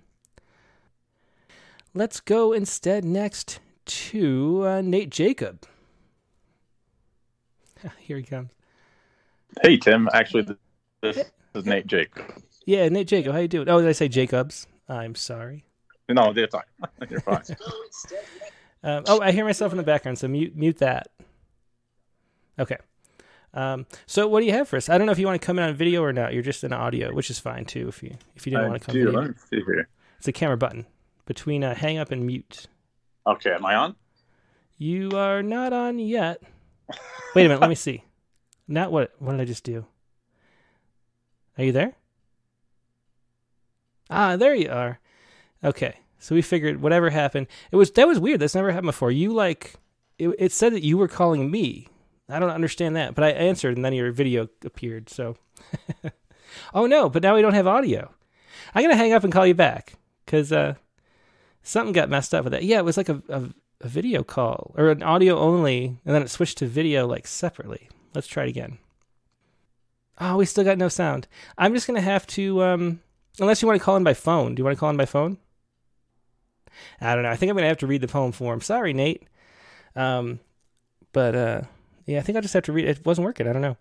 let's 1.95 2.19
go 2.21 2.53
instead 2.53 3.05
next 3.05 3.61
to 3.87 4.65
uh, 4.67 4.81
Nate 4.81 5.11
Jacob. 5.11 5.65
Here 7.99 8.17
he 8.17 8.25
comes. 8.25 8.51
Hey 9.63 9.77
Tim, 9.77 10.09
actually 10.13 10.57
this 11.03 11.25
is 11.55 11.65
Nate 11.65 11.87
Jacob. 11.87 12.25
Yeah, 12.67 12.89
Nate 12.89 13.07
Jacob, 13.07 13.33
how 13.33 13.39
you 13.39 13.49
doing? 13.49 13.69
Oh, 13.69 13.81
did 13.81 13.89
I 13.89 13.93
say 13.93 14.09
Jacobs? 14.09 14.67
I'm 14.89 15.15
sorry. 15.15 15.65
No, 16.09 16.33
they're 16.33 16.49
fine. 16.49 16.63
You're 17.09 17.21
fine. 17.21 17.45
um, 18.83 19.05
oh, 19.07 19.21
I 19.21 19.31
hear 19.31 19.45
myself 19.45 19.73
in 19.73 19.79
the 19.79 19.85
background, 19.85 20.19
so 20.19 20.27
mute 20.27 20.57
mute 20.57 20.79
that. 20.79 21.09
Okay. 22.59 22.79
Um, 23.55 23.87
so 24.07 24.29
what 24.29 24.41
do 24.41 24.47
you 24.47 24.53
have 24.53 24.69
for 24.69 24.77
us? 24.77 24.89
I 24.89 24.99
don't 24.99 25.07
know 25.07 25.13
if 25.13 25.19
you 25.19 25.27
want 25.27 25.41
to 25.41 25.47
come 25.47 25.59
in 25.59 25.65
on 25.65 25.75
video 25.75 26.03
or 26.03 26.13
not. 26.13 26.35
You're 26.35 26.43
just 26.43 26.65
in 26.65 26.73
audio, 26.73 27.13
which 27.13 27.31
is 27.31 27.39
fine 27.39 27.65
too. 27.65 27.89
If 27.89 28.03
you 28.03 28.17
if 28.37 28.47
you 28.47 28.51
didn't 28.51 28.67
I 28.67 28.69
want 28.69 28.83
to 28.83 28.87
come. 28.87 28.95
Do. 28.95 29.11
Let 29.11 29.29
me 29.29 29.35
see 29.51 29.63
here. 29.65 29.89
It's 30.19 30.29
a 30.29 30.33
camera 30.33 30.57
button 30.57 30.87
between 31.27 31.65
uh, 31.65 31.75
hang 31.75 31.99
up 31.99 32.11
and 32.11 32.27
mute. 32.27 32.67
Okay, 33.27 33.53
am 33.53 33.65
I 33.65 33.75
on? 33.75 33.97
You 34.77 35.11
are 35.15 35.43
not 35.43 35.73
on 35.73 35.99
yet. 35.99 36.43
Wait 37.35 37.45
a 37.45 37.49
minute. 37.49 37.61
let 37.61 37.69
me 37.69 37.75
see. 37.75 38.05
Not 38.71 38.93
what? 38.93 39.13
What 39.19 39.33
did 39.33 39.41
I 39.41 39.45
just 39.47 39.65
do? 39.65 39.87
Are 41.57 41.65
you 41.65 41.73
there? 41.73 41.95
Ah, 44.11 44.37
there 44.37 44.55
you 44.55 44.71
are. 44.71 45.01
Okay, 45.65 46.01
so 46.19 46.35
we 46.35 46.43
figured 46.43 46.83
whatever 46.83 47.11
happened. 47.11 47.47
It 47.73 47.77
was 47.77 47.91
that 47.93 48.07
was 48.07 48.21
weird. 48.21 48.41
That's 48.41 48.55
never 48.55 48.71
happened 48.71 48.89
before. 48.89 49.11
You 49.11 49.33
like 49.33 49.75
it, 50.19 50.29
it 50.39 50.53
said 50.53 50.73
that 50.75 50.85
you 50.85 50.99
were 50.99 51.09
calling 51.09 51.51
me 51.51 51.89
I 52.29 52.39
don't 52.39 52.51
understand 52.51 52.97
that. 52.97 53.15
But 53.15 53.25
I 53.25 53.31
answered, 53.31 53.77
and 53.77 53.85
then 53.85 53.95
your 53.95 54.13
video 54.13 54.49
appeared. 54.65 55.09
So, 55.09 55.37
oh 56.75 56.87
no! 56.87 57.09
But 57.09 57.23
now 57.23 57.35
we 57.35 57.43
don't 57.43 57.55
have 57.55 57.67
audio. 57.67 58.13
I'm 58.75 58.83
gonna 58.83 58.97
hang 58.97 59.13
up 59.13 59.25
and 59.25 59.33
call 59.33 59.47
you 59.47 59.55
back 59.55 59.95
because 60.25 60.53
uh, 60.53 60.75
something 61.63 61.93
got 61.93 62.11
messed 62.11 62.35
up 62.35 62.45
with 62.45 62.53
that. 62.53 62.65
Yeah, 62.65 62.79
it 62.79 62.85
was 62.85 62.97
like 62.97 63.09
a, 63.09 63.23
a, 63.29 63.45
a 63.81 63.89
video 63.89 64.23
call 64.23 64.75
or 64.77 64.91
an 64.91 65.03
audio 65.03 65.39
only, 65.39 65.99
and 66.05 66.15
then 66.15 66.23
it 66.23 66.31
switched 66.31 66.59
to 66.59 66.67
video 66.67 67.07
like 67.07 67.27
separately. 67.27 67.89
Let's 68.15 68.27
try 68.27 68.45
it 68.45 68.51
again. 68.51 68.79
Oh, 70.21 70.37
we 70.37 70.47
still 70.47 70.65
got 70.65 70.79
no 70.79 70.89
sound. 70.89 71.29
I'm 71.57 71.75
just 71.75 71.87
gonna 71.87 72.01
have 72.01 72.27
to. 72.29 72.63
Um, 72.63 73.01
unless 73.41 73.63
you 73.63 73.69
want 73.69 73.81
to 73.81 73.85
call 73.85 73.97
in 73.97 74.05
by 74.05 74.15
phone. 74.15 74.55
Do 74.55 74.61
you 74.61 74.65
want 74.65 74.77
to 74.77 74.81
call 74.81 74.91
in 74.91 74.97
by 74.97 75.07
phone? 75.07 75.39
I 77.01 77.15
don't 77.15 77.25
know. 77.25 77.31
I 77.31 77.37
think 77.37 77.51
I'm 77.51 77.57
gonna 77.57 77.69
have 77.69 77.79
to 77.79 77.87
read 77.87 78.01
the 78.01 78.09
poem 78.09 78.33
for 78.33 78.53
him. 78.53 78.61
Sorry, 78.61 78.93
Nate. 78.93 79.25
Um, 79.97 80.41
but 81.13 81.35
uh, 81.35 81.63
yeah, 82.09 82.19
I 82.19 82.23
think 82.23 82.37
I'll 82.37 82.43
just 82.43 82.55
have 82.55 82.65
to 82.65 82.73
read 82.73 82.87
it. 82.87 83.01
It 83.01 83.07
wasn't 83.07 83.27
working. 83.27 83.47
I 83.47 83.53
don't 83.53 83.61
know. 83.61 83.77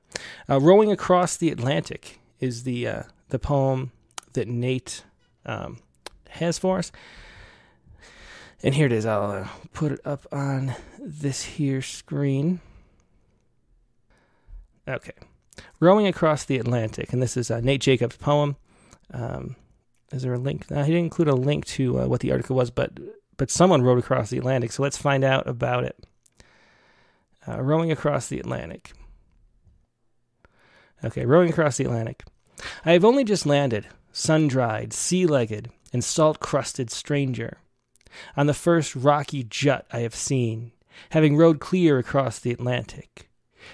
Uh, 0.50 0.60
Rowing 0.60 0.92
Across 0.92 1.38
the 1.38 1.50
Atlantic 1.50 2.20
is 2.42 2.64
the 2.64 2.86
uh, 2.86 3.04
the 3.30 3.40
poem 3.40 3.94
that 4.34 4.50
Nate 4.50 5.06
um, 5.46 5.80
has 6.32 6.60
for 6.60 6.78
us. 6.78 6.92
And 8.62 8.76
here 8.76 8.86
it 8.86 8.92
is. 8.92 9.06
I'll 9.06 9.32
uh, 9.32 9.48
put 9.72 9.94
it 9.94 10.02
up 10.04 10.28
on 10.30 10.76
this 11.00 11.44
here 11.44 11.82
screen. 11.82 12.60
Okay. 14.86 15.14
Rowing 15.80 16.06
Across 16.06 16.46
the 16.46 16.58
Atlantic. 16.58 17.14
And 17.14 17.22
this 17.22 17.38
is 17.38 17.50
uh, 17.50 17.62
Nate 17.62 17.82
Jacobs' 17.82 18.18
poem. 18.18 18.58
Um, 19.14 19.56
is 20.12 20.24
there 20.24 20.34
a 20.34 20.38
link? 20.38 20.68
He 20.68 20.76
didn't 20.76 20.96
include 20.96 21.30
a 21.30 21.36
link 21.36 21.66
to 21.68 22.02
uh, 22.02 22.08
what 22.08 22.20
the 22.20 22.32
article 22.32 22.58
was, 22.58 22.72
but 22.72 22.92
but 23.38 23.50
someone 23.50 23.84
rowed 23.84 24.00
across 24.00 24.32
the 24.32 24.38
Atlantic. 24.38 24.74
So 24.74 24.84
let's 24.84 24.98
find 24.98 25.24
out 25.24 25.48
about 25.48 25.86
it. 25.86 25.96
Uh, 27.48 27.62
rowing 27.62 27.92
across 27.92 28.28
the 28.28 28.40
Atlantic. 28.40 28.92
Okay, 31.04 31.26
rowing 31.26 31.50
across 31.50 31.78
the 31.78 31.86
Atlantic. 31.86 32.24
I 32.84 32.92
have 32.94 33.06
only 33.06 33.24
just 33.24 33.46
landed, 33.46 33.88
sun 34.12 34.48
dried, 34.48 34.92
sea 34.92 35.26
legged, 35.26 35.70
and 35.94 36.04
salt 36.04 36.40
crusted 36.40 36.90
stranger 36.90 37.60
on 38.36 38.48
the 38.48 38.54
first 38.54 38.96
rocky 38.96 39.44
jut 39.44 39.86
I 39.92 40.00
have 40.00 40.16
seen, 40.16 40.72
having 41.12 41.38
rowed 41.38 41.60
clear 41.60 41.98
across 42.00 42.40
the 42.40 42.52
Atlantic, 42.52 43.30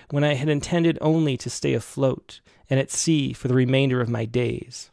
when 0.09 0.23
I 0.23 0.33
had 0.33 0.49
intended 0.49 0.97
only 1.01 1.37
to 1.37 1.49
stay 1.49 1.73
afloat 1.73 2.41
and 2.69 2.79
at 2.79 2.91
sea 2.91 3.33
for 3.33 3.47
the 3.47 3.53
remainder 3.53 4.01
of 4.01 4.09
my 4.09 4.25
days. 4.25 4.89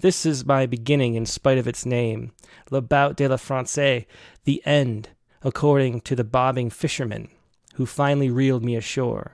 This 0.00 0.24
is 0.24 0.46
my 0.46 0.66
beginning 0.66 1.14
in 1.14 1.26
spite 1.26 1.58
of 1.58 1.66
its 1.66 1.84
name, 1.84 2.32
Le 2.70 2.80
Bout 2.80 3.16
de 3.16 3.28
la 3.28 3.36
Francais, 3.36 4.06
the 4.44 4.62
end, 4.64 5.10
according 5.42 6.00
to 6.02 6.14
the 6.14 6.24
bobbing 6.24 6.70
fisherman, 6.70 7.28
who 7.74 7.86
finally 7.86 8.30
reeled 8.30 8.64
me 8.64 8.76
ashore. 8.76 9.32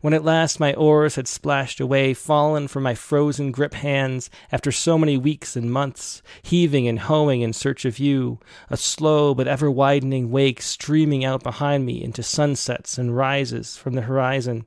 When 0.00 0.14
at 0.14 0.24
last 0.24 0.58
my 0.58 0.72
oars 0.74 1.16
had 1.16 1.28
splashed 1.28 1.80
away, 1.80 2.14
fallen 2.14 2.66
from 2.66 2.82
my 2.82 2.94
frozen 2.94 3.52
grip 3.52 3.74
hands 3.74 4.30
after 4.50 4.72
so 4.72 4.96
many 4.96 5.18
weeks 5.18 5.54
and 5.54 5.70
months, 5.70 6.22
heaving 6.42 6.88
and 6.88 7.00
hoeing 7.00 7.42
in 7.42 7.52
search 7.52 7.84
of 7.84 7.98
you, 7.98 8.40
a 8.70 8.76
slow 8.76 9.34
but 9.34 9.46
ever 9.46 9.70
widening 9.70 10.30
wake 10.30 10.62
streaming 10.62 11.24
out 11.24 11.42
behind 11.42 11.84
me 11.84 12.02
into 12.02 12.22
sunsets 12.22 12.98
and 12.98 13.16
rises 13.16 13.76
from 13.76 13.94
the 13.94 14.02
horizon 14.02 14.64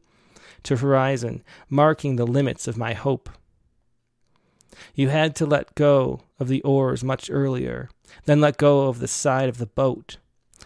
to 0.63 0.77
horizon, 0.77 1.43
marking 1.69 2.15
the 2.15 2.27
limits 2.27 2.67
of 2.67 2.77
my 2.77 2.93
hope. 2.93 3.29
You 4.93 5.09
had 5.09 5.35
to 5.37 5.45
let 5.45 5.75
go 5.75 6.21
of 6.39 6.47
the 6.47 6.61
oars 6.61 7.03
much 7.03 7.29
earlier, 7.31 7.89
then 8.25 8.41
let 8.41 8.57
go 8.57 8.87
of 8.87 8.99
the 8.99 9.07
side 9.07 9.49
of 9.49 9.57
the 9.57 9.65
boat, 9.65 10.17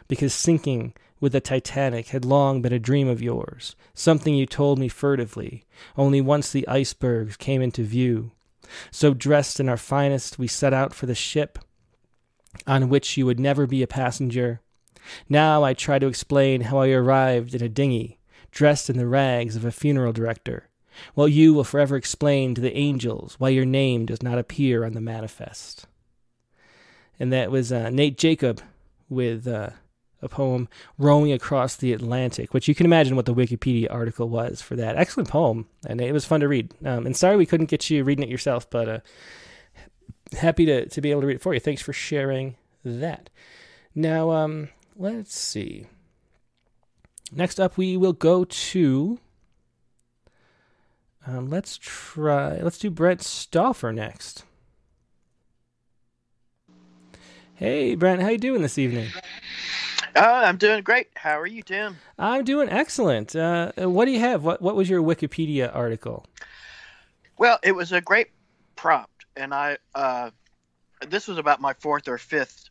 because 0.07 0.33
sinking 0.33 0.93
with 1.23 1.31
the 1.31 1.39
Titanic 1.39 2.09
had 2.09 2.25
long 2.25 2.61
been 2.61 2.73
a 2.73 2.77
dream 2.77 3.07
of 3.07 3.21
yours, 3.21 3.77
something 3.93 4.35
you 4.35 4.45
told 4.45 4.77
me 4.77 4.89
furtively, 4.89 5.63
only 5.95 6.19
once 6.19 6.51
the 6.51 6.67
icebergs 6.67 7.37
came 7.37 7.61
into 7.61 7.81
view. 7.81 8.33
So 8.91 9.13
dressed 9.13 9.57
in 9.61 9.69
our 9.69 9.77
finest, 9.77 10.37
we 10.37 10.47
set 10.47 10.73
out 10.73 10.93
for 10.93 11.05
the 11.05 11.15
ship 11.15 11.59
on 12.67 12.89
which 12.89 13.15
you 13.15 13.25
would 13.25 13.39
never 13.39 13.65
be 13.65 13.81
a 13.81 13.87
passenger. 13.87 14.59
Now 15.29 15.63
I 15.63 15.73
try 15.73 15.97
to 15.97 16.07
explain 16.07 16.59
how 16.59 16.79
I 16.79 16.89
arrived 16.89 17.55
in 17.55 17.63
a 17.63 17.69
dinghy, 17.69 18.19
dressed 18.51 18.89
in 18.89 18.97
the 18.97 19.07
rags 19.07 19.55
of 19.55 19.63
a 19.63 19.71
funeral 19.71 20.11
director, 20.11 20.67
while 21.13 21.29
you 21.29 21.53
will 21.53 21.63
forever 21.63 21.95
explain 21.95 22.53
to 22.53 22.59
the 22.61 22.75
angels 22.75 23.35
why 23.37 23.47
your 23.47 23.63
name 23.63 24.05
does 24.05 24.21
not 24.21 24.37
appear 24.37 24.83
on 24.83 24.91
the 24.91 24.99
manifest. 24.99 25.85
And 27.17 27.31
that 27.31 27.49
was 27.49 27.71
uh, 27.71 27.91
Nate 27.91 28.17
Jacob 28.17 28.61
with 29.07 29.47
uh, 29.47 29.69
a 30.23 30.29
poem 30.29 30.67
rowing 30.97 31.31
across 31.31 31.75
the 31.75 31.93
Atlantic, 31.93 32.53
which 32.53 32.67
you 32.67 32.75
can 32.75 32.85
imagine 32.85 33.15
what 33.15 33.25
the 33.25 33.33
Wikipedia 33.33 33.87
article 33.91 34.29
was 34.29 34.61
for 34.61 34.75
that. 34.75 34.95
Excellent 34.95 35.29
poem, 35.29 35.67
and 35.85 36.01
it 36.01 36.13
was 36.13 36.25
fun 36.25 36.39
to 36.39 36.47
read. 36.47 36.73
Um, 36.85 37.05
and 37.05 37.15
sorry 37.15 37.35
we 37.35 37.45
couldn't 37.45 37.69
get 37.69 37.89
you 37.89 38.03
reading 38.03 38.23
it 38.23 38.29
yourself, 38.29 38.69
but 38.69 38.89
uh, 38.89 38.99
happy 40.37 40.65
to, 40.65 40.87
to 40.87 41.01
be 41.01 41.11
able 41.11 41.21
to 41.21 41.27
read 41.27 41.35
it 41.35 41.41
for 41.41 41.53
you. 41.53 41.59
Thanks 41.59 41.81
for 41.81 41.93
sharing 41.93 42.55
that. 42.83 43.29
Now, 43.93 44.31
um, 44.31 44.69
let's 44.95 45.37
see. 45.37 45.87
Next 47.31 47.59
up, 47.59 47.77
we 47.77 47.97
will 47.97 48.13
go 48.13 48.45
to. 48.45 49.19
Um, 51.25 51.49
let's 51.49 51.77
try. 51.81 52.59
Let's 52.59 52.77
do 52.77 52.89
Brent 52.89 53.21
Stauffer 53.21 53.91
next. 53.91 54.43
Hey, 57.55 57.95
Brent, 57.95 58.21
how 58.21 58.29
you 58.29 58.37
doing 58.37 58.61
this 58.61 58.77
evening? 58.77 59.09
Uh, 60.15 60.43
I'm 60.45 60.57
doing 60.57 60.83
great. 60.83 61.07
How 61.15 61.39
are 61.39 61.47
you, 61.47 61.63
Tim? 61.63 61.97
I'm 62.19 62.43
doing 62.43 62.69
excellent. 62.69 63.35
Uh, 63.35 63.71
what 63.77 64.05
do 64.05 64.11
you 64.11 64.19
have? 64.19 64.43
What 64.43 64.61
What 64.61 64.75
was 64.75 64.89
your 64.89 65.01
Wikipedia 65.01 65.73
article? 65.73 66.25
Well, 67.37 67.59
it 67.63 67.73
was 67.73 67.91
a 67.91 68.01
great 68.01 68.27
prompt, 68.75 69.25
and 69.35 69.53
I 69.53 69.77
uh, 69.95 70.29
this 71.07 71.27
was 71.27 71.37
about 71.37 71.61
my 71.61 71.73
fourth 71.73 72.07
or 72.07 72.17
fifth 72.17 72.69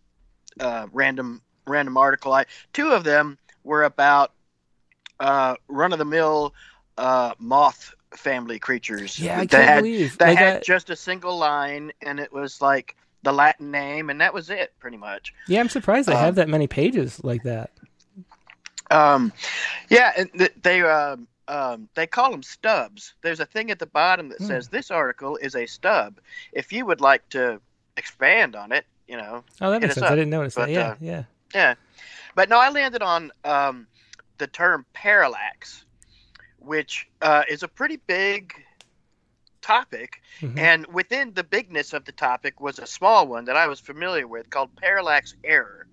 uh, 0.61 0.87
random 0.93 1.43
random 1.67 1.97
article. 1.97 2.33
I 2.33 2.47
two 2.73 2.91
of 2.91 3.05
them 3.05 3.39
were 3.65 3.85
about 3.85 4.33
uh, 5.21 5.57
run 5.69 5.93
of 5.93 5.99
the 5.99 6.05
mill 6.05 6.55
uh, 6.99 7.35
moth 7.39 7.95
family 8.17 8.59
creatures. 8.59 9.19
Yeah, 9.19 9.39
I 9.41 9.47
can't 9.47 9.65
had, 9.65 9.77
believe 9.79 10.19
that 10.19 10.29
like 10.29 10.39
had 10.39 10.63
just 10.63 10.91
a 10.91 10.97
single 10.97 11.37
line, 11.37 11.93
and 12.03 12.21
it 12.21 12.33
was 12.33 12.61
like 12.61 12.97
the 13.23 13.33
Latin 13.33 13.71
name, 13.71 14.11
and 14.11 14.21
that 14.21 14.35
was 14.35 14.51
it, 14.51 14.73
pretty 14.81 14.97
much. 14.97 15.33
Yeah, 15.47 15.61
I'm 15.61 15.69
surprised 15.69 16.09
they 16.09 16.13
Um, 16.15 16.19
have 16.21 16.35
that 16.37 16.49
many 16.49 16.67
pages 16.67 17.23
like 17.23 17.43
that. 17.45 17.71
Um, 18.91 19.33
yeah, 19.89 20.13
and 20.17 20.31
th- 20.37 20.53
they 20.63 20.83
um, 20.83 21.27
um, 21.49 21.89
they 21.95 22.07
call 22.07 22.31
them 22.31 22.43
stubs. 22.43 23.15
There's 23.23 23.41
a 23.41 23.47
thing 23.47 23.71
at 23.71 23.79
the 23.79 23.87
bottom 23.87 24.29
that 24.31 24.39
Hmm. 24.39 24.47
says 24.47 24.69
this 24.69 24.91
article 24.91 25.37
is 25.37 25.55
a 25.57 25.67
stub. 25.67 26.19
If 26.53 26.73
you 26.73 26.85
would 26.87 27.01
like 27.01 27.27
to 27.31 27.61
expand 27.97 28.55
on 28.57 28.73
it, 28.73 28.85
you 29.09 29.17
know, 29.17 29.45
Oh, 29.61 29.71
that 29.71 29.81
makes 29.83 29.95
sense. 29.95 30.05
I 30.07 30.11
didn't 30.15 30.31
notice 30.31 30.55
that. 30.55 30.63
But, 30.63 30.71
Yeah, 30.71 30.89
uh, 30.91 30.95
yeah. 31.01 31.23
yeah. 31.55 31.75
But 32.35 32.49
no, 32.49 32.59
I 32.59 32.71
landed 32.71 33.03
on 33.03 33.31
um, 33.45 33.87
the 34.39 34.47
term 34.47 34.85
parallax, 34.95 35.85
which 36.59 37.09
uh, 37.23 37.43
is 37.49 37.63
a 37.63 37.69
pretty 37.69 37.99
big 38.07 38.53
topic. 39.63 40.21
Mhm. 40.41 40.59
And 40.59 40.87
within 40.89 41.33
the 41.33 41.45
bigness 41.45 41.93
of 41.93 42.05
the 42.05 42.13
topic 42.13 42.61
was 42.61 42.79
a 42.79 42.87
small 42.87 43.27
one 43.27 43.47
that 43.47 43.57
I 43.57 43.67
was 43.67 43.81
familiar 43.81 44.27
with 44.27 44.51
called 44.51 44.75
parallax 44.77 45.35
error, 45.45 45.87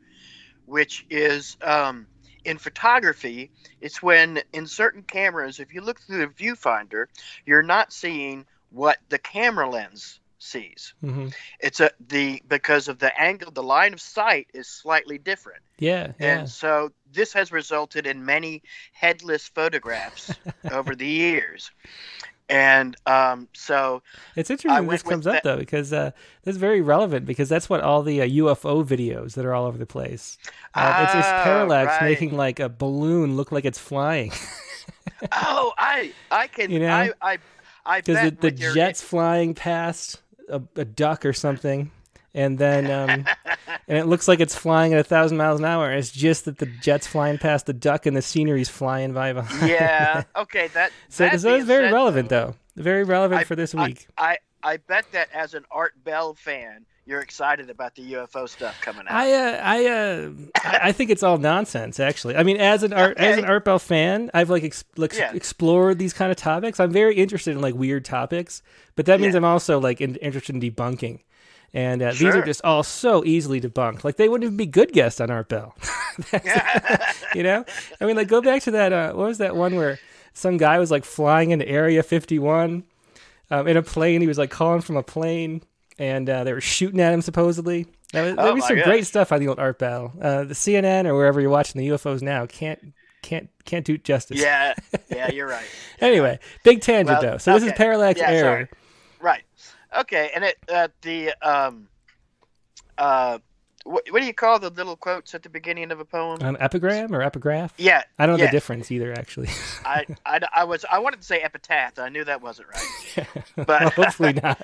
which 0.65 1.05
is 1.09 1.57
um, 1.61 2.07
in 2.43 2.57
photography, 2.57 3.51
it's 3.81 4.01
when 4.01 4.41
in 4.53 4.67
certain 4.67 5.03
cameras, 5.03 5.59
if 5.59 5.73
you 5.73 5.81
look 5.81 5.99
through 6.01 6.19
the 6.19 6.27
viewfinder, 6.27 7.05
you're 7.45 7.63
not 7.63 7.93
seeing 7.93 8.45
what 8.69 8.97
the 9.09 9.19
camera 9.19 9.69
lens 9.69 10.19
sees. 10.39 10.93
Mhm. 11.03 11.33
It's 11.59 11.79
a 11.79 11.91
the 11.99 12.41
because 12.47 12.87
of 12.87 12.99
the 12.99 13.17
angle, 13.19 13.51
the 13.51 13.63
line 13.63 13.93
of 13.93 14.01
sight 14.01 14.47
is 14.53 14.67
slightly 14.67 15.17
different. 15.17 15.61
Yeah, 15.77 16.13
yeah. 16.19 16.39
And 16.39 16.49
so 16.49 16.91
this 17.11 17.33
has 17.33 17.51
resulted 17.51 18.07
in 18.07 18.25
many 18.25 18.63
headless 18.93 19.47
photographs 19.47 20.31
over 20.71 20.95
the 20.95 21.07
years. 21.07 21.71
And 22.49 22.95
um, 23.05 23.47
so, 23.53 24.01
It's 24.35 24.49
interesting 24.49 24.87
this 24.87 25.03
comes 25.03 25.27
up 25.27 25.43
though 25.43 25.57
because 25.57 25.93
uh, 25.93 26.11
this 26.43 26.53
is 26.55 26.57
very 26.59 26.81
relevant 26.81 27.25
because 27.27 27.47
that's 27.47 27.69
what 27.69 27.81
all 27.81 28.01
the 28.01 28.21
uh, 28.21 28.25
UFO 28.25 28.83
videos 28.83 29.35
that 29.35 29.45
are 29.45 29.53
all 29.53 29.65
over 29.67 29.77
the 29.77 29.85
place. 29.85 30.37
Uh, 30.73 31.03
it's, 31.05 31.15
it's 31.15 31.27
Ah, 31.27 31.43
parallax 31.43 31.91
right. 32.01 32.09
making 32.09 32.35
like 32.35 32.59
a 32.59 32.67
balloon 32.67 33.35
look 33.37 33.51
like 33.51 33.65
it's 33.65 33.77
flying 33.79 34.31
oh, 35.31 35.73
I 35.77 36.11
I 36.31 36.47
can 36.47 36.71
You 36.71 36.79
know? 36.79 36.89
I 36.89 37.11
I 37.21 37.37
I 37.85 38.01
because 38.01 38.31
the, 38.31 38.49
the 38.49 38.55
your- 38.55 38.73
jet's 38.73 39.01
flying 39.01 39.53
past 39.53 40.21
a, 40.49 40.61
a 40.75 40.85
duck 40.85 41.25
or 41.25 41.33
something, 41.33 41.91
and 42.33 42.57
then 42.59 42.89
um, 42.91 43.25
and 43.87 43.97
it 43.97 44.05
looks 44.05 44.27
like 44.27 44.39
it's 44.39 44.55
flying 44.55 44.93
at 44.93 44.99
a 44.99 45.03
thousand 45.03 45.37
miles 45.37 45.59
an 45.59 45.65
hour. 45.65 45.91
It's 45.91 46.11
just 46.11 46.45
that 46.45 46.57
the 46.59 46.65
jet's 46.65 47.07
flying 47.07 47.37
past 47.37 47.65
the 47.65 47.73
duck 47.73 48.05
and 48.05 48.15
the 48.15 48.21
scenery's 48.21 48.69
flying 48.69 49.13
by 49.13 49.33
behind. 49.33 49.69
yeah. 49.69 50.23
Okay. 50.35 50.67
That 50.73 50.91
so 51.09 51.23
that 51.25 51.39
so 51.41 51.55
it's 51.55 51.65
very 51.65 51.85
said, 51.87 51.93
relevant 51.93 52.29
though. 52.29 52.55
Very 52.75 53.03
relevant 53.03 53.41
I- 53.41 53.43
for 53.45 53.55
this 53.55 53.73
week. 53.73 54.07
I 54.17 54.37
I 54.63 54.77
bet 54.77 55.05
that 55.13 55.29
as 55.33 55.53
an 55.53 55.63
Art 55.71 55.93
Bell 56.03 56.33
fan, 56.33 56.85
you're 57.05 57.21
excited 57.21 57.69
about 57.69 57.95
the 57.95 58.13
UFO 58.13 58.47
stuff 58.47 58.79
coming 58.81 59.05
out. 59.07 59.13
I 59.13 59.33
uh, 59.33 59.61
I 59.63 59.85
uh, 59.87 60.29
I 60.63 60.79
I 60.83 60.91
think 60.91 61.09
it's 61.09 61.23
all 61.23 61.37
nonsense. 61.37 61.99
Actually, 61.99 62.35
I 62.35 62.43
mean, 62.43 62.57
as 62.57 62.83
an 62.83 62.93
art 62.93 63.17
as 63.17 63.37
an 63.37 63.45
Art 63.45 63.65
Bell 63.65 63.79
fan, 63.79 64.29
I've 64.33 64.49
like, 64.49 64.63
ex- 64.63 64.83
like 64.97 65.13
Yeah. 65.13 65.31
explored 65.33 65.97
these 65.97 66.13
kind 66.13 66.29
of 66.29 66.37
topics. 66.37 66.79
I'm 66.79 66.91
very 66.91 67.15
interested 67.15 67.51
in 67.55 67.61
like 67.61 67.73
weird 67.73 68.05
topics, 68.05 68.61
but 68.95 69.05
that 69.07 69.19
means 69.19 69.33
Yeah. 69.33 69.37
I'm 69.39 69.45
also 69.45 69.79
like 69.79 70.01
in, 70.01 70.15
interested 70.17 70.53
in 70.55 70.61
debunking. 70.61 71.21
And 71.73 72.01
uh, 72.01 72.11
these 72.11 72.23
are 72.35 72.43
just 72.43 72.63
all 72.63 72.81
so 72.83 73.23
easily 73.25 73.61
debunked. 73.61 74.03
Like 74.03 74.15
they 74.17 74.27
wouldn't 74.27 74.45
even 74.45 74.57
be 74.57 74.65
good 74.65 74.91
guests 74.91 75.21
on 75.21 75.29
Art 75.29 75.49
Bell. 75.49 75.75
You 77.35 77.43
know, 77.43 77.63
I 78.01 78.05
mean, 78.05 78.15
like 78.15 78.27
go 78.27 78.41
back 78.41 78.63
to 78.63 78.71
that. 78.71 78.91
Uh, 78.91 79.13
what 79.13 79.27
was 79.27 79.37
that 79.37 79.55
one 79.55 79.75
where 79.75 79.99
some 80.33 80.57
guy 80.57 80.79
was 80.79 80.89
like 80.91 81.05
flying 81.05 81.51
into 81.51 81.67
Area 81.67 82.01
51 82.01 82.83
um, 83.51 83.67
in 83.67 83.77
a 83.77 83.83
plane? 83.83 84.19
He 84.21 84.27
was 84.27 84.37
like 84.39 84.49
calling 84.49 84.81
from 84.81 84.97
a 84.97 85.03
plane, 85.03 85.61
and 85.99 86.27
uh, 86.29 86.43
they 86.43 86.51
were 86.53 86.59
shooting 86.61 86.99
at 86.99 87.13
him 87.13 87.21
supposedly. 87.21 87.85
That 88.13 88.23
was, 88.23 88.33
Oh 88.39 88.43
there 88.45 88.53
was 88.55 88.61
my 88.63 88.67
some 88.69 88.77
gosh. 88.77 88.85
great 88.85 89.05
stuff 89.07 89.31
on 89.31 89.39
the 89.39 89.47
old 89.47 89.59
Art 89.59 89.77
Bell. 89.77 90.11
Uh, 90.19 90.43
the 90.43 90.55
CNN 90.55 91.05
or 91.05 91.13
wherever 91.15 91.39
you're 91.39 91.51
watching 91.51 91.79
the 91.79 91.87
UFOs 91.89 92.21
now 92.23 92.47
can't 92.47 92.93
can't 93.21 93.47
can't 93.65 93.85
do 93.85 93.97
justice. 93.99 94.41
Yeah, 94.41 94.73
yeah, 95.09 95.31
you're 95.31 95.47
right. 95.47 95.65
anyway, 96.01 96.39
big 96.63 96.81
tangent 96.81 97.21
Well, 97.21 97.33
though. 97.33 97.37
So 97.37 97.53
this 97.53 97.63
is 97.63 97.73
parallax 97.73 98.19
Yeah, 98.19 98.31
error. 98.31 98.41
sorry. 98.41 98.67
Okay, 99.97 100.31
and 100.35 100.43
it 100.43 100.57
uh, 100.71 100.87
the 101.01 101.33
um 101.41 101.87
uh 102.97 103.39
what, 103.85 104.03
what 104.11 104.19
do 104.19 104.25
you 104.25 104.33
call 104.33 104.59
the 104.59 104.69
little 104.69 104.95
quotes 104.95 105.33
at 105.33 105.43
the 105.43 105.49
beginning 105.49 105.91
of 105.91 105.99
a 105.99 106.05
poem? 106.05 106.41
An 106.41 106.57
epigram 106.59 107.13
or 107.13 107.21
epigraph? 107.21 107.73
yeah, 107.77 108.03
I 108.17 108.25
don't 108.25 108.37
know 108.37 108.43
yes. 108.43 108.51
the 108.51 108.55
difference 108.55 108.91
either, 108.91 109.13
actually. 109.13 109.49
I, 109.85 110.05
I, 110.25 110.41
I 110.53 110.63
was 110.65 110.85
I 110.89 110.99
wanted 110.99 111.21
to 111.21 111.25
say 111.25 111.39
epitaph. 111.39 111.97
I 111.97 112.09
knew 112.09 112.23
that 112.23 112.41
wasn't 112.41 112.67
right. 112.69 113.27
Well, 113.55 113.65
But 113.65 113.93
hopefully 113.93 114.33
not. 114.33 114.61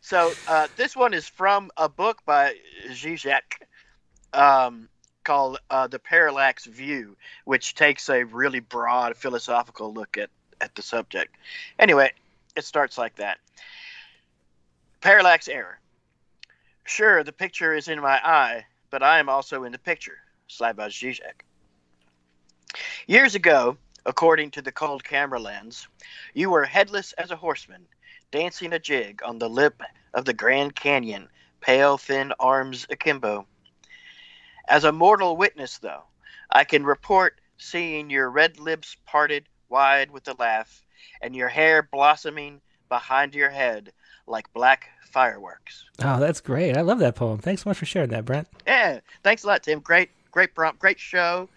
So 0.00 0.32
uh, 0.48 0.68
this 0.76 0.96
one 0.96 1.12
is 1.12 1.28
from 1.28 1.70
a 1.76 1.88
book 1.88 2.24
by 2.24 2.54
Zizek 2.90 3.62
um, 4.32 4.88
called 5.22 5.58
uh, 5.70 5.86
"The 5.86 5.98
Parallax 5.98 6.64
View," 6.64 7.16
which 7.44 7.74
takes 7.74 8.08
a 8.08 8.24
really 8.24 8.60
broad 8.60 9.16
philosophical 9.16 9.92
look 9.92 10.16
at 10.16 10.30
at 10.60 10.74
the 10.74 10.82
subject. 10.82 11.36
Anyway, 11.78 12.12
it 12.56 12.64
starts 12.64 12.98
like 12.98 13.16
that. 13.16 13.38
Parallax 15.00 15.46
error. 15.46 15.78
Sure, 16.84 17.22
the 17.22 17.32
picture 17.32 17.72
is 17.72 17.86
in 17.86 18.00
my 18.00 18.18
eye, 18.24 18.66
but 18.90 19.02
I 19.02 19.20
am 19.20 19.28
also 19.28 19.62
in 19.62 19.70
the 19.70 19.78
picture. 19.78 20.18
Slavoj 20.48 20.90
Zizek. 20.90 21.44
Years 23.06 23.36
ago, 23.36 23.76
according 24.06 24.50
to 24.52 24.62
the 24.62 24.72
cold 24.72 25.04
camera 25.04 25.38
lens, 25.38 25.86
you 26.34 26.50
were 26.50 26.64
headless 26.64 27.12
as 27.12 27.30
a 27.30 27.36
horseman, 27.36 27.86
dancing 28.32 28.72
a 28.72 28.78
jig 28.78 29.22
on 29.24 29.38
the 29.38 29.48
lip 29.48 29.82
of 30.14 30.24
the 30.24 30.32
Grand 30.32 30.74
Canyon, 30.74 31.28
pale, 31.60 31.96
thin 31.96 32.32
arms 32.40 32.86
akimbo. 32.90 33.46
As 34.66 34.82
a 34.82 34.92
mortal 34.92 35.36
witness, 35.36 35.78
though, 35.78 36.04
I 36.50 36.64
can 36.64 36.84
report 36.84 37.40
seeing 37.56 38.10
your 38.10 38.30
red 38.30 38.58
lips 38.58 38.96
parted 39.06 39.44
wide 39.68 40.10
with 40.10 40.26
a 40.26 40.34
laugh, 40.38 40.82
and 41.22 41.36
your 41.36 41.48
hair 41.48 41.82
blossoming 41.82 42.60
behind 42.88 43.34
your 43.34 43.50
head 43.50 43.92
like 44.28 44.52
black 44.52 44.88
fireworks. 45.10 45.84
Oh, 46.02 46.20
that's 46.20 46.40
great. 46.40 46.76
I 46.76 46.82
love 46.82 46.98
that 47.00 47.16
poem. 47.16 47.38
Thanks 47.38 47.62
so 47.64 47.70
much 47.70 47.78
for 47.78 47.86
sharing 47.86 48.10
that, 48.10 48.24
Brent. 48.24 48.48
Yeah, 48.66 49.00
thanks 49.22 49.44
a 49.44 49.46
lot, 49.46 49.62
Tim. 49.62 49.80
Great, 49.80 50.10
great 50.30 50.54
prompt, 50.54 50.78
great 50.78 50.98
show. 51.00 51.48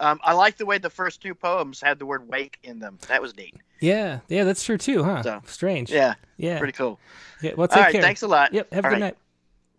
Um, 0.00 0.20
I 0.22 0.32
like 0.34 0.56
the 0.56 0.66
way 0.66 0.78
the 0.78 0.90
first 0.90 1.20
two 1.20 1.34
poems 1.34 1.80
had 1.80 1.98
the 1.98 2.06
word 2.06 2.28
"wake" 2.28 2.58
in 2.62 2.78
them. 2.78 2.98
That 3.08 3.20
was 3.20 3.36
neat. 3.36 3.54
Yeah, 3.80 4.20
yeah, 4.28 4.44
that's 4.44 4.62
true 4.62 4.78
too, 4.78 5.02
huh? 5.02 5.22
So, 5.22 5.42
Strange. 5.46 5.90
Yeah, 5.90 6.14
yeah. 6.36 6.58
pretty 6.58 6.72
cool. 6.72 6.98
yeah 7.42 7.52
well, 7.56 7.62
All 7.62 7.68
take 7.68 7.84
right, 7.84 7.92
care. 7.92 8.02
thanks 8.02 8.22
a 8.22 8.28
lot. 8.28 8.52
Yep. 8.52 8.72
Have 8.72 8.84
a 8.84 8.88
All 8.88 8.94
good 8.94 9.00
right, 9.02 9.06
night. 9.08 9.16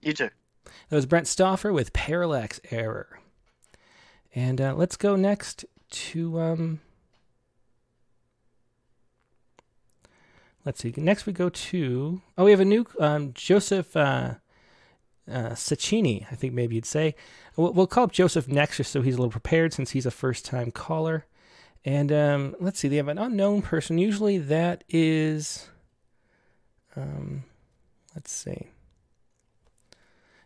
You 0.01 0.13
too. 0.13 0.29
That 0.89 0.95
was 0.95 1.05
Brent 1.05 1.27
Stoffer 1.27 1.73
with 1.73 1.93
Parallax 1.93 2.59
Error. 2.71 3.19
And 4.35 4.59
uh, 4.61 4.75
let's 4.75 4.97
go 4.97 5.15
next 5.15 5.65
to 5.89 6.39
um. 6.39 6.79
Let's 10.69 10.81
see. 10.81 10.93
Next 10.97 11.25
we 11.25 11.33
go 11.33 11.49
to 11.49 12.21
oh 12.37 12.45
we 12.45 12.51
have 12.51 12.59
a 12.59 12.65
new 12.65 12.85
um, 12.99 13.33
Joseph 13.33 13.97
uh, 13.97 14.35
uh, 15.27 15.49
Sacchini 15.55 16.27
I 16.31 16.35
think 16.35 16.53
maybe 16.53 16.75
you'd 16.75 16.85
say 16.85 17.15
we'll, 17.55 17.73
we'll 17.73 17.87
call 17.87 18.03
up 18.03 18.11
Joseph 18.11 18.47
next 18.47 18.77
just 18.77 18.91
so 18.91 19.01
he's 19.01 19.15
a 19.15 19.17
little 19.17 19.31
prepared 19.31 19.73
since 19.73 19.89
he's 19.89 20.05
a 20.05 20.11
first 20.11 20.45
time 20.45 20.69
caller. 20.69 21.25
And 21.83 22.11
um, 22.11 22.55
let's 22.59 22.77
see 22.77 22.87
they 22.87 22.97
have 22.97 23.07
an 23.07 23.17
unknown 23.17 23.63
person. 23.63 23.97
Usually 23.97 24.37
that 24.37 24.83
is 24.87 25.69
um, 26.95 27.45
let's 28.13 28.31
see. 28.31 28.67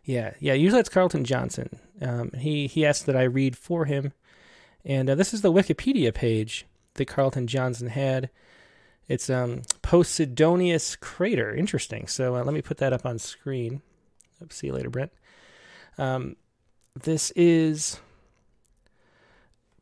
Yeah, 0.06 0.36
yeah. 0.40 0.54
Usually 0.54 0.80
it's 0.80 0.88
Carlton 0.88 1.26
Johnson. 1.26 1.82
Um, 2.02 2.32
he 2.32 2.68
he 2.68 2.86
asked 2.86 3.08
that 3.08 3.18
I 3.18 3.24
read 3.24 3.58
for 3.58 3.84
him, 3.84 4.14
and 4.86 5.10
uh, 5.10 5.16
this 5.16 5.34
is 5.34 5.42
the 5.42 5.52
Wikipedia 5.52 6.14
page 6.14 6.66
that 6.94 7.10
Carlton 7.10 7.46
Johnson 7.46 7.90
had. 7.90 8.30
It's 9.10 9.30
um 9.30 9.64
Posidonius 9.84 11.00
crater. 11.00 11.54
Interesting. 11.54 12.08
So 12.08 12.36
uh, 12.36 12.44
let 12.44 12.54
me 12.54 12.62
put 12.62 12.78
that 12.78 12.94
up 12.94 13.06
on 13.06 13.20
screen. 13.20 13.82
See 14.50 14.68
you 14.68 14.74
later, 14.74 14.90
Brent. 14.90 15.12
Um, 15.98 16.36
this 17.02 17.32
is 17.32 18.00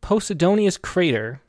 Posidonius 0.01 0.81
crater 0.81 1.41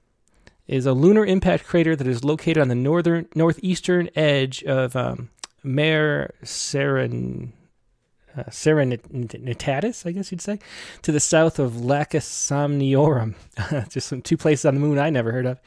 is 0.66 0.87
a 0.87 0.93
lunar 0.93 1.27
impact 1.27 1.65
crater 1.65 1.97
that 1.97 2.07
is 2.07 2.24
located 2.24 2.59
on 2.59 2.69
the 2.69 2.74
northern 2.74 3.29
northeastern 3.35 4.09
edge 4.15 4.62
of 4.65 4.95
um, 4.95 5.31
Mare 5.62 6.35
Serenitatis 6.45 7.53
uh, 8.37 8.45
Serenitatis, 8.45 10.07
I 10.07 10.12
guess 10.12 10.31
you'd 10.31 10.41
say, 10.41 10.59
to 11.03 11.12
the 11.12 11.20
south 11.20 11.59
of 11.59 11.77
Lacus 11.77 12.27
Somniorum. 12.27 13.35
Just 13.91 14.09
some 14.09 14.23
two 14.23 14.39
places 14.39 14.65
on 14.65 14.74
the 14.74 14.81
moon 14.81 14.99
I 14.99 15.11
never 15.11 15.33
heard 15.33 15.45
of. 15.45 15.61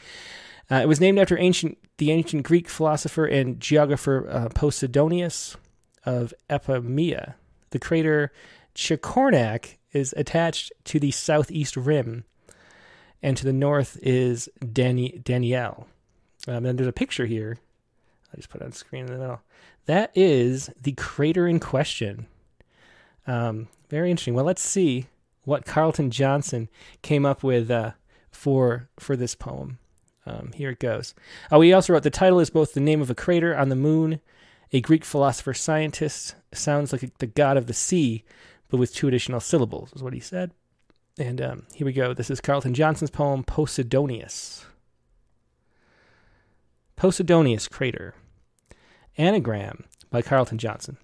Uh, 0.69 0.75
it 0.75 0.87
was 0.87 0.99
named 0.99 1.19
after 1.19 1.37
ancient 1.37 1.77
the 1.97 2.11
ancient 2.11 2.43
Greek 2.43 2.67
philosopher 2.67 3.25
and 3.25 3.59
geographer 3.59 4.27
uh, 4.29 4.49
Posidonius 4.49 5.55
of 6.05 6.33
Epimea. 6.49 7.35
The 7.69 7.79
crater 7.79 8.31
Chacornac 8.75 9.75
is 9.93 10.13
attached 10.17 10.73
to 10.85 10.99
the 10.99 11.11
southeast 11.11 11.77
rim, 11.77 12.25
and 13.23 13.37
to 13.37 13.45
the 13.45 13.53
north 13.53 13.97
is 14.01 14.49
Dani- 14.59 15.23
Daniell. 15.23 15.85
Um, 16.47 16.65
and 16.65 16.77
there's 16.77 16.87
a 16.87 16.93
picture 16.93 17.25
here. 17.25 17.57
I 18.33 18.35
just 18.35 18.49
put 18.49 18.61
it 18.61 18.65
on 18.65 18.71
screen 18.73 19.05
in 19.05 19.11
the 19.13 19.17
middle. 19.17 19.41
That 19.85 20.11
is 20.15 20.69
the 20.81 20.91
crater 20.93 21.47
in 21.47 21.59
question. 21.59 22.27
Um, 23.25 23.69
very 23.89 24.11
interesting. 24.11 24.33
Well, 24.33 24.45
let's 24.45 24.61
see 24.61 25.07
what 25.43 25.65
Carlton 25.65 26.11
Johnson 26.11 26.69
came 27.01 27.25
up 27.25 27.43
with 27.43 27.71
uh, 27.71 27.91
for 28.31 28.89
for 28.99 29.15
this 29.15 29.35
poem. 29.35 29.79
Um, 30.25 30.51
here 30.53 30.71
it 30.71 30.79
goes. 30.79 31.13
Oh, 31.51 31.61
he 31.61 31.71
also 31.71 31.93
wrote 31.93 32.03
the 32.03 32.09
title 32.09 32.39
is 32.39 32.49
both 32.49 32.73
the 32.73 32.79
name 32.79 33.01
of 33.01 33.09
a 33.09 33.15
crater 33.15 33.55
on 33.55 33.69
the 33.69 33.75
moon, 33.75 34.19
a 34.71 34.81
Greek 34.81 35.05
philosopher 35.05 35.53
scientist. 35.53 36.35
Sounds 36.53 36.91
like 36.91 37.17
the 37.19 37.27
god 37.27 37.57
of 37.57 37.67
the 37.67 37.73
sea, 37.73 38.23
but 38.69 38.77
with 38.77 38.93
two 38.93 39.07
additional 39.07 39.39
syllables, 39.39 39.93
is 39.93 40.01
what 40.01 40.13
he 40.13 40.19
said. 40.19 40.51
And 41.17 41.41
um, 41.41 41.63
here 41.73 41.85
we 41.85 41.93
go. 41.93 42.13
This 42.13 42.29
is 42.29 42.41
Carlton 42.41 42.73
Johnson's 42.73 43.11
poem, 43.11 43.43
Posidonius. 43.43 44.65
Posidonius 46.97 47.69
Crater. 47.69 48.15
Anagram 49.17 49.85
by 50.09 50.21
Carlton 50.21 50.57
Johnson. 50.57 50.97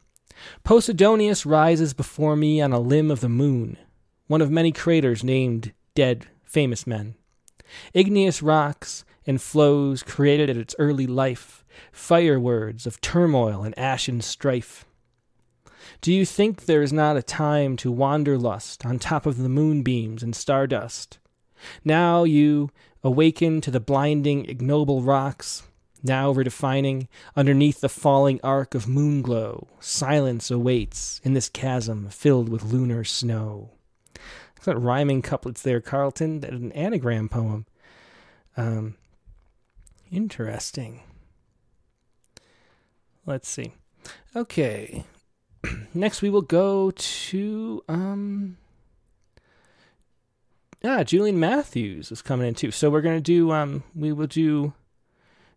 Posidonius 0.66 1.46
rises 1.46 1.94
before 1.94 2.36
me 2.36 2.62
on 2.62 2.74
a 2.74 2.80
limb 2.80 3.12
of 3.12 3.22
the 3.22 3.30
moon, 3.30 3.78
one 4.28 4.42
of 4.42 4.50
many 4.50 4.72
craters 4.72 5.24
named 5.24 5.74
dead 5.96 6.26
famous 6.44 6.88
men. 6.88 7.16
Igneous 7.94 8.42
rocks 8.42 9.06
and 9.26 9.42
flows 9.42 10.04
created 10.04 10.50
at 10.50 10.58
its 10.58 10.76
early 10.80 11.08
life, 11.08 11.64
fire 11.92 12.40
words 12.40 12.86
of 12.86 13.02
turmoil 13.02 13.64
and 13.64 13.78
ashen 13.78 14.22
strife. 14.22 14.86
Do 16.02 16.12
you 16.14 16.26
think 16.26 16.66
there 16.66 16.82
is 16.82 16.94
not 16.94 17.18
a 17.18 17.24
time 17.24 17.76
to 17.78 17.92
wanderlust 17.92 18.86
on 18.86 19.00
top 19.00 19.26
of 19.26 19.38
the 19.38 19.50
moonbeams 19.50 20.24
and 20.24 20.36
stardust? 20.36 21.20
Now 21.84 22.24
you 22.24 22.70
awaken 23.04 23.62
to 23.62 23.72
the 23.72 23.80
blinding, 23.80 24.46
ignoble 24.46 25.02
rocks, 25.02 25.64
now 26.04 26.34
redefining 26.34 27.08
underneath 27.36 27.82
the 27.82 27.90
falling 27.90 28.40
arc 28.44 28.74
of 28.74 28.86
moonglow, 28.86 29.68
silence 29.80 30.50
awaits 30.50 31.22
in 31.24 31.34
this 31.34 31.50
chasm 31.50 32.10
filled 32.10 32.50
with 32.50 32.64
lunar 32.64 33.04
snow. 33.04 33.70
It's 34.58 34.68
not 34.68 34.82
rhyming 34.82 35.22
couplets 35.22 35.62
there, 35.62 35.82
Carlton. 35.82 36.40
That's 36.40 36.54
an 36.54 36.72
anagram 36.74 37.30
poem. 37.30 37.66
Um, 38.58 38.96
interesting. 40.12 41.02
Let's 43.26 43.48
see. 43.48 43.74
Okay. 44.36 45.06
Next, 45.94 46.22
we 46.22 46.30
will 46.30 46.42
go 46.42 46.92
to 46.92 47.84
um. 47.88 48.58
Ah, 50.84 51.04
Julian 51.04 51.40
Matthews 51.40 52.12
is 52.12 52.22
coming 52.24 52.48
in 52.48 52.56
too. 52.56 52.72
So 52.72 52.90
we're 52.90 53.02
gonna 53.02 53.22
do 53.22 53.52
um. 53.52 53.84
We 53.96 54.12
will 54.12 54.28
do 54.28 54.74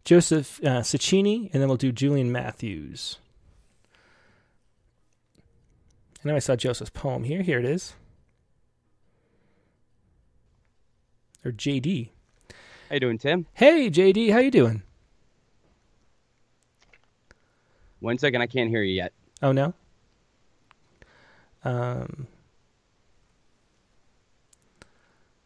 Joseph 0.04 0.60
uh, 0.62 0.82
Sacchini, 0.82 1.50
and 1.52 1.62
then 1.62 1.68
we'll 1.68 1.78
do 1.78 1.92
Julian 1.92 2.30
Matthews. 2.30 3.18
I 6.24 6.28
know 6.28 6.36
I 6.36 6.40
saw 6.40 6.56
Joseph's 6.56 6.90
poem 6.90 7.24
here. 7.24 7.42
Here 7.42 7.58
it 7.58 7.66
is. 7.66 7.94
Or 11.44 11.52
JD. 11.52 12.10
How 12.88 12.94
you 12.94 13.00
doing, 13.00 13.18
Tim? 13.18 13.46
Hey 13.54 13.90
JD, 13.90 14.32
how 14.32 14.38
you 14.38 14.50
doing? 14.50 14.82
One 18.00 18.18
second, 18.18 18.42
I 18.42 18.46
can't 18.46 18.68
hear 18.68 18.82
you 18.82 18.94
yet. 18.94 19.12
Oh 19.42 19.52
no. 19.52 19.74
Um. 21.64 22.26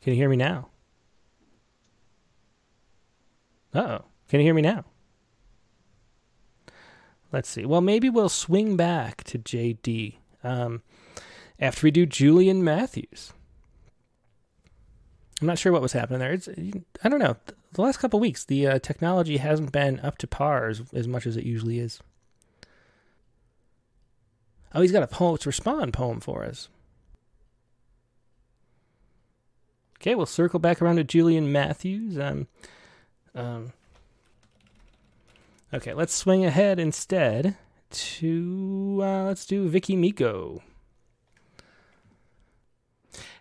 Can 0.03 0.15
you 0.15 0.19
hear 0.19 0.29
me 0.29 0.37
now? 0.37 0.69
Uh 3.75 3.81
oh. 3.81 4.05
Can 4.29 4.41
you 4.41 4.47
hear 4.47 4.55
me 4.55 4.63
now? 4.63 4.85
Let's 7.31 7.49
see. 7.49 7.65
Well, 7.65 7.81
maybe 7.81 8.09
we'll 8.09 8.29
swing 8.31 8.77
back 8.77 9.23
to 9.25 9.39
JD 9.39 10.17
um, 10.43 10.83
after 11.61 11.87
we 11.87 11.91
do 11.91 12.07
Julian 12.07 12.65
Matthews. 12.65 13.33
I'm 15.41 15.47
not 15.47 15.59
sure 15.59 15.73
what 15.73 15.83
was 15.83 15.93
happening 15.93 16.19
there. 16.19 16.33
It's 16.33 16.49
I 17.05 17.09
don't 17.09 17.21
know. 17.21 17.37
The 17.73 17.83
last 17.83 17.99
couple 17.99 18.19
weeks, 18.19 18.45
the 18.45 18.67
uh, 18.67 18.79
technology 18.79 19.37
hasn't 19.37 19.73
been 19.73 20.01
up 20.01 20.19
to 20.19 20.27
par 20.27 20.69
as, 20.69 20.83
as 20.93 21.07
much 21.07 21.27
as 21.27 21.37
it 21.37 21.45
usually 21.45 21.79
is. 21.79 22.01
Oh, 24.75 24.81
he's 24.81 24.93
got 24.93 25.03
a 25.03 25.07
poets 25.07 25.47
respond 25.47 25.93
poem 25.93 26.21
for 26.21 26.45
us. 26.45 26.69
Okay, 30.01 30.15
we'll 30.15 30.27
circle 30.27 30.59
back 30.59 30.81
around 30.81 30.97
to 30.97 31.05
Julian 31.05 31.51
Matthews. 31.51 32.19
Um, 32.19 32.47
um, 33.35 33.73
okay, 35.73 35.93
let's 35.95 36.15
swing 36.15 36.45
ahead 36.45 36.79
instead 36.79 37.57
to 37.91 39.01
uh, 39.03 39.25
let's 39.25 39.47
do 39.47 39.69
Vicky 39.69 39.97
Miko. 39.97 40.63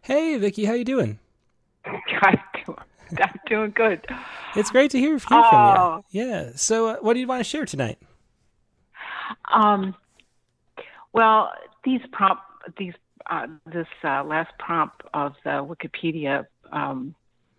Hey, 0.02 0.38
Vicky, 0.38 0.66
how 0.66 0.74
you 0.74 0.86
doing? 0.86 1.20
I'm 2.22 2.40
doing, 2.66 2.78
I'm 3.22 3.40
doing 3.48 3.72
good. 3.76 4.06
It's 4.56 4.72
great 4.72 4.92
to 4.92 5.00
hear, 5.00 5.12
hear 5.18 5.20
from 5.44 5.66
Oh. 5.66 6.04
you. 6.12 6.22
Yeah. 6.22 6.52
So, 6.56 6.88
uh, 6.88 6.96
what 7.02 7.14
do 7.14 7.20
you 7.20 7.28
want 7.28 7.40
to 7.40 7.44
share 7.44 7.66
tonight? 7.66 8.00
Um, 9.54 9.96
well, 11.14 11.52
these 11.84 12.02
prompt, 12.12 12.42
these 12.78 12.94
uh, 13.30 13.48
this 13.66 13.88
uh, 14.04 14.24
last 14.24 14.52
prompt 14.58 15.02
of 15.14 15.34
the 15.44 15.50
Wikipedia 15.66 16.46
um, 16.72 17.14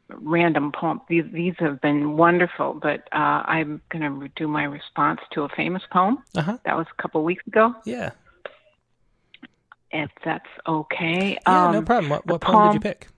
random 0.09 0.73
poem, 0.73 1.01
these 1.09 1.25
these 1.33 1.55
have 1.59 1.81
been 1.81 2.17
wonderful. 2.17 2.79
But 2.81 3.01
uh, 3.13 3.43
I'm 3.47 3.81
going 3.91 4.21
to 4.21 4.29
do 4.37 4.49
my 4.49 4.65
response 4.65 5.21
to 5.33 5.43
a 5.43 5.49
famous 5.51 5.83
poem 5.93 6.19
Uh 6.35 6.43
huh. 6.43 6.59
that 6.65 6.77
was 6.77 6.87
a 6.97 7.03
couple 7.03 7.23
weeks 7.25 7.47
ago, 7.47 7.75
Yeah. 7.85 8.11
if 9.91 10.11
that's 10.25 10.49
okay. 10.67 11.39
Yeah. 11.47 11.71
no 11.71 11.79
Um, 11.79 11.85
problem. 11.85 12.11
What, 12.11 12.27
what 12.27 12.41
poem 12.41 12.65
did 12.65 12.75
you 12.75 12.81
pick? 12.81 13.09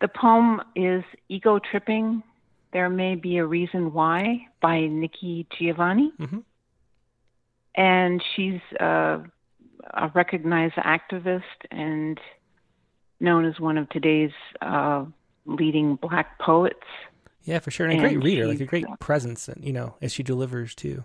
The 0.00 0.08
poem 0.08 0.60
is 0.74 1.02
Ego 1.28 1.58
Tripping. 1.58 2.22
There 2.72 2.90
May 2.90 3.14
Be 3.14 3.38
a 3.38 3.46
Reason 3.46 3.92
Why 3.92 4.46
by 4.60 4.86
Nikki 4.86 5.46
Giovanni. 5.58 6.12
Mhm. 6.18 6.42
And 7.74 8.22
she's 8.34 8.60
uh, 8.80 9.18
a 9.94 10.08
recognized 10.14 10.74
activist 10.74 11.42
and 11.70 12.18
known 13.20 13.44
as 13.44 13.58
one 13.60 13.78
of 13.78 13.88
today's 13.90 14.32
uh, 14.60 15.04
leading 15.46 15.96
black 15.96 16.38
poets. 16.38 16.86
Yeah, 17.44 17.60
for 17.60 17.70
sure. 17.70 17.86
And 17.86 17.98
a 17.98 18.00
great 18.00 18.22
reader, 18.22 18.46
like 18.46 18.60
a 18.60 18.66
great 18.66 18.86
uh, 18.86 18.96
presence, 18.96 19.48
and 19.48 19.64
you 19.64 19.72
know, 19.72 19.94
as 20.02 20.12
she 20.12 20.22
delivers 20.22 20.74
too. 20.74 21.04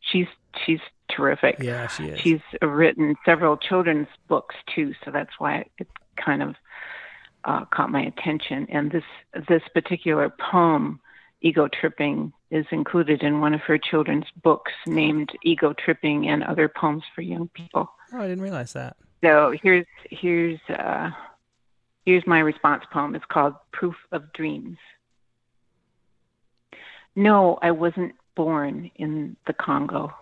She's 0.00 0.26
she's 0.64 0.80
terrific. 1.10 1.56
Yeah, 1.58 1.88
she 1.88 2.04
is. 2.04 2.20
She's 2.20 2.40
written 2.62 3.16
several 3.24 3.56
children's 3.56 4.08
books 4.28 4.54
too, 4.74 4.94
so 5.04 5.10
that's 5.10 5.32
why 5.38 5.66
it 5.78 5.88
kind 6.24 6.42
of 6.42 6.54
uh, 7.44 7.64
caught 7.66 7.90
my 7.90 8.02
attention. 8.02 8.66
And 8.70 8.90
this 8.90 9.04
this 9.48 9.62
particular 9.72 10.30
poem, 10.30 11.00
"Ego 11.40 11.68
Tripping," 11.68 12.32
is 12.50 12.66
included 12.70 13.22
in 13.22 13.40
one 13.40 13.54
of 13.54 13.60
her 13.62 13.78
children's 13.78 14.26
books 14.42 14.72
named 14.86 15.30
"Ego 15.42 15.72
Tripping 15.72 16.28
and 16.28 16.42
Other 16.44 16.68
Poems 16.68 17.04
for 17.14 17.22
Young 17.22 17.48
People." 17.48 17.90
Oh, 18.12 18.18
I 18.18 18.26
didn't 18.28 18.42
realize 18.42 18.72
that. 18.74 18.96
So 19.22 19.54
here's 19.62 19.86
here's 20.10 20.60
uh, 20.68 21.10
here's 22.04 22.26
my 22.26 22.40
response 22.40 22.84
poem. 22.92 23.14
It's 23.14 23.24
called 23.26 23.54
"Proof 23.72 23.96
of 24.12 24.32
Dreams." 24.32 24.78
No, 27.16 27.58
I 27.62 27.70
wasn't 27.70 28.14
born 28.34 28.90
in 28.96 29.36
the 29.46 29.52
Congo. 29.52 30.12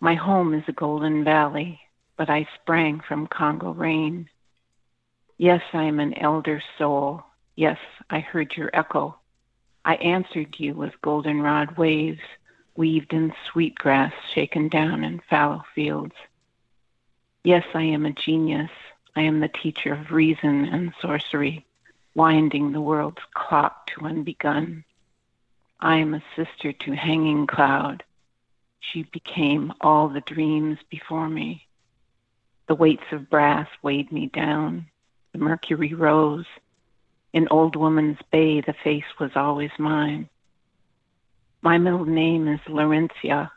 My 0.00 0.14
home 0.14 0.54
is 0.54 0.64
a 0.68 0.72
golden 0.72 1.24
valley, 1.24 1.80
but 2.16 2.30
I 2.30 2.48
sprang 2.60 3.00
from 3.06 3.26
Congo 3.26 3.72
rain. 3.72 4.28
Yes, 5.42 5.62
I 5.72 5.82
am 5.82 5.98
an 5.98 6.16
elder 6.16 6.62
soul. 6.78 7.24
Yes, 7.56 7.78
I 8.08 8.20
heard 8.20 8.56
your 8.56 8.70
echo. 8.72 9.18
I 9.84 9.96
answered 9.96 10.54
you 10.60 10.72
with 10.74 11.02
goldenrod 11.02 11.76
waves, 11.76 12.20
weaved 12.76 13.12
in 13.12 13.32
sweetgrass 13.50 14.12
shaken 14.32 14.68
down 14.68 15.02
in 15.02 15.20
fallow 15.28 15.64
fields. 15.74 16.14
Yes, 17.42 17.64
I 17.74 17.82
am 17.82 18.06
a 18.06 18.12
genius. 18.12 18.70
I 19.16 19.22
am 19.22 19.40
the 19.40 19.48
teacher 19.48 19.94
of 19.94 20.12
reason 20.12 20.66
and 20.66 20.92
sorcery, 21.00 21.66
winding 22.14 22.70
the 22.70 22.80
world's 22.80 23.22
clock 23.34 23.88
to 23.88 24.02
unbegun. 24.02 24.84
I 25.80 25.96
am 25.96 26.14
a 26.14 26.22
sister 26.36 26.72
to 26.72 26.92
Hanging 26.92 27.48
Cloud. 27.48 28.04
She 28.78 29.02
became 29.02 29.72
all 29.80 30.08
the 30.08 30.20
dreams 30.20 30.78
before 30.88 31.28
me. 31.28 31.66
The 32.68 32.76
weights 32.76 33.10
of 33.10 33.28
brass 33.28 33.66
weighed 33.82 34.12
me 34.12 34.28
down. 34.28 34.86
The 35.32 35.38
mercury 35.38 35.94
rose. 35.94 36.46
In 37.32 37.48
Old 37.48 37.76
Woman's 37.76 38.18
Bay, 38.30 38.60
the 38.60 38.74
face 38.84 39.04
was 39.18 39.30
always 39.34 39.70
mine. 39.78 40.28
My 41.62 41.78
middle 41.78 42.04
name 42.04 42.48
is 42.48 42.60
Laurentia. 42.68 43.50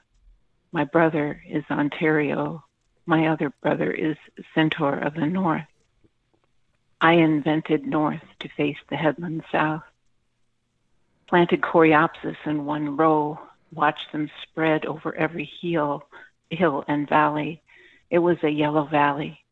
My 0.71 0.85
brother 0.85 1.41
is 1.49 1.63
Ontario. 1.69 2.63
My 3.05 3.27
other 3.27 3.51
brother 3.61 3.91
is 3.91 4.15
Centaur 4.53 4.99
of 4.99 5.15
the 5.15 5.25
North. 5.25 5.67
I 7.01 7.13
invented 7.13 7.85
North 7.85 8.23
to 8.39 8.49
face 8.55 8.77
the 8.89 8.95
headland 8.95 9.43
South. 9.51 9.83
Planted 11.27 11.61
Coreopsis 11.61 12.37
in 12.45 12.65
one 12.65 12.95
row, 12.95 13.39
watched 13.73 14.11
them 14.11 14.29
spread 14.43 14.85
over 14.85 15.13
every 15.15 15.49
hill, 15.61 16.03
hill 16.49 16.85
and 16.87 17.09
valley. 17.09 17.61
It 18.09 18.19
was 18.19 18.37
a 18.43 18.49
yellow 18.49 18.85
valley. 18.85 19.44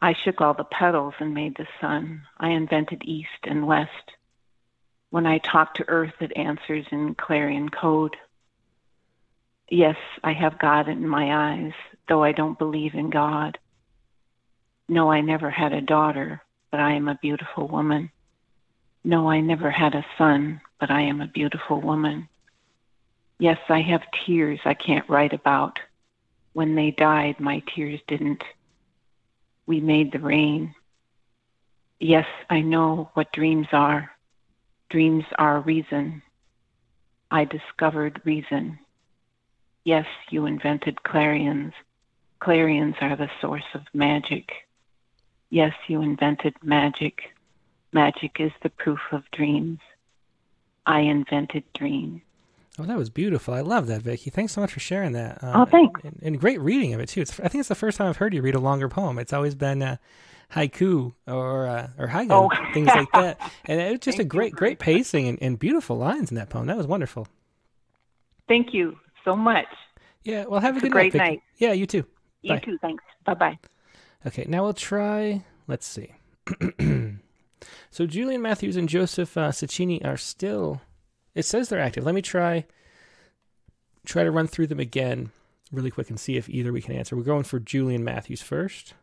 I 0.00 0.12
shook 0.12 0.40
all 0.40 0.54
the 0.54 0.64
petals 0.64 1.14
and 1.18 1.34
made 1.34 1.56
the 1.56 1.66
sun. 1.80 2.22
I 2.38 2.50
invented 2.50 3.02
East 3.04 3.28
and 3.44 3.66
West. 3.66 4.12
When 5.10 5.26
I 5.26 5.38
talk 5.38 5.74
to 5.74 5.88
Earth, 5.88 6.14
it 6.20 6.36
answers 6.36 6.86
in 6.90 7.14
clarion 7.14 7.68
code. 7.68 8.16
Yes, 9.68 9.96
I 10.22 10.32
have 10.32 10.58
God 10.58 10.88
in 10.88 11.08
my 11.08 11.52
eyes, 11.52 11.72
though 12.08 12.22
I 12.22 12.32
don't 12.32 12.58
believe 12.58 12.94
in 12.94 13.10
God. 13.10 13.58
No, 14.88 15.10
I 15.10 15.20
never 15.22 15.50
had 15.50 15.72
a 15.72 15.80
daughter, 15.80 16.42
but 16.70 16.80
I 16.80 16.92
am 16.92 17.08
a 17.08 17.18
beautiful 17.22 17.68
woman. 17.68 18.10
No, 19.02 19.30
I 19.30 19.40
never 19.40 19.70
had 19.70 19.94
a 19.94 20.04
son, 20.18 20.60
but 20.78 20.90
I 20.90 21.02
am 21.02 21.20
a 21.20 21.26
beautiful 21.26 21.80
woman. 21.80 22.28
Yes, 23.38 23.58
I 23.68 23.80
have 23.80 24.02
tears 24.26 24.60
I 24.64 24.74
can't 24.74 25.08
write 25.08 25.32
about. 25.32 25.78
When 26.52 26.74
they 26.74 26.90
died, 26.90 27.40
my 27.40 27.62
tears 27.74 28.00
didn't. 28.06 28.44
We 29.66 29.80
made 29.80 30.12
the 30.12 30.18
rain. 30.18 30.74
Yes, 32.00 32.26
I 32.50 32.60
know 32.60 33.10
what 33.14 33.32
dreams 33.32 33.68
are. 33.72 34.10
Dreams 34.90 35.24
are 35.38 35.60
reason. 35.60 36.22
I 37.30 37.44
discovered 37.44 38.20
reason. 38.24 38.78
Yes, 39.84 40.06
you 40.30 40.46
invented 40.46 41.02
clarions. 41.02 41.72
Clarions 42.40 42.96
are 43.00 43.16
the 43.16 43.30
source 43.40 43.64
of 43.74 43.82
magic. 43.94 44.50
Yes, 45.50 45.72
you 45.88 46.02
invented 46.02 46.54
magic. 46.62 47.34
Magic 47.92 48.40
is 48.40 48.52
the 48.62 48.70
proof 48.70 49.00
of 49.12 49.30
dreams. 49.30 49.78
I 50.84 51.00
invented 51.00 51.64
dreams. 51.74 52.22
Oh, 52.78 52.82
that 52.84 52.96
was 52.98 53.08
beautiful. 53.10 53.54
I 53.54 53.60
love 53.60 53.86
that, 53.86 54.02
Vicky. 54.02 54.30
Thanks 54.30 54.52
so 54.52 54.60
much 54.60 54.72
for 54.72 54.80
sharing 54.80 55.12
that. 55.12 55.42
Uh, 55.42 55.52
Oh, 55.62 55.64
thanks. 55.64 56.00
And, 56.02 56.18
and 56.22 56.40
great 56.40 56.60
reading 56.60 56.92
of 56.92 57.00
it 57.00 57.08
too. 57.08 57.20
It's, 57.20 57.38
I 57.38 57.46
think 57.48 57.60
it's 57.60 57.68
the 57.68 57.74
first 57.76 57.98
time 57.98 58.08
I've 58.08 58.16
heard 58.16 58.34
you 58.34 58.42
read 58.42 58.56
a 58.56 58.60
longer 58.60 58.88
poem. 58.88 59.18
It's 59.20 59.32
always 59.32 59.54
been 59.54 59.80
uh, 59.80 59.96
haiku 60.52 61.12
or 61.28 61.66
uh, 61.68 61.88
or 61.98 62.08
haiku, 62.08 62.28
Oh. 62.30 62.50
things 62.74 62.88
like 62.88 63.10
that. 63.12 63.38
And 63.66 63.80
it 63.80 63.90
was 63.92 64.00
just 64.00 64.18
a 64.18 64.24
great, 64.24 64.52
great 64.54 64.78
pacing 64.80 65.28
and, 65.28 65.38
and 65.40 65.58
beautiful 65.58 65.96
lines 65.96 66.30
in 66.30 66.36
that 66.36 66.50
poem. 66.50 66.66
That 66.66 66.76
was 66.76 66.86
wonderful. 66.88 67.28
Thank 68.48 68.74
you 68.74 68.96
so 69.24 69.36
much. 69.36 69.66
Yeah. 70.24 70.44
Well, 70.46 70.60
have 70.60 70.74
a 70.74 70.78
It's 70.78 70.84
a 70.84 70.88
good 70.88 70.92
great 70.92 71.14
night. 71.14 71.28
Night. 71.30 71.42
Yeah, 71.58 71.72
you 71.72 71.86
too. 71.86 72.04
You 72.42 72.54
Bye. 72.54 72.58
too. 72.58 72.78
Thanks. 72.78 73.04
Bye 73.24 73.34
bye. 73.34 73.58
Okay, 74.26 74.46
now 74.48 74.64
we'll 74.64 74.74
try. 74.74 75.44
Let's 75.68 75.86
see. 75.86 76.12
so 77.90 78.06
Julian 78.06 78.42
Matthews 78.42 78.76
and 78.76 78.88
Joseph 78.88 79.36
uh, 79.36 79.50
Cicchini 79.50 80.04
are 80.04 80.16
still. 80.16 80.80
It 81.34 81.44
says 81.44 81.68
they're 81.68 81.80
active. 81.80 82.04
Let 82.04 82.14
me 82.14 82.22
try. 82.22 82.64
Try 84.06 84.22
to 84.24 84.30
run 84.30 84.46
through 84.46 84.66
them 84.66 84.80
again, 84.80 85.30
really 85.72 85.90
quick, 85.90 86.10
and 86.10 86.20
see 86.20 86.36
if 86.36 86.48
either 86.48 86.72
we 86.72 86.82
can 86.82 86.94
answer. 86.94 87.16
We're 87.16 87.22
going 87.22 87.44
for 87.44 87.58
Julian 87.58 88.04
Matthews 88.04 88.42
first. 88.42 88.94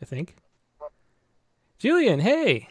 I 0.00 0.06
think. 0.06 0.36
Julian, 1.78 2.20
hey, 2.20 2.68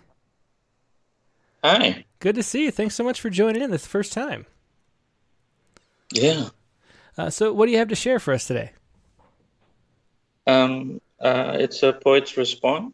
Hi. 1.64 2.06
good 2.19 2.35
to 2.35 2.43
see 2.43 2.65
you. 2.65 2.72
Thanks 2.72 2.95
so 2.95 3.03
much 3.03 3.19
for 3.19 3.30
joining 3.30 3.61
in. 3.61 3.72
This 3.72 3.88
first 3.88 4.14
time. 4.14 4.45
Yeah. 6.11 6.49
Uh, 7.18 7.30
so, 7.30 7.53
what 7.53 7.65
do 7.65 7.72
you 7.72 7.77
have 7.80 7.88
to 7.89 7.95
share 7.95 8.19
for 8.19 8.34
us 8.34 8.45
today? 8.47 8.72
Um, 10.47 11.01
uh, 11.19 11.57
it's 11.60 11.84
a 11.84 11.93
Poet's 11.93 12.38
Response 12.38 12.93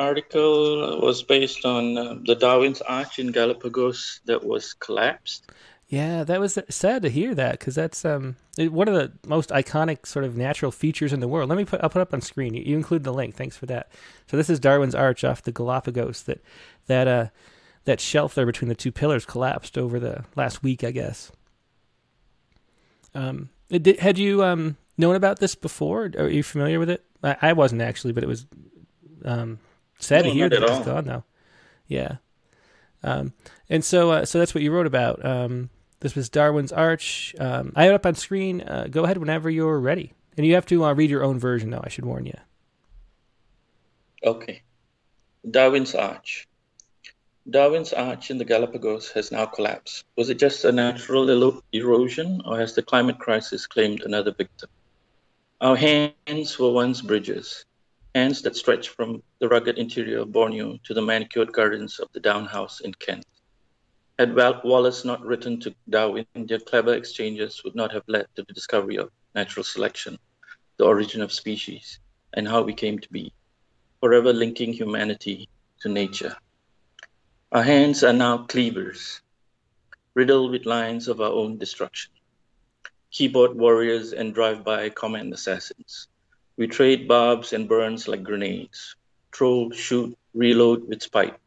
article 0.00 1.00
was 1.00 1.22
based 1.22 1.64
on 1.64 1.98
uh, 1.98 2.14
the 2.24 2.34
Darwin's 2.34 2.80
Arch 2.80 3.18
in 3.18 3.32
Galapagos 3.32 4.20
that 4.24 4.44
was 4.44 4.72
collapsed. 4.72 5.50
Yeah, 5.88 6.22
that 6.22 6.40
was 6.40 6.56
sad 6.68 7.02
to 7.02 7.10
hear 7.10 7.34
that 7.34 7.58
because 7.58 7.74
that's 7.74 8.04
um 8.04 8.36
one 8.56 8.86
of 8.86 8.94
the 8.94 9.12
most 9.26 9.50
iconic 9.50 10.06
sort 10.06 10.24
of 10.24 10.36
natural 10.36 10.70
features 10.70 11.12
in 11.12 11.18
the 11.18 11.26
world. 11.26 11.48
Let 11.48 11.58
me 11.58 11.64
put 11.64 11.82
I'll 11.82 11.90
put 11.90 12.00
up 12.00 12.14
on 12.14 12.20
screen. 12.20 12.54
You, 12.54 12.62
you 12.62 12.76
include 12.76 13.02
the 13.02 13.12
link. 13.12 13.34
Thanks 13.34 13.56
for 13.56 13.66
that. 13.66 13.90
So 14.28 14.36
this 14.36 14.48
is 14.48 14.60
Darwin's 14.60 14.94
Arch 14.94 15.24
off 15.24 15.42
the 15.42 15.50
Galapagos. 15.50 16.22
That 16.22 16.40
that 16.86 17.08
uh 17.08 17.26
that 17.86 18.00
shelf 18.00 18.36
there 18.36 18.46
between 18.46 18.68
the 18.68 18.76
two 18.76 18.92
pillars 18.92 19.26
collapsed 19.26 19.76
over 19.76 19.98
the 19.98 20.24
last 20.36 20.62
week, 20.62 20.84
I 20.84 20.92
guess. 20.92 21.32
Um, 23.12 23.50
did, 23.68 23.98
had 23.98 24.16
you 24.16 24.44
um 24.44 24.76
known 24.96 25.16
about 25.16 25.40
this 25.40 25.56
before? 25.56 26.08
Are 26.16 26.28
you 26.28 26.44
familiar 26.44 26.78
with 26.78 26.90
it? 26.90 27.04
I, 27.24 27.36
I 27.42 27.52
wasn't 27.52 27.82
actually, 27.82 28.12
but 28.12 28.22
it 28.22 28.28
was 28.28 28.46
um 29.24 29.58
sad 30.00 30.24
No, 30.24 30.30
to 30.30 30.34
hear 30.34 30.48
that 30.48 30.62
at 30.62 30.62
it's 30.62 30.72
all. 30.78 30.84
gone 30.84 31.04
now. 31.06 31.24
Yeah. 31.86 32.16
Um, 33.02 33.32
and 33.68 33.84
so, 33.84 34.10
uh, 34.10 34.24
so 34.24 34.38
that's 34.38 34.54
what 34.54 34.62
you 34.62 34.72
wrote 34.72 34.86
about. 34.86 35.24
Um, 35.24 35.70
this 36.00 36.14
was 36.14 36.28
Darwin's 36.28 36.72
Arch. 36.72 37.34
Um, 37.38 37.72
I 37.76 37.84
have 37.84 37.92
it 37.92 37.94
up 37.94 38.06
on 38.06 38.14
screen. 38.14 38.62
Uh, 38.62 38.88
go 38.90 39.04
ahead 39.04 39.18
whenever 39.18 39.48
you're 39.50 39.78
ready. 39.80 40.12
And 40.36 40.46
you 40.46 40.54
have 40.54 40.66
to 40.66 40.84
uh, 40.84 40.92
read 40.94 41.10
your 41.10 41.22
own 41.24 41.38
version, 41.38 41.70
though. 41.70 41.80
I 41.84 41.88
should 41.88 42.04
warn 42.04 42.26
you. 42.26 42.36
Okay. 44.24 44.62
Darwin's 45.50 45.94
Arch. 45.94 46.46
Darwin's 47.48 47.92
Arch 47.92 48.30
in 48.30 48.38
the 48.38 48.44
Galapagos 48.44 49.10
has 49.12 49.32
now 49.32 49.46
collapsed. 49.46 50.04
Was 50.16 50.28
it 50.28 50.38
just 50.38 50.64
a 50.64 50.72
natural 50.72 51.28
elo- 51.30 51.62
erosion, 51.72 52.42
or 52.44 52.58
has 52.58 52.74
the 52.74 52.82
climate 52.82 53.18
crisis 53.18 53.66
claimed 53.66 54.02
another 54.02 54.32
victim? 54.32 54.68
Our 55.60 55.76
hands 55.76 56.58
were 56.58 56.72
once 56.72 57.00
bridges, 57.00 57.64
hands 58.14 58.42
that 58.42 58.56
stretched 58.56 58.88
from 58.88 59.22
the 59.38 59.48
rugged 59.48 59.78
interior 59.78 60.20
of 60.20 60.32
Borneo 60.32 60.78
to 60.84 60.94
the 60.94 61.02
manicured 61.02 61.52
gardens 61.52 62.00
of 62.00 62.08
the 62.12 62.20
Down 62.20 62.44
House 62.44 62.80
in 62.80 62.92
Kent. 62.94 63.24
Had 64.18 64.36
Wallace 64.36 65.04
not 65.04 65.24
written 65.24 65.58
to 65.60 65.74
Darwin, 65.88 66.26
their 66.34 66.58
clever 66.58 66.94
exchanges 66.94 67.62
would 67.64 67.74
not 67.74 67.92
have 67.92 68.02
led 68.06 68.26
to 68.36 68.42
the 68.42 68.52
discovery 68.52 68.96
of 68.96 69.10
natural 69.34 69.64
selection, 69.64 70.18
the 70.76 70.84
origin 70.84 71.22
of 71.22 71.32
species, 71.32 72.00
and 72.34 72.46
how 72.46 72.62
we 72.62 72.74
came 72.74 72.98
to 72.98 73.08
be 73.10 73.32
forever 74.00 74.32
linking 74.32 74.72
humanity 74.72 75.48
to 75.80 75.88
nature. 75.88 76.36
Our 77.52 77.62
hands 77.62 78.04
are 78.04 78.12
now 78.12 78.44
cleavers, 78.44 79.22
riddled 80.14 80.50
with 80.50 80.66
lines 80.66 81.08
of 81.08 81.20
our 81.20 81.32
own 81.32 81.58
destruction. 81.58 82.12
Keyboard 83.10 83.56
warriors 83.56 84.12
and 84.12 84.34
drive 84.34 84.64
by 84.64 84.90
command 84.90 85.32
assassins. 85.32 86.08
We 86.60 86.66
trade 86.66 87.08
barbs 87.08 87.54
and 87.54 87.66
burns 87.66 88.06
like 88.06 88.22
grenades. 88.22 88.94
Troll, 89.32 89.70
shoot, 89.70 90.14
reload 90.34 90.86
with 90.86 91.02
spite. 91.02 91.38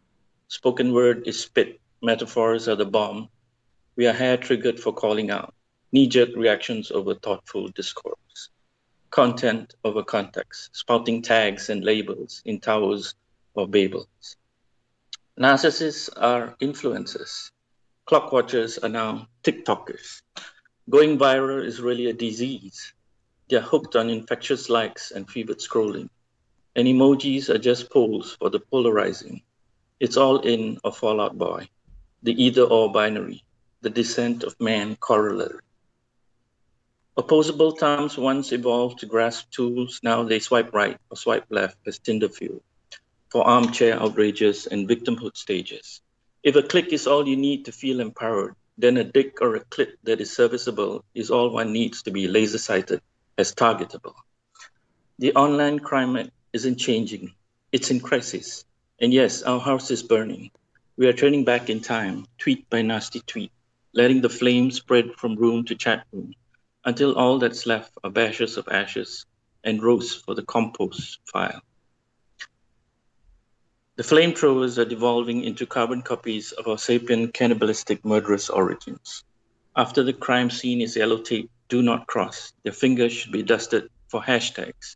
Spoken 0.47 0.91
word 0.91 1.27
is 1.27 1.39
spit, 1.39 1.79
metaphors 2.01 2.67
are 2.67 2.75
the 2.75 2.85
bomb. 2.85 3.29
We 3.95 4.07
are 4.07 4.13
hair 4.13 4.37
triggered 4.37 4.79
for 4.79 4.91
calling 4.91 5.29
out, 5.29 5.53
knee 5.91 6.07
jerk 6.07 6.29
reactions 6.35 6.89
over 6.89 7.13
thoughtful 7.13 7.67
discourse 7.67 8.49
content 9.11 9.75
over 9.83 10.01
context, 10.01 10.75
spouting 10.75 11.21
tags 11.21 11.69
and 11.69 11.85
labels 11.85 12.41
in 12.45 12.59
towers 12.59 13.13
or 13.53 13.67
babels. 13.67 14.37
Narcissists 15.39 16.09
are 16.17 16.55
influencers. 16.59 17.51
Clock 18.07 18.31
watchers 18.31 18.79
are 18.79 18.89
now 18.89 19.27
TikTokers. 19.43 20.23
Going 20.89 21.19
viral 21.19 21.63
is 21.63 21.79
really 21.79 22.07
a 22.07 22.13
disease. 22.13 22.93
They're 23.49 23.61
hooked 23.61 23.95
on 23.95 24.09
infectious 24.09 24.69
likes 24.69 25.11
and 25.11 25.29
fevered 25.29 25.59
scrolling. 25.59 26.09
And 26.75 26.87
emojis 26.87 27.49
are 27.49 27.57
just 27.57 27.89
polls 27.89 28.37
for 28.39 28.49
the 28.49 28.59
polarizing. 28.59 29.41
It's 29.99 30.17
all 30.17 30.39
in 30.39 30.79
or 30.83 30.93
Fall 30.93 31.19
Out 31.19 31.37
Boy, 31.37 31.67
the 32.23 32.41
either 32.41 32.63
or 32.63 32.91
binary, 32.91 33.43
the 33.81 33.89
descent 33.89 34.43
of 34.43 34.59
man 34.59 34.95
corollary. 34.95 35.59
Opposable 37.17 37.71
thumbs 37.71 38.17
once 38.17 38.53
evolved 38.53 38.99
to 38.99 39.05
grasp 39.05 39.51
tools, 39.51 39.99
now 40.03 40.23
they 40.23 40.39
swipe 40.39 40.73
right 40.73 40.97
or 41.09 41.17
swipe 41.17 41.45
left 41.49 41.77
as 41.85 41.99
Tinder 41.99 42.29
fuel 42.29 42.63
for 43.29 43.45
armchair 43.45 43.99
outrages 43.99 44.67
and 44.67 44.87
victimhood 44.87 45.35
stages. 45.35 46.01
If 46.43 46.55
a 46.55 46.63
click 46.63 46.93
is 46.93 47.07
all 47.07 47.27
you 47.27 47.35
need 47.35 47.65
to 47.65 47.71
feel 47.71 47.99
empowered, 47.99 48.55
then 48.77 48.97
a 48.97 49.03
dick 49.03 49.41
or 49.41 49.55
a 49.55 49.65
clit 49.65 49.93
that 50.03 50.21
is 50.21 50.31
serviceable 50.31 51.03
is 51.13 51.29
all 51.29 51.49
one 51.49 51.73
needs 51.73 52.03
to 52.03 52.11
be 52.11 52.27
laser 52.27 52.57
sighted 52.57 53.01
as 53.37 53.53
targetable. 53.53 54.13
The 55.19 55.33
online 55.35 55.79
climate 55.79 56.31
isn't 56.53 56.77
changing, 56.77 57.33
it's 57.71 57.91
in 57.91 57.99
crisis. 57.99 58.65
And 58.99 59.13
yes, 59.13 59.41
our 59.43 59.59
house 59.59 59.91
is 59.91 60.03
burning. 60.03 60.51
We 60.97 61.07
are 61.07 61.13
turning 61.13 61.43
back 61.43 61.69
in 61.69 61.81
time, 61.81 62.25
tweet 62.37 62.69
by 62.69 62.81
nasty 62.83 63.21
tweet, 63.21 63.51
letting 63.93 64.21
the 64.21 64.29
flames 64.29 64.75
spread 64.75 65.13
from 65.17 65.35
room 65.35 65.65
to 65.65 65.75
chat 65.75 66.05
room 66.11 66.33
until 66.85 67.15
all 67.15 67.39
that's 67.39 67.65
left 67.65 67.91
are 68.03 68.09
bashes 68.11 68.57
of 68.57 68.67
ashes 68.69 69.25
and 69.63 69.81
roasts 69.81 70.15
for 70.15 70.35
the 70.35 70.43
compost 70.43 71.19
file. 71.25 71.61
The 73.95 74.03
flamethrowers 74.03 74.77
are 74.77 74.85
devolving 74.85 75.43
into 75.43 75.65
carbon 75.65 76.01
copies 76.01 76.51
of 76.51 76.67
our 76.67 76.77
sapient 76.77 77.33
cannibalistic 77.33 78.03
murderous 78.03 78.49
origins. 78.49 79.23
After 79.75 80.03
the 80.03 80.13
crime 80.13 80.49
scene 80.49 80.81
is 80.81 80.95
yellow 80.95 81.21
tape, 81.21 81.49
do 81.73 81.81
not 81.81 82.05
cross. 82.05 82.53
Their 82.61 82.71
fingers 82.71 83.11
should 83.11 83.31
be 83.31 83.41
dusted 83.41 83.89
for 84.07 84.21
hashtags. 84.21 84.95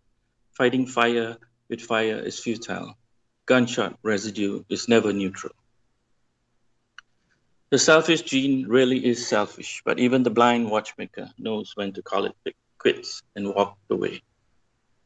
Fighting 0.54 0.86
fire 0.86 1.36
with 1.70 1.82
fire 1.82 2.20
is 2.20 2.38
futile. 2.38 2.96
Gunshot 3.48 3.98
residue 4.04 4.64
is 4.70 4.88
never 4.88 5.12
neutral. 5.12 5.56
The 7.72 7.80
selfish 7.80 8.22
gene 8.22 8.68
really 8.68 9.04
is 9.04 9.28
selfish, 9.28 9.82
but 9.86 9.98
even 9.98 10.22
the 10.22 10.30
blind 10.30 10.70
watchmaker 10.70 11.32
knows 11.40 11.72
when 11.74 11.94
to 11.94 12.04
call 12.04 12.26
it 12.26 12.36
quits 12.78 13.24
and 13.36 13.56
walk 13.56 13.80
away. 13.90 14.22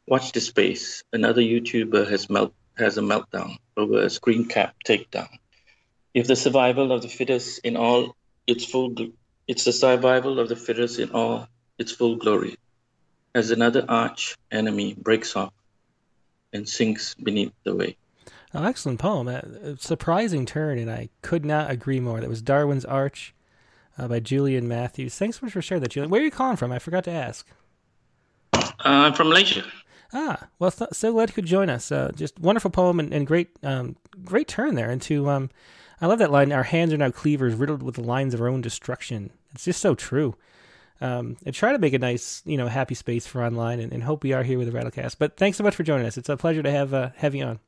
Watch 0.08 0.34
this 0.34 0.48
space. 0.48 1.06
Another 1.14 1.42
YouTuber 1.42 2.06
has 2.10 2.30
melt 2.30 2.54
has 2.76 2.98
a 2.98 3.02
meltdown 3.02 3.56
over 3.78 4.02
a 4.02 4.10
screen 4.10 4.44
cap 4.44 4.76
takedown. 4.86 5.32
If 6.14 6.28
the 6.28 6.36
survival 6.36 6.92
of 6.92 7.02
the 7.02 7.14
fittest 7.20 7.60
in 7.64 7.78
all 7.78 8.18
its 8.46 8.66
full, 8.66 8.94
it's 9.48 9.64
the 9.64 9.72
survival 9.72 10.38
of 10.38 10.50
the 10.50 10.58
fittest 10.58 11.00
in 11.00 11.12
all 11.12 11.48
its 11.82 11.92
full 11.92 12.16
glory. 12.16 12.56
As 13.36 13.52
another 13.52 13.86
arch 13.90 14.38
enemy 14.52 14.94
breaks 14.94 15.36
off 15.36 15.54
and 16.54 16.68
sinks 16.68 17.16
beneath 17.16 17.54
the 17.64 17.76
weight. 17.76 17.98
Oh, 18.54 18.64
excellent 18.64 19.00
poem. 19.00 19.28
A 19.28 19.44
a 19.64 19.78
surprising 19.78 20.46
turn, 20.46 20.78
and 20.78 20.92
I 20.92 21.10
could 21.22 21.46
not 21.46 21.72
agree 21.72 22.00
more. 22.00 22.20
That 22.20 22.30
was 22.30 22.42
Darwin's 22.42 22.84
Arch 22.86 23.34
uh, 23.98 24.08
by 24.08 24.20
Julian 24.20 24.68
Matthews. 24.68 25.16
Thanks 25.16 25.40
so 25.40 25.46
much 25.46 25.54
for 25.54 25.62
sharing 25.62 25.82
that, 25.84 25.92
Julian. 25.92 26.12
Where 26.12 26.22
are 26.22 26.26
you 26.26 26.32
calling 26.32 26.58
from? 26.58 26.72
I 26.72 26.80
forgot 26.80 27.06
to 27.06 27.12
ask. 27.12 27.48
Uh, 28.54 28.60
I'm 28.84 29.14
from 29.14 29.30
Malaysia. 29.30 29.64
Ah, 30.14 30.50
well, 30.60 30.72
th- 30.72 30.90
so 30.92 31.14
glad 31.14 31.30
you 31.30 31.36
could 31.36 31.46
join 31.46 31.70
us. 31.70 31.92
Uh, 31.92 32.12
just 32.14 32.38
wonderful 32.40 32.72
poem 32.72 33.00
and, 33.00 33.14
and 33.14 33.26
great, 33.26 33.50
um, 33.64 33.96
great 34.26 34.50
turn 34.50 34.76
there 34.76 34.92
into. 34.92 35.30
Um, 35.30 35.50
I 36.02 36.08
love 36.08 36.20
that 36.20 36.32
line. 36.32 36.52
Our 36.52 36.64
hands 36.64 36.92
are 36.92 36.98
now 36.98 37.12
cleavers, 37.12 37.56
riddled 37.56 37.84
with 37.84 37.96
the 37.96 38.04
lines 38.04 38.34
of 38.34 38.42
our 38.42 38.50
own 38.50 38.60
destruction. 38.60 39.32
It's 39.54 39.64
just 39.64 39.80
so 39.80 39.96
true. 39.96 40.36
Um, 41.02 41.36
and 41.46 41.56
try 41.56 41.72
to 41.72 41.80
make 41.80 41.94
a 41.94 42.00
nice, 42.00 42.44
you 42.46 42.58
know, 42.58 42.68
happy 42.68 42.94
space 42.94 43.26
for 43.26 43.44
online, 43.44 43.80
and, 43.80 43.92
and 43.92 44.04
hope 44.04 44.24
we 44.24 44.34
are 44.34 44.44
here 44.44 44.60
with 44.60 44.72
the 44.72 44.78
Rattlecast. 44.78 45.16
But 45.18 45.36
thanks 45.36 45.58
so 45.58 45.64
much 45.64 45.76
for 45.76 45.82
joining 45.82 46.06
us. 46.06 46.16
It's 46.16 46.30
a 46.30 46.38
pleasure 46.38 46.62
to 46.62 46.70
have 46.70 46.94
uh, 46.94 47.10
have 47.16 47.34
you 47.34 47.44
on. 47.44 47.60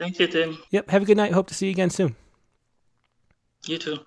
Thank 0.00 0.18
you, 0.18 0.26
Tim. 0.26 0.58
Yep. 0.70 0.90
Have 0.90 1.02
a 1.02 1.04
good 1.04 1.16
night. 1.16 1.32
Hope 1.32 1.46
to 1.46 1.54
see 1.54 1.66
you 1.66 1.72
again 1.72 1.90
soon. 1.90 2.16
You 3.66 3.78
too. 3.78 3.98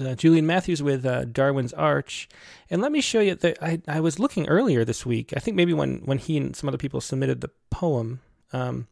uh, 0.00 0.14
Julian 0.14 0.46
Matthews 0.46 0.82
with 0.82 1.04
uh, 1.04 1.24
Darwin's 1.24 1.72
Arch. 1.72 2.28
And 2.70 2.80
let 2.80 2.92
me 2.92 3.00
show 3.00 3.20
you 3.20 3.34
that 3.34 3.62
I, 3.62 3.80
I 3.88 4.00
was 4.00 4.18
looking 4.18 4.48
earlier 4.48 4.84
this 4.84 5.04
week. 5.04 5.32
I 5.36 5.40
think 5.40 5.56
maybe 5.56 5.74
when, 5.74 5.98
when 6.04 6.18
he 6.18 6.36
and 6.36 6.54
some 6.54 6.68
other 6.68 6.78
people 6.78 7.00
submitted 7.00 7.40
the 7.40 7.50
poem, 7.70 8.20
um, 8.52 8.86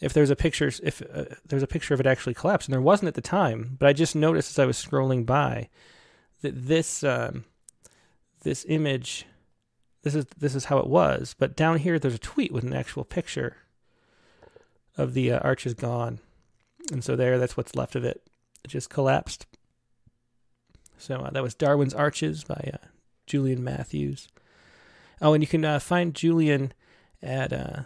if 0.00 0.12
there's 0.12 0.30
a 0.30 0.36
picture, 0.36 0.70
if 0.82 1.02
uh, 1.02 1.24
there's 1.46 1.62
a 1.62 1.66
picture 1.66 1.94
of 1.94 2.00
it 2.00 2.06
actually 2.06 2.34
collapsed, 2.34 2.68
and 2.68 2.74
there 2.74 2.80
wasn't 2.80 3.08
at 3.08 3.14
the 3.14 3.20
time, 3.20 3.76
but 3.78 3.88
I 3.88 3.92
just 3.92 4.14
noticed 4.14 4.50
as 4.50 4.58
I 4.58 4.66
was 4.66 4.76
scrolling 4.76 5.26
by 5.26 5.68
that 6.42 6.66
this 6.66 7.02
um, 7.02 7.44
this 8.42 8.64
image, 8.68 9.26
this 10.02 10.14
is 10.14 10.26
this 10.38 10.54
is 10.54 10.66
how 10.66 10.78
it 10.78 10.86
was. 10.86 11.34
But 11.38 11.56
down 11.56 11.78
here, 11.78 11.98
there's 11.98 12.14
a 12.14 12.18
tweet 12.18 12.52
with 12.52 12.64
an 12.64 12.74
actual 12.74 13.04
picture 13.04 13.56
of 14.96 15.14
the 15.14 15.32
uh, 15.32 15.54
gone, 15.76 16.20
and 16.90 17.04
so 17.04 17.16
there, 17.16 17.38
that's 17.38 17.56
what's 17.56 17.76
left 17.76 17.94
of 17.94 18.04
it. 18.04 18.22
It 18.64 18.68
just 18.68 18.90
collapsed. 18.90 19.46
So 20.98 21.16
uh, 21.16 21.30
that 21.30 21.42
was 21.42 21.54
Darwin's 21.54 21.94
Arches 21.94 22.44
by 22.44 22.70
uh, 22.74 22.86
Julian 23.26 23.62
Matthews. 23.62 24.28
Oh, 25.20 25.32
and 25.32 25.42
you 25.42 25.48
can 25.48 25.64
uh, 25.64 25.78
find 25.78 26.14
Julian 26.14 26.72
at, 27.22 27.52
uh, 27.52 27.82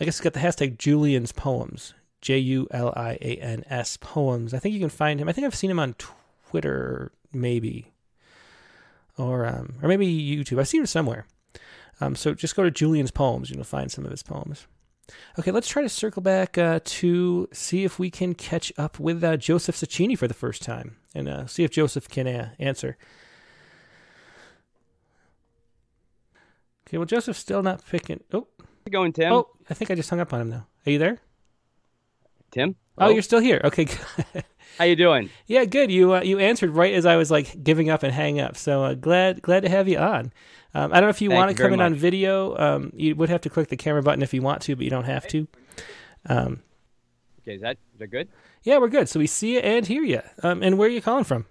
I 0.00 0.04
guess 0.04 0.14
it's 0.14 0.20
got 0.20 0.32
the 0.32 0.40
hashtag 0.40 0.78
Julian's 0.78 1.32
Poems. 1.32 1.94
J 2.20 2.38
U 2.38 2.66
L 2.70 2.92
I 2.96 3.18
A 3.20 3.36
N 3.36 3.64
S 3.68 3.98
Poems. 3.98 4.54
I 4.54 4.58
think 4.58 4.72
you 4.72 4.80
can 4.80 4.88
find 4.88 5.20
him. 5.20 5.28
I 5.28 5.32
think 5.32 5.46
I've 5.46 5.54
seen 5.54 5.70
him 5.70 5.78
on 5.78 5.92
Twitter, 5.94 6.18
maybe. 7.32 7.92
Or, 9.16 9.46
um, 9.46 9.74
or 9.82 9.88
maybe 9.88 10.06
YouTube. 10.06 10.58
I've 10.58 10.68
seen 10.68 10.80
him 10.80 10.86
somewhere. 10.86 11.26
Um, 12.00 12.16
so 12.16 12.34
just 12.34 12.56
go 12.56 12.64
to 12.64 12.70
Julian's 12.70 13.10
Poems 13.10 13.50
you'll 13.50 13.64
find 13.64 13.90
some 13.90 14.04
of 14.04 14.10
his 14.10 14.22
poems. 14.22 14.66
Okay, 15.38 15.50
let's 15.50 15.68
try 15.68 15.82
to 15.82 15.88
circle 15.88 16.22
back 16.22 16.56
uh, 16.56 16.80
to 16.84 17.48
see 17.52 17.84
if 17.84 17.98
we 17.98 18.10
can 18.10 18.34
catch 18.34 18.72
up 18.78 18.98
with 18.98 19.22
uh, 19.22 19.36
Joseph 19.36 19.76
Cecchini 19.76 20.16
for 20.18 20.26
the 20.26 20.34
first 20.34 20.62
time 20.62 20.96
and 21.14 21.28
uh, 21.28 21.46
see 21.46 21.62
if 21.62 21.70
Joseph 21.70 22.08
can 22.08 22.26
uh, 22.26 22.50
answer. 22.58 22.96
Okay, 26.88 26.98
well, 26.98 27.06
Joseph's 27.06 27.38
still 27.38 27.62
not 27.62 27.84
picking. 27.86 28.20
Oh, 28.32 28.46
going, 28.90 29.12
Tim? 29.12 29.32
oh, 29.32 29.48
I 29.68 29.74
think 29.74 29.90
I 29.90 29.94
just 29.94 30.10
hung 30.10 30.20
up 30.20 30.32
on 30.32 30.40
him 30.40 30.50
now. 30.50 30.66
Are 30.86 30.90
you 30.90 30.98
there? 30.98 31.18
Tim? 32.50 32.76
Oh, 32.98 33.08
you're 33.08 33.22
still 33.22 33.40
here. 33.40 33.60
Okay. 33.64 33.88
How 34.78 34.84
you 34.84 34.96
doing? 34.96 35.30
yeah, 35.46 35.64
good. 35.64 35.90
You 35.90 36.14
uh, 36.14 36.22
you 36.22 36.38
answered 36.38 36.70
right 36.70 36.94
as 36.94 37.06
I 37.06 37.16
was 37.16 37.30
like 37.30 37.62
giving 37.62 37.90
up 37.90 38.02
and 38.02 38.12
hang 38.12 38.40
up. 38.40 38.56
So 38.56 38.84
uh, 38.84 38.94
glad 38.94 39.42
glad 39.42 39.62
to 39.62 39.68
have 39.68 39.88
you 39.88 39.98
on. 39.98 40.32
Um, 40.74 40.92
I 40.92 40.96
don't 40.96 41.04
know 41.04 41.10
if 41.10 41.22
you 41.22 41.28
Thank 41.30 41.38
want 41.38 41.50
you 41.50 41.56
to 41.56 41.62
come 41.62 41.72
in 41.72 41.80
on 41.80 41.94
video. 41.94 42.56
Um, 42.58 42.90
you 42.94 43.14
would 43.14 43.28
have 43.28 43.40
to 43.42 43.50
click 43.50 43.68
the 43.68 43.76
camera 43.76 44.02
button 44.02 44.22
if 44.22 44.34
you 44.34 44.42
want 44.42 44.62
to, 44.62 44.74
but 44.74 44.84
you 44.84 44.90
don't 44.90 45.04
have 45.04 45.26
to. 45.28 45.46
Um, 46.28 46.62
Okay, 47.42 47.54
is 47.56 47.60
that 47.60 47.76
is 47.92 47.98
that 47.98 48.06
good? 48.08 48.28
yeah, 48.62 48.78
we're 48.78 48.88
good. 48.88 49.08
So 49.08 49.20
we 49.20 49.26
see 49.26 49.54
you 49.54 49.58
and 49.60 49.86
hear 49.86 50.02
you. 50.02 50.22
Um, 50.42 50.62
and 50.62 50.78
where 50.78 50.88
are 50.88 50.90
you 50.92 51.02
calling 51.02 51.24
from? 51.24 51.46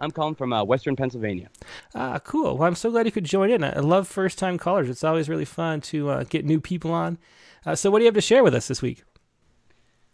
I'm 0.00 0.10
calling 0.10 0.34
from 0.34 0.52
uh, 0.52 0.64
Western 0.64 0.96
Pennsylvania. 0.96 1.48
Ah, 1.94 2.18
cool. 2.18 2.58
Well, 2.58 2.66
I'm 2.66 2.74
so 2.74 2.90
glad 2.90 3.06
you 3.06 3.12
could 3.12 3.24
join 3.24 3.50
in. 3.50 3.62
I 3.62 3.76
I 3.76 3.78
love 3.78 4.08
first 4.08 4.38
time 4.38 4.58
callers. 4.58 4.90
It's 4.90 5.04
always 5.04 5.28
really 5.28 5.44
fun 5.44 5.80
to 5.82 6.08
uh, 6.10 6.24
get 6.24 6.44
new 6.44 6.60
people 6.60 6.90
on. 6.92 7.18
Uh, 7.64 7.76
so, 7.76 7.90
what 7.90 8.00
do 8.00 8.04
you 8.04 8.08
have 8.08 8.14
to 8.16 8.20
share 8.20 8.42
with 8.42 8.54
us 8.54 8.66
this 8.66 8.82
week? 8.82 9.04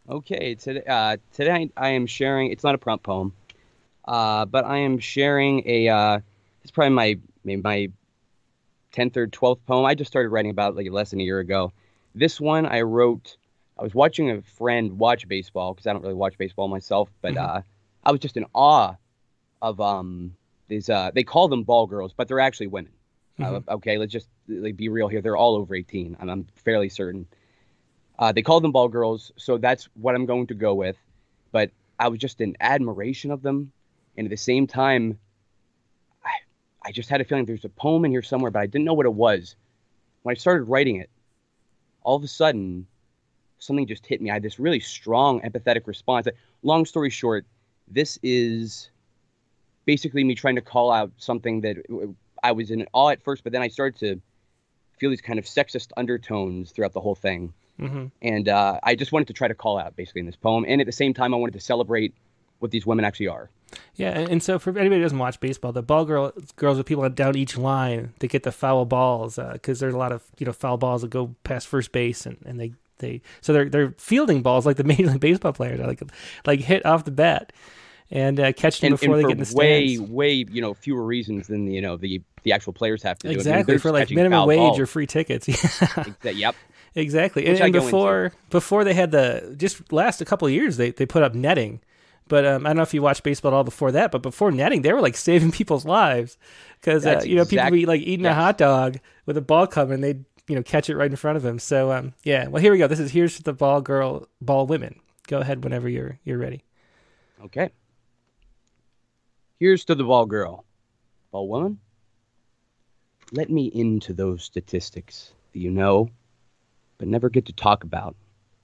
Okay, 0.08 0.54
today 0.54 0.82
uh, 0.88 1.18
today 1.34 1.70
I 1.76 1.90
am 1.90 2.06
sharing. 2.06 2.50
It's 2.50 2.64
not 2.64 2.74
a 2.74 2.78
prompt 2.78 3.04
poem, 3.04 3.34
uh, 4.06 4.46
but 4.46 4.64
I 4.64 4.78
am 4.78 4.98
sharing 4.98 5.62
a. 5.68 5.88
Uh, 5.88 6.20
it's 6.62 6.70
probably 6.70 6.94
my 6.94 7.18
maybe 7.44 7.60
my 7.60 7.88
tenth 8.90 9.18
or 9.18 9.26
twelfth 9.26 9.66
poem. 9.66 9.84
I 9.84 9.94
just 9.94 10.10
started 10.10 10.30
writing 10.30 10.50
about 10.50 10.72
it 10.72 10.76
like 10.76 10.90
less 10.90 11.10
than 11.10 11.20
a 11.20 11.24
year 11.24 11.40
ago. 11.40 11.72
This 12.14 12.40
one 12.40 12.64
I 12.64 12.80
wrote. 12.80 13.36
I 13.78 13.82
was 13.82 13.94
watching 13.94 14.30
a 14.30 14.40
friend 14.40 14.98
watch 14.98 15.28
baseball 15.28 15.74
because 15.74 15.86
I 15.86 15.92
don't 15.92 16.02
really 16.02 16.14
watch 16.14 16.38
baseball 16.38 16.68
myself, 16.68 17.10
but 17.20 17.34
Mhm. 17.34 17.44
uh, 17.58 17.62
I 18.02 18.10
was 18.10 18.20
just 18.20 18.38
in 18.38 18.46
awe 18.54 18.94
of 19.60 19.78
um 19.78 20.34
these. 20.68 20.88
Uh, 20.88 21.10
they 21.14 21.22
call 21.22 21.48
them 21.48 21.64
ball 21.64 21.86
girls, 21.86 22.14
but 22.16 22.28
they're 22.28 22.40
actually 22.40 22.68
women. 22.68 22.92
Uh, 23.40 23.60
okay, 23.68 23.98
let's 23.98 24.12
just 24.12 24.28
like, 24.48 24.76
be 24.76 24.88
real 24.88 25.06
here. 25.06 25.20
They're 25.20 25.36
all 25.36 25.54
over 25.54 25.72
18. 25.74 26.16
I'm, 26.18 26.28
I'm 26.28 26.46
fairly 26.56 26.88
certain. 26.88 27.26
Uh, 28.18 28.32
they 28.32 28.42
call 28.42 28.60
them 28.60 28.72
ball 28.72 28.88
girls, 28.88 29.32
so 29.36 29.58
that's 29.58 29.88
what 29.94 30.14
I'm 30.14 30.26
going 30.26 30.46
to 30.48 30.54
go 30.54 30.74
with. 30.74 30.96
But 31.52 31.70
I 31.98 32.08
was 32.08 32.18
just 32.18 32.40
in 32.40 32.56
admiration 32.60 33.30
of 33.30 33.42
them, 33.42 33.72
and 34.16 34.26
at 34.26 34.30
the 34.30 34.36
same 34.36 34.66
time, 34.66 35.18
I, 36.24 36.30
I 36.86 36.92
just 36.92 37.08
had 37.08 37.20
a 37.20 37.24
feeling 37.24 37.44
there's 37.44 37.64
a 37.64 37.68
poem 37.68 38.04
in 38.04 38.10
here 38.10 38.22
somewhere, 38.22 38.50
but 38.50 38.60
I 38.60 38.66
didn't 38.66 38.84
know 38.84 38.94
what 38.94 39.06
it 39.06 39.14
was. 39.14 39.54
When 40.22 40.34
I 40.34 40.36
started 40.36 40.64
writing 40.64 40.96
it, 40.96 41.10
all 42.02 42.16
of 42.16 42.24
a 42.24 42.28
sudden, 42.28 42.86
something 43.58 43.86
just 43.86 44.06
hit 44.06 44.20
me. 44.20 44.30
I 44.30 44.34
had 44.34 44.42
this 44.42 44.58
really 44.58 44.80
strong, 44.80 45.40
empathetic 45.42 45.86
response. 45.86 46.26
Long 46.62 46.84
story 46.84 47.10
short, 47.10 47.46
this 47.86 48.18
is 48.22 48.90
basically 49.84 50.24
me 50.24 50.34
trying 50.34 50.56
to 50.56 50.60
call 50.60 50.90
out 50.90 51.12
something 51.18 51.60
that 51.62 51.76
I 52.42 52.52
was 52.52 52.70
in 52.70 52.86
awe 52.92 53.10
at 53.10 53.22
first, 53.22 53.44
but 53.44 53.52
then 53.52 53.62
I 53.62 53.68
started 53.68 53.98
to 54.00 54.20
feel 54.98 55.10
these 55.10 55.20
kind 55.20 55.38
of 55.38 55.44
sexist 55.44 55.90
undertones 55.96 56.72
throughout 56.72 56.92
the 56.92 57.00
whole 57.00 57.14
thing. 57.14 57.52
Mm-hmm. 57.80 58.06
And 58.22 58.48
uh, 58.48 58.80
I 58.82 58.94
just 58.94 59.12
wanted 59.12 59.28
to 59.28 59.34
try 59.34 59.48
to 59.48 59.54
call 59.54 59.78
out 59.78 59.94
basically 59.96 60.20
in 60.20 60.26
this 60.26 60.36
poem. 60.36 60.64
And 60.66 60.80
at 60.80 60.86
the 60.86 60.92
same 60.92 61.14
time, 61.14 61.32
I 61.32 61.36
wanted 61.36 61.52
to 61.54 61.60
celebrate 61.60 62.14
what 62.58 62.70
these 62.72 62.84
women 62.84 63.04
actually 63.04 63.28
are. 63.28 63.50
Yeah, 63.96 64.10
and, 64.18 64.28
and 64.30 64.42
so 64.42 64.58
for 64.58 64.70
anybody 64.70 64.96
who 64.96 65.02
doesn't 65.02 65.18
watch 65.18 65.38
baseball, 65.40 65.72
the 65.72 65.82
ball 65.82 66.04
girl 66.06 66.32
girls 66.56 66.78
are 66.78 66.82
people 66.82 67.08
down 67.10 67.36
each 67.36 67.56
line 67.58 68.14
that 68.18 68.28
get 68.28 68.42
the 68.42 68.50
foul 68.52 68.84
balls 68.86 69.38
because 69.52 69.78
there's 69.78 69.92
a 69.94 69.98
lot 69.98 70.10
of 70.10 70.22
you 70.38 70.46
know 70.46 70.52
foul 70.52 70.78
balls 70.78 71.02
that 71.02 71.10
go 71.10 71.34
past 71.44 71.66
first 71.68 71.92
base 71.92 72.24
and, 72.24 72.38
and 72.46 72.58
they, 72.58 72.72
they 72.98 73.20
so 73.42 73.52
they're 73.52 73.68
they're 73.68 73.94
fielding 73.98 74.40
balls 74.42 74.64
like 74.64 74.76
the 74.78 74.84
Major 74.92 75.08
League 75.08 75.20
Baseball 75.20 75.52
players 75.52 75.78
like 75.80 76.02
like 76.46 76.60
hit 76.60 76.84
off 76.86 77.04
the 77.04 77.10
bat 77.10 77.52
and 78.10 78.40
uh, 78.40 78.52
catch 78.54 78.80
them 78.80 78.92
And, 78.92 78.98
before 79.00 79.16
and 79.16 79.24
they 79.24 79.28
get 79.28 79.38
in 79.38 79.44
the 79.44 79.54
way, 79.54 79.94
stands. 79.96 80.10
way, 80.10 80.32
you 80.50 80.62
know, 80.62 80.72
fewer 80.72 81.04
reasons 81.04 81.46
than 81.46 81.66
the, 81.66 81.74
you 81.74 81.82
know 81.82 81.98
the 81.98 82.22
the 82.44 82.52
actual 82.52 82.72
players 82.72 83.02
have 83.02 83.18
to 83.18 83.28
do. 83.28 83.32
it. 83.32 83.32
I 83.32 83.36
mean, 83.36 83.40
Exactly 83.40 83.78
for 83.78 83.92
like 83.92 84.10
minimum 84.10 84.46
wage 84.48 84.58
balls. 84.58 84.78
or 84.78 84.86
free 84.86 85.06
tickets. 85.06 85.46
Yeah. 86.24 86.30
Yep. 86.30 86.54
Exactly. 86.98 87.44
And, 87.44 87.52
Which 87.54 87.60
I 87.60 87.66
and 87.66 87.74
go 87.74 87.78
into. 87.78 87.86
before 87.86 88.32
before 88.50 88.84
they 88.84 88.94
had 88.94 89.12
the 89.12 89.54
just 89.56 89.92
last 89.92 90.20
a 90.20 90.24
couple 90.24 90.48
of 90.48 90.52
years 90.52 90.76
they, 90.76 90.90
they 90.90 91.06
put 91.06 91.22
up 91.22 91.34
netting. 91.34 91.80
But 92.26 92.44
um, 92.44 92.66
I 92.66 92.70
don't 92.70 92.76
know 92.76 92.82
if 92.82 92.92
you 92.92 93.00
watched 93.00 93.22
baseball 93.22 93.52
at 93.52 93.56
all 93.56 93.64
before 93.64 93.90
that, 93.92 94.10
but 94.10 94.20
before 94.20 94.50
netting, 94.50 94.82
they 94.82 94.92
were 94.92 95.00
like 95.00 95.16
saving 95.28 95.52
people's 95.52 95.84
lives 95.84 96.36
because 96.80 97.06
uh, 97.06 97.22
you 97.24 97.36
know 97.36 97.44
people 97.44 97.58
exact- 97.58 97.72
be 97.72 97.86
like 97.86 98.00
eating 98.02 98.26
a 98.26 98.34
hot 98.34 98.58
dog 98.58 98.98
with 99.26 99.36
a 99.36 99.40
ball 99.40 99.66
coming, 99.66 100.00
they 100.00 100.18
you 100.48 100.56
know 100.56 100.62
catch 100.62 100.90
it 100.90 100.96
right 100.96 101.10
in 101.10 101.16
front 101.16 101.36
of 101.36 101.42
them. 101.42 101.58
So 101.58 101.92
um, 101.92 102.14
yeah, 102.24 102.48
well 102.48 102.60
here 102.60 102.72
we 102.72 102.78
go. 102.78 102.88
This 102.88 103.00
is 103.00 103.12
here's 103.12 103.36
to 103.36 103.42
the 103.42 103.52
ball 103.52 103.80
girl, 103.80 104.26
ball 104.40 104.66
women. 104.66 104.98
Go 105.28 105.38
ahead 105.38 105.62
whenever 105.62 105.88
you're 105.88 106.18
you're 106.24 106.38
ready. 106.38 106.64
Okay. 107.44 107.70
Here's 109.60 109.84
to 109.84 109.94
the 109.94 110.04
ball 110.04 110.26
girl. 110.26 110.64
Ball 111.30 111.48
woman? 111.48 111.78
Let 113.30 113.50
me 113.50 113.66
into 113.66 114.12
those 114.12 114.42
statistics 114.42 115.32
you 115.52 115.70
know, 115.70 116.08
but 116.98 117.08
never 117.08 117.30
get 117.30 117.46
to 117.46 117.52
talk 117.52 117.84
about 117.84 118.16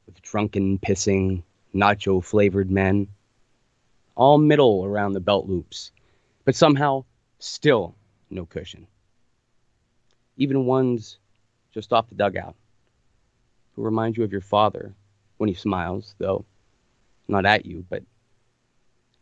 with 0.07 0.21
drunken, 0.23 0.79
pissing, 0.79 1.43
nacho 1.75 2.23
flavored 2.23 2.71
men. 2.71 3.09
All 4.17 4.39
middle 4.39 4.85
around 4.85 5.13
the 5.13 5.21
belt 5.21 5.49
loops, 5.49 5.91
but 6.45 6.55
somehow 6.55 7.05
still 7.39 7.95
no 8.31 8.47
cushion. 8.47 8.87
Even 10.37 10.67
ones 10.67 11.19
just 11.73 11.93
off 11.93 12.09
the 12.09 12.15
dugout 12.15 12.55
who 13.75 13.83
remind 13.83 14.17
you 14.17 14.25
of 14.25 14.33
your 14.33 14.41
father 14.41 14.95
when 15.39 15.49
he 15.49 15.55
smiles, 15.55 16.15
though 16.19 16.45
not 17.29 17.47
at 17.47 17.67
you, 17.67 17.85
but 17.89 18.03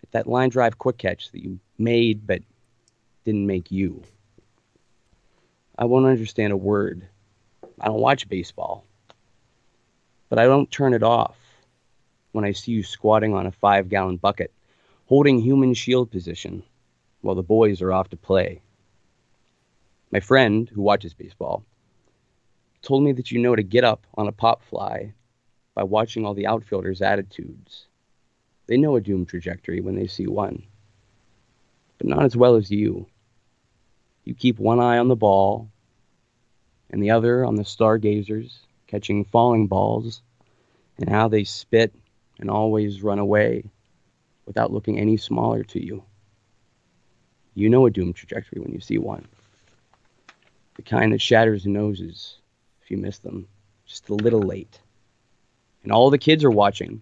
at 0.02 0.12
that 0.12 0.26
line 0.26 0.50
drive 0.50 0.78
quick 0.78 0.98
catch 0.98 1.30
that 1.30 1.42
you 1.42 1.58
made 1.78 2.26
but 2.26 2.42
didn't 3.24 3.46
make 3.46 3.70
you. 3.70 4.02
I 5.78 5.84
won't 5.84 6.06
understand 6.06 6.52
a 6.52 6.56
word. 6.56 7.06
I 7.80 7.86
don't 7.86 8.00
watch 8.00 8.28
baseball. 8.28 8.84
But 10.32 10.38
I 10.38 10.46
don't 10.46 10.70
turn 10.70 10.94
it 10.94 11.02
off 11.02 11.36
when 12.30 12.46
I 12.46 12.52
see 12.52 12.72
you 12.72 12.82
squatting 12.82 13.34
on 13.34 13.44
a 13.44 13.52
five 13.52 13.90
gallon 13.90 14.16
bucket, 14.16 14.50
holding 15.04 15.38
human 15.38 15.74
shield 15.74 16.10
position 16.10 16.62
while 17.20 17.34
the 17.34 17.42
boys 17.42 17.82
are 17.82 17.92
off 17.92 18.08
to 18.08 18.16
play. 18.16 18.62
My 20.10 20.20
friend, 20.20 20.70
who 20.70 20.80
watches 20.80 21.12
baseball, 21.12 21.66
told 22.80 23.02
me 23.02 23.12
that 23.12 23.30
you 23.30 23.40
know 23.40 23.54
to 23.54 23.62
get 23.62 23.84
up 23.84 24.06
on 24.14 24.26
a 24.26 24.32
pop 24.32 24.62
fly 24.62 25.12
by 25.74 25.82
watching 25.82 26.24
all 26.24 26.32
the 26.32 26.46
outfielders' 26.46 27.02
attitudes. 27.02 27.84
They 28.68 28.78
know 28.78 28.96
a 28.96 29.02
doomed 29.02 29.28
trajectory 29.28 29.82
when 29.82 29.96
they 29.96 30.06
see 30.06 30.26
one, 30.26 30.62
but 31.98 32.06
not 32.06 32.24
as 32.24 32.38
well 32.38 32.56
as 32.56 32.70
you. 32.70 33.06
You 34.24 34.34
keep 34.34 34.58
one 34.58 34.80
eye 34.80 34.96
on 34.96 35.08
the 35.08 35.14
ball 35.14 35.68
and 36.88 37.02
the 37.02 37.10
other 37.10 37.44
on 37.44 37.56
the 37.56 37.66
stargazers 37.66 38.60
catching 38.92 39.24
falling 39.24 39.66
balls 39.68 40.20
and 40.98 41.08
how 41.08 41.26
they 41.26 41.44
spit 41.44 41.94
and 42.38 42.50
always 42.50 43.02
run 43.02 43.18
away 43.18 43.64
without 44.44 44.70
looking 44.70 44.98
any 44.98 45.16
smaller 45.16 45.64
to 45.64 45.82
you. 45.82 46.04
You 47.54 47.70
know 47.70 47.86
a 47.86 47.90
doomed 47.90 48.16
trajectory 48.16 48.60
when 48.60 48.72
you 48.72 48.80
see 48.80 48.98
one. 48.98 49.26
The 50.76 50.82
kind 50.82 51.12
that 51.12 51.22
shatters 51.22 51.64
noses 51.64 52.36
if 52.82 52.90
you 52.90 52.98
miss 52.98 53.18
them, 53.18 53.48
just 53.86 54.10
a 54.10 54.14
little 54.14 54.44
late. 54.44 54.78
And 55.82 55.90
all 55.90 56.10
the 56.10 56.18
kids 56.18 56.44
are 56.44 56.50
watching, 56.50 57.00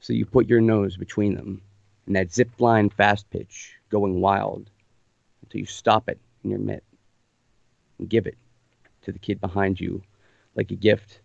so 0.00 0.12
you 0.12 0.26
put 0.26 0.48
your 0.48 0.60
nose 0.60 0.98
between 0.98 1.34
them 1.34 1.62
and 2.06 2.14
that 2.16 2.32
zip 2.32 2.50
line 2.58 2.90
fast 2.90 3.30
pitch 3.30 3.74
going 3.88 4.20
wild 4.20 4.68
until 5.42 5.60
you 5.60 5.66
stop 5.66 6.10
it 6.10 6.18
in 6.44 6.50
your 6.50 6.58
mitt 6.58 6.84
and 7.98 8.10
give 8.10 8.26
it 8.26 8.36
to 9.02 9.12
the 9.12 9.18
kid 9.18 9.40
behind 9.40 9.80
you 9.80 10.02
like 10.54 10.70
a 10.70 10.76
gift 10.76 11.20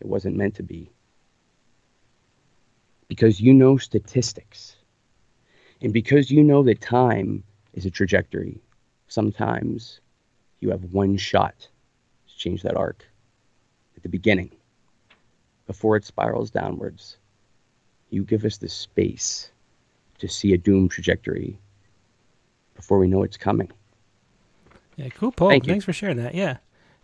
it 0.00 0.06
wasn't 0.06 0.36
meant 0.36 0.54
to 0.56 0.62
be. 0.62 0.90
Because 3.08 3.40
you 3.40 3.54
know 3.54 3.76
statistics. 3.76 4.76
And 5.80 5.92
because 5.92 6.30
you 6.30 6.42
know 6.42 6.62
that 6.62 6.80
time 6.80 7.44
is 7.72 7.86
a 7.86 7.90
trajectory, 7.90 8.60
sometimes 9.08 10.00
you 10.60 10.70
have 10.70 10.92
one 10.92 11.16
shot 11.16 11.68
to 12.28 12.36
change 12.36 12.62
that 12.62 12.76
arc 12.76 13.04
at 13.96 14.02
the 14.02 14.08
beginning 14.08 14.50
before 15.66 15.96
it 15.96 16.04
spirals 16.04 16.50
downwards. 16.50 17.16
You 18.10 18.24
give 18.24 18.44
us 18.44 18.58
the 18.58 18.68
space 18.68 19.50
to 20.18 20.28
see 20.28 20.52
a 20.52 20.58
doom 20.58 20.88
trajectory 20.88 21.58
before 22.74 22.98
we 22.98 23.08
know 23.08 23.22
it's 23.22 23.36
coming. 23.36 23.70
Yeah, 24.96 25.08
cool 25.08 25.32
poem. 25.32 25.50
Thank 25.50 25.66
you. 25.66 25.72
Thanks 25.72 25.84
for 25.84 25.92
sharing 25.92 26.18
that. 26.18 26.34
Yeah. 26.34 26.58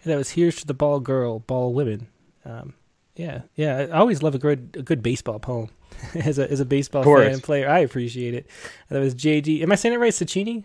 That 0.05 0.17
was 0.17 0.31
here's 0.31 0.57
to 0.57 0.67
the 0.67 0.75
ball 0.75 1.01
girl, 1.01 1.41
ball 1.41 1.73
women. 1.73 2.09
Um, 2.45 2.75
yeah, 3.17 3.43
yeah. 3.55 3.87
I 3.93 3.99
always 3.99 4.23
love 4.23 4.35
a 4.35 4.39
good 4.39 4.77
a 4.79 4.83
good 4.83 5.03
baseball 5.03 5.39
poem. 5.39 5.71
as 6.15 6.39
a 6.39 6.51
as 6.51 6.61
a 6.61 6.65
baseball 6.65 7.03
fan 7.05 7.33
and 7.33 7.43
player, 7.43 7.69
I 7.69 7.81
appreciate 7.81 8.35
it. 8.35 8.47
That 8.89 9.01
was 9.01 9.15
JD. 9.15 9.63
Am 9.63 9.73
I 9.73 9.75
saying 9.75 9.95
it 9.95 9.99
right? 9.99 10.13
Sacchini? 10.13 10.65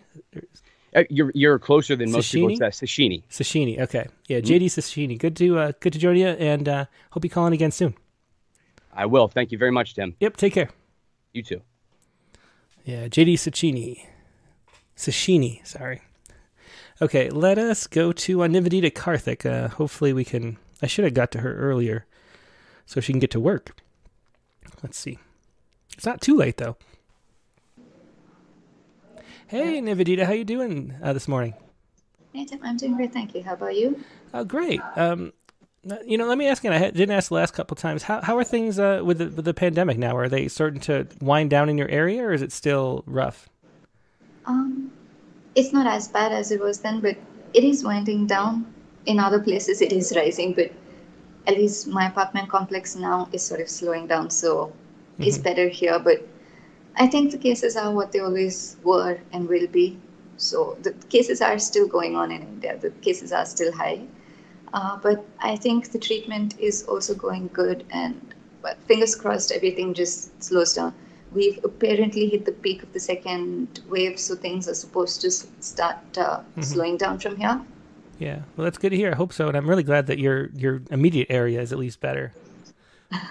Uh, 0.94 1.04
you're 1.10 1.30
you're 1.34 1.58
closer 1.58 1.96
than 1.96 2.10
most 2.10 2.32
people 2.32 2.48
Sashini? 2.48 2.72
say. 2.72 2.86
Sashini. 2.86 3.22
Sashini. 3.28 3.80
Okay. 3.80 4.06
Yeah, 4.28 4.40
JD 4.40 4.66
Sashini. 4.66 5.18
Good 5.18 5.36
to 5.36 5.58
uh, 5.58 5.72
good 5.80 5.92
to 5.92 5.98
join 5.98 6.16
you, 6.16 6.28
and 6.28 6.68
uh, 6.68 6.84
hope 7.10 7.24
you 7.24 7.30
call 7.30 7.46
in 7.46 7.52
again 7.52 7.70
soon. 7.70 7.94
I 8.94 9.04
will. 9.06 9.28
Thank 9.28 9.52
you 9.52 9.58
very 9.58 9.72
much, 9.72 9.94
Tim. 9.94 10.14
Yep. 10.20 10.36
Take 10.38 10.54
care. 10.54 10.70
You 11.34 11.42
too. 11.42 11.60
Yeah, 12.84 13.08
JD 13.08 13.34
Sashini. 13.34 14.06
Sashini. 14.96 15.66
Sorry. 15.66 16.00
Okay, 17.00 17.28
let 17.28 17.58
us 17.58 17.86
go 17.86 18.10
to 18.12 18.42
uh, 18.42 18.46
Nivedita 18.46 18.90
Karthik. 18.90 19.44
Uh, 19.44 19.68
hopefully, 19.68 20.12
we 20.12 20.24
can. 20.24 20.56
I 20.82 20.86
should 20.86 21.04
have 21.04 21.14
got 21.14 21.30
to 21.32 21.40
her 21.40 21.54
earlier, 21.56 22.06
so 22.86 23.00
she 23.00 23.12
can 23.12 23.20
get 23.20 23.30
to 23.32 23.40
work. 23.40 23.76
Let's 24.82 24.98
see. 24.98 25.18
It's 25.94 26.06
not 26.06 26.20
too 26.20 26.36
late 26.36 26.56
though. 26.56 26.76
Hey, 29.46 29.80
Nivedita, 29.80 30.24
how 30.24 30.32
you 30.32 30.44
doing 30.44 30.94
uh, 31.02 31.12
this 31.12 31.28
morning? 31.28 31.54
Hey 32.32 32.44
Tim, 32.44 32.60
I'm 32.62 32.76
doing 32.76 32.96
great, 32.96 33.12
thank 33.12 33.34
you. 33.34 33.42
How 33.42 33.54
about 33.54 33.76
you? 33.76 34.02
Oh, 34.34 34.44
great. 34.44 34.80
Um, 34.96 35.32
you 36.04 36.18
know, 36.18 36.26
let 36.26 36.36
me 36.36 36.48
ask 36.48 36.64
you. 36.64 36.70
I 36.70 36.90
didn't 36.90 37.12
ask 37.12 37.28
the 37.28 37.34
last 37.34 37.54
couple 37.54 37.74
of 37.74 37.78
times. 37.78 38.02
How 38.02 38.20
how 38.20 38.36
are 38.36 38.44
things 38.44 38.78
uh, 38.78 39.02
with 39.04 39.18
the 39.18 39.28
with 39.28 39.44
the 39.44 39.54
pandemic 39.54 39.98
now? 39.98 40.16
Are 40.16 40.28
they 40.28 40.48
starting 40.48 40.80
to 40.80 41.06
wind 41.20 41.50
down 41.50 41.68
in 41.68 41.78
your 41.78 41.88
area, 41.88 42.24
or 42.24 42.32
is 42.32 42.42
it 42.42 42.52
still 42.52 43.04
rough? 43.06 43.48
Um, 44.46 44.92
it's 45.56 45.72
not 45.72 45.86
as 45.86 46.06
bad 46.08 46.32
as 46.32 46.52
it 46.52 46.60
was 46.60 46.80
then, 46.80 47.00
but 47.00 47.16
it 47.54 47.64
is 47.64 47.82
winding 47.82 48.26
down. 48.26 48.72
In 49.06 49.18
other 49.18 49.40
places, 49.40 49.80
it 49.80 49.92
is 49.92 50.12
rising, 50.14 50.52
but 50.52 50.70
at 51.46 51.56
least 51.56 51.88
my 51.88 52.06
apartment 52.06 52.48
complex 52.48 52.94
now 52.96 53.28
is 53.32 53.42
sort 53.42 53.60
of 53.60 53.68
slowing 53.68 54.06
down, 54.06 54.30
so 54.30 54.72
it's 55.18 55.38
better 55.38 55.68
here. 55.68 55.98
But 55.98 56.26
I 56.96 57.06
think 57.06 57.30
the 57.30 57.38
cases 57.38 57.76
are 57.76 57.92
what 57.92 58.12
they 58.12 58.20
always 58.20 58.76
were 58.84 59.18
and 59.32 59.48
will 59.48 59.66
be. 59.66 59.98
So 60.36 60.76
the 60.82 60.92
cases 61.08 61.40
are 61.40 61.58
still 61.58 61.86
going 61.86 62.16
on 62.16 62.30
in 62.30 62.42
India. 62.42 62.76
The 62.78 62.90
cases 62.90 63.32
are 63.32 63.46
still 63.46 63.72
high. 63.72 64.06
Uh, 64.74 64.98
but 65.02 65.24
I 65.40 65.56
think 65.56 65.92
the 65.92 65.98
treatment 65.98 66.58
is 66.58 66.82
also 66.84 67.14
going 67.14 67.48
good, 67.52 67.84
and 67.90 68.34
but 68.60 68.76
fingers 68.82 69.14
crossed, 69.14 69.52
everything 69.52 69.94
just 69.94 70.42
slows 70.42 70.74
down. 70.74 70.92
We've 71.36 71.58
apparently 71.62 72.28
hit 72.28 72.46
the 72.46 72.52
peak 72.52 72.82
of 72.82 72.92
the 72.94 73.00
second 73.00 73.80
wave, 73.90 74.18
so 74.18 74.34
things 74.34 74.66
are 74.68 74.74
supposed 74.74 75.20
to 75.20 75.30
start 75.30 75.98
uh, 76.16 76.40
slowing 76.62 76.96
down 76.96 77.18
from 77.18 77.36
here. 77.36 77.60
Yeah, 78.18 78.38
well, 78.56 78.64
that's 78.64 78.78
good 78.78 78.90
to 78.90 78.96
hear. 78.96 79.12
I 79.12 79.16
hope 79.16 79.32
so, 79.34 79.46
and 79.48 79.56
I'm 79.56 79.68
really 79.68 79.82
glad 79.82 80.06
that 80.06 80.18
your 80.18 80.48
your 80.64 80.80
immediate 80.90 81.28
area 81.30 81.60
is 81.60 81.72
at 81.72 81.78
least 81.78 82.00
better. 82.00 82.32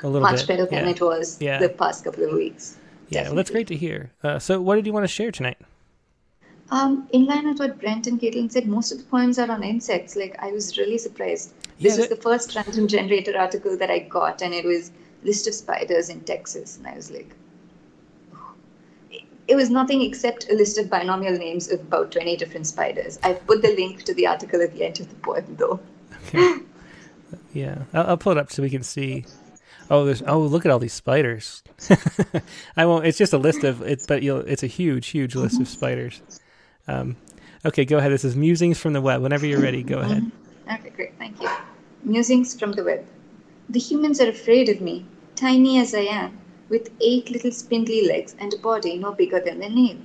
A 0.03 0.07
little 0.07 0.21
Much 0.21 0.41
bit. 0.41 0.47
better 0.51 0.65
than 0.67 0.85
yeah. 0.85 0.91
it 0.95 1.01
was 1.01 1.37
Yeah. 1.41 1.57
the 1.59 1.69
past 1.69 2.03
couple 2.05 2.23
of 2.23 2.33
weeks. 2.33 2.77
Yeah, 3.09 3.23
well, 3.23 3.35
that's 3.35 3.49
great 3.49 3.67
to 3.67 3.75
hear. 3.75 4.11
Uh, 4.23 4.37
so, 4.39 4.61
what 4.61 4.75
did 4.75 4.85
you 4.85 4.93
want 4.93 5.03
to 5.03 5.13
share 5.19 5.31
tonight? 5.31 5.57
Um, 6.71 7.07
in 7.11 7.25
line 7.25 7.47
with 7.47 7.59
what 7.59 7.79
Brent 7.79 8.07
and 8.07 8.19
Caitlin 8.19 8.51
said, 8.51 8.67
most 8.67 8.91
of 8.91 8.97
the 8.99 9.03
poems 9.05 9.37
are 9.39 9.49
on 9.51 9.63
insects. 9.63 10.15
Like 10.15 10.35
I 10.39 10.51
was 10.51 10.77
really 10.77 10.99
surprised. 10.99 11.53
This 11.79 11.97
was 11.97 12.09
the 12.09 12.21
first 12.27 12.55
random 12.55 12.87
generator 12.87 13.35
article 13.37 13.75
that 13.77 13.89
I 13.89 13.99
got, 13.99 14.41
and 14.43 14.53
it 14.53 14.65
was 14.65 14.91
list 15.23 15.47
of 15.47 15.55
spiders 15.55 16.09
in 16.09 16.21
Texas, 16.21 16.77
and 16.77 16.85
I 16.87 16.95
was 16.95 17.09
like. 17.09 17.35
It- 19.47 19.55
was 19.55 19.69
nothing 19.69 20.01
except 20.01 20.49
a 20.51 20.55
list 20.55 20.77
of 20.77 20.89
binomial 20.89 21.37
names 21.37 21.71
of 21.71 21.79
about 21.81 22.11
20 22.11 22.35
different 22.37 22.67
spiders. 22.67 23.19
I've 23.23 23.45
put 23.45 23.61
the 23.61 23.75
link 23.75 24.03
to 24.03 24.13
the 24.13 24.27
article 24.27 24.61
at 24.61 24.73
the 24.73 24.83
end 24.83 24.99
of 24.99 25.09
the 25.09 25.15
poem, 25.15 25.55
though. 25.57 25.79
Okay. 26.27 26.57
yeah, 27.53 27.83
I'll, 27.93 28.07
I'll 28.07 28.17
pull 28.17 28.33
it 28.33 28.37
up 28.37 28.51
so 28.51 28.63
we 28.63 28.69
can 28.69 28.83
see. 28.83 29.25
Oh, 29.89 30.03
there's 30.03 30.23
oh 30.23 30.39
look 30.39 30.65
at 30.65 30.71
all 30.71 30.79
these 30.79 30.93
spiders. 30.93 31.63
I 32.77 32.85
won't. 32.85 33.05
It's 33.05 33.19
just 33.19 33.33
a 33.33 33.37
list 33.37 33.63
of 33.63 33.83
it's, 33.83 34.07
but 34.07 34.23
you'll. 34.23 34.39
It's 34.39 34.63
a 34.63 34.67
huge, 34.67 35.07
huge 35.07 35.35
list 35.35 35.61
of 35.61 35.67
spiders. 35.67 36.21
Um, 36.87 37.17
okay, 37.65 37.85
go 37.85 37.97
ahead. 37.99 38.11
This 38.11 38.25
is 38.25 38.35
musings 38.35 38.79
from 38.79 38.93
the 38.93 39.01
web. 39.01 39.21
Whenever 39.21 39.45
you're 39.45 39.61
ready, 39.61 39.83
go 39.83 39.99
ahead. 39.99 40.31
Okay, 40.71 40.89
great. 40.89 41.17
Thank 41.19 41.39
you. 41.39 41.49
Musings 42.03 42.59
from 42.59 42.71
the 42.71 42.83
web. 42.83 43.05
The 43.69 43.79
humans 43.79 44.19
are 44.21 44.29
afraid 44.29 44.69
of 44.69 44.81
me, 44.81 45.05
tiny 45.35 45.79
as 45.79 45.93
I 45.93 46.01
am, 46.01 46.37
with 46.69 46.91
eight 47.01 47.29
little 47.31 47.51
spindly 47.51 48.05
legs 48.07 48.35
and 48.39 48.53
a 48.53 48.57
body 48.57 48.97
no 48.97 49.11
bigger 49.11 49.39
than 49.39 49.61
a 49.61 49.69
nail. 49.69 49.97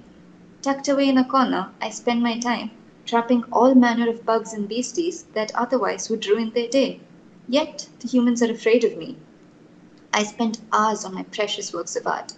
Tucked 0.63 0.89
away 0.89 1.09
in 1.09 1.19
a 1.19 1.25
corner, 1.25 1.73
I 1.81 1.91
spend 1.91 2.23
my 2.23 2.39
time 2.39 2.71
trapping 3.07 3.45
all 3.53 3.75
manner 3.75 4.09
of 4.09 4.25
bugs 4.27 4.53
and 4.53 4.69
beasties 4.69 5.25
that 5.35 5.55
otherwise 5.55 6.11
would 6.11 6.27
ruin 6.27 6.51
their 6.51 6.69
day. 6.69 7.01
Yet 7.49 7.89
the 8.01 8.09
humans 8.09 8.43
are 8.43 8.51
afraid 8.51 8.85
of 8.85 8.97
me. 8.97 9.17
I 10.13 10.23
spend 10.23 10.61
hours 10.73 11.05
on 11.05 11.15
my 11.15 11.23
precious 11.23 11.73
works 11.73 11.97
of 11.97 12.07
art, 12.07 12.35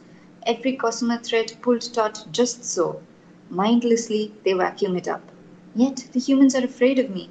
every 0.46 0.72
gossamer 0.72 1.18
thread 1.18 1.54
pulled 1.60 1.92
taut 1.92 2.24
just 2.30 2.64
so. 2.64 3.02
Mindlessly, 3.50 4.32
they 4.44 4.52
vacuum 4.52 4.96
it 4.96 5.08
up. 5.08 5.32
Yet 5.74 6.08
the 6.12 6.20
humans 6.20 6.54
are 6.54 6.64
afraid 6.64 6.98
of 6.98 7.10
me. 7.10 7.30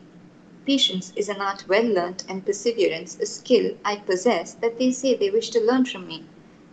Patience 0.66 1.14
is 1.16 1.30
an 1.30 1.42
art 1.42 1.68
well 1.68 1.86
learnt, 1.86 2.24
and 2.28 2.46
perseverance 2.46 3.18
a 3.20 3.26
skill 3.26 3.78
I 3.86 3.96
possess 3.96 4.54
that 4.56 4.78
they 4.78 4.92
say 4.92 5.16
they 5.16 5.30
wish 5.32 5.50
to 5.52 5.60
learn 5.62 5.86
from 5.86 6.08
me. 6.08 6.26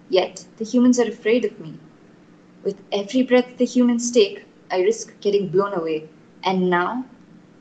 Yet 0.08 0.46
the 0.56 0.64
humans 0.64 0.98
are 0.98 1.08
afraid 1.08 1.44
of 1.44 1.58
me. 1.60 1.74
With 2.64 2.80
every 2.92 3.22
breath 3.22 3.56
the 3.56 3.64
humans 3.64 4.10
take, 4.10 4.44
I 4.70 4.80
risk 4.80 5.18
getting 5.20 5.48
blown 5.48 5.74
away. 5.74 6.08
And 6.44 6.70
now, 6.70 7.04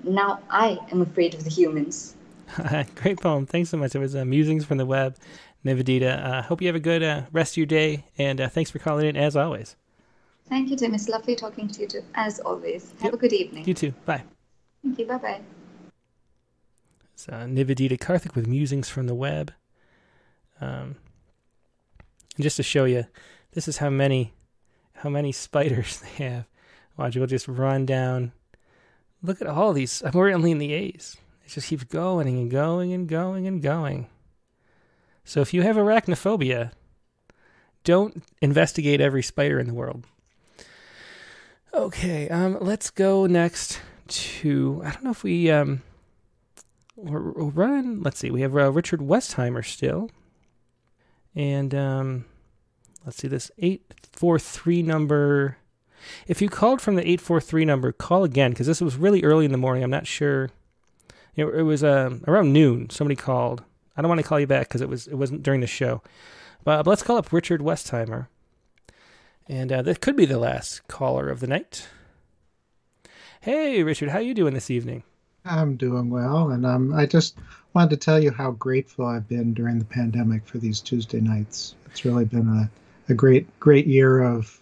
now 0.04 0.40
I 0.50 0.80
am 0.92 1.02
afraid 1.02 1.34
of 1.34 1.44
the 1.44 1.50
humans. 1.50 2.16
Great 2.96 3.20
poem. 3.20 3.46
Thanks 3.46 3.70
so 3.70 3.78
much. 3.78 3.96
It 3.96 4.00
was 4.00 4.16
uh, 4.16 4.26
musings 4.26 4.66
from 4.66 4.78
the 4.78 4.86
web. 4.86 5.18
Nivedita. 5.66 6.24
Uh, 6.24 6.42
hope 6.44 6.62
you 6.62 6.68
have 6.68 6.76
a 6.76 6.80
good 6.80 7.04
uh, 7.04 7.24
rest 7.32 7.54
of 7.54 7.58
your 7.58 7.66
day, 7.66 8.06
and 8.18 8.40
uh, 8.40 8.48
thanks 8.48 8.72
for 8.72 8.80
calling 8.80 9.06
in 9.08 9.18
as 9.18 9.36
always. 9.36 9.76
Thank 10.48 10.70
you, 10.70 10.78
Tim. 10.78 10.94
It's 10.94 11.10
lovely 11.10 11.36
talking 11.36 11.68
to 11.68 11.82
you 11.82 11.88
too, 11.88 12.04
as 12.16 12.40
always. 12.40 12.94
Have 13.02 13.14
a 13.14 13.18
good 13.18 13.34
evening. 13.34 13.68
You 13.68 13.74
too. 13.74 13.92
Bye. 14.06 14.24
Thank 14.82 15.00
you. 15.00 15.06
Bye 15.06 15.18
bye. 15.18 15.42
It's 17.14 17.28
uh, 17.28 17.46
Nivedita 17.46 17.98
Karthik 17.98 18.36
with 18.36 18.48
musings 18.48 18.88
from 18.88 19.08
the 19.08 19.16
web. 19.16 19.52
Um, 20.62 20.96
and 22.38 22.44
just 22.44 22.58
to 22.58 22.64
show 22.64 22.86
you, 22.86 23.06
this 23.52 23.68
is 23.68 23.78
how 23.78 23.90
many, 23.90 24.34
how 24.94 25.10
many 25.10 25.32
spiders 25.32 26.00
they 26.18 26.26
have. 26.26 26.46
Watch, 26.96 27.16
we'll 27.16 27.28
just 27.28 27.48
run 27.48 27.86
down. 27.86 28.32
Look 29.22 29.42
at 29.42 29.48
all 29.48 29.74
these. 29.74 30.02
I'm 30.04 30.16
only 30.16 30.52
in 30.52 30.60
the 30.60 30.74
A's. 30.74 31.18
It 31.46 31.50
just 31.50 31.68
keeps 31.68 31.84
going 31.84 32.28
and 32.28 32.50
going 32.50 32.94
and 32.94 33.08
going 33.08 33.48
and 33.48 33.62
going. 33.62 34.08
So 35.24 35.42
if 35.42 35.54
you 35.54 35.62
have 35.64 35.76
arachnophobia, 35.76 36.72
don't 37.84 38.24
investigate 38.42 39.02
every 39.02 39.24
spider 39.24 39.60
in 39.60 39.68
the 39.68 39.74
world. 39.74 40.06
Okay, 41.74 42.30
um, 42.30 42.58
let's 42.62 42.90
go 42.90 43.26
next 43.28 43.80
to. 44.08 44.82
I 44.86 44.92
don't 44.92 45.04
know 45.04 45.12
if 45.12 45.24
we 45.24 45.52
um, 45.52 45.82
we're, 46.96 47.32
we're 47.32 47.50
running. 47.50 48.02
Let's 48.02 48.20
see. 48.20 48.32
We 48.32 48.42
have 48.42 48.56
uh, 48.56 48.72
Richard 48.72 49.00
Westheimer 49.00 49.66
still, 49.66 50.10
and 51.38 51.76
um, 51.76 52.26
let's 53.06 53.18
see 53.18 53.28
this 53.28 53.52
eight 53.60 53.94
four 54.12 54.40
three 54.40 54.82
number. 54.82 55.58
If 56.28 56.42
you 56.42 56.50
called 56.50 56.82
from 56.82 56.96
the 56.96 57.08
eight 57.08 57.22
four 57.22 57.40
three 57.40 57.64
number, 57.64 57.92
call 57.92 58.24
again 58.24 58.52
because 58.52 58.66
this 58.68 58.82
was 58.82 58.98
really 58.98 59.24
early 59.24 59.46
in 59.46 59.52
the 59.52 59.58
morning. 59.58 59.84
I'm 59.84 59.92
not 59.92 60.08
sure. 60.08 60.50
It, 61.36 61.46
it 61.46 61.62
was 61.62 61.84
um, 61.84 62.24
around 62.28 62.52
noon. 62.52 62.90
Somebody 62.90 63.16
called. 63.16 63.64
I 63.96 64.02
don't 64.02 64.10
want 64.10 64.20
to 64.20 64.28
call 64.28 64.40
you 64.40 64.48
back 64.48 64.68
because 64.68 64.82
it 64.82 64.90
was 64.90 65.08
it 65.08 65.16
wasn't 65.16 65.44
during 65.44 65.62
the 65.62 65.68
show. 65.68 66.02
But, 66.64 66.84
but 66.84 66.90
let's 66.90 67.04
call 67.04 67.18
up 67.18 67.32
Richard 67.32 67.62
Westheimer, 67.62 68.28
and 69.48 69.72
uh, 69.72 69.94
could 70.02 70.18
be 70.18 70.26
the 70.26 70.40
last 70.40 70.88
caller 70.88 71.30
of 71.30 71.40
the 71.40 71.48
night. 71.48 71.88
Hey, 73.42 73.84
Richard, 73.84 74.10
how 74.10 74.20
you 74.20 74.34
doing 74.34 74.56
this 74.56 74.72
evening? 74.72 75.04
I'm 75.46 75.78
doing 75.78 76.10
well, 76.10 76.50
and 76.50 76.66
um, 76.66 76.94
I 76.94 77.06
just 77.06 77.38
wanted 77.78 77.92
to 77.92 77.98
tell 77.98 78.20
you 78.20 78.32
how 78.32 78.52
grateful 78.52 79.06
I've 79.06 79.30
been 79.30 79.54
during 79.54 79.78
the 79.78 79.86
pandemic 79.86 80.48
for 80.48 80.58
these 80.58 80.82
Tuesday 80.82 81.20
nights. 81.22 81.76
It's 81.86 82.04
really 82.04 82.26
been 82.26 82.48
a, 82.48 83.12
a 83.12 83.14
great, 83.14 83.48
great 83.60 83.86
year 83.86 84.24
of 84.24 84.60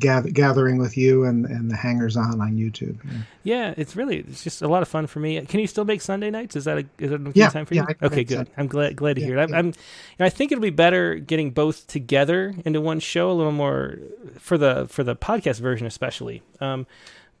gather, 0.00 0.28
gathering 0.28 0.78
with 0.78 0.96
you 0.96 1.22
and, 1.22 1.46
and 1.46 1.70
the 1.70 1.76
hangers 1.76 2.16
on 2.16 2.40
on 2.40 2.56
YouTube. 2.56 2.98
Yeah. 3.04 3.18
Yeah, 3.44 3.74
it's 3.76 3.94
really 3.94 4.18
it's 4.18 4.42
just 4.42 4.60
a 4.60 4.66
lot 4.66 4.82
of 4.82 4.88
fun 4.88 5.06
for 5.06 5.20
me. 5.20 5.40
Can 5.46 5.60
you 5.60 5.68
still 5.68 5.84
make 5.84 6.00
Sunday 6.00 6.30
nights? 6.30 6.56
Is 6.56 6.64
that 6.64 6.78
a 6.78 6.84
is 6.98 7.10
that 7.10 7.14
a 7.14 7.18
good 7.18 7.36
Yeah, 7.36 7.50
time 7.50 7.64
for 7.64 7.74
yeah, 7.74 7.84
you? 7.88 7.94
Okay, 8.02 8.24
good. 8.24 8.38
Sunday. 8.38 8.52
I'm 8.56 8.66
glad 8.66 8.96
glad 8.96 9.16
to 9.16 9.22
hear 9.22 9.38
it. 9.38 9.42
I'm. 9.42 9.54
I'm 9.54 9.66
you 9.66 9.72
know, 10.18 10.26
I 10.26 10.30
think 10.30 10.50
it'll 10.50 10.62
be 10.62 10.70
better 10.70 11.14
getting 11.14 11.52
both 11.52 11.86
together 11.86 12.54
into 12.64 12.80
one 12.80 12.98
show, 12.98 13.30
a 13.30 13.34
little 13.34 13.52
more 13.52 13.98
for 14.40 14.58
the 14.58 14.86
for 14.88 15.04
the 15.04 15.14
podcast 15.14 15.60
version 15.60 15.86
especially. 15.86 16.42
Um, 16.60 16.88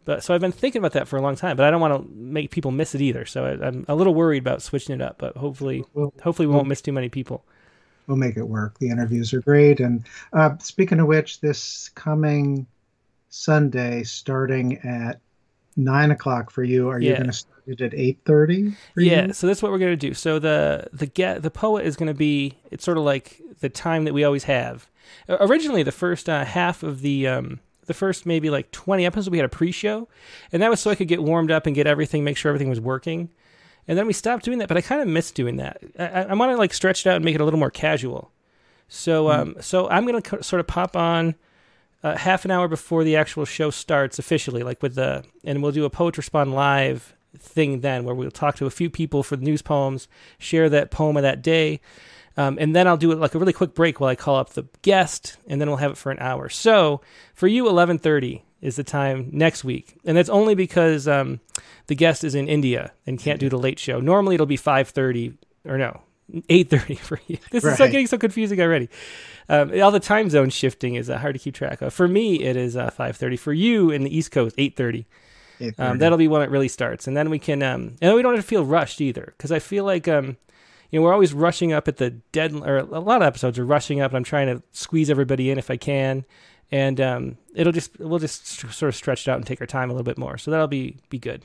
but 0.04 0.22
so 0.24 0.34
I've 0.34 0.40
been 0.40 0.52
thinking 0.52 0.80
about 0.80 0.92
that 0.92 1.06
for 1.08 1.16
a 1.16 1.20
long 1.22 1.36
time, 1.36 1.56
but 1.56 1.64
I 1.66 1.70
don't 1.70 1.80
want 1.80 2.02
to 2.02 2.14
make 2.16 2.50
people 2.50 2.70
miss 2.70 2.94
it 2.94 3.00
either. 3.00 3.24
So 3.24 3.44
I, 3.44 3.66
I'm 3.66 3.84
a 3.88 3.94
little 3.94 4.14
worried 4.14 4.42
about 4.42 4.62
switching 4.62 4.94
it 4.94 5.00
up, 5.02 5.16
but 5.18 5.36
hopefully 5.36 5.84
Well, 5.94 6.12
hopefully 6.22 6.46
we 6.46 6.54
won't 6.54 6.68
miss 6.68 6.80
too 6.80 6.92
many 6.92 7.08
people. 7.08 7.44
we'll 8.06 8.16
make 8.16 8.36
it 8.36 8.48
work. 8.48 8.78
The 8.78 8.90
interviews 8.90 9.32
are 9.32 9.40
great. 9.40 9.80
And 9.80 10.04
uh, 10.32 10.56
speaking 10.58 10.98
of 11.00 11.06
which, 11.06 11.40
this 11.40 11.90
coming 11.94 12.66
Sunday, 13.30 14.02
starting 14.02 14.78
at 14.78 15.20
nine 15.76 16.10
o'clock 16.10 16.50
for 16.50 16.64
you, 16.64 16.88
are 16.88 17.00
you 17.00 17.12
going 17.14 17.26
to 17.26 17.32
start 17.32 17.62
it 17.66 17.80
at 17.80 17.94
eight 17.94 18.18
thirty? 18.24 18.74
Yeah, 18.96 19.32
so 19.32 19.46
that's 19.46 19.62
what 19.62 19.70
we're 19.72 19.78
gonna 19.78 19.96
do. 19.96 20.14
So 20.14 20.38
the 20.40 20.88
the 20.92 21.06
get 21.06 21.42
the 21.42 21.50
poet 21.50 21.86
is 21.86 21.94
gonna 21.96 22.12
be 22.12 22.58
it's 22.72 22.84
sort 22.84 22.98
of 22.98 23.04
like 23.04 23.40
the 23.60 23.68
time 23.68 24.04
that 24.04 24.12
we 24.12 24.24
always 24.24 24.44
have. 24.44 24.88
Originally, 25.28 25.82
the 25.84 25.92
first 25.92 26.28
uh, 26.28 26.44
half 26.44 26.82
of 26.82 27.02
the 27.02 27.28
um, 27.28 27.60
the 27.92 27.98
first 27.98 28.26
maybe 28.26 28.50
like 28.50 28.70
20 28.70 29.04
episodes, 29.06 29.30
we 29.30 29.38
had 29.38 29.44
a 29.44 29.48
pre-show, 29.48 30.08
and 30.52 30.62
that 30.62 30.70
was 30.70 30.80
so 30.80 30.90
I 30.90 30.94
could 30.94 31.08
get 31.08 31.22
warmed 31.22 31.50
up 31.50 31.66
and 31.66 31.74
get 31.74 31.86
everything, 31.86 32.24
make 32.24 32.36
sure 32.36 32.50
everything 32.50 32.68
was 32.70 32.80
working. 32.80 33.30
And 33.88 33.98
then 33.98 34.06
we 34.06 34.12
stopped 34.12 34.44
doing 34.44 34.58
that, 34.58 34.68
but 34.68 34.76
I 34.76 34.80
kind 34.80 35.00
of 35.02 35.08
miss 35.08 35.30
doing 35.32 35.56
that. 35.56 35.82
I, 35.98 36.24
I 36.24 36.34
want 36.34 36.52
to 36.52 36.56
like 36.56 36.72
stretch 36.72 37.04
it 37.04 37.10
out 37.10 37.16
and 37.16 37.24
make 37.24 37.34
it 37.34 37.40
a 37.40 37.44
little 37.44 37.58
more 37.58 37.70
casual. 37.70 38.30
So, 38.88 39.24
Hmm. 39.26 39.30
um, 39.40 39.56
so 39.60 39.88
I'm 39.88 40.06
gonna 40.06 40.22
co- 40.22 40.40
sort 40.40 40.60
of 40.60 40.66
pop 40.66 40.96
on 40.96 41.34
uh, 42.04 42.16
half 42.16 42.44
an 42.44 42.50
hour 42.50 42.68
before 42.68 43.04
the 43.04 43.16
actual 43.16 43.44
show 43.44 43.70
starts 43.70 44.18
officially, 44.18 44.62
like 44.62 44.82
with 44.82 44.94
the, 44.96 45.24
and 45.44 45.62
we'll 45.62 45.72
do 45.72 45.84
a 45.84 45.90
Poets 45.90 46.18
Respond 46.18 46.52
live 46.54 47.14
thing 47.38 47.80
then, 47.80 48.04
where 48.04 48.14
we'll 48.14 48.30
talk 48.30 48.56
to 48.56 48.66
a 48.66 48.70
few 48.70 48.90
people 48.90 49.22
for 49.22 49.36
the 49.36 49.44
news 49.44 49.62
poems, 49.62 50.06
share 50.38 50.68
that 50.68 50.90
poem 50.90 51.16
of 51.16 51.22
that 51.22 51.42
day, 51.42 51.80
um, 52.36 52.56
and 52.60 52.74
then 52.74 52.86
I'll 52.86 52.96
do 52.96 53.12
it 53.12 53.18
like 53.18 53.34
a 53.34 53.38
really 53.38 53.52
quick 53.52 53.74
break 53.74 54.00
while 54.00 54.10
I 54.10 54.14
call 54.14 54.36
up 54.36 54.50
the 54.50 54.66
guest, 54.82 55.36
and 55.46 55.60
then 55.60 55.68
we'll 55.68 55.78
have 55.78 55.92
it 55.92 55.96
for 55.96 56.10
an 56.10 56.18
hour. 56.20 56.48
So 56.48 57.00
for 57.34 57.46
you, 57.46 57.64
11:30 57.64 58.42
is 58.60 58.76
the 58.76 58.84
time 58.84 59.28
next 59.32 59.64
week, 59.64 59.98
and 60.04 60.16
that's 60.16 60.28
only 60.28 60.54
because 60.54 61.08
um, 61.08 61.40
the 61.88 61.94
guest 61.94 62.24
is 62.24 62.34
in 62.34 62.48
India 62.48 62.92
and 63.06 63.18
can't 63.18 63.40
do 63.40 63.48
the 63.48 63.58
late 63.58 63.78
show. 63.78 64.00
Normally 64.00 64.34
it'll 64.34 64.46
be 64.46 64.58
5:30 64.58 65.34
or 65.64 65.78
no. 65.78 66.02
8:30 66.32 66.98
for 66.98 67.20
you. 67.26 67.36
This 67.50 67.64
is 67.64 67.76
so 67.76 67.84
getting 67.90 68.06
so 68.06 68.16
confusing 68.16 68.60
already. 68.60 68.88
Um, 69.48 69.78
all 69.82 69.90
the 69.90 70.00
time 70.00 70.30
zone 70.30 70.48
shifting 70.50 70.94
is 70.94 71.10
uh, 71.10 71.18
hard 71.18 71.34
to 71.34 71.38
keep 71.38 71.54
track 71.54 71.82
of. 71.82 71.92
For 71.92 72.08
me, 72.08 72.40
it 72.40 72.56
is 72.56 72.76
uh, 72.76 72.90
5:30. 72.90 73.38
For 73.38 73.52
you 73.52 73.90
in 73.90 74.02
the 74.04 74.16
East 74.16 74.30
Coast, 74.30 74.56
8:30. 74.56 75.04
Um, 75.78 75.98
that'll 75.98 76.18
be 76.18 76.28
when 76.28 76.42
it 76.42 76.50
really 76.50 76.68
starts, 76.68 77.06
and 77.06 77.16
then 77.16 77.30
we 77.30 77.38
can, 77.38 77.62
um, 77.62 77.96
and 78.00 78.14
we 78.14 78.22
don't 78.22 78.34
have 78.34 78.42
to 78.42 78.48
feel 78.48 78.64
rushed 78.64 79.00
either, 79.00 79.34
because 79.36 79.52
I 79.52 79.60
feel 79.60 79.84
like, 79.84 80.08
um, 80.08 80.36
you 80.92 81.00
know, 81.00 81.04
we're 81.04 81.12
always 81.12 81.32
rushing 81.32 81.72
up 81.72 81.88
at 81.88 81.96
the 81.96 82.10
dead, 82.10 82.54
or 82.54 82.76
a 82.76 82.84
lot 82.84 83.22
of 83.22 83.26
episodes 83.26 83.58
are 83.58 83.64
rushing 83.64 84.00
up, 84.00 84.10
and 84.12 84.18
I'm 84.18 84.24
trying 84.24 84.46
to 84.46 84.62
squeeze 84.72 85.08
everybody 85.08 85.50
in 85.50 85.58
if 85.58 85.70
I 85.70 85.78
can, 85.78 86.24
and 86.70 87.00
um, 87.00 87.38
it'll 87.54 87.72
just, 87.72 87.98
we'll 87.98 88.18
just 88.18 88.46
sort 88.46 88.84
of 88.84 88.94
stretch 88.94 89.26
it 89.26 89.30
out 89.30 89.38
and 89.38 89.46
take 89.46 89.60
our 89.62 89.66
time 89.66 89.88
a 89.88 89.94
little 89.94 90.04
bit 90.04 90.18
more, 90.18 90.36
so 90.36 90.50
that'll 90.50 90.68
be 90.68 90.98
be 91.08 91.18
good. 91.18 91.44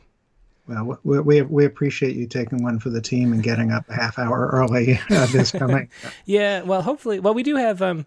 Well, 0.67 0.99
we, 1.05 1.19
we 1.21 1.41
we 1.43 1.65
appreciate 1.65 2.17
you 2.17 2.27
taking 2.27 2.61
one 2.61 2.77
for 2.77 2.89
the 2.89 2.99
team 2.99 3.31
and 3.31 3.41
getting 3.41 3.71
up 3.71 3.87
a 3.87 3.93
half 3.93 4.19
hour 4.19 4.49
early 4.51 4.99
uh, 5.09 5.25
this 5.27 5.51
coming. 5.51 5.89
Yeah, 6.25 6.63
well, 6.63 6.81
hopefully, 6.81 7.21
well, 7.21 7.33
we 7.33 7.43
do 7.43 7.55
have 7.55 7.81
um, 7.81 8.05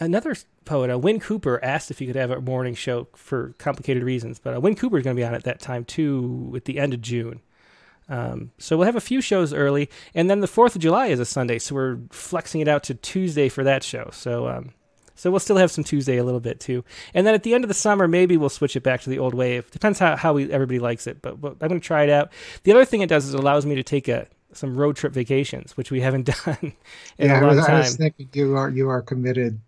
another 0.00 0.34
poet, 0.64 0.90
uh, 0.90 0.98
Wyn 0.98 1.20
Cooper, 1.20 1.62
asked 1.62 1.92
if 1.92 2.00
he 2.00 2.06
could 2.06 2.16
have 2.16 2.32
a 2.32 2.40
morning 2.40 2.74
show 2.74 3.06
for 3.14 3.54
complicated 3.58 4.02
reasons, 4.02 4.40
but 4.40 4.56
uh, 4.56 4.60
Wyn 4.60 4.74
Cooper 4.74 4.98
is 4.98 5.04
going 5.04 5.14
to 5.14 5.20
be 5.20 5.24
on 5.24 5.34
at 5.34 5.44
that 5.44 5.60
time 5.60 5.84
too, 5.84 6.52
at 6.56 6.64
the 6.64 6.80
end 6.80 6.94
of 6.94 7.00
June. 7.00 7.42
Um, 8.08 8.50
so 8.58 8.76
we'll 8.76 8.86
have 8.86 8.96
a 8.96 9.00
few 9.00 9.20
shows 9.20 9.52
early, 9.52 9.88
and 10.14 10.28
then 10.28 10.40
the 10.40 10.46
Fourth 10.46 10.74
of 10.76 10.82
July 10.82 11.06
is 11.06 11.20
a 11.20 11.24
Sunday, 11.24 11.58
so 11.58 11.74
we're 11.74 11.98
flexing 12.10 12.60
it 12.60 12.68
out 12.68 12.82
to 12.84 12.94
Tuesday 12.94 13.48
for 13.48 13.64
that 13.64 13.82
show. 13.82 14.10
So, 14.12 14.46
um, 14.46 14.72
so 15.14 15.30
we'll 15.30 15.40
still 15.40 15.56
have 15.56 15.70
some 15.70 15.84
Tuesday 15.84 16.18
a 16.18 16.24
little 16.24 16.40
bit 16.40 16.60
too, 16.60 16.84
and 17.14 17.26
then 17.26 17.34
at 17.34 17.44
the 17.44 17.54
end 17.54 17.64
of 17.64 17.68
the 17.68 17.74
summer, 17.74 18.06
maybe 18.06 18.36
we'll 18.36 18.50
switch 18.50 18.76
it 18.76 18.82
back 18.82 19.00
to 19.02 19.10
the 19.10 19.18
old 19.18 19.34
way. 19.34 19.56
It 19.56 19.70
depends 19.70 19.98
how 19.98 20.16
how 20.16 20.34
we 20.34 20.52
everybody 20.52 20.78
likes 20.78 21.06
it, 21.06 21.22
but, 21.22 21.40
but 21.40 21.56
I'm 21.60 21.68
going 21.68 21.80
to 21.80 21.86
try 21.86 22.02
it 22.02 22.10
out. 22.10 22.30
The 22.64 22.72
other 22.72 22.84
thing 22.84 23.00
it 23.00 23.08
does 23.08 23.26
is 23.26 23.34
it 23.34 23.40
allows 23.40 23.64
me 23.64 23.74
to 23.76 23.82
take 23.82 24.08
a 24.08 24.26
some 24.52 24.76
road 24.76 24.96
trip 24.96 25.12
vacations, 25.12 25.76
which 25.76 25.90
we 25.90 26.00
haven't 26.00 26.26
done 26.44 26.58
in 26.60 26.72
yeah, 27.18 27.34
a 27.34 27.36
I 27.36 27.40
long 27.40 27.56
was, 27.56 27.64
I 27.64 27.68
time. 27.68 27.78
was 27.78 27.96
thinking 27.96 28.28
you 28.32 28.56
are 28.56 28.68
you 28.68 28.88
are 28.88 29.02
committed. 29.02 29.60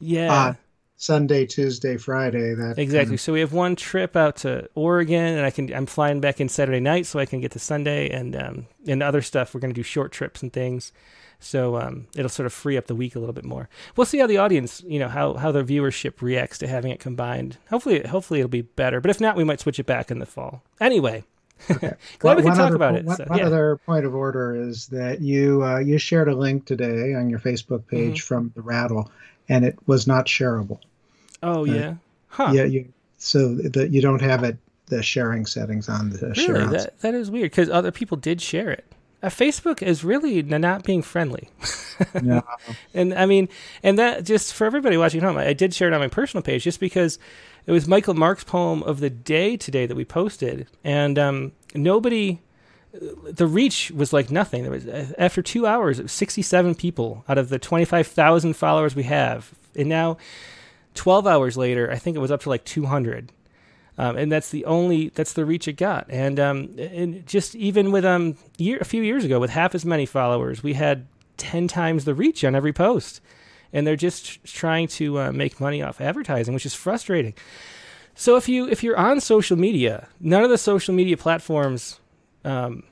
Yeah. 0.00 0.32
Uh, 0.32 0.54
Sunday, 1.00 1.46
Tuesday, 1.46 1.96
Friday. 1.96 2.54
That 2.54 2.76
Exactly. 2.76 3.12
kind 3.12 3.20
So 3.20 3.32
we 3.32 3.40
have 3.40 3.52
one 3.52 3.76
trip 3.76 4.16
out 4.16 4.36
to 4.38 4.68
Oregon, 4.74 5.36
and 5.36 5.46
I 5.46 5.50
can 5.50 5.72
I'm 5.72 5.86
flying 5.86 6.20
back 6.20 6.40
in 6.40 6.48
Saturday 6.48 6.80
night, 6.80 7.06
so 7.06 7.18
I 7.20 7.24
can 7.24 7.40
get 7.40 7.52
to 7.52 7.58
Sunday, 7.60 8.10
and 8.10 8.34
um, 8.36 8.66
and 8.86 9.02
other 9.02 9.22
stuff. 9.22 9.54
We're 9.54 9.60
going 9.60 9.72
to 9.72 9.78
do 9.78 9.84
short 9.84 10.10
trips 10.10 10.42
and 10.42 10.52
things, 10.52 10.92
so 11.38 11.76
um, 11.76 12.08
it'll 12.16 12.28
sort 12.28 12.46
of 12.46 12.52
free 12.52 12.76
up 12.76 12.86
the 12.88 12.96
week 12.96 13.14
a 13.14 13.20
little 13.20 13.32
bit 13.32 13.44
more. 13.44 13.68
We'll 13.96 14.06
see 14.06 14.18
how 14.18 14.26
the 14.26 14.38
audience, 14.38 14.82
you 14.86 14.98
know, 14.98 15.08
how 15.08 15.34
how 15.34 15.52
the 15.52 15.62
viewership 15.62 16.20
reacts 16.20 16.58
to 16.58 16.66
having 16.66 16.90
it 16.90 16.98
combined. 16.98 17.58
Hopefully, 17.70 18.00
hopefully 18.06 18.40
it'll 18.40 18.48
be 18.50 18.62
better. 18.62 19.00
But 19.00 19.10
if 19.10 19.20
not, 19.20 19.36
we 19.36 19.44
might 19.44 19.60
switch 19.60 19.78
it 19.78 19.86
back 19.86 20.10
in 20.10 20.18
the 20.18 20.26
fall. 20.26 20.62
Anyway, 20.80 21.22
glad 21.68 21.96
One- 22.22 22.36
we 22.38 22.42
can 22.42 22.52
talk 22.52 22.66
other 22.66 22.74
about 22.76 22.96
it. 22.96 23.04
One, 23.04 23.16
So, 23.16 23.24
one 23.28 23.38
yeah. 23.38 23.46
other 23.46 23.76
point 23.86 24.04
of 24.04 24.16
order 24.16 24.56
is 24.56 24.88
that 24.88 25.20
you 25.20 25.62
uh, 25.62 25.78
you 25.78 25.96
shared 25.98 26.26
a 26.28 26.34
link 26.34 26.66
today 26.66 27.14
on 27.14 27.30
your 27.30 27.38
Facebook 27.38 27.86
page 27.86 28.16
Mm-hmm. 28.24 28.26
from 28.26 28.52
the 28.56 28.62
Rattle, 28.62 29.10
and 29.48 29.64
it 29.64 29.78
was 29.86 30.06
not 30.06 30.26
shareable. 30.26 30.78
Oh 31.42 31.64
yeah, 31.64 31.94
huh? 32.28 32.52
Yeah, 32.54 32.64
you 32.64 32.92
so 33.18 33.54
that 33.56 33.90
you 33.90 34.00
don't 34.00 34.22
have 34.22 34.44
it 34.44 34.56
the 34.86 35.02
sharing 35.02 35.46
settings 35.46 35.88
on 35.88 36.10
the 36.10 36.34
share. 36.34 36.54
Really, 36.54 36.64
on- 36.66 36.72
that 36.72 37.00
that 37.00 37.14
is 37.14 37.30
weird 37.30 37.50
because 37.50 37.70
other 37.70 37.90
people 37.90 38.16
did 38.16 38.40
share 38.40 38.70
it. 38.70 38.84
Uh, 39.20 39.28
Facebook 39.28 39.82
is 39.82 40.04
really 40.04 40.42
not 40.42 40.84
being 40.84 41.02
friendly. 41.02 41.48
No. 42.22 42.44
and 42.94 43.12
I 43.12 43.26
mean, 43.26 43.48
and 43.82 43.98
that 43.98 44.22
just 44.22 44.54
for 44.54 44.64
everybody 44.64 44.96
watching 44.96 45.20
at 45.20 45.26
home, 45.26 45.36
I 45.36 45.52
did 45.52 45.74
share 45.74 45.88
it 45.88 45.94
on 45.94 45.98
my 45.98 46.06
personal 46.06 46.42
page 46.44 46.62
just 46.62 46.78
because 46.78 47.18
it 47.66 47.72
was 47.72 47.88
Michael 47.88 48.14
Mark's 48.14 48.44
poem 48.44 48.84
of 48.84 49.00
the 49.00 49.10
day 49.10 49.56
today 49.56 49.84
that 49.84 49.96
we 49.96 50.04
posted, 50.04 50.68
and 50.84 51.18
um, 51.18 51.52
nobody. 51.74 52.38
The 52.92 53.46
reach 53.46 53.90
was 53.90 54.12
like 54.12 54.30
nothing. 54.30 54.62
There 54.62 54.72
was 54.72 54.86
after 55.18 55.42
two 55.42 55.66
hours, 55.66 55.98
it 55.98 56.04
was 56.04 56.12
sixty-seven 56.12 56.74
people 56.74 57.24
out 57.28 57.38
of 57.38 57.48
the 57.48 57.58
twenty-five 57.58 58.06
thousand 58.06 58.54
followers 58.54 58.96
we 58.96 59.02
have, 59.04 59.52
and 59.76 59.88
now, 59.88 60.16
twelve 60.94 61.26
hours 61.26 61.56
later, 61.56 61.90
I 61.90 61.96
think 61.96 62.16
it 62.16 62.20
was 62.20 62.30
up 62.30 62.40
to 62.42 62.48
like 62.48 62.64
two 62.64 62.86
hundred 62.86 63.32
um, 63.98 64.16
and 64.16 64.30
that's 64.30 64.50
the 64.50 64.64
only 64.64 65.08
that's 65.08 65.32
the 65.32 65.44
reach 65.44 65.66
it 65.66 65.74
got. 65.74 66.06
And 66.08 66.38
um, 66.38 66.70
and 66.78 67.26
just 67.26 67.56
even 67.56 67.90
with 67.90 68.04
um 68.04 68.36
year 68.56 68.78
a 68.80 68.84
few 68.84 69.02
years 69.02 69.24
ago 69.24 69.40
with 69.40 69.50
half 69.50 69.74
as 69.74 69.84
many 69.84 70.06
followers, 70.06 70.62
we 70.62 70.74
had 70.74 71.06
ten 71.36 71.66
times 71.66 72.04
the 72.04 72.14
reach 72.14 72.44
on 72.44 72.54
every 72.54 72.72
post, 72.72 73.20
and 73.72 73.86
they're 73.86 73.96
just 73.96 74.44
trying 74.44 74.86
to 74.88 75.18
uh, 75.18 75.32
make 75.32 75.60
money 75.60 75.82
off 75.82 76.00
advertising, 76.00 76.54
which 76.54 76.64
is 76.64 76.74
frustrating. 76.74 77.34
So 78.14 78.36
if 78.36 78.48
you 78.48 78.68
if 78.68 78.84
you're 78.84 78.96
on 78.96 79.20
social 79.20 79.56
media, 79.56 80.08
none 80.20 80.44
of 80.44 80.50
the 80.50 80.58
social 80.58 80.94
media 80.94 81.16
platforms 81.16 81.98
um, 82.44 82.82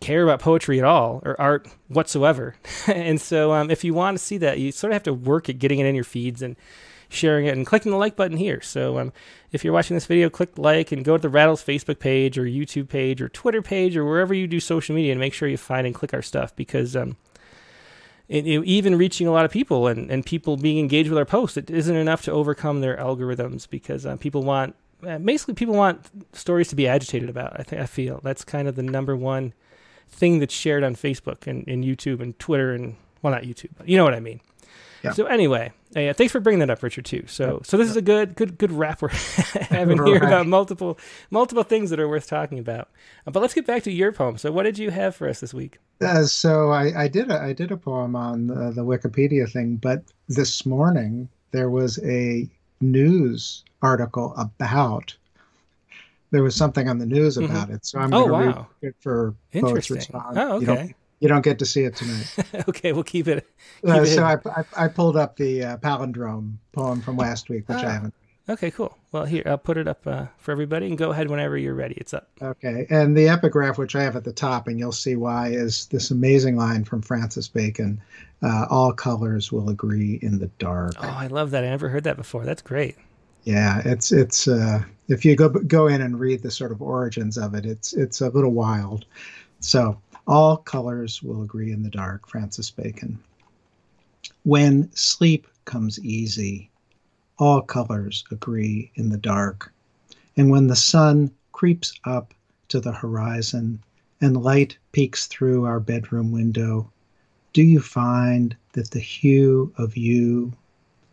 care 0.00 0.22
about 0.22 0.40
poetry 0.40 0.78
at 0.78 0.84
all 0.84 1.20
or 1.24 1.40
art 1.40 1.68
whatsoever. 1.88 2.54
and 2.86 3.20
so 3.20 3.52
um, 3.52 3.70
if 3.70 3.84
you 3.84 3.94
want 3.94 4.16
to 4.18 4.22
see 4.24 4.38
that, 4.38 4.58
you 4.58 4.72
sort 4.72 4.92
of 4.92 4.94
have 4.94 5.02
to 5.04 5.14
work 5.14 5.48
at 5.48 5.58
getting 5.58 5.78
it 5.78 5.86
in 5.86 5.94
your 5.94 6.04
feeds 6.04 6.42
and 6.42 6.56
sharing 7.10 7.46
it 7.46 7.56
and 7.56 7.66
clicking 7.66 7.90
the 7.90 7.96
like 7.98 8.16
button 8.16 8.36
here. 8.36 8.60
So 8.60 8.98
um, 8.98 9.12
if 9.50 9.64
you're 9.64 9.72
watching 9.72 9.96
this 9.96 10.04
video, 10.06 10.28
click 10.28 10.58
like 10.58 10.92
and 10.92 11.04
go 11.04 11.16
to 11.16 11.22
the 11.22 11.28
Rattles 11.30 11.64
Facebook 11.64 11.98
page 11.98 12.36
or 12.38 12.44
YouTube 12.44 12.88
page 12.88 13.22
or 13.22 13.28
Twitter 13.30 13.62
page 13.62 13.96
or 13.96 14.04
wherever 14.04 14.34
you 14.34 14.46
do 14.46 14.60
social 14.60 14.94
media 14.94 15.12
and 15.12 15.20
make 15.20 15.32
sure 15.32 15.48
you 15.48 15.56
find 15.56 15.86
and 15.86 15.94
click 15.94 16.12
our 16.12 16.20
stuff 16.22 16.54
because 16.54 16.94
um, 16.94 17.16
it, 18.28 18.46
it- 18.46 18.64
even 18.66 18.96
reaching 18.96 19.26
a 19.26 19.32
lot 19.32 19.46
of 19.46 19.50
people 19.50 19.86
and, 19.86 20.10
and 20.10 20.26
people 20.26 20.56
being 20.58 20.78
engaged 20.78 21.08
with 21.08 21.18
our 21.18 21.24
posts, 21.24 21.56
it 21.56 21.70
isn't 21.70 21.96
enough 21.96 22.22
to 22.22 22.30
overcome 22.32 22.82
their 22.82 22.96
algorithms 22.98 23.68
because 23.68 24.04
uh, 24.04 24.16
people 24.16 24.42
want 24.42 24.76
basically 25.00 25.54
people 25.54 25.74
want 25.74 26.10
stories 26.32 26.68
to 26.68 26.76
be 26.76 26.88
agitated 26.88 27.28
about. 27.28 27.58
I 27.58 27.62
think 27.62 27.82
I 27.82 27.86
feel 27.86 28.20
that's 28.22 28.44
kind 28.44 28.68
of 28.68 28.76
the 28.76 28.82
number 28.82 29.16
one 29.16 29.54
thing 30.08 30.38
that's 30.38 30.54
shared 30.54 30.84
on 30.84 30.94
Facebook 30.94 31.46
and, 31.46 31.66
and 31.68 31.84
YouTube 31.84 32.20
and 32.20 32.38
Twitter 32.38 32.72
and 32.72 32.96
well, 33.22 33.32
not 33.32 33.42
YouTube, 33.42 33.70
but 33.76 33.88
you 33.88 33.96
know 33.96 34.04
what 34.04 34.14
I 34.14 34.20
mean. 34.20 34.40
Yeah. 35.02 35.12
So 35.12 35.26
anyway, 35.26 35.72
uh, 35.96 36.00
yeah, 36.00 36.12
thanks 36.12 36.32
for 36.32 36.40
bringing 36.40 36.58
that 36.60 36.70
up, 36.70 36.82
Richard. 36.82 37.04
Too. 37.04 37.24
So 37.26 37.60
so 37.64 37.76
this 37.76 37.88
is 37.88 37.96
a 37.96 38.02
good 38.02 38.34
good 38.34 38.58
good 38.58 38.72
wrap 38.72 39.00
we're 39.00 39.08
having 39.70 40.04
here 40.04 40.16
about 40.16 40.46
multiple 40.46 40.98
multiple 41.30 41.62
things 41.62 41.90
that 41.90 42.00
are 42.00 42.08
worth 42.08 42.26
talking 42.26 42.58
about. 42.58 42.88
Uh, 43.26 43.30
but 43.30 43.40
let's 43.40 43.54
get 43.54 43.66
back 43.66 43.84
to 43.84 43.92
your 43.92 44.12
poem. 44.12 44.38
So 44.38 44.50
what 44.50 44.64
did 44.64 44.78
you 44.78 44.90
have 44.90 45.14
for 45.14 45.28
us 45.28 45.40
this 45.40 45.54
week? 45.54 45.78
Uh, 46.00 46.24
so 46.24 46.70
I, 46.70 47.04
I 47.04 47.08
did 47.08 47.30
a 47.30 47.40
I 47.40 47.52
did 47.52 47.70
a 47.70 47.76
poem 47.76 48.16
on 48.16 48.50
uh, 48.50 48.70
the 48.70 48.84
Wikipedia 48.84 49.50
thing, 49.50 49.76
but 49.76 50.02
this 50.28 50.66
morning 50.66 51.28
there 51.52 51.70
was 51.70 51.98
a 52.04 52.48
news 52.80 53.64
article 53.82 54.34
about. 54.36 55.16
There 56.30 56.42
was 56.42 56.54
something 56.54 56.88
on 56.88 56.98
the 56.98 57.06
news 57.06 57.36
Mhm. 57.38 57.46
about 57.46 57.70
it, 57.70 57.86
so 57.86 57.98
I'm 57.98 58.12
Oh, 58.12 58.26
going 58.28 58.50
to 58.50 58.58
wow. 58.58 58.66
read 58.82 58.88
it 58.90 58.96
for 59.00 59.34
Poets. 59.52 59.90
Respond. 59.90 60.38
Oh, 60.38 60.60
You 60.60 60.66
don't, 60.66 60.78
okay. 60.78 60.94
you 61.20 61.28
don't 61.28 61.42
get 61.42 61.58
to 61.60 61.64
see 61.66 61.84
it 61.84 61.96
tonight. 61.96 62.34
okay, 62.68 62.92
we'll 62.92 63.02
keep 63.04 63.28
it. 63.28 63.46
Keep 63.80 63.90
Uh, 63.94 64.02
it 64.02 64.06
so 64.06 64.24
I. 64.24 64.36
I 64.60 64.64
I 64.84 64.88
pulled 64.88 65.16
up 65.16 65.36
the 65.36 65.64
uh, 65.64 65.76
palindrome 65.78 66.56
poem 66.72 67.00
from 67.00 67.16
last 67.16 67.48
week, 67.48 67.66
which 67.68 67.78
Ah. 67.78 67.86
I 67.88 67.90
haven't. 67.92 68.14
Okay, 68.48 68.70
cool. 68.70 68.96
Well, 69.12 69.26
here 69.26 69.42
I'll 69.44 69.58
put 69.58 69.76
it 69.76 69.86
up 69.86 70.06
uh, 70.06 70.26
for 70.38 70.52
everybody, 70.52 70.86
and 70.86 70.96
go 70.96 71.10
ahead 71.10 71.28
whenever 71.28 71.58
you're 71.58 71.74
ready. 71.74 71.94
It's 71.96 72.14
up. 72.14 72.28
Okay, 72.40 72.86
and 72.88 73.16
the 73.16 73.28
epigraph, 73.28 73.76
which 73.76 73.94
I 73.94 74.02
have 74.02 74.16
at 74.16 74.24
the 74.24 74.32
top, 74.32 74.68
and 74.68 74.78
you'll 74.78 74.92
see 74.92 75.16
why, 75.16 75.48
is 75.48 75.86
this 75.86 76.10
amazing 76.10 76.56
line 76.56 76.84
from 76.84 77.02
Francis 77.02 77.46
Bacon: 77.46 78.00
uh, 78.42 78.66
"All 78.70 78.92
colors 78.92 79.52
will 79.52 79.68
agree 79.68 80.18
in 80.22 80.38
the 80.38 80.46
dark." 80.58 80.94
Oh, 80.98 81.08
I 81.08 81.26
love 81.26 81.50
that. 81.50 81.62
I 81.62 81.68
never 81.68 81.90
heard 81.90 82.04
that 82.04 82.16
before. 82.16 82.46
That's 82.46 82.62
great. 82.62 82.96
Yeah, 83.44 83.82
it's 83.84 84.12
it's 84.12 84.48
uh, 84.48 84.82
if 85.08 85.24
you 85.24 85.36
go 85.36 85.50
go 85.50 85.86
in 85.86 86.00
and 86.00 86.18
read 86.18 86.42
the 86.42 86.50
sort 86.50 86.72
of 86.72 86.80
origins 86.80 87.36
of 87.36 87.54
it, 87.54 87.66
it's 87.66 87.92
it's 87.92 88.22
a 88.22 88.30
little 88.30 88.52
wild. 88.52 89.04
So 89.60 90.00
all 90.26 90.56
colors 90.56 91.22
will 91.22 91.42
agree 91.42 91.72
in 91.72 91.82
the 91.82 91.90
dark, 91.90 92.28
Francis 92.28 92.70
Bacon. 92.70 93.18
When 94.44 94.90
sleep 94.94 95.48
comes 95.64 95.98
easy, 96.04 96.70
all 97.38 97.62
colors 97.62 98.24
agree 98.30 98.90
in 98.96 99.08
the 99.10 99.18
dark. 99.18 99.72
And 100.36 100.50
when 100.50 100.66
the 100.66 100.76
sun 100.76 101.30
creeps 101.52 101.92
up 102.04 102.34
to 102.68 102.80
the 102.80 102.92
horizon 102.92 103.80
and 104.20 104.42
light 104.42 104.76
peeks 104.92 105.26
through 105.26 105.64
our 105.64 105.80
bedroom 105.80 106.32
window, 106.32 106.90
do 107.52 107.62
you 107.62 107.80
find 107.80 108.56
that 108.72 108.90
the 108.90 109.00
hue 109.00 109.72
of 109.78 109.96
you, 109.96 110.52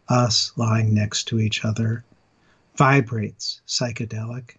us 0.09 0.51
lying 0.55 0.93
next 0.93 1.25
to 1.25 1.39
each 1.39 1.63
other, 1.63 2.03
vibrates 2.75 3.61
psychedelic, 3.67 4.57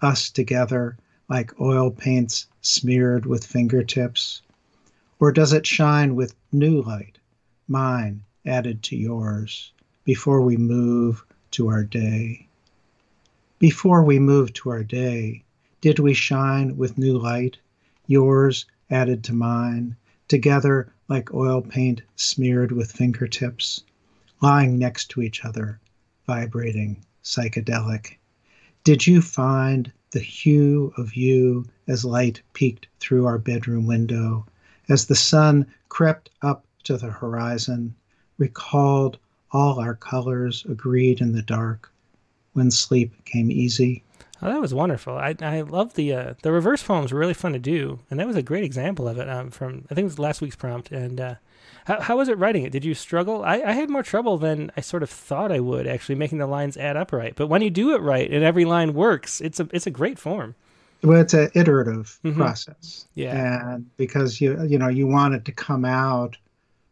us 0.00 0.30
together 0.30 0.96
like 1.28 1.60
oil 1.60 1.90
paints 1.90 2.46
smeared 2.62 3.26
with 3.26 3.46
fingertips? 3.46 4.42
Or 5.20 5.32
does 5.32 5.52
it 5.52 5.66
shine 5.66 6.14
with 6.14 6.34
new 6.52 6.82
light, 6.82 7.18
mine 7.68 8.24
added 8.44 8.82
to 8.84 8.96
yours, 8.96 9.72
before 10.04 10.42
we 10.42 10.56
move 10.56 11.24
to 11.50 11.68
our 11.68 11.82
day? 11.82 12.46
Before 13.58 14.04
we 14.04 14.18
move 14.18 14.52
to 14.52 14.68
our 14.68 14.84
day, 14.84 15.42
did 15.80 15.98
we 15.98 16.12
shine 16.12 16.76
with 16.76 16.98
new 16.98 17.18
light, 17.18 17.56
yours 18.06 18.66
added 18.90 19.24
to 19.24 19.32
mine, 19.32 19.96
together 20.28 20.92
like 21.08 21.32
oil 21.32 21.62
paint 21.62 22.02
smeared 22.16 22.70
with 22.70 22.92
fingertips, 22.92 23.82
lying 24.42 24.78
next 24.78 25.08
to 25.10 25.22
each 25.22 25.44
other, 25.44 25.80
vibrating, 26.26 27.02
psychedelic? 27.22 28.18
Did 28.82 29.06
you 29.06 29.22
find 29.22 29.90
the 30.10 30.20
hue 30.20 30.92
of 30.98 31.14
you 31.14 31.64
as 31.88 32.04
light 32.04 32.42
peeked 32.52 32.86
through 33.00 33.24
our 33.24 33.38
bedroom 33.38 33.86
window, 33.86 34.46
as 34.88 35.06
the 35.06 35.14
sun 35.14 35.66
crept 35.88 36.28
up 36.42 36.66
to 36.82 36.98
the 36.98 37.10
horizon, 37.10 37.94
recalled 38.36 39.18
all 39.54 39.80
our 39.80 39.94
colors 39.94 40.66
agreed 40.68 41.20
in 41.22 41.32
the 41.32 41.42
dark 41.42 41.90
when 42.52 42.70
sleep 42.70 43.12
came 43.24 43.50
easy? 43.50 44.02
Oh, 44.42 44.48
that 44.48 44.60
was 44.60 44.74
wonderful. 44.74 45.16
I 45.16 45.34
I 45.40 45.62
love 45.62 45.94
the 45.94 46.12
uh, 46.12 46.34
the 46.42 46.52
reverse 46.52 46.82
poems 46.82 47.12
were 47.12 47.18
really 47.20 47.32
fun 47.34 47.52
to 47.54 47.58
do, 47.58 48.00
and 48.10 48.20
that 48.20 48.26
was 48.26 48.36
a 48.36 48.42
great 48.42 48.64
example 48.64 49.08
of 49.08 49.16
it. 49.18 49.28
Um, 49.28 49.50
from 49.50 49.84
I 49.90 49.94
think 49.94 50.04
it 50.04 50.12
was 50.12 50.18
last 50.18 50.42
week's 50.42 50.56
prompt. 50.56 50.90
And 50.90 51.20
uh, 51.20 51.34
how 51.86 52.00
how 52.00 52.16
was 52.18 52.28
it 52.28 52.36
writing 52.36 52.64
it? 52.64 52.72
Did 52.72 52.84
you 52.84 52.94
struggle? 52.94 53.42
I, 53.44 53.62
I 53.62 53.72
had 53.72 53.88
more 53.88 54.02
trouble 54.02 54.36
than 54.36 54.70
I 54.76 54.80
sort 54.82 55.02
of 55.02 55.08
thought 55.08 55.52
I 55.52 55.60
would 55.60 55.86
actually 55.86 56.16
making 56.16 56.38
the 56.38 56.46
lines 56.46 56.76
add 56.76 56.96
up 56.96 57.12
right. 57.12 57.34
But 57.34 57.46
when 57.46 57.62
you 57.62 57.70
do 57.70 57.94
it 57.94 58.02
right 58.02 58.30
and 58.30 58.44
every 58.44 58.64
line 58.66 58.92
works, 58.92 59.40
it's 59.40 59.60
a 59.60 59.68
it's 59.72 59.86
a 59.86 59.90
great 59.90 60.18
form. 60.18 60.56
Well, 61.02 61.20
it's 61.20 61.34
an 61.34 61.50
iterative 61.54 62.18
Mhm. 62.24 62.36
process, 62.36 63.06
Yeah. 63.14 63.72
and 63.74 63.86
because 63.96 64.40
you 64.40 64.62
you 64.64 64.78
know 64.78 64.88
you 64.88 65.06
want 65.06 65.34
it 65.34 65.44
to 65.46 65.52
come 65.52 65.84
out 65.86 66.36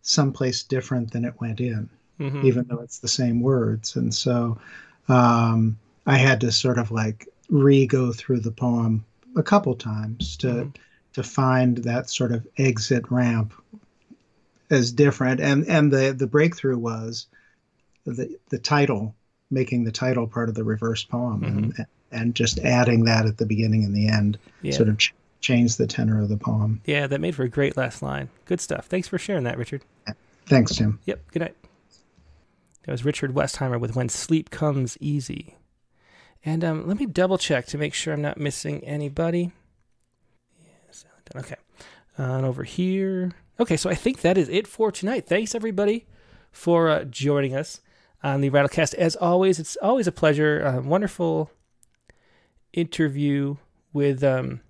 someplace 0.03 0.63
different 0.63 1.13
than 1.13 1.25
it 1.25 1.35
went 1.41 1.61
in, 1.61 1.89
Mhm. 2.21 2.45
even 2.45 2.65
though 2.69 2.81
it's 2.81 2.99
the 2.99 3.09
same 3.09 3.41
words, 3.41 3.97
and 3.97 4.15
so 4.15 4.59
um, 5.09 5.77
I 6.07 6.17
had 6.17 6.41
to 6.43 6.53
sort 6.53 6.79
of 6.79 6.91
like 6.91 7.29
re-go 7.49 8.13
through 8.13 8.41
the 8.41 8.51
poem 8.53 9.05
a 9.37 9.43
couple 9.43 9.75
times 9.75 10.37
to 10.39 10.47
Mhm. 10.47 10.75
to 11.15 11.23
find 11.23 11.79
that 11.79 12.09
sort 12.11 12.33
of 12.33 12.47
exit 12.57 13.11
ramp 13.11 13.53
as 14.71 14.93
different, 14.93 15.41
and 15.41 15.67
and 15.67 15.93
the 15.93 16.15
the 16.17 16.27
breakthrough 16.27 16.79
was 16.79 17.27
the 18.05 18.39
the 18.51 18.59
title 18.59 19.15
making 19.51 19.85
the 19.85 19.93
title 19.93 20.27
part 20.27 20.49
of 20.49 20.55
the 20.55 20.65
reverse 20.65 21.05
poem 21.05 21.45
and 21.45 21.87
and 22.11 22.35
just 22.35 22.59
adding 22.61 23.05
that 23.05 23.27
at 23.27 23.39
the 23.39 23.47
beginning 23.47 23.85
and 23.85 23.95
the 23.95 24.07
end 24.09 24.39
Yeah. 24.63 24.73
sort 24.73 24.89
of 24.89 24.99
ch- 24.99 25.15
changed 25.41 25.79
the 25.79 25.87
tenor 25.87 26.21
of 26.23 26.29
the 26.29 26.37
poem. 26.37 26.81
Yeah, 26.85 27.07
that 27.07 27.21
made 27.21 27.35
for 27.35 27.43
a 27.43 27.49
great 27.49 27.77
last 27.77 28.03
line. 28.03 28.29
Good 28.45 28.61
stuff. 28.61 28.87
Thanks 28.87 29.09
for 29.09 29.19
sharing 29.19 29.45
that, 29.45 29.57
Richard. 29.59 29.83
Thanks, 30.47 30.75
Tim. 30.77 30.99
Yep. 31.07 31.21
Good 31.33 31.41
night. 31.41 31.57
That 32.85 32.93
was 32.93 33.05
Richard 33.05 33.35
Westheimer 33.35 33.79
with 33.79 33.95
"When 33.95 34.09
Sleep 34.09 34.51
Comes 34.51 34.99
Easy." 35.01 35.57
And 36.45 36.65
um, 36.65 36.89
let 36.89 36.99
me 36.99 37.07
double 37.07 37.39
check 37.39 37.67
to 37.67 37.79
make 37.79 37.95
sure 37.95 38.13
I'm 38.13 38.23
not 38.23 38.39
missing 38.39 38.83
anybody. 38.85 39.53
Yes. 40.89 41.05
Okay. 41.37 41.57
Uh, 42.19 42.23
and 42.23 42.45
over 42.47 42.65
here. 42.65 43.33
Okay, 43.61 43.77
so 43.77 43.89
I 43.89 43.95
think 43.95 44.23
that 44.23 44.37
is 44.37 44.49
it 44.49 44.67
for 44.67 44.91
tonight. 44.91 45.27
Thanks 45.27 45.55
everybody 45.55 46.07
for 46.51 46.89
uh, 46.89 47.05
joining 47.05 47.55
us 47.55 47.81
on 48.23 48.41
the 48.41 48.51
Rattlecast. 48.51 48.95
As 48.95 49.15
always, 49.17 49.61
it's 49.61 49.77
always 49.81 50.07
a 50.07 50.13
pleasure. 50.13 50.65
Uh, 50.65 50.81
wonderful 50.81 51.51
interview 52.73 53.57
with 53.93 54.25
um, 54.25 54.61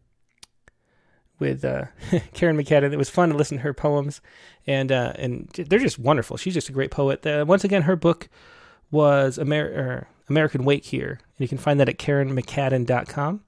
with 1.43 1.65
uh, 1.65 1.85
Kerrin 2.33 2.59
McCadden. 2.59 2.93
It 2.93 2.97
was 2.97 3.11
fun 3.11 3.29
to 3.29 3.37
listen 3.37 3.59
to 3.59 3.63
her 3.65 3.75
poems, 3.75 4.23
and 4.67 4.91
uh, 4.91 5.13
and 5.17 5.49
they're 5.49 5.79
just 5.79 5.99
wonderful. 5.99 6.39
She's 6.39 6.55
just 6.55 6.71
a 6.71 6.73
great 6.73 6.91
poet. 6.91 7.27
Uh, 7.27 7.45
once 7.47 7.65
again, 7.65 7.83
her 7.83 7.97
book 7.97 8.31
was 8.91 9.39
Amer- 9.39 9.73
er, 9.75 10.09
American 10.31 10.65
Wake 10.65 10.87
Here, 10.87 11.19
and 11.21 11.41
you 11.41 11.49
can 11.49 11.59
find 11.59 11.79
that 11.81 11.89
at 11.89 11.99
KerrinMcCadden.com. 11.99 13.43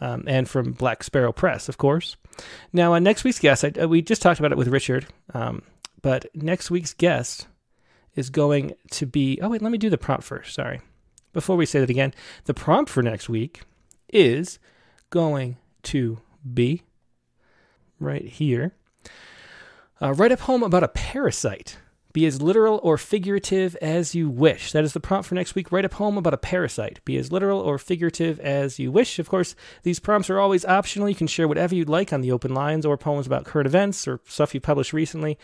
Um, 0.00 0.24
and 0.26 0.48
from 0.48 0.72
Black 0.72 1.04
Sparrow 1.04 1.32
Press, 1.32 1.68
of 1.68 1.78
course. 1.78 2.16
Now, 2.72 2.94
uh, 2.94 2.98
next 2.98 3.22
week's 3.22 3.38
guest, 3.38 3.64
I, 3.64 3.68
uh, 3.80 3.86
we 3.86 4.02
just 4.02 4.22
talked 4.22 4.40
about 4.40 4.50
it 4.50 4.58
with 4.58 4.68
Richard, 4.68 5.06
um, 5.32 5.62
but 6.02 6.26
next 6.34 6.70
week's 6.70 6.92
guest 6.92 7.46
is 8.16 8.28
going 8.28 8.72
to 8.90 9.06
be. 9.06 9.38
Oh, 9.40 9.50
wait, 9.50 9.62
let 9.62 9.70
me 9.70 9.78
do 9.78 9.90
the 9.90 9.98
prompt 9.98 10.24
first. 10.24 10.54
Sorry. 10.54 10.80
Before 11.32 11.56
we 11.56 11.66
say 11.66 11.80
that 11.80 11.90
again, 11.90 12.12
the 12.44 12.54
prompt 12.54 12.90
for 12.90 13.02
next 13.02 13.28
week 13.28 13.62
is 14.08 14.58
going 15.10 15.56
to 15.84 16.18
be 16.52 16.82
right 17.98 18.24
here. 18.24 18.74
Uh, 20.00 20.12
write 20.12 20.32
a 20.32 20.36
poem 20.36 20.62
about 20.62 20.82
a 20.82 20.88
parasite. 20.88 21.78
Be 22.12 22.26
as 22.26 22.40
literal 22.40 22.78
or 22.84 22.96
figurative 22.96 23.74
as 23.82 24.14
you 24.14 24.30
wish. 24.30 24.70
That 24.70 24.84
is 24.84 24.92
the 24.92 25.00
prompt 25.00 25.28
for 25.28 25.34
next 25.34 25.56
week. 25.56 25.72
Write 25.72 25.84
a 25.84 25.88
poem 25.88 26.16
about 26.16 26.32
a 26.32 26.38
parasite. 26.38 27.00
Be 27.04 27.16
as 27.16 27.32
literal 27.32 27.58
or 27.58 27.76
figurative 27.76 28.38
as 28.38 28.78
you 28.78 28.92
wish. 28.92 29.18
Of 29.18 29.28
course, 29.28 29.56
these 29.82 29.98
prompts 29.98 30.30
are 30.30 30.38
always 30.38 30.64
optional. 30.64 31.08
You 31.08 31.16
can 31.16 31.26
share 31.26 31.48
whatever 31.48 31.74
you'd 31.74 31.88
like 31.88 32.12
on 32.12 32.20
the 32.20 32.30
open 32.30 32.54
lines 32.54 32.86
or 32.86 32.96
poems 32.96 33.26
about 33.26 33.44
current 33.44 33.66
events 33.66 34.06
or 34.06 34.20
stuff 34.26 34.54
you 34.54 34.60
published 34.60 34.92
recently. 34.92 35.38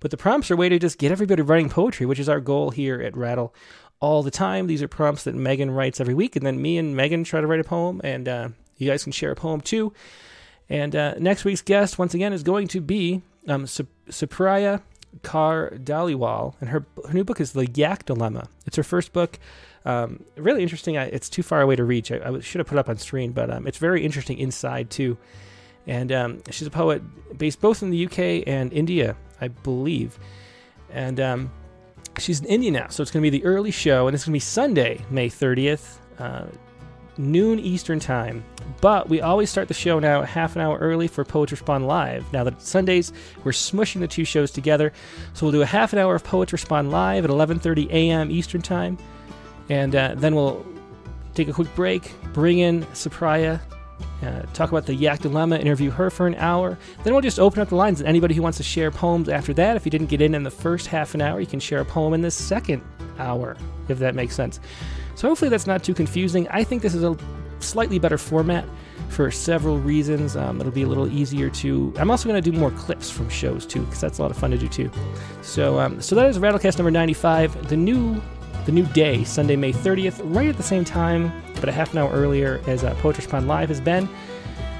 But 0.00 0.10
the 0.10 0.16
prompts 0.16 0.50
are 0.50 0.54
a 0.54 0.56
way 0.56 0.68
to 0.68 0.80
just 0.80 0.98
get 0.98 1.12
everybody 1.12 1.42
writing 1.42 1.70
poetry, 1.70 2.06
which 2.06 2.18
is 2.18 2.28
our 2.28 2.40
goal 2.40 2.70
here 2.70 3.00
at 3.00 3.16
Rattle 3.16 3.54
all 4.00 4.24
the 4.24 4.30
time. 4.32 4.66
These 4.66 4.82
are 4.82 4.88
prompts 4.88 5.24
that 5.24 5.34
Megan 5.36 5.70
writes 5.70 6.00
every 6.00 6.14
week, 6.14 6.34
and 6.34 6.44
then 6.44 6.60
me 6.60 6.76
and 6.76 6.96
Megan 6.96 7.22
try 7.22 7.40
to 7.40 7.46
write 7.46 7.60
a 7.60 7.64
poem, 7.64 8.00
and 8.02 8.28
uh, 8.28 8.48
you 8.76 8.90
guys 8.90 9.04
can 9.04 9.12
share 9.12 9.30
a 9.30 9.36
poem 9.36 9.60
too. 9.60 9.92
And 10.68 10.96
uh, 10.96 11.14
next 11.18 11.44
week's 11.44 11.62
guest, 11.62 11.98
once 11.98 12.14
again, 12.14 12.32
is 12.32 12.42
going 12.42 12.68
to 12.68 12.80
be 12.80 13.22
um, 13.46 13.66
Sup- 13.66 13.86
Dhaliwal, 15.84 16.54
and 16.60 16.70
her 16.70 16.84
her 17.06 17.14
new 17.14 17.24
book 17.24 17.40
is 17.40 17.52
The 17.52 17.66
Yak 17.70 18.04
Dilemma. 18.04 18.48
It's 18.66 18.76
her 18.76 18.82
first 18.82 19.12
book. 19.12 19.38
Um, 19.84 20.24
really 20.36 20.62
interesting. 20.62 20.96
I, 20.98 21.04
it's 21.04 21.28
too 21.28 21.42
far 21.42 21.62
away 21.62 21.76
to 21.76 21.84
reach. 21.84 22.10
I, 22.10 22.18
I 22.18 22.40
should 22.40 22.58
have 22.58 22.66
put 22.66 22.76
it 22.76 22.80
up 22.80 22.88
on 22.88 22.98
screen, 22.98 23.32
but 23.32 23.50
um, 23.50 23.66
it's 23.66 23.78
very 23.78 24.04
interesting 24.04 24.38
inside 24.38 24.90
too. 24.90 25.16
And 25.86 26.10
um, 26.10 26.42
she's 26.50 26.66
a 26.66 26.70
poet 26.70 27.02
based 27.38 27.60
both 27.60 27.82
in 27.82 27.90
the 27.90 28.06
UK 28.06 28.46
and 28.48 28.72
India, 28.72 29.16
I 29.40 29.48
believe. 29.48 30.18
And 30.90 31.20
um, 31.20 31.50
she's 32.18 32.40
in 32.40 32.46
India 32.46 32.72
now, 32.72 32.88
so 32.88 33.02
it's 33.02 33.12
going 33.12 33.24
to 33.24 33.30
be 33.30 33.38
the 33.38 33.44
early 33.44 33.70
show, 33.70 34.08
and 34.08 34.14
it's 34.14 34.24
going 34.24 34.32
to 34.32 34.36
be 34.36 34.40
Sunday, 34.40 35.04
May 35.10 35.28
30th, 35.28 35.98
uh, 36.18 36.46
noon 37.18 37.58
Eastern 37.58 38.00
Time. 38.00 38.44
But 38.80 39.08
we 39.08 39.20
always 39.20 39.50
start 39.50 39.68
the 39.68 39.74
show 39.74 39.98
now 39.98 40.22
half 40.22 40.54
an 40.56 40.62
hour 40.62 40.78
early 40.78 41.08
for 41.08 41.24
Poetry 41.24 41.54
Respond 41.54 41.86
Live. 41.86 42.30
Now 42.32 42.44
that 42.44 42.60
Sundays, 42.60 43.12
we're 43.44 43.52
smushing 43.52 44.00
the 44.00 44.08
two 44.08 44.24
shows 44.24 44.50
together, 44.50 44.92
so 45.32 45.46
we'll 45.46 45.52
do 45.52 45.62
a 45.62 45.66
half 45.66 45.92
an 45.92 45.98
hour 45.98 46.14
of 46.14 46.24
Poetry 46.24 46.56
Respond 46.56 46.90
Live 46.90 47.24
at 47.24 47.30
11:30 47.30 47.90
a.m. 47.90 48.30
Eastern 48.30 48.62
Time, 48.62 48.98
and 49.68 49.94
uh, 49.94 50.14
then 50.16 50.34
we'll 50.34 50.64
take 51.34 51.48
a 51.48 51.52
quick 51.52 51.72
break, 51.74 52.12
bring 52.32 52.58
in 52.58 52.82
Supriya, 52.86 53.60
uh, 54.22 54.42
talk 54.54 54.70
about 54.70 54.86
the 54.86 54.94
Yak 54.94 55.20
Dilemma, 55.20 55.58
interview 55.58 55.90
her 55.90 56.10
for 56.10 56.26
an 56.26 56.34
hour. 56.36 56.78
Then 57.04 57.12
we'll 57.12 57.22
just 57.22 57.38
open 57.38 57.60
up 57.60 57.68
the 57.68 57.76
lines. 57.76 58.00
And 58.00 58.08
anybody 58.08 58.34
who 58.34 58.42
wants 58.42 58.58
to 58.58 58.64
share 58.64 58.90
poems 58.90 59.28
after 59.28 59.52
that, 59.54 59.76
if 59.76 59.84
you 59.84 59.90
didn't 59.90 60.08
get 60.08 60.20
in 60.20 60.34
in 60.34 60.42
the 60.42 60.50
first 60.50 60.86
half 60.86 61.14
an 61.14 61.20
hour, 61.20 61.40
you 61.40 61.46
can 61.46 61.60
share 61.60 61.80
a 61.80 61.84
poem 61.84 62.14
in 62.14 62.22
the 62.22 62.30
second 62.30 62.82
hour, 63.18 63.56
if 63.88 63.98
that 63.98 64.14
makes 64.14 64.34
sense. 64.34 64.60
So 65.16 65.28
hopefully 65.28 65.48
that's 65.48 65.66
not 65.66 65.82
too 65.82 65.94
confusing. 65.94 66.46
I 66.48 66.62
think 66.62 66.82
this 66.82 66.94
is 66.94 67.02
a 67.02 67.16
slightly 67.58 67.98
better 67.98 68.18
format 68.18 68.64
for 69.08 69.30
several 69.30 69.78
reasons. 69.78 70.36
Um, 70.36 70.60
it'll 70.60 70.72
be 70.72 70.82
a 70.82 70.86
little 70.86 71.08
easier 71.08 71.48
to. 71.50 71.92
I'm 71.96 72.10
also 72.10 72.28
going 72.28 72.40
to 72.40 72.50
do 72.50 72.56
more 72.56 72.70
clips 72.72 73.10
from 73.10 73.28
shows 73.28 73.66
too, 73.66 73.80
because 73.80 74.00
that's 74.00 74.18
a 74.18 74.22
lot 74.22 74.30
of 74.30 74.36
fun 74.36 74.50
to 74.50 74.58
do 74.58 74.68
too. 74.68 74.90
So, 75.42 75.78
um, 75.80 76.00
so 76.00 76.14
that 76.16 76.28
is 76.28 76.38
Rattlecast 76.38 76.78
number 76.78 76.90
95. 76.90 77.68
The 77.68 77.76
new, 77.76 78.20
the 78.66 78.72
new 78.72 78.84
day, 78.86 79.24
Sunday, 79.24 79.56
May 79.56 79.72
30th, 79.72 80.20
right 80.34 80.48
at 80.48 80.58
the 80.58 80.62
same 80.62 80.84
time, 80.84 81.32
but 81.54 81.68
a 81.68 81.72
half 81.72 81.92
an 81.92 81.98
hour 81.98 82.10
earlier 82.12 82.60
as 82.66 82.84
uh, 82.84 82.94
Poetry 82.96 83.22
Respond 83.22 83.48
Live 83.48 83.70
has 83.70 83.80
been. 83.80 84.08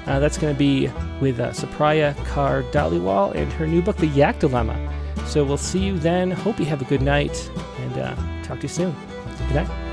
Uh, 0.06 0.20
that's 0.20 0.38
going 0.38 0.54
to 0.54 0.58
be 0.58 0.88
with 1.20 1.40
uh, 1.40 1.50
Supriya 1.50 2.14
Kaur 2.26 2.62
Dhaliwal 2.70 3.34
and 3.34 3.52
her 3.54 3.66
new 3.66 3.82
book, 3.82 3.96
The 3.96 4.06
Yak 4.06 4.38
Dilemma. 4.38 4.92
So 5.26 5.44
we'll 5.44 5.56
see 5.56 5.80
you 5.80 5.98
then. 5.98 6.30
Hope 6.30 6.60
you 6.60 6.66
have 6.66 6.82
a 6.82 6.84
good 6.84 7.02
night 7.02 7.50
and 7.78 7.98
uh, 7.98 8.42
talk 8.44 8.58
to 8.58 8.64
you 8.64 8.68
soon. 8.68 8.94
Good 9.48 9.54
night. 9.56 9.85